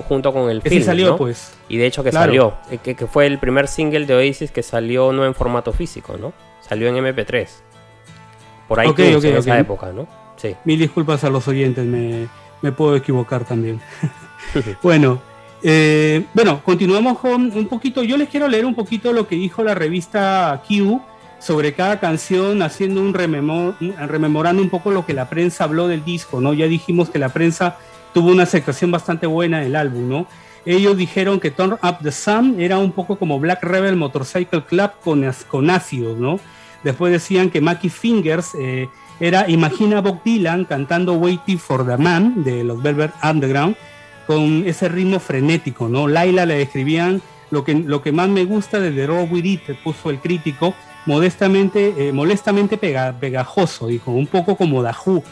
junto 0.09 0.33
con 0.33 0.51
el 0.51 0.63
Que 0.63 0.71
film. 0.71 0.83
salió, 0.85 1.09
¿no? 1.11 1.17
pues. 1.19 1.53
Y 1.69 1.77
de 1.77 1.85
hecho 1.87 2.03
que 2.03 2.09
Claro. 2.11 2.27
salió, 2.27 2.55
eh, 2.71 2.79
que, 2.83 2.95
que 2.97 3.07
fue 3.07 3.27
el 3.27 3.39
primer 3.39 3.69
single 3.69 4.07
de 4.07 4.15
Oasis 4.15 4.51
que 4.51 4.63
salió 4.63 5.13
no 5.13 5.27
en 5.27 5.35
formato 5.35 5.73
físico, 5.75 6.17
¿no? 6.19 6.33
Salió 6.63 6.89
en 6.89 6.97
MP3. 6.97 7.47
Por 8.67 8.81
ahí 8.81 8.89
Ok, 8.89 8.99
ok, 9.17 9.25
en 9.25 9.37
esa 9.37 9.59
época, 9.59 9.93
¿no? 9.93 10.07
Sí. 10.37 10.57
Mil 10.65 10.79
disculpas 10.79 11.23
a 11.25 11.29
los 11.31 11.47
oyentes, 11.49 11.85
me, 11.85 12.29
me 12.63 12.73
puedo 12.73 12.97
equivocar 12.97 13.45
también. 13.45 13.79
bueno, 14.83 15.21
eh, 15.63 16.25
bueno, 16.33 16.63
continuamos 16.65 17.19
con 17.19 17.53
un 17.55 17.69
poquito. 17.69 18.03
Yo 18.03 18.17
les 18.17 18.29
quiero 18.31 18.49
leer 18.49 18.65
un 18.65 18.75
poquito 18.75 19.13
lo 19.13 19.29
que 19.29 19.35
dijo 19.35 19.63
la 19.63 19.75
revista 19.75 20.63
Q 20.67 21.01
sobre 21.41 21.73
cada 21.73 21.99
canción, 21.99 22.63
haciendo 22.63 23.01
un 23.01 23.15
rememor, 23.15 23.75
rememorando 24.07 24.63
un 24.63 24.71
poco 24.71 24.91
lo 24.91 25.07
que 25.07 25.15
la 25.15 25.29
prensa 25.29 25.65
habló 25.65 25.89
del 25.89 26.05
disco, 26.05 26.41
¿no? 26.41 26.53
Ya 26.53 26.67
dijimos 26.67 27.11
que 27.11 27.19
la 27.19 27.31
prensa 27.31 27.79
tuvo 28.13 28.31
una 28.31 28.45
aceptación 28.45 28.91
bastante 28.91 29.27
buena 29.27 29.61
del 29.61 29.75
álbum, 29.75 30.09
¿no? 30.09 30.27
Ellos 30.67 30.97
dijeron 30.97 31.41
que 31.41 31.51
Turn 31.51 31.73
Up 31.83 31.99
the 32.03 32.13
Sun 32.13 32.61
era 32.61 32.79
un 32.79 32.93
poco 32.93 33.17
como 33.17 33.41
Black 33.41 33.63
Rebel 33.63 33.97
Motorcycle 33.97 34.65
Club 34.65 34.91
con, 35.03 35.25
con 35.49 35.71
ácidos, 35.71 36.19
¿no? 36.19 36.39
Después 36.85 37.13
decían 37.13 37.51
que 37.51 37.61
Mackie 37.61 37.89
Fingers 37.89 38.51
eh, 38.59 38.89
era 39.19 39.49
Imagina 39.49 40.01
Bob 40.01 40.23
Dylan 40.23 40.67
cantando 40.67 41.15
Waiting 41.15 41.59
for 41.59 41.87
the 41.87 41.97
Man 41.97 42.43
de 42.45 42.65
los 42.65 42.83
Velvet 42.83 43.13
Underground 43.23 43.77
con 44.27 44.63
ese 44.67 44.89
ritmo 44.89 45.19
frenético, 45.19 45.89
¿no? 45.89 46.07
Laila 46.07 46.45
le 46.47 46.59
describían 46.59 47.23
lo 47.51 47.65
que, 47.65 47.75
lo 47.75 48.03
que 48.03 48.13
más 48.13 48.29
me 48.29 48.45
gusta 48.45 48.79
de 48.79 48.93
The 48.93 49.07
Raw 49.07 49.27
With 49.31 49.45
It, 49.45 49.63
puso 49.83 50.11
el 50.11 50.21
crítico, 50.21 50.75
modestamente, 51.07 52.09
eh, 52.09 52.13
molestamente 52.13 52.77
pega- 52.79 53.13
pegajoso, 53.19 53.87
dijo, 53.89 54.13
un 54.13 54.27
poco 54.27 54.57
como 54.57 54.83
Dahu, 54.83 55.23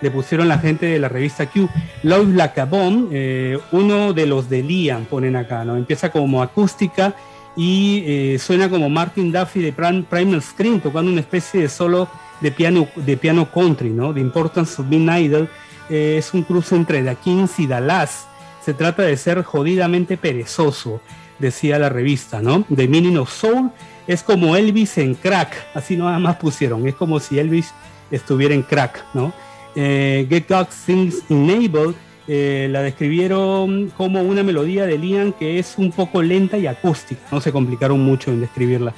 le 0.00 0.10
pusieron 0.10 0.48
la 0.48 0.58
gente 0.58 0.86
de 0.86 0.98
la 0.98 1.08
revista 1.08 1.46
Q. 1.46 1.68
Love 2.02 2.28
Bomb, 2.68 3.08
eh, 3.12 3.58
uno 3.72 4.12
de 4.12 4.26
los 4.26 4.48
de 4.48 4.62
Liam, 4.62 5.04
ponen 5.06 5.36
acá, 5.36 5.64
¿no? 5.64 5.76
Empieza 5.76 6.10
como 6.10 6.42
acústica 6.42 7.14
y 7.56 8.02
eh, 8.06 8.38
suena 8.38 8.68
como 8.68 8.90
Martin 8.90 9.32
Duffy 9.32 9.60
de 9.60 9.72
Prim- 9.72 10.04
Primal 10.04 10.42
Screen, 10.42 10.80
tocando 10.80 11.10
una 11.10 11.20
especie 11.20 11.62
de 11.62 11.68
solo 11.68 12.08
de 12.42 12.52
piano, 12.52 12.86
de 12.96 13.16
piano 13.16 13.50
country, 13.50 13.88
¿no? 13.90 14.12
The 14.12 14.20
Importance 14.20 14.82
of 14.82 14.88
Being 14.88 15.08
Idol 15.08 15.48
eh, 15.88 16.16
es 16.18 16.34
un 16.34 16.42
cruce 16.42 16.76
entre 16.76 17.02
The 17.02 17.14
Kings 17.16 17.58
y 17.58 17.66
Dallas. 17.66 18.26
Se 18.62 18.74
trata 18.74 19.02
de 19.02 19.16
ser 19.16 19.42
jodidamente 19.44 20.18
perezoso, 20.18 21.00
decía 21.38 21.78
la 21.78 21.88
revista, 21.88 22.42
¿no? 22.42 22.66
The 22.74 22.86
Meaning 22.88 23.16
of 23.16 23.32
Soul 23.32 23.70
es 24.06 24.22
como 24.22 24.56
Elvis 24.56 24.98
en 24.98 25.14
crack, 25.14 25.56
así 25.74 25.96
nada 25.96 26.18
más 26.18 26.36
pusieron, 26.36 26.86
es 26.86 26.94
como 26.94 27.20
si 27.20 27.38
Elvis 27.38 27.72
estuviera 28.10 28.54
en 28.54 28.62
crack, 28.62 29.04
¿no? 29.14 29.32
Eh, 29.74 30.26
Get 30.28 30.48
God 30.48 30.68
Things 30.86 31.22
Enabled 31.28 31.94
eh, 32.28 32.68
la 32.70 32.82
describieron 32.82 33.92
como 33.96 34.22
una 34.22 34.42
melodía 34.42 34.86
de 34.86 34.98
Liam 34.98 35.32
que 35.32 35.58
es 35.58 35.74
un 35.76 35.92
poco 35.92 36.22
lenta 36.22 36.56
y 36.58 36.66
acústica, 36.66 37.20
no 37.30 37.40
se 37.40 37.52
complicaron 37.52 38.00
mucho 38.00 38.30
en 38.30 38.40
describirla. 38.40 38.94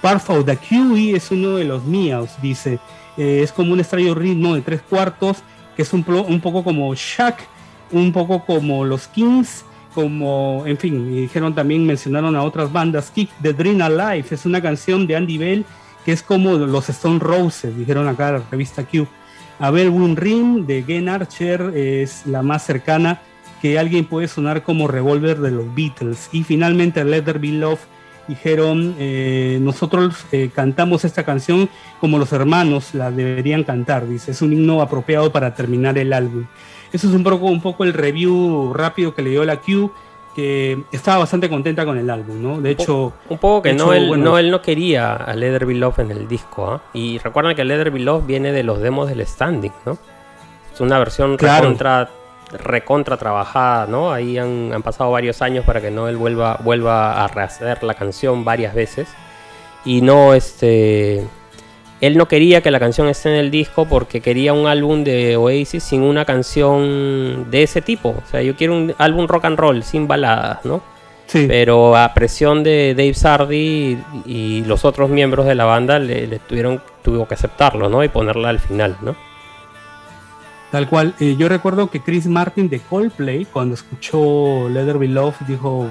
Part 0.00 0.28
of 0.30 0.46
the 0.46 0.56
QE 0.56 1.14
es 1.14 1.30
uno 1.30 1.56
de 1.56 1.64
los 1.64 1.84
míos, 1.84 2.30
dice, 2.42 2.78
Eh, 3.16 3.42
es 3.42 3.52
como 3.52 3.72
un 3.72 3.80
extraño 3.80 4.14
ritmo 4.14 4.54
de 4.54 4.62
tres 4.62 4.80
cuartos, 4.82 5.38
que 5.76 5.82
es 5.82 5.92
un, 5.92 6.04
un 6.08 6.40
poco 6.40 6.64
como 6.64 6.94
Shaq, 6.94 7.36
un 7.90 8.12
poco 8.12 8.44
como 8.44 8.84
los 8.84 9.06
Kings, 9.08 9.64
como, 9.94 10.64
en 10.66 10.76
fin, 10.76 11.12
y 11.12 11.22
dijeron 11.22 11.54
también, 11.54 11.86
mencionaron 11.86 12.36
a 12.36 12.42
otras 12.42 12.72
bandas, 12.72 13.10
Kick 13.10 13.30
the 13.42 13.52
Dream 13.52 13.80
Alive, 13.82 14.26
es 14.30 14.46
una 14.46 14.60
canción 14.60 15.06
de 15.06 15.16
Andy 15.16 15.38
Bell, 15.38 15.64
que 16.04 16.12
es 16.12 16.22
como 16.22 16.54
los 16.54 16.88
Stone 16.88 17.18
Roses, 17.18 17.76
dijeron 17.76 18.08
acá 18.08 18.32
la 18.32 18.42
revista 18.50 18.84
Q. 18.84 19.06
Abel 19.58 19.90
Win 19.90 20.16
Ring 20.16 20.66
de 20.66 20.82
Gen 20.82 21.08
Archer 21.08 21.72
es 21.76 22.26
la 22.26 22.42
más 22.42 22.64
cercana 22.64 23.20
que 23.60 23.78
alguien 23.78 24.06
puede 24.06 24.26
sonar 24.26 24.64
como 24.64 24.88
Revolver 24.88 25.38
de 25.38 25.52
los 25.52 25.72
Beatles. 25.72 26.28
Y 26.32 26.42
finalmente 26.42 27.04
Let 27.04 27.22
There 27.22 27.38
Be 27.38 27.52
Love 27.52 27.78
dijeron, 28.26 28.96
eh, 28.98 29.58
nosotros 29.62 30.26
eh, 30.32 30.50
cantamos 30.52 31.04
esta 31.04 31.24
canción 31.24 31.68
como 32.00 32.18
los 32.18 32.32
hermanos 32.32 32.92
la 32.92 33.12
deberían 33.12 33.62
cantar, 33.62 34.08
dice, 34.08 34.32
es 34.32 34.42
un 34.42 34.52
himno 34.52 34.82
apropiado 34.82 35.30
para 35.30 35.54
terminar 35.54 35.96
el 35.96 36.12
álbum. 36.12 36.46
Eso 36.92 37.08
es 37.08 37.14
un 37.14 37.24
poco, 37.24 37.46
un 37.46 37.60
poco 37.62 37.84
el 37.84 37.92
review 37.92 38.72
rápido 38.74 39.14
que 39.14 39.22
le 39.22 39.30
dio 39.30 39.44
la 39.44 39.56
Q, 39.56 39.90
que 40.34 40.82
estaba 40.92 41.18
bastante 41.18 41.48
contenta 41.48 41.84
con 41.84 41.98
el 41.98 42.08
álbum, 42.08 42.42
¿no? 42.42 42.60
De 42.60 42.70
hecho, 42.70 43.12
Un 43.28 43.38
poco 43.38 43.62
que 43.62 43.72
no, 43.72 43.84
hecho, 43.84 43.92
él, 43.94 44.08
bueno. 44.08 44.24
no, 44.24 44.38
él 44.38 44.50
no 44.50 44.62
quería 44.62 45.14
a 45.14 45.34
Leather 45.34 45.66
Love 45.68 45.98
en 46.00 46.10
el 46.10 46.28
disco, 46.28 46.66
¿ah? 46.70 46.82
Y 46.94 47.18
recuerden 47.18 47.54
que 47.56 47.64
Leather 47.64 47.92
Love 48.00 48.26
viene 48.26 48.52
de 48.52 48.62
los 48.62 48.80
demos 48.80 49.08
del 49.08 49.26
Standing, 49.26 49.72
¿no? 49.86 49.98
Es 50.72 50.80
una 50.80 50.98
versión 50.98 51.36
Claro. 51.36 51.62
recontra, 51.64 52.08
recontra 52.52 53.16
trabajada, 53.18 53.86
¿no? 53.86 54.10
Ahí 54.12 54.38
han, 54.38 54.72
han 54.72 54.82
pasado 54.82 55.10
varios 55.10 55.42
años 55.42 55.64
para 55.66 55.80
que 55.82 55.90
Noel 55.90 56.16
vuelva, 56.16 56.58
vuelva 56.62 57.22
a 57.24 57.28
rehacer 57.28 57.82
la 57.82 57.94
canción 57.94 58.44
varias 58.44 58.74
veces. 58.74 59.08
Y 59.84 60.00
no, 60.00 60.32
este... 60.34 61.26
él 62.02 62.18
no 62.18 62.26
quería 62.26 62.60
que 62.62 62.72
la 62.72 62.80
canción 62.80 63.08
esté 63.08 63.28
en 63.28 63.36
el 63.36 63.52
disco 63.52 63.86
porque 63.86 64.20
quería 64.20 64.52
un 64.52 64.66
álbum 64.66 65.04
de 65.04 65.36
Oasis 65.36 65.84
sin 65.84 66.02
una 66.02 66.24
canción 66.24 67.48
de 67.48 67.62
ese 67.62 67.80
tipo. 67.80 68.08
O 68.08 68.28
sea, 68.28 68.42
yo 68.42 68.56
quiero 68.56 68.76
un 68.76 68.92
álbum 68.98 69.28
rock 69.28 69.44
and 69.44 69.56
roll 69.56 69.84
sin 69.84 70.08
baladas, 70.08 70.64
¿no? 70.64 70.82
Sí. 71.26 71.44
Pero 71.46 71.96
a 71.96 72.12
presión 72.12 72.64
de 72.64 72.94
Dave 72.96 73.14
Sardi 73.14 73.98
y, 74.26 74.64
los 74.66 74.84
otros 74.84 75.10
miembros 75.10 75.46
de 75.46 75.54
la 75.54 75.64
banda 75.64 76.00
le, 76.00 76.40
tuvieron 76.40 76.82
tuvo 77.04 77.28
que 77.28 77.34
aceptarlo, 77.34 77.88
¿no? 77.88 78.02
Y 78.02 78.08
ponerla 78.08 78.48
al 78.48 78.58
final, 78.58 78.96
¿no? 79.00 79.14
Tal 80.72 80.88
cual. 80.88 81.14
Eh, 81.20 81.36
yo 81.38 81.48
recuerdo 81.48 81.88
que 81.88 82.00
Chris 82.00 82.26
Martin 82.26 82.68
de 82.68 82.80
Coldplay, 82.80 83.44
cuando 83.44 83.76
escuchó 83.76 84.68
Leather 84.68 84.98
Be 84.98 85.06
Love, 85.06 85.36
dijo, 85.46 85.88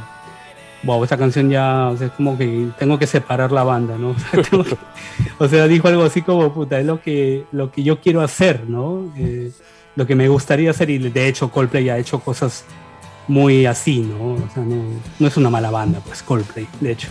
wow, 0.84 1.04
esta 1.04 1.18
canción 1.18 1.50
ya, 1.50 1.90
o 1.90 1.98
sea, 1.98 2.08
es 2.08 2.14
como 2.14 2.38
que 2.38 2.68
tengo 2.78 2.98
que 2.98 3.08
separar 3.08 3.52
la 3.52 3.64
banda, 3.64 3.98
¿no? 3.98 4.16
O 5.38 5.48
sea, 5.48 5.68
dijo 5.68 5.88
algo 5.88 6.04
así 6.04 6.22
como, 6.22 6.54
puta, 6.54 6.80
es 6.80 6.86
lo 6.86 7.02
que, 7.02 7.46
lo 7.52 7.72
que 7.72 7.84
yo 7.84 8.00
quiero 8.00 8.22
hacer, 8.22 8.68
¿no? 8.68 9.12
Eh, 9.18 9.52
lo 9.96 10.06
que 10.08 10.16
me 10.16 10.28
gustaría 10.28 10.72
hacer 10.72 10.90
y 10.90 10.98
de 10.98 11.28
hecho 11.28 11.52
Coldplay 11.52 11.90
ha 11.90 11.98
hecho 11.98 12.20
cosas 12.20 12.64
muy 13.28 13.66
así, 13.66 14.00
¿no? 14.00 14.34
O 14.34 14.50
sea, 14.54 14.64
no, 14.64 15.28
es 15.28 15.38
una 15.38 15.50
mala 15.50 15.72
banda, 15.72 16.00
pues 16.06 16.24
Coldplay, 16.24 16.68
de 16.80 16.92
hecho. 16.92 17.08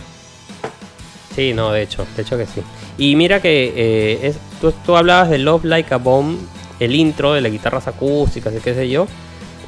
Sí, 1.35 1.53
no, 1.53 1.71
de 1.71 1.83
hecho, 1.83 2.05
de 2.15 2.21
hecho 2.21 2.37
que 2.37 2.45
sí. 2.45 2.61
Y 2.97 3.15
mira 3.15 3.41
que 3.41 3.73
eh, 3.75 4.27
es, 4.27 4.37
tú, 4.59 4.73
tú, 4.85 4.95
hablabas 4.95 5.29
de 5.29 5.37
Love 5.37 5.63
Like 5.65 5.93
a 5.93 5.97
Bomb, 5.97 6.37
el 6.79 6.95
intro 6.95 7.33
de 7.33 7.41
las 7.41 7.51
guitarras 7.51 7.87
acústicas 7.87 8.53
y 8.53 8.59
qué 8.59 8.73
sé 8.73 8.89
yo. 8.89 9.07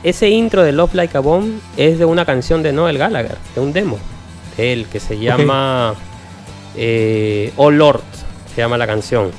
Ese 0.04 0.30
intro 0.30 0.64
de 0.64 0.74
Love 0.74 0.96
Like 0.96 1.18
a 1.18 1.22
Bomb 1.22 1.62
es 1.78 1.98
de 1.98 2.04
una 2.04 2.26
canción 2.26 2.62
de 2.62 2.74
Noel 2.74 2.98
Gallagher, 2.98 3.38
de 3.56 3.62
un 3.62 3.72
demo 3.72 3.98
de 4.58 4.74
él 4.74 4.88
que 4.92 5.00
se 5.00 5.18
llama 5.18 5.96
eh, 6.76 7.54
Oh 7.56 7.72
Lord, 7.72 8.04
se 8.54 8.62
llama 8.62 8.78
la 8.78 8.86
canción. 8.86 9.32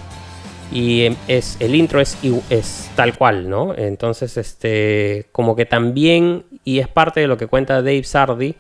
Y 0.73 1.05
em, 1.05 1.17
es, 1.29 1.59
el 1.61 1.75
intro 1.75 2.01
es, 2.01 2.17
es 2.49 2.91
tal 2.97 3.17
cual, 3.19 3.51
¿no? 3.51 3.75
Entonces, 3.77 4.39
este, 4.39 5.27
como 5.33 5.55
que 5.55 5.67
también, 5.67 6.47
y 6.65 6.79
es 6.79 6.89
parte 6.89 7.21
de 7.21 7.27
lo 7.27 7.37
que 7.37 7.47
cuenta 7.47 7.83
Dave 7.83 8.05
Sardi, 8.05 8.55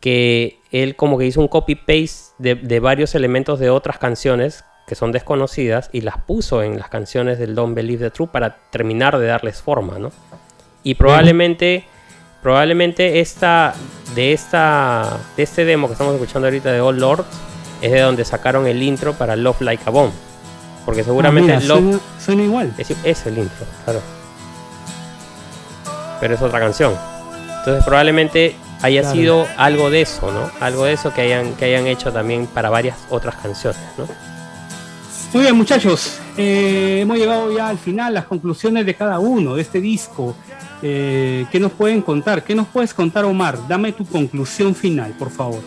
que 0.00 0.58
él 0.72 0.96
como 0.96 1.18
que 1.18 1.26
hizo 1.26 1.40
un 1.40 1.46
copy-paste 1.46 2.34
de, 2.38 2.56
de, 2.56 2.80
varios 2.80 3.14
elementos 3.14 3.60
de 3.60 3.70
otras 3.70 3.98
canciones 3.98 4.64
que 4.88 4.96
son 4.96 5.12
desconocidas 5.12 5.88
y 5.92 6.00
las 6.00 6.18
puso 6.18 6.64
en 6.64 6.80
las 6.80 6.88
canciones 6.88 7.38
del 7.38 7.54
Don't 7.54 7.76
Believe 7.76 8.06
the 8.06 8.10
Truth 8.10 8.30
para 8.30 8.56
terminar 8.70 9.16
de 9.18 9.26
darles 9.26 9.62
forma, 9.62 10.00
¿no? 10.00 10.10
Y 10.82 10.94
probablemente, 10.94 11.84
probablemente 12.42 13.20
esta, 13.20 13.74
de, 14.14 14.32
esta, 14.32 15.18
de 15.36 15.42
este 15.42 15.64
demo 15.64 15.86
que 15.86 15.92
estamos 15.92 16.14
escuchando 16.14 16.48
ahorita 16.48 16.72
de 16.72 16.80
All 16.80 16.98
Lord 16.98 17.24
es 17.80 17.92
de 17.92 18.00
donde 18.00 18.24
sacaron 18.24 18.66
el 18.66 18.82
intro 18.82 19.12
para 19.14 19.36
Love 19.36 19.60
Like 19.60 19.82
a 19.86 19.90
Bomb. 19.90 20.12
Porque 20.84 21.04
seguramente 21.04 21.54
ah, 21.54 21.60
Love 21.60 22.00
suena, 22.18 22.42
igual. 22.42 22.74
Es, 22.78 23.26
el 23.26 23.38
intro, 23.38 23.66
claro. 23.84 24.00
Pero 26.20 26.34
es 26.34 26.42
otra 26.42 26.58
canción. 26.58 26.94
Entonces 27.58 27.84
probablemente 27.84 28.56
haya 28.82 29.08
sido 29.08 29.46
algo 29.56 29.90
de 29.90 30.02
eso, 30.02 30.32
¿no? 30.32 30.50
Algo 30.60 30.84
de 30.84 30.94
eso 30.94 31.14
que 31.14 31.20
hayan, 31.20 31.54
que 31.54 31.66
hayan 31.66 31.86
hecho 31.86 32.12
también 32.12 32.48
para 32.48 32.70
varias 32.70 32.96
otras 33.10 33.36
canciones, 33.36 33.80
¿no? 33.96 34.06
Muy 35.32 35.44
bien, 35.44 35.56
muchachos. 35.56 36.18
Eh, 36.36 37.00
hemos 37.00 37.16
llegado 37.16 37.50
ya 37.56 37.68
al 37.68 37.78
final, 37.78 38.12
las 38.12 38.26
conclusiones 38.26 38.84
de 38.84 38.94
cada 38.94 39.18
uno 39.18 39.54
de 39.54 39.62
este 39.62 39.80
disco. 39.80 40.34
Eh, 40.82 41.46
¿Qué 41.50 41.60
nos 41.60 41.72
pueden 41.72 42.02
contar? 42.02 42.42
¿Qué 42.42 42.54
nos 42.54 42.66
puedes 42.66 42.92
contar, 42.92 43.24
Omar? 43.24 43.56
Dame 43.68 43.92
tu 43.92 44.04
conclusión 44.04 44.74
final, 44.74 45.12
por 45.18 45.30
favor. 45.30 45.60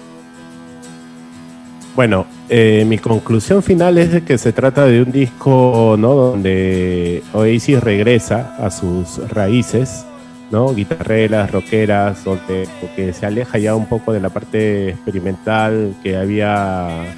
Bueno, 1.95 2.25
eh, 2.49 2.83
mi 2.85 2.97
conclusión 2.97 3.63
final 3.63 3.97
es 3.97 4.11
de 4.11 4.23
que 4.23 4.37
se 4.37 4.51
trata 4.51 4.85
de 4.85 5.01
un 5.01 5.13
disco, 5.13 5.95
¿no? 5.97 6.13
Donde 6.13 7.23
Oasis 7.31 7.81
regresa 7.81 8.57
a 8.59 8.69
sus 8.69 9.17
raíces, 9.29 10.05
¿no? 10.51 10.75
Guitarreras, 10.75 11.51
rockeras, 11.51 12.25
donde 12.25 12.67
porque 12.81 13.13
se 13.13 13.25
aleja 13.25 13.57
ya 13.59 13.75
un 13.75 13.85
poco 13.85 14.11
de 14.11 14.19
la 14.19 14.29
parte 14.29 14.89
experimental 14.89 15.95
que 16.03 16.17
había 16.17 17.15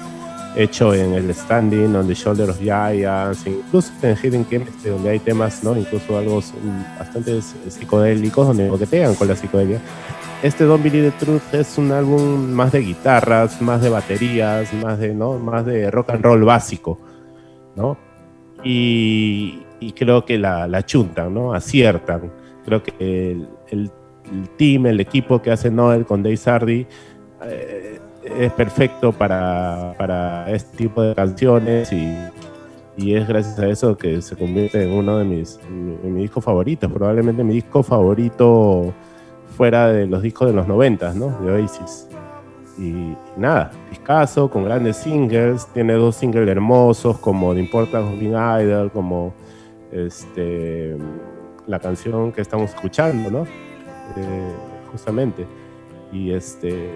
hecho 0.56 0.94
en 0.94 1.14
el 1.14 1.34
Standing, 1.34 1.94
on 1.94 2.06
the 2.06 2.14
Shoulder 2.14 2.50
of 2.50 2.58
Giants, 2.58 3.46
incluso 3.46 3.92
en 4.02 4.16
Hidden 4.16 4.46
Chemistry, 4.48 4.90
donde 4.90 5.10
hay 5.10 5.18
temas, 5.18 5.62
¿no? 5.62 5.76
Incluso 5.76 6.18
algo 6.18 6.42
bastante 6.98 7.40
psicodélicos, 7.68 8.56
donde 8.56 8.86
pegan 8.86 9.14
con 9.14 9.28
la 9.28 9.36
psicodelia. 9.36 9.80
Este 10.42 10.64
Don't 10.64 10.84
Believe 10.84 11.10
the 11.10 11.24
Truth 11.24 11.52
es 11.52 11.78
un 11.78 11.90
álbum 11.90 12.52
más 12.52 12.70
de 12.70 12.80
guitarras, 12.80 13.60
más 13.60 13.82
de 13.82 13.88
baterías, 13.88 14.72
más 14.72 14.98
de, 14.98 15.12
¿no? 15.12 15.38
Más 15.38 15.66
de 15.66 15.90
rock 15.90 16.10
and 16.10 16.24
roll 16.24 16.44
básico, 16.44 16.98
¿no? 17.74 17.96
Y, 18.62 19.64
creo 19.96 20.24
que 20.24 20.38
la, 20.38 20.68
la, 20.68 20.84
chuntan, 20.84 21.34
¿no? 21.34 21.54
Aciertan. 21.54 22.32
Creo 22.64 22.82
que 22.82 23.32
el, 23.32 23.48
el, 23.70 23.90
team, 24.56 24.86
el 24.86 25.00
equipo 25.00 25.40
que 25.42 25.50
hace 25.50 25.70
Noel 25.70 26.04
con 26.04 26.22
Dave 26.22 26.36
Sardi, 26.36 26.86
eh, 27.42 27.97
es 28.38 28.52
perfecto 28.52 29.12
para, 29.12 29.94
para, 29.96 30.50
este 30.50 30.76
tipo 30.76 31.02
de 31.02 31.14
canciones 31.14 31.92
y, 31.92 32.16
y, 32.96 33.14
es 33.14 33.26
gracias 33.26 33.58
a 33.58 33.68
eso 33.68 33.96
que 33.96 34.20
se 34.22 34.36
convierte 34.36 34.82
en 34.82 34.92
uno 34.92 35.18
de 35.18 35.24
mis, 35.24 35.60
discos 36.02 36.44
favoritos, 36.44 36.90
probablemente 36.90 37.44
mi 37.44 37.54
disco 37.54 37.82
favorito 37.82 38.92
fuera 39.56 39.88
de 39.88 40.06
los 40.06 40.22
discos 40.22 40.48
de 40.48 40.54
los 40.54 40.66
noventas, 40.68 41.14
¿no? 41.14 41.38
De 41.40 41.50
Oasis. 41.50 42.08
Y, 42.78 43.16
nada, 43.36 43.72
escaso, 43.90 44.48
con 44.48 44.64
grandes 44.64 44.96
singles, 44.96 45.66
tiene 45.74 45.94
dos 45.94 46.16
singles 46.16 46.48
hermosos 46.48 47.18
como 47.18 47.54
The 47.54 47.60
Importance 47.60 48.14
of 48.14 48.22
Idol, 48.22 48.90
como 48.92 49.34
este, 49.90 50.96
la 51.66 51.78
canción 51.78 52.32
que 52.32 52.40
estamos 52.40 52.70
escuchando, 52.70 53.30
¿no? 53.30 53.42
Eh, 54.16 54.52
justamente. 54.92 55.46
Y 56.12 56.30
este 56.30 56.90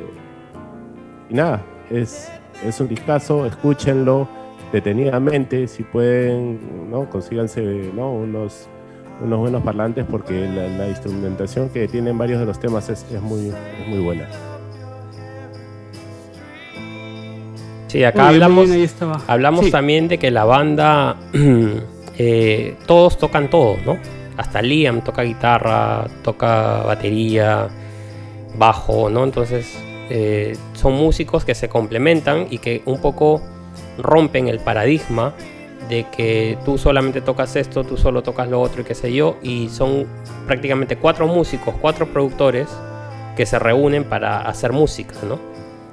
y 1.33 1.35
nada, 1.35 1.63
es, 1.91 2.31
es 2.63 2.79
un 2.79 2.89
discazo, 2.89 3.47
escúchenlo 3.47 4.29
detenidamente, 4.71 5.67
si 5.67 5.83
pueden, 5.83 6.91
¿no? 6.91 7.09
consíganse 7.09 7.63
¿no? 7.95 8.13
unos, 8.13 8.69
unos 9.23 9.39
buenos 9.39 9.63
parlantes 9.63 10.05
porque 10.09 10.47
la, 10.47 10.89
instrumentación 10.89 11.71
que 11.71 11.89
tienen 11.89 12.19
varios 12.19 12.39
de 12.39 12.45
los 12.45 12.61
temas 12.61 12.91
es, 12.91 13.07
muy, 13.23 13.51
muy 13.89 14.01
buena. 14.01 14.29
Sí, 17.87 18.05
acá 18.05 18.29
hablamos, 18.29 18.69
hablamos 19.27 19.71
también 19.71 20.09
de 20.09 20.19
que 20.19 20.31
la 20.31 20.45
banda, 20.45 21.17
eh, 22.19 22.77
todos 22.87 23.17
tocan 23.17 23.49
todo, 23.49 23.77
¿no? 23.87 23.97
Hasta 24.37 24.61
Liam 24.61 25.03
toca 25.03 25.23
guitarra, 25.23 26.07
toca 26.23 26.83
batería, 26.83 27.69
bajo, 28.59 29.11
¿no? 29.11 29.25
Entonces 29.25 29.79
eh, 30.14 30.59
son 30.74 30.93
músicos 30.93 31.43
que 31.43 31.55
se 31.55 31.70
complementan 31.70 32.47
y 32.51 32.59
que 32.59 32.82
un 32.84 33.01
poco 33.01 33.40
rompen 33.97 34.47
el 34.47 34.59
paradigma 34.59 35.32
de 35.89 36.05
que 36.14 36.59
tú 36.66 36.76
solamente 36.76 37.22
tocas 37.22 37.56
esto, 37.56 37.82
tú 37.82 37.97
solo 37.97 38.22
tocas 38.22 38.47
lo 38.47 38.60
otro 38.60 38.82
y 38.82 38.84
qué 38.84 38.94
sé 38.94 39.10
yo, 39.10 39.39
y 39.43 39.70
son 39.70 40.05
prácticamente 40.47 40.97
cuatro 40.97 41.26
músicos, 41.26 41.74
cuatro 41.80 42.12
productores 42.12 42.68
que 43.39 43.47
se 43.47 43.59
reúnen 43.59 44.05
para 44.05 44.43
hacer 44.43 44.74
música, 44.74 45.14
¿no? 45.26 45.39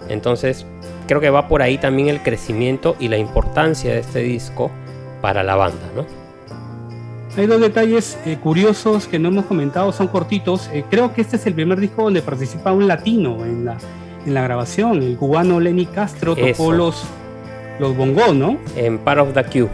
Entonces, 0.09 0.65
creo 1.07 1.21
que 1.21 1.29
va 1.29 1.47
por 1.47 1.61
ahí 1.61 1.77
también 1.77 2.09
el 2.09 2.21
crecimiento 2.21 2.97
y 2.99 3.07
la 3.07 3.17
importancia 3.17 3.93
de 3.93 3.99
este 3.99 4.19
disco 4.19 4.69
para 5.21 5.43
la 5.43 5.55
banda, 5.55 5.89
¿no? 5.95 6.05
Hay 7.37 7.47
dos 7.47 7.61
detalles 7.61 8.17
eh, 8.25 8.37
curiosos 8.43 9.07
que 9.07 9.17
no 9.17 9.29
hemos 9.29 9.45
comentado, 9.45 9.93
son 9.93 10.09
cortitos. 10.09 10.69
Eh, 10.73 10.83
creo 10.89 11.13
que 11.13 11.21
este 11.21 11.37
es 11.37 11.45
el 11.45 11.53
primer 11.53 11.79
disco 11.79 12.03
donde 12.03 12.21
participa 12.21 12.73
un 12.73 12.85
latino 12.85 13.45
en 13.45 13.63
la, 13.63 13.77
en 14.25 14.33
la 14.33 14.41
grabación. 14.41 15.01
El 15.01 15.17
cubano 15.17 15.59
Lenny 15.59 15.85
Castro 15.85 16.35
tocó 16.35 16.71
los, 16.71 17.03
los 17.79 17.95
bongos, 17.95 18.35
¿no? 18.35 18.57
En 18.75 18.97
Part 18.99 19.19
of 19.21 19.33
the 19.33 19.43
Q, 19.43 19.69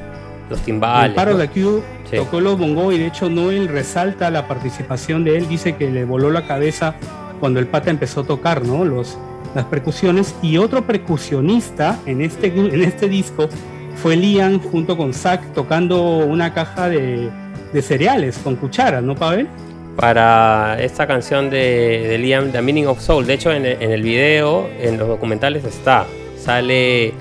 los 0.50 0.60
timbales. 0.62 1.10
En 1.10 1.16
Part 1.16 1.32
of 1.32 1.40
the 1.40 1.48
Q 1.48 1.82
tocó 2.16 2.40
los 2.40 2.58
bongos 2.58 2.94
y 2.94 3.00
de 3.00 3.08
hecho 3.08 3.30
Noel 3.30 3.68
resalta 3.68 4.30
la 4.30 4.48
participación 4.48 5.24
de 5.24 5.38
él. 5.38 5.48
Dice 5.48 5.76
que 5.76 5.90
le 5.90 6.06
voló 6.06 6.32
la 6.32 6.48
cabeza 6.48 6.96
cuando 7.40 7.60
el 7.60 7.68
pata 7.68 7.90
empezó 7.90 8.22
a 8.22 8.24
tocar, 8.24 8.64
¿no? 8.64 8.86
Los, 8.86 9.18
las 9.54 9.66
percusiones. 9.66 10.36
Y 10.42 10.58
otro 10.58 10.86
percusionista 10.86 12.00
en 12.06 12.22
este, 12.22 12.48
en 12.48 12.84
este 12.84 13.10
disco 13.10 13.50
fue 13.96 14.16
Liam 14.16 14.60
junto 14.60 14.98
con 14.98 15.14
Zack 15.14 15.54
tocando 15.54 16.18
una 16.18 16.54
caja 16.54 16.90
de, 16.90 17.30
de 17.74 17.82
cereales 17.82 18.38
con 18.38 18.56
cucharas, 18.56 19.04
¿no, 19.04 19.16
Pavel? 19.16 19.48
Para 19.96 20.82
esta 20.82 21.08
canción 21.08 21.50
de, 21.50 22.18
Liam, 22.20 22.52
The 22.52 22.62
Meaning 22.62 22.88
of 22.88 23.00
Soul. 23.00 23.26
De 23.26 23.34
hecho, 23.34 23.52
en 23.52 23.66
el, 23.66 24.02
video, 24.02 24.70
en 24.80 24.98
los 24.98 25.08
documentales 25.08 25.64
está. 25.64 26.06
Sale 26.38 27.14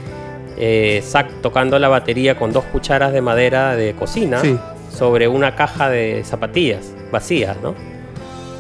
eh, 0.57 1.01
Zack 1.03 1.41
tocando 1.41 1.79
la 1.79 1.89
batería 1.89 2.37
con 2.37 2.53
dos 2.53 2.65
cucharas 2.65 3.13
de 3.13 3.21
madera 3.21 3.77
de 3.77 3.95
cocina 3.95 4.41
sobre 4.91 5.29
una 5.29 5.57
caja 5.57 5.89
de 5.89 6.23
zapatillas 6.25 6.93
vacías, 7.11 7.57
¿no? 7.63 7.75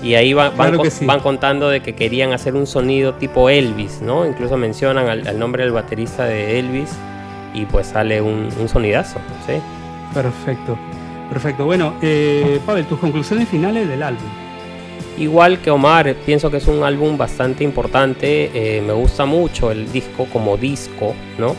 Y 0.02 0.16
ahí 0.16 0.34
van, 0.34 0.52
van, 0.56 1.20
contando 1.20 1.70
de 1.70 1.80
que 1.80 1.94
querían 1.94 2.32
hacer 2.32 2.54
un 2.54 2.66
sonido 2.66 3.14
tipo 3.14 3.48
Elvis, 3.48 4.02
¿no? 4.02 4.26
Incluso 4.26 4.56
mencionan 4.58 5.08
al, 5.08 5.38
nombre 5.38 5.62
del 5.62 5.72
baterista 5.72 6.24
de 6.26 6.58
Elvis 6.58 6.90
y 7.54 7.64
pues 7.64 7.86
sale 7.86 8.20
un, 8.20 8.50
sonidazo, 8.68 9.18
¿sí? 9.46 9.54
Perfecto, 10.12 10.76
perfecto. 11.34 11.66
Bueno, 11.66 11.94
eh, 12.00 12.60
Pavel, 12.64 12.86
tus 12.86 12.98
conclusiones 12.98 13.48
finales 13.48 13.86
del 13.86 14.02
álbum. 14.02 14.24
Igual 15.18 15.60
que 15.60 15.70
Omar, 15.70 16.14
pienso 16.26 16.50
que 16.50 16.56
es 16.56 16.66
un 16.66 16.82
álbum 16.82 17.16
bastante 17.16 17.62
importante, 17.62 18.50
eh, 18.54 18.80
me 18.80 18.92
gusta 18.92 19.24
mucho 19.24 19.70
el 19.70 19.92
disco 19.92 20.26
como 20.32 20.56
disco, 20.56 21.14
¿no? 21.38 21.54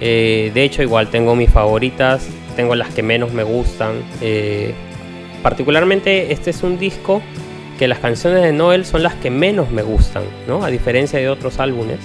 Eh, 0.00 0.50
de 0.54 0.64
hecho, 0.64 0.82
igual 0.82 1.08
tengo 1.08 1.36
mis 1.36 1.50
favoritas, 1.50 2.26
tengo 2.56 2.74
las 2.74 2.88
que 2.94 3.02
menos 3.02 3.32
me 3.32 3.42
gustan. 3.42 4.02
Eh, 4.20 4.74
particularmente 5.42 6.32
este 6.32 6.50
es 6.50 6.62
un 6.62 6.78
disco 6.78 7.20
que 7.78 7.86
las 7.86 7.98
canciones 7.98 8.42
de 8.42 8.52
Noel 8.52 8.84
son 8.84 9.02
las 9.02 9.14
que 9.14 9.30
menos 9.30 9.70
me 9.70 9.82
gustan, 9.82 10.22
¿no? 10.48 10.64
A 10.64 10.68
diferencia 10.68 11.18
de 11.18 11.28
otros 11.28 11.58
álbumes. 11.58 11.98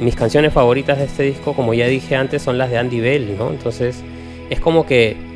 mis 0.00 0.16
canciones 0.16 0.52
favoritas 0.52 0.98
de 0.98 1.04
este 1.04 1.22
disco, 1.22 1.54
como 1.54 1.72
ya 1.72 1.86
dije 1.86 2.16
antes, 2.16 2.42
son 2.42 2.58
las 2.58 2.70
de 2.70 2.78
Andy 2.78 3.00
Bell, 3.00 3.36
¿no? 3.38 3.50
Entonces 3.50 4.02
es 4.50 4.60
como 4.60 4.86
que 4.86 5.33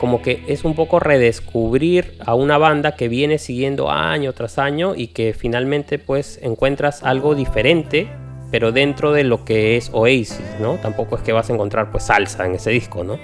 como 0.00 0.22
que 0.22 0.42
es 0.48 0.64
un 0.64 0.74
poco 0.74 0.98
redescubrir 0.98 2.14
a 2.24 2.34
una 2.34 2.56
banda 2.56 2.96
que 2.96 3.08
viene 3.08 3.36
siguiendo 3.36 3.90
año 3.90 4.32
tras 4.32 4.58
año 4.58 4.94
y 4.96 5.08
que 5.08 5.34
finalmente 5.34 5.98
pues 5.98 6.40
encuentras 6.42 7.02
algo 7.02 7.34
diferente, 7.34 8.08
pero 8.50 8.72
dentro 8.72 9.12
de 9.12 9.24
lo 9.24 9.44
que 9.44 9.76
es 9.76 9.90
Oasis, 9.92 10.56
¿no? 10.58 10.76
Tampoco 10.76 11.16
es 11.16 11.22
que 11.22 11.32
vas 11.32 11.50
a 11.50 11.52
encontrar 11.52 11.90
pues 11.90 12.04
salsa 12.04 12.46
en 12.46 12.54
ese 12.54 12.70
disco, 12.70 13.04
¿no? 13.04 13.18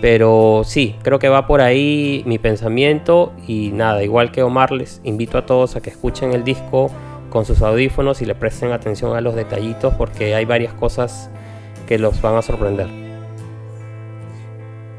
Pero 0.00 0.62
sí, 0.64 0.96
creo 1.02 1.18
que 1.18 1.28
va 1.28 1.46
por 1.46 1.60
ahí 1.60 2.22
mi 2.24 2.38
pensamiento 2.38 3.34
y 3.46 3.70
nada, 3.72 4.02
igual 4.02 4.32
que 4.32 4.42
Omar 4.42 4.72
les 4.72 5.02
invito 5.04 5.36
a 5.36 5.44
todos 5.44 5.76
a 5.76 5.82
que 5.82 5.90
escuchen 5.90 6.32
el 6.32 6.42
disco 6.42 6.90
con 7.28 7.44
sus 7.44 7.60
audífonos 7.60 8.22
y 8.22 8.24
le 8.24 8.34
presten 8.34 8.72
atención 8.72 9.14
a 9.14 9.20
los 9.20 9.34
detallitos 9.34 9.92
porque 9.94 10.34
hay 10.34 10.46
varias 10.46 10.72
cosas 10.72 11.28
que 11.86 11.98
los 11.98 12.22
van 12.22 12.36
a 12.36 12.42
sorprender. 12.42 13.07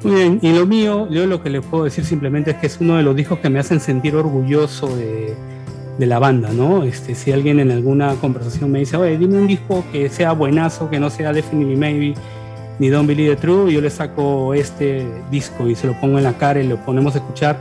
Muy 0.03 0.15
bien, 0.15 0.39
y 0.41 0.53
lo 0.53 0.65
mío, 0.65 1.09
yo 1.09 1.27
lo 1.27 1.43
que 1.43 1.49
les 1.49 1.65
puedo 1.65 1.83
decir 1.83 2.05
simplemente 2.05 2.51
es 2.51 2.57
que 2.57 2.67
es 2.67 2.77
uno 2.79 2.95
de 2.95 3.03
los 3.03 3.13
discos 3.15 3.39
que 3.39 3.49
me 3.49 3.59
hacen 3.59 3.81
sentir 3.81 4.15
orgulloso 4.15 4.95
de, 4.95 5.35
la 5.99 6.19
banda, 6.19 6.53
¿no? 6.53 6.83
Este, 6.83 7.13
si 7.13 7.33
alguien 7.33 7.59
en 7.59 7.71
alguna 7.71 8.13
conversación 8.15 8.71
me 8.71 8.79
dice, 8.79 8.95
oye, 8.95 9.17
dime 9.17 9.37
un 9.37 9.47
disco 9.47 9.83
que 9.91 10.07
sea 10.07 10.31
buenazo, 10.31 10.89
que 10.89 10.97
no 10.97 11.09
sea 11.09 11.33
Definitely 11.33 11.75
Maybe, 11.75 12.13
ni 12.79 12.87
Don't 12.87 13.05
Believe 13.05 13.35
the 13.35 13.41
True, 13.41 13.73
yo 13.73 13.81
le 13.81 13.89
saco 13.89 14.53
este 14.53 15.05
disco 15.29 15.67
y 15.67 15.75
se 15.75 15.87
lo 15.87 15.99
pongo 15.99 16.17
en 16.17 16.23
la 16.23 16.37
cara 16.37 16.61
y 16.61 16.67
lo 16.69 16.77
ponemos 16.77 17.15
a 17.15 17.17
escuchar 17.17 17.59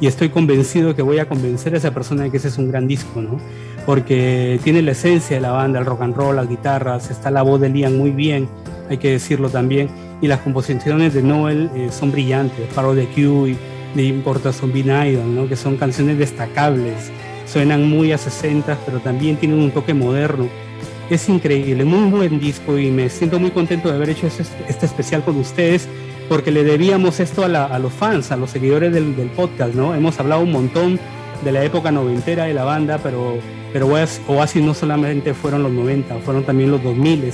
y 0.00 0.06
estoy 0.06 0.28
convencido 0.28 0.94
que 0.94 1.02
voy 1.02 1.18
a 1.18 1.28
convencer 1.28 1.74
a 1.74 1.78
esa 1.78 1.92
persona 1.92 2.22
de 2.22 2.30
que 2.30 2.36
ese 2.36 2.46
es 2.46 2.58
un 2.58 2.70
gran 2.70 2.86
disco, 2.86 3.20
¿no? 3.20 3.40
Porque 3.84 4.60
tiene 4.62 4.82
la 4.82 4.92
esencia 4.92 5.34
de 5.34 5.42
la 5.42 5.50
banda, 5.50 5.80
el 5.80 5.86
rock 5.86 6.02
and 6.02 6.14
roll, 6.14 6.36
las 6.36 6.48
guitarras, 6.48 7.10
está 7.10 7.32
la 7.32 7.42
voz 7.42 7.60
de 7.60 7.70
Liam 7.70 7.96
muy 7.96 8.12
bien, 8.12 8.48
hay 8.88 8.98
que 8.98 9.10
decirlo 9.10 9.50
también 9.50 9.88
y 10.20 10.26
las 10.26 10.40
composiciones 10.40 11.14
de 11.14 11.22
Noel 11.22 11.70
eh, 11.74 11.88
son 11.90 12.12
brillantes, 12.12 12.72
Paro 12.74 12.94
de 12.94 13.06
Q 13.06 13.48
y 13.48 13.56
de 13.94 14.04
Importa 14.04 14.52
Zombie 14.52 14.82
Idol, 14.82 15.34
¿no? 15.34 15.48
que 15.48 15.56
son 15.56 15.76
canciones 15.76 16.18
destacables, 16.18 17.10
suenan 17.46 17.88
muy 17.88 18.12
a 18.12 18.18
60, 18.18 18.78
pero 18.84 19.00
también 19.00 19.36
tienen 19.36 19.58
un 19.58 19.70
toque 19.70 19.94
moderno. 19.94 20.48
Es 21.08 21.28
increíble, 21.28 21.84
muy 21.84 22.10
buen 22.10 22.38
disco 22.38 22.78
y 22.78 22.90
me 22.90 23.08
siento 23.08 23.40
muy 23.40 23.50
contento 23.50 23.88
de 23.88 23.96
haber 23.96 24.10
hecho 24.10 24.28
este, 24.28 24.44
este 24.68 24.86
especial 24.86 25.24
con 25.24 25.36
ustedes 25.38 25.88
porque 26.28 26.52
le 26.52 26.62
debíamos 26.62 27.18
esto 27.18 27.44
a, 27.44 27.78
los 27.80 27.92
fans, 27.92 28.30
a 28.30 28.36
los 28.36 28.50
seguidores 28.50 28.92
del, 28.92 29.30
podcast, 29.34 29.74
¿no? 29.74 29.96
Hemos 29.96 30.20
hablado 30.20 30.42
un 30.42 30.52
montón 30.52 31.00
de 31.44 31.50
la 31.50 31.64
época 31.64 31.90
noventera 31.90 32.44
de 32.44 32.54
la 32.54 32.62
banda, 32.62 32.98
pero, 33.02 33.38
pero 33.72 33.88
Oasis 33.88 34.62
no 34.62 34.72
solamente 34.72 35.34
fueron 35.34 35.64
los 35.64 35.72
90, 35.72 36.18
fueron 36.18 36.44
también 36.44 36.70
los 36.70 36.84
2000 36.84 37.32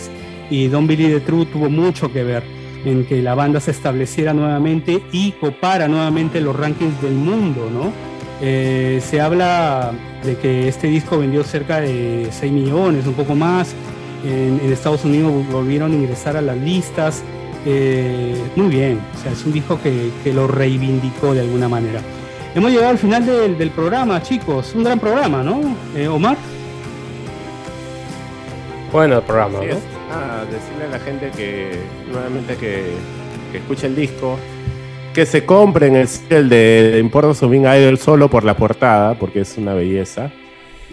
y 0.48 0.68
Don 0.68 0.86
Billy 0.86 1.08
the 1.08 1.20
True 1.20 1.44
tuvo 1.44 1.68
mucho 1.68 2.10
que 2.10 2.24
ver 2.24 2.42
en 2.86 3.04
que 3.04 3.20
la 3.20 3.34
banda 3.34 3.60
se 3.60 3.72
estableciera 3.72 4.32
nuevamente 4.32 5.02
y 5.12 5.32
copara 5.32 5.88
nuevamente 5.88 6.40
los 6.40 6.54
rankings 6.54 7.02
del 7.02 7.14
mundo, 7.14 7.68
¿no? 7.72 7.92
Eh, 8.40 9.00
se 9.04 9.20
habla 9.20 9.92
de 10.24 10.36
que 10.36 10.68
este 10.68 10.86
disco 10.86 11.18
vendió 11.18 11.42
cerca 11.42 11.80
de 11.80 12.28
6 12.30 12.52
millones, 12.52 13.06
un 13.06 13.14
poco 13.14 13.34
más. 13.34 13.74
En, 14.24 14.60
Estados 14.72 15.04
Unidos 15.04 15.32
volvieron 15.50 15.92
a 15.92 15.94
ingresar 15.94 16.36
a 16.36 16.40
las 16.42 16.56
listas. 16.56 17.22
Eh, 17.64 18.40
muy 18.54 18.68
bien, 18.68 19.00
o 19.16 19.22
sea, 19.22 19.32
es 19.32 19.44
un 19.44 19.52
disco 19.52 19.80
que, 19.82 20.32
lo 20.32 20.46
reivindicó 20.46 21.34
de 21.34 21.40
alguna 21.40 21.68
manera. 21.68 22.00
Hemos 22.54 22.70
llegado 22.70 22.90
al 22.90 22.98
final 22.98 23.26
del, 23.26 23.70
programa, 23.70 24.22
chicos. 24.22 24.74
Un 24.76 24.84
gran 24.84 25.00
programa, 25.00 25.42
¿no? 25.42 25.60
Eh, 25.96 26.06
Omar. 26.06 26.36
Bueno, 28.92 29.16
el 29.16 29.22
programa, 29.22 29.58
¿no? 29.58 29.95
Ah, 30.10 30.44
decirle 30.50 30.84
a 30.84 30.88
la 30.88 30.98
gente 31.00 31.30
que 31.30 31.80
nuevamente 32.10 32.56
que, 32.56 32.94
escuche 33.52 33.86
el 33.86 33.96
disco, 33.96 34.38
que 35.14 35.26
se 35.26 35.44
compren 35.44 35.96
el, 35.96 36.08
el 36.30 36.48
de 36.48 36.98
Importo 37.00 37.34
Subing 37.34 37.62
Idol 37.62 37.98
solo 37.98 38.28
por 38.28 38.44
la 38.44 38.56
portada, 38.56 39.18
porque 39.18 39.40
es 39.40 39.56
una 39.56 39.74
belleza. 39.74 40.30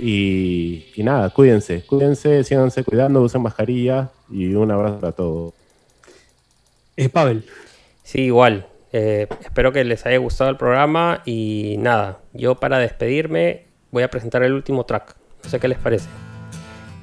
Y, 0.01 0.85
nada, 0.97 1.29
cuídense, 1.29 1.85
cuídense, 1.85 2.43
síganse 2.43 2.83
cuidando, 2.83 3.21
usen 3.21 3.41
mascarilla 3.41 4.09
y 4.29 4.53
un 4.53 4.71
abrazo 4.71 4.99
para 4.99 5.11
todos. 5.13 5.53
Eh, 6.97 7.09
Pavel. 7.09 7.45
Sí, 8.03 8.21
igual. 8.21 8.67
Eh, 8.91 9.27
espero 9.41 9.71
que 9.71 9.83
les 9.83 10.05
haya 10.05 10.17
gustado 10.17 10.49
el 10.49 10.57
programa 10.57 11.21
y 11.25 11.77
nada, 11.79 12.19
yo 12.33 12.55
para 12.55 12.77
despedirme 12.77 13.65
voy 13.91 14.03
a 14.03 14.09
presentar 14.09 14.43
el 14.43 14.53
último 14.53 14.85
track. 14.85 15.15
No 15.43 15.49
sé 15.49 15.59
qué 15.59 15.67
les 15.67 15.77
parece. 15.77 16.09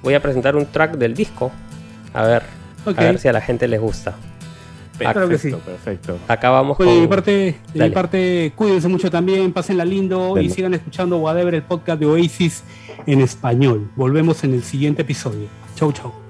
Voy 0.03 0.15
a 0.15 0.21
presentar 0.21 0.57
un 0.57 0.67
track 0.67 0.97
del 0.97 1.15
disco 1.15 1.53
a 2.13 2.23
ver, 2.25 2.43
a 2.87 2.91
ver 2.93 3.19
si 3.19 3.29
a 3.29 3.33
la 3.33 3.41
gente 3.41 3.69
les 3.69 3.81
gusta. 3.81 4.15
Claro 4.99 5.29
que 5.29 5.39
sí. 5.39 5.51
Perfecto. 5.51 6.19
Acabamos 6.29 6.77
con... 6.77 6.87
De 6.87 7.01
mi 7.01 7.07
parte, 7.07 7.57
de 7.73 7.85
mi 7.85 7.91
parte, 7.91 8.53
cuídense 8.55 8.89
mucho 8.89 9.11
también, 9.11 9.53
pásenla 9.53 9.85
lindo 9.85 10.39
y 10.39 10.51
sigan 10.51 10.75
escuchando 10.75 11.19
Whatever, 11.19 11.55
el 11.55 11.63
podcast 11.63 12.01
de 12.01 12.07
Oasis 12.07 12.65
en 13.07 13.21
español. 13.21 13.91
Volvemos 13.97 14.45
en 14.45 14.55
el 14.55 14.63
siguiente 14.63 15.03
episodio. 15.03 15.49
Chau, 15.75 15.93
chau. 15.93 16.30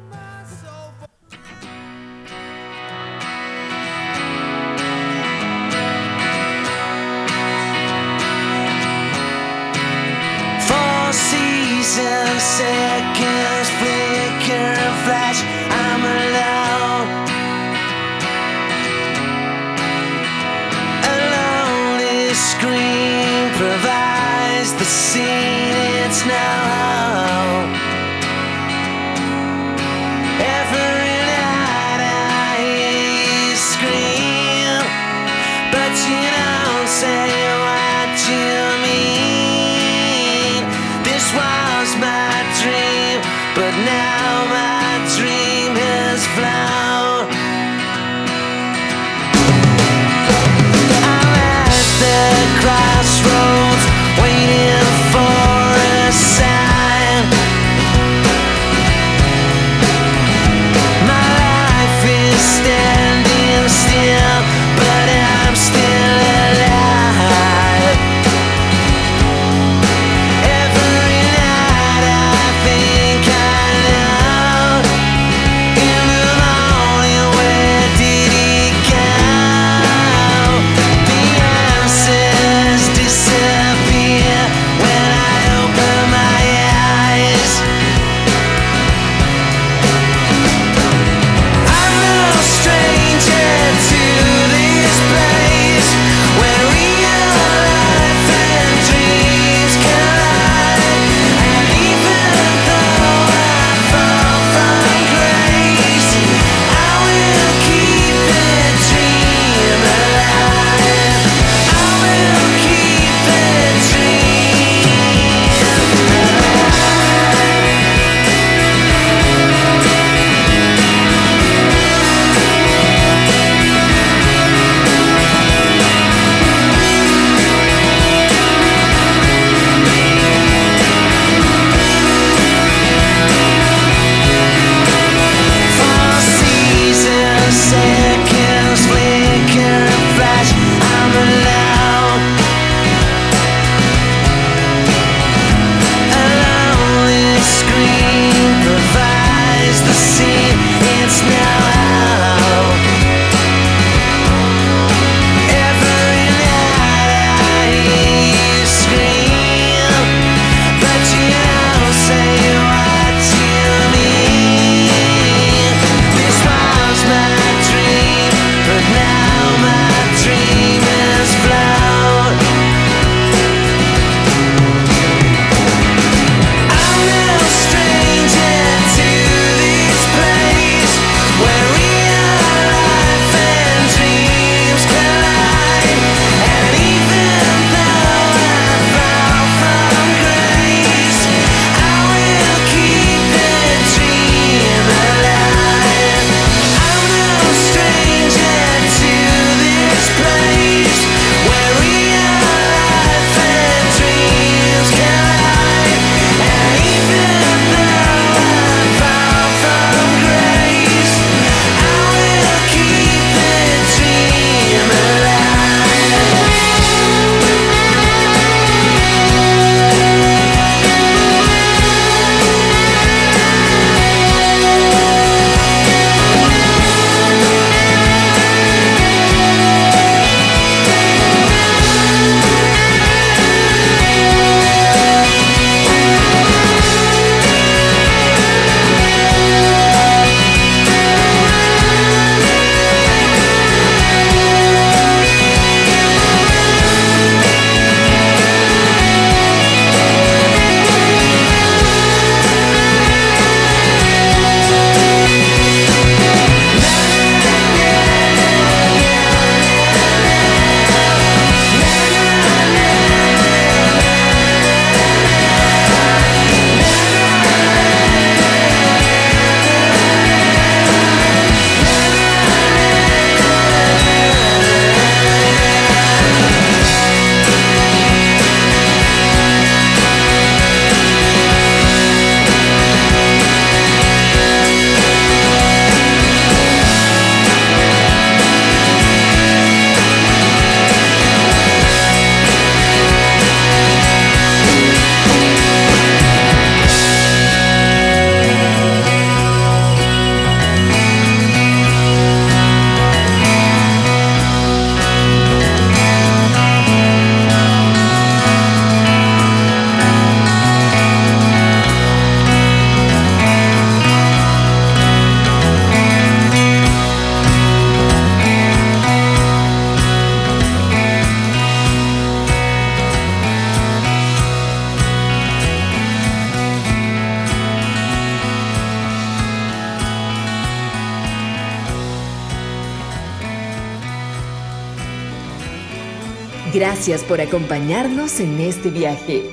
Por 337.30 337.40
acompañarnos 337.40 338.40
en 338.40 338.58
este 338.58 338.90
viaje. 338.90 339.44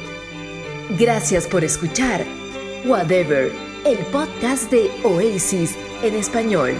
Gracias 0.97 1.45
por 1.45 1.63
escuchar 1.63 2.25
Whatever, 2.87 3.51
el 3.85 3.99
podcast 4.07 4.71
de 4.71 4.89
Oasis 5.03 5.75
en 6.01 6.15
español. 6.15 6.73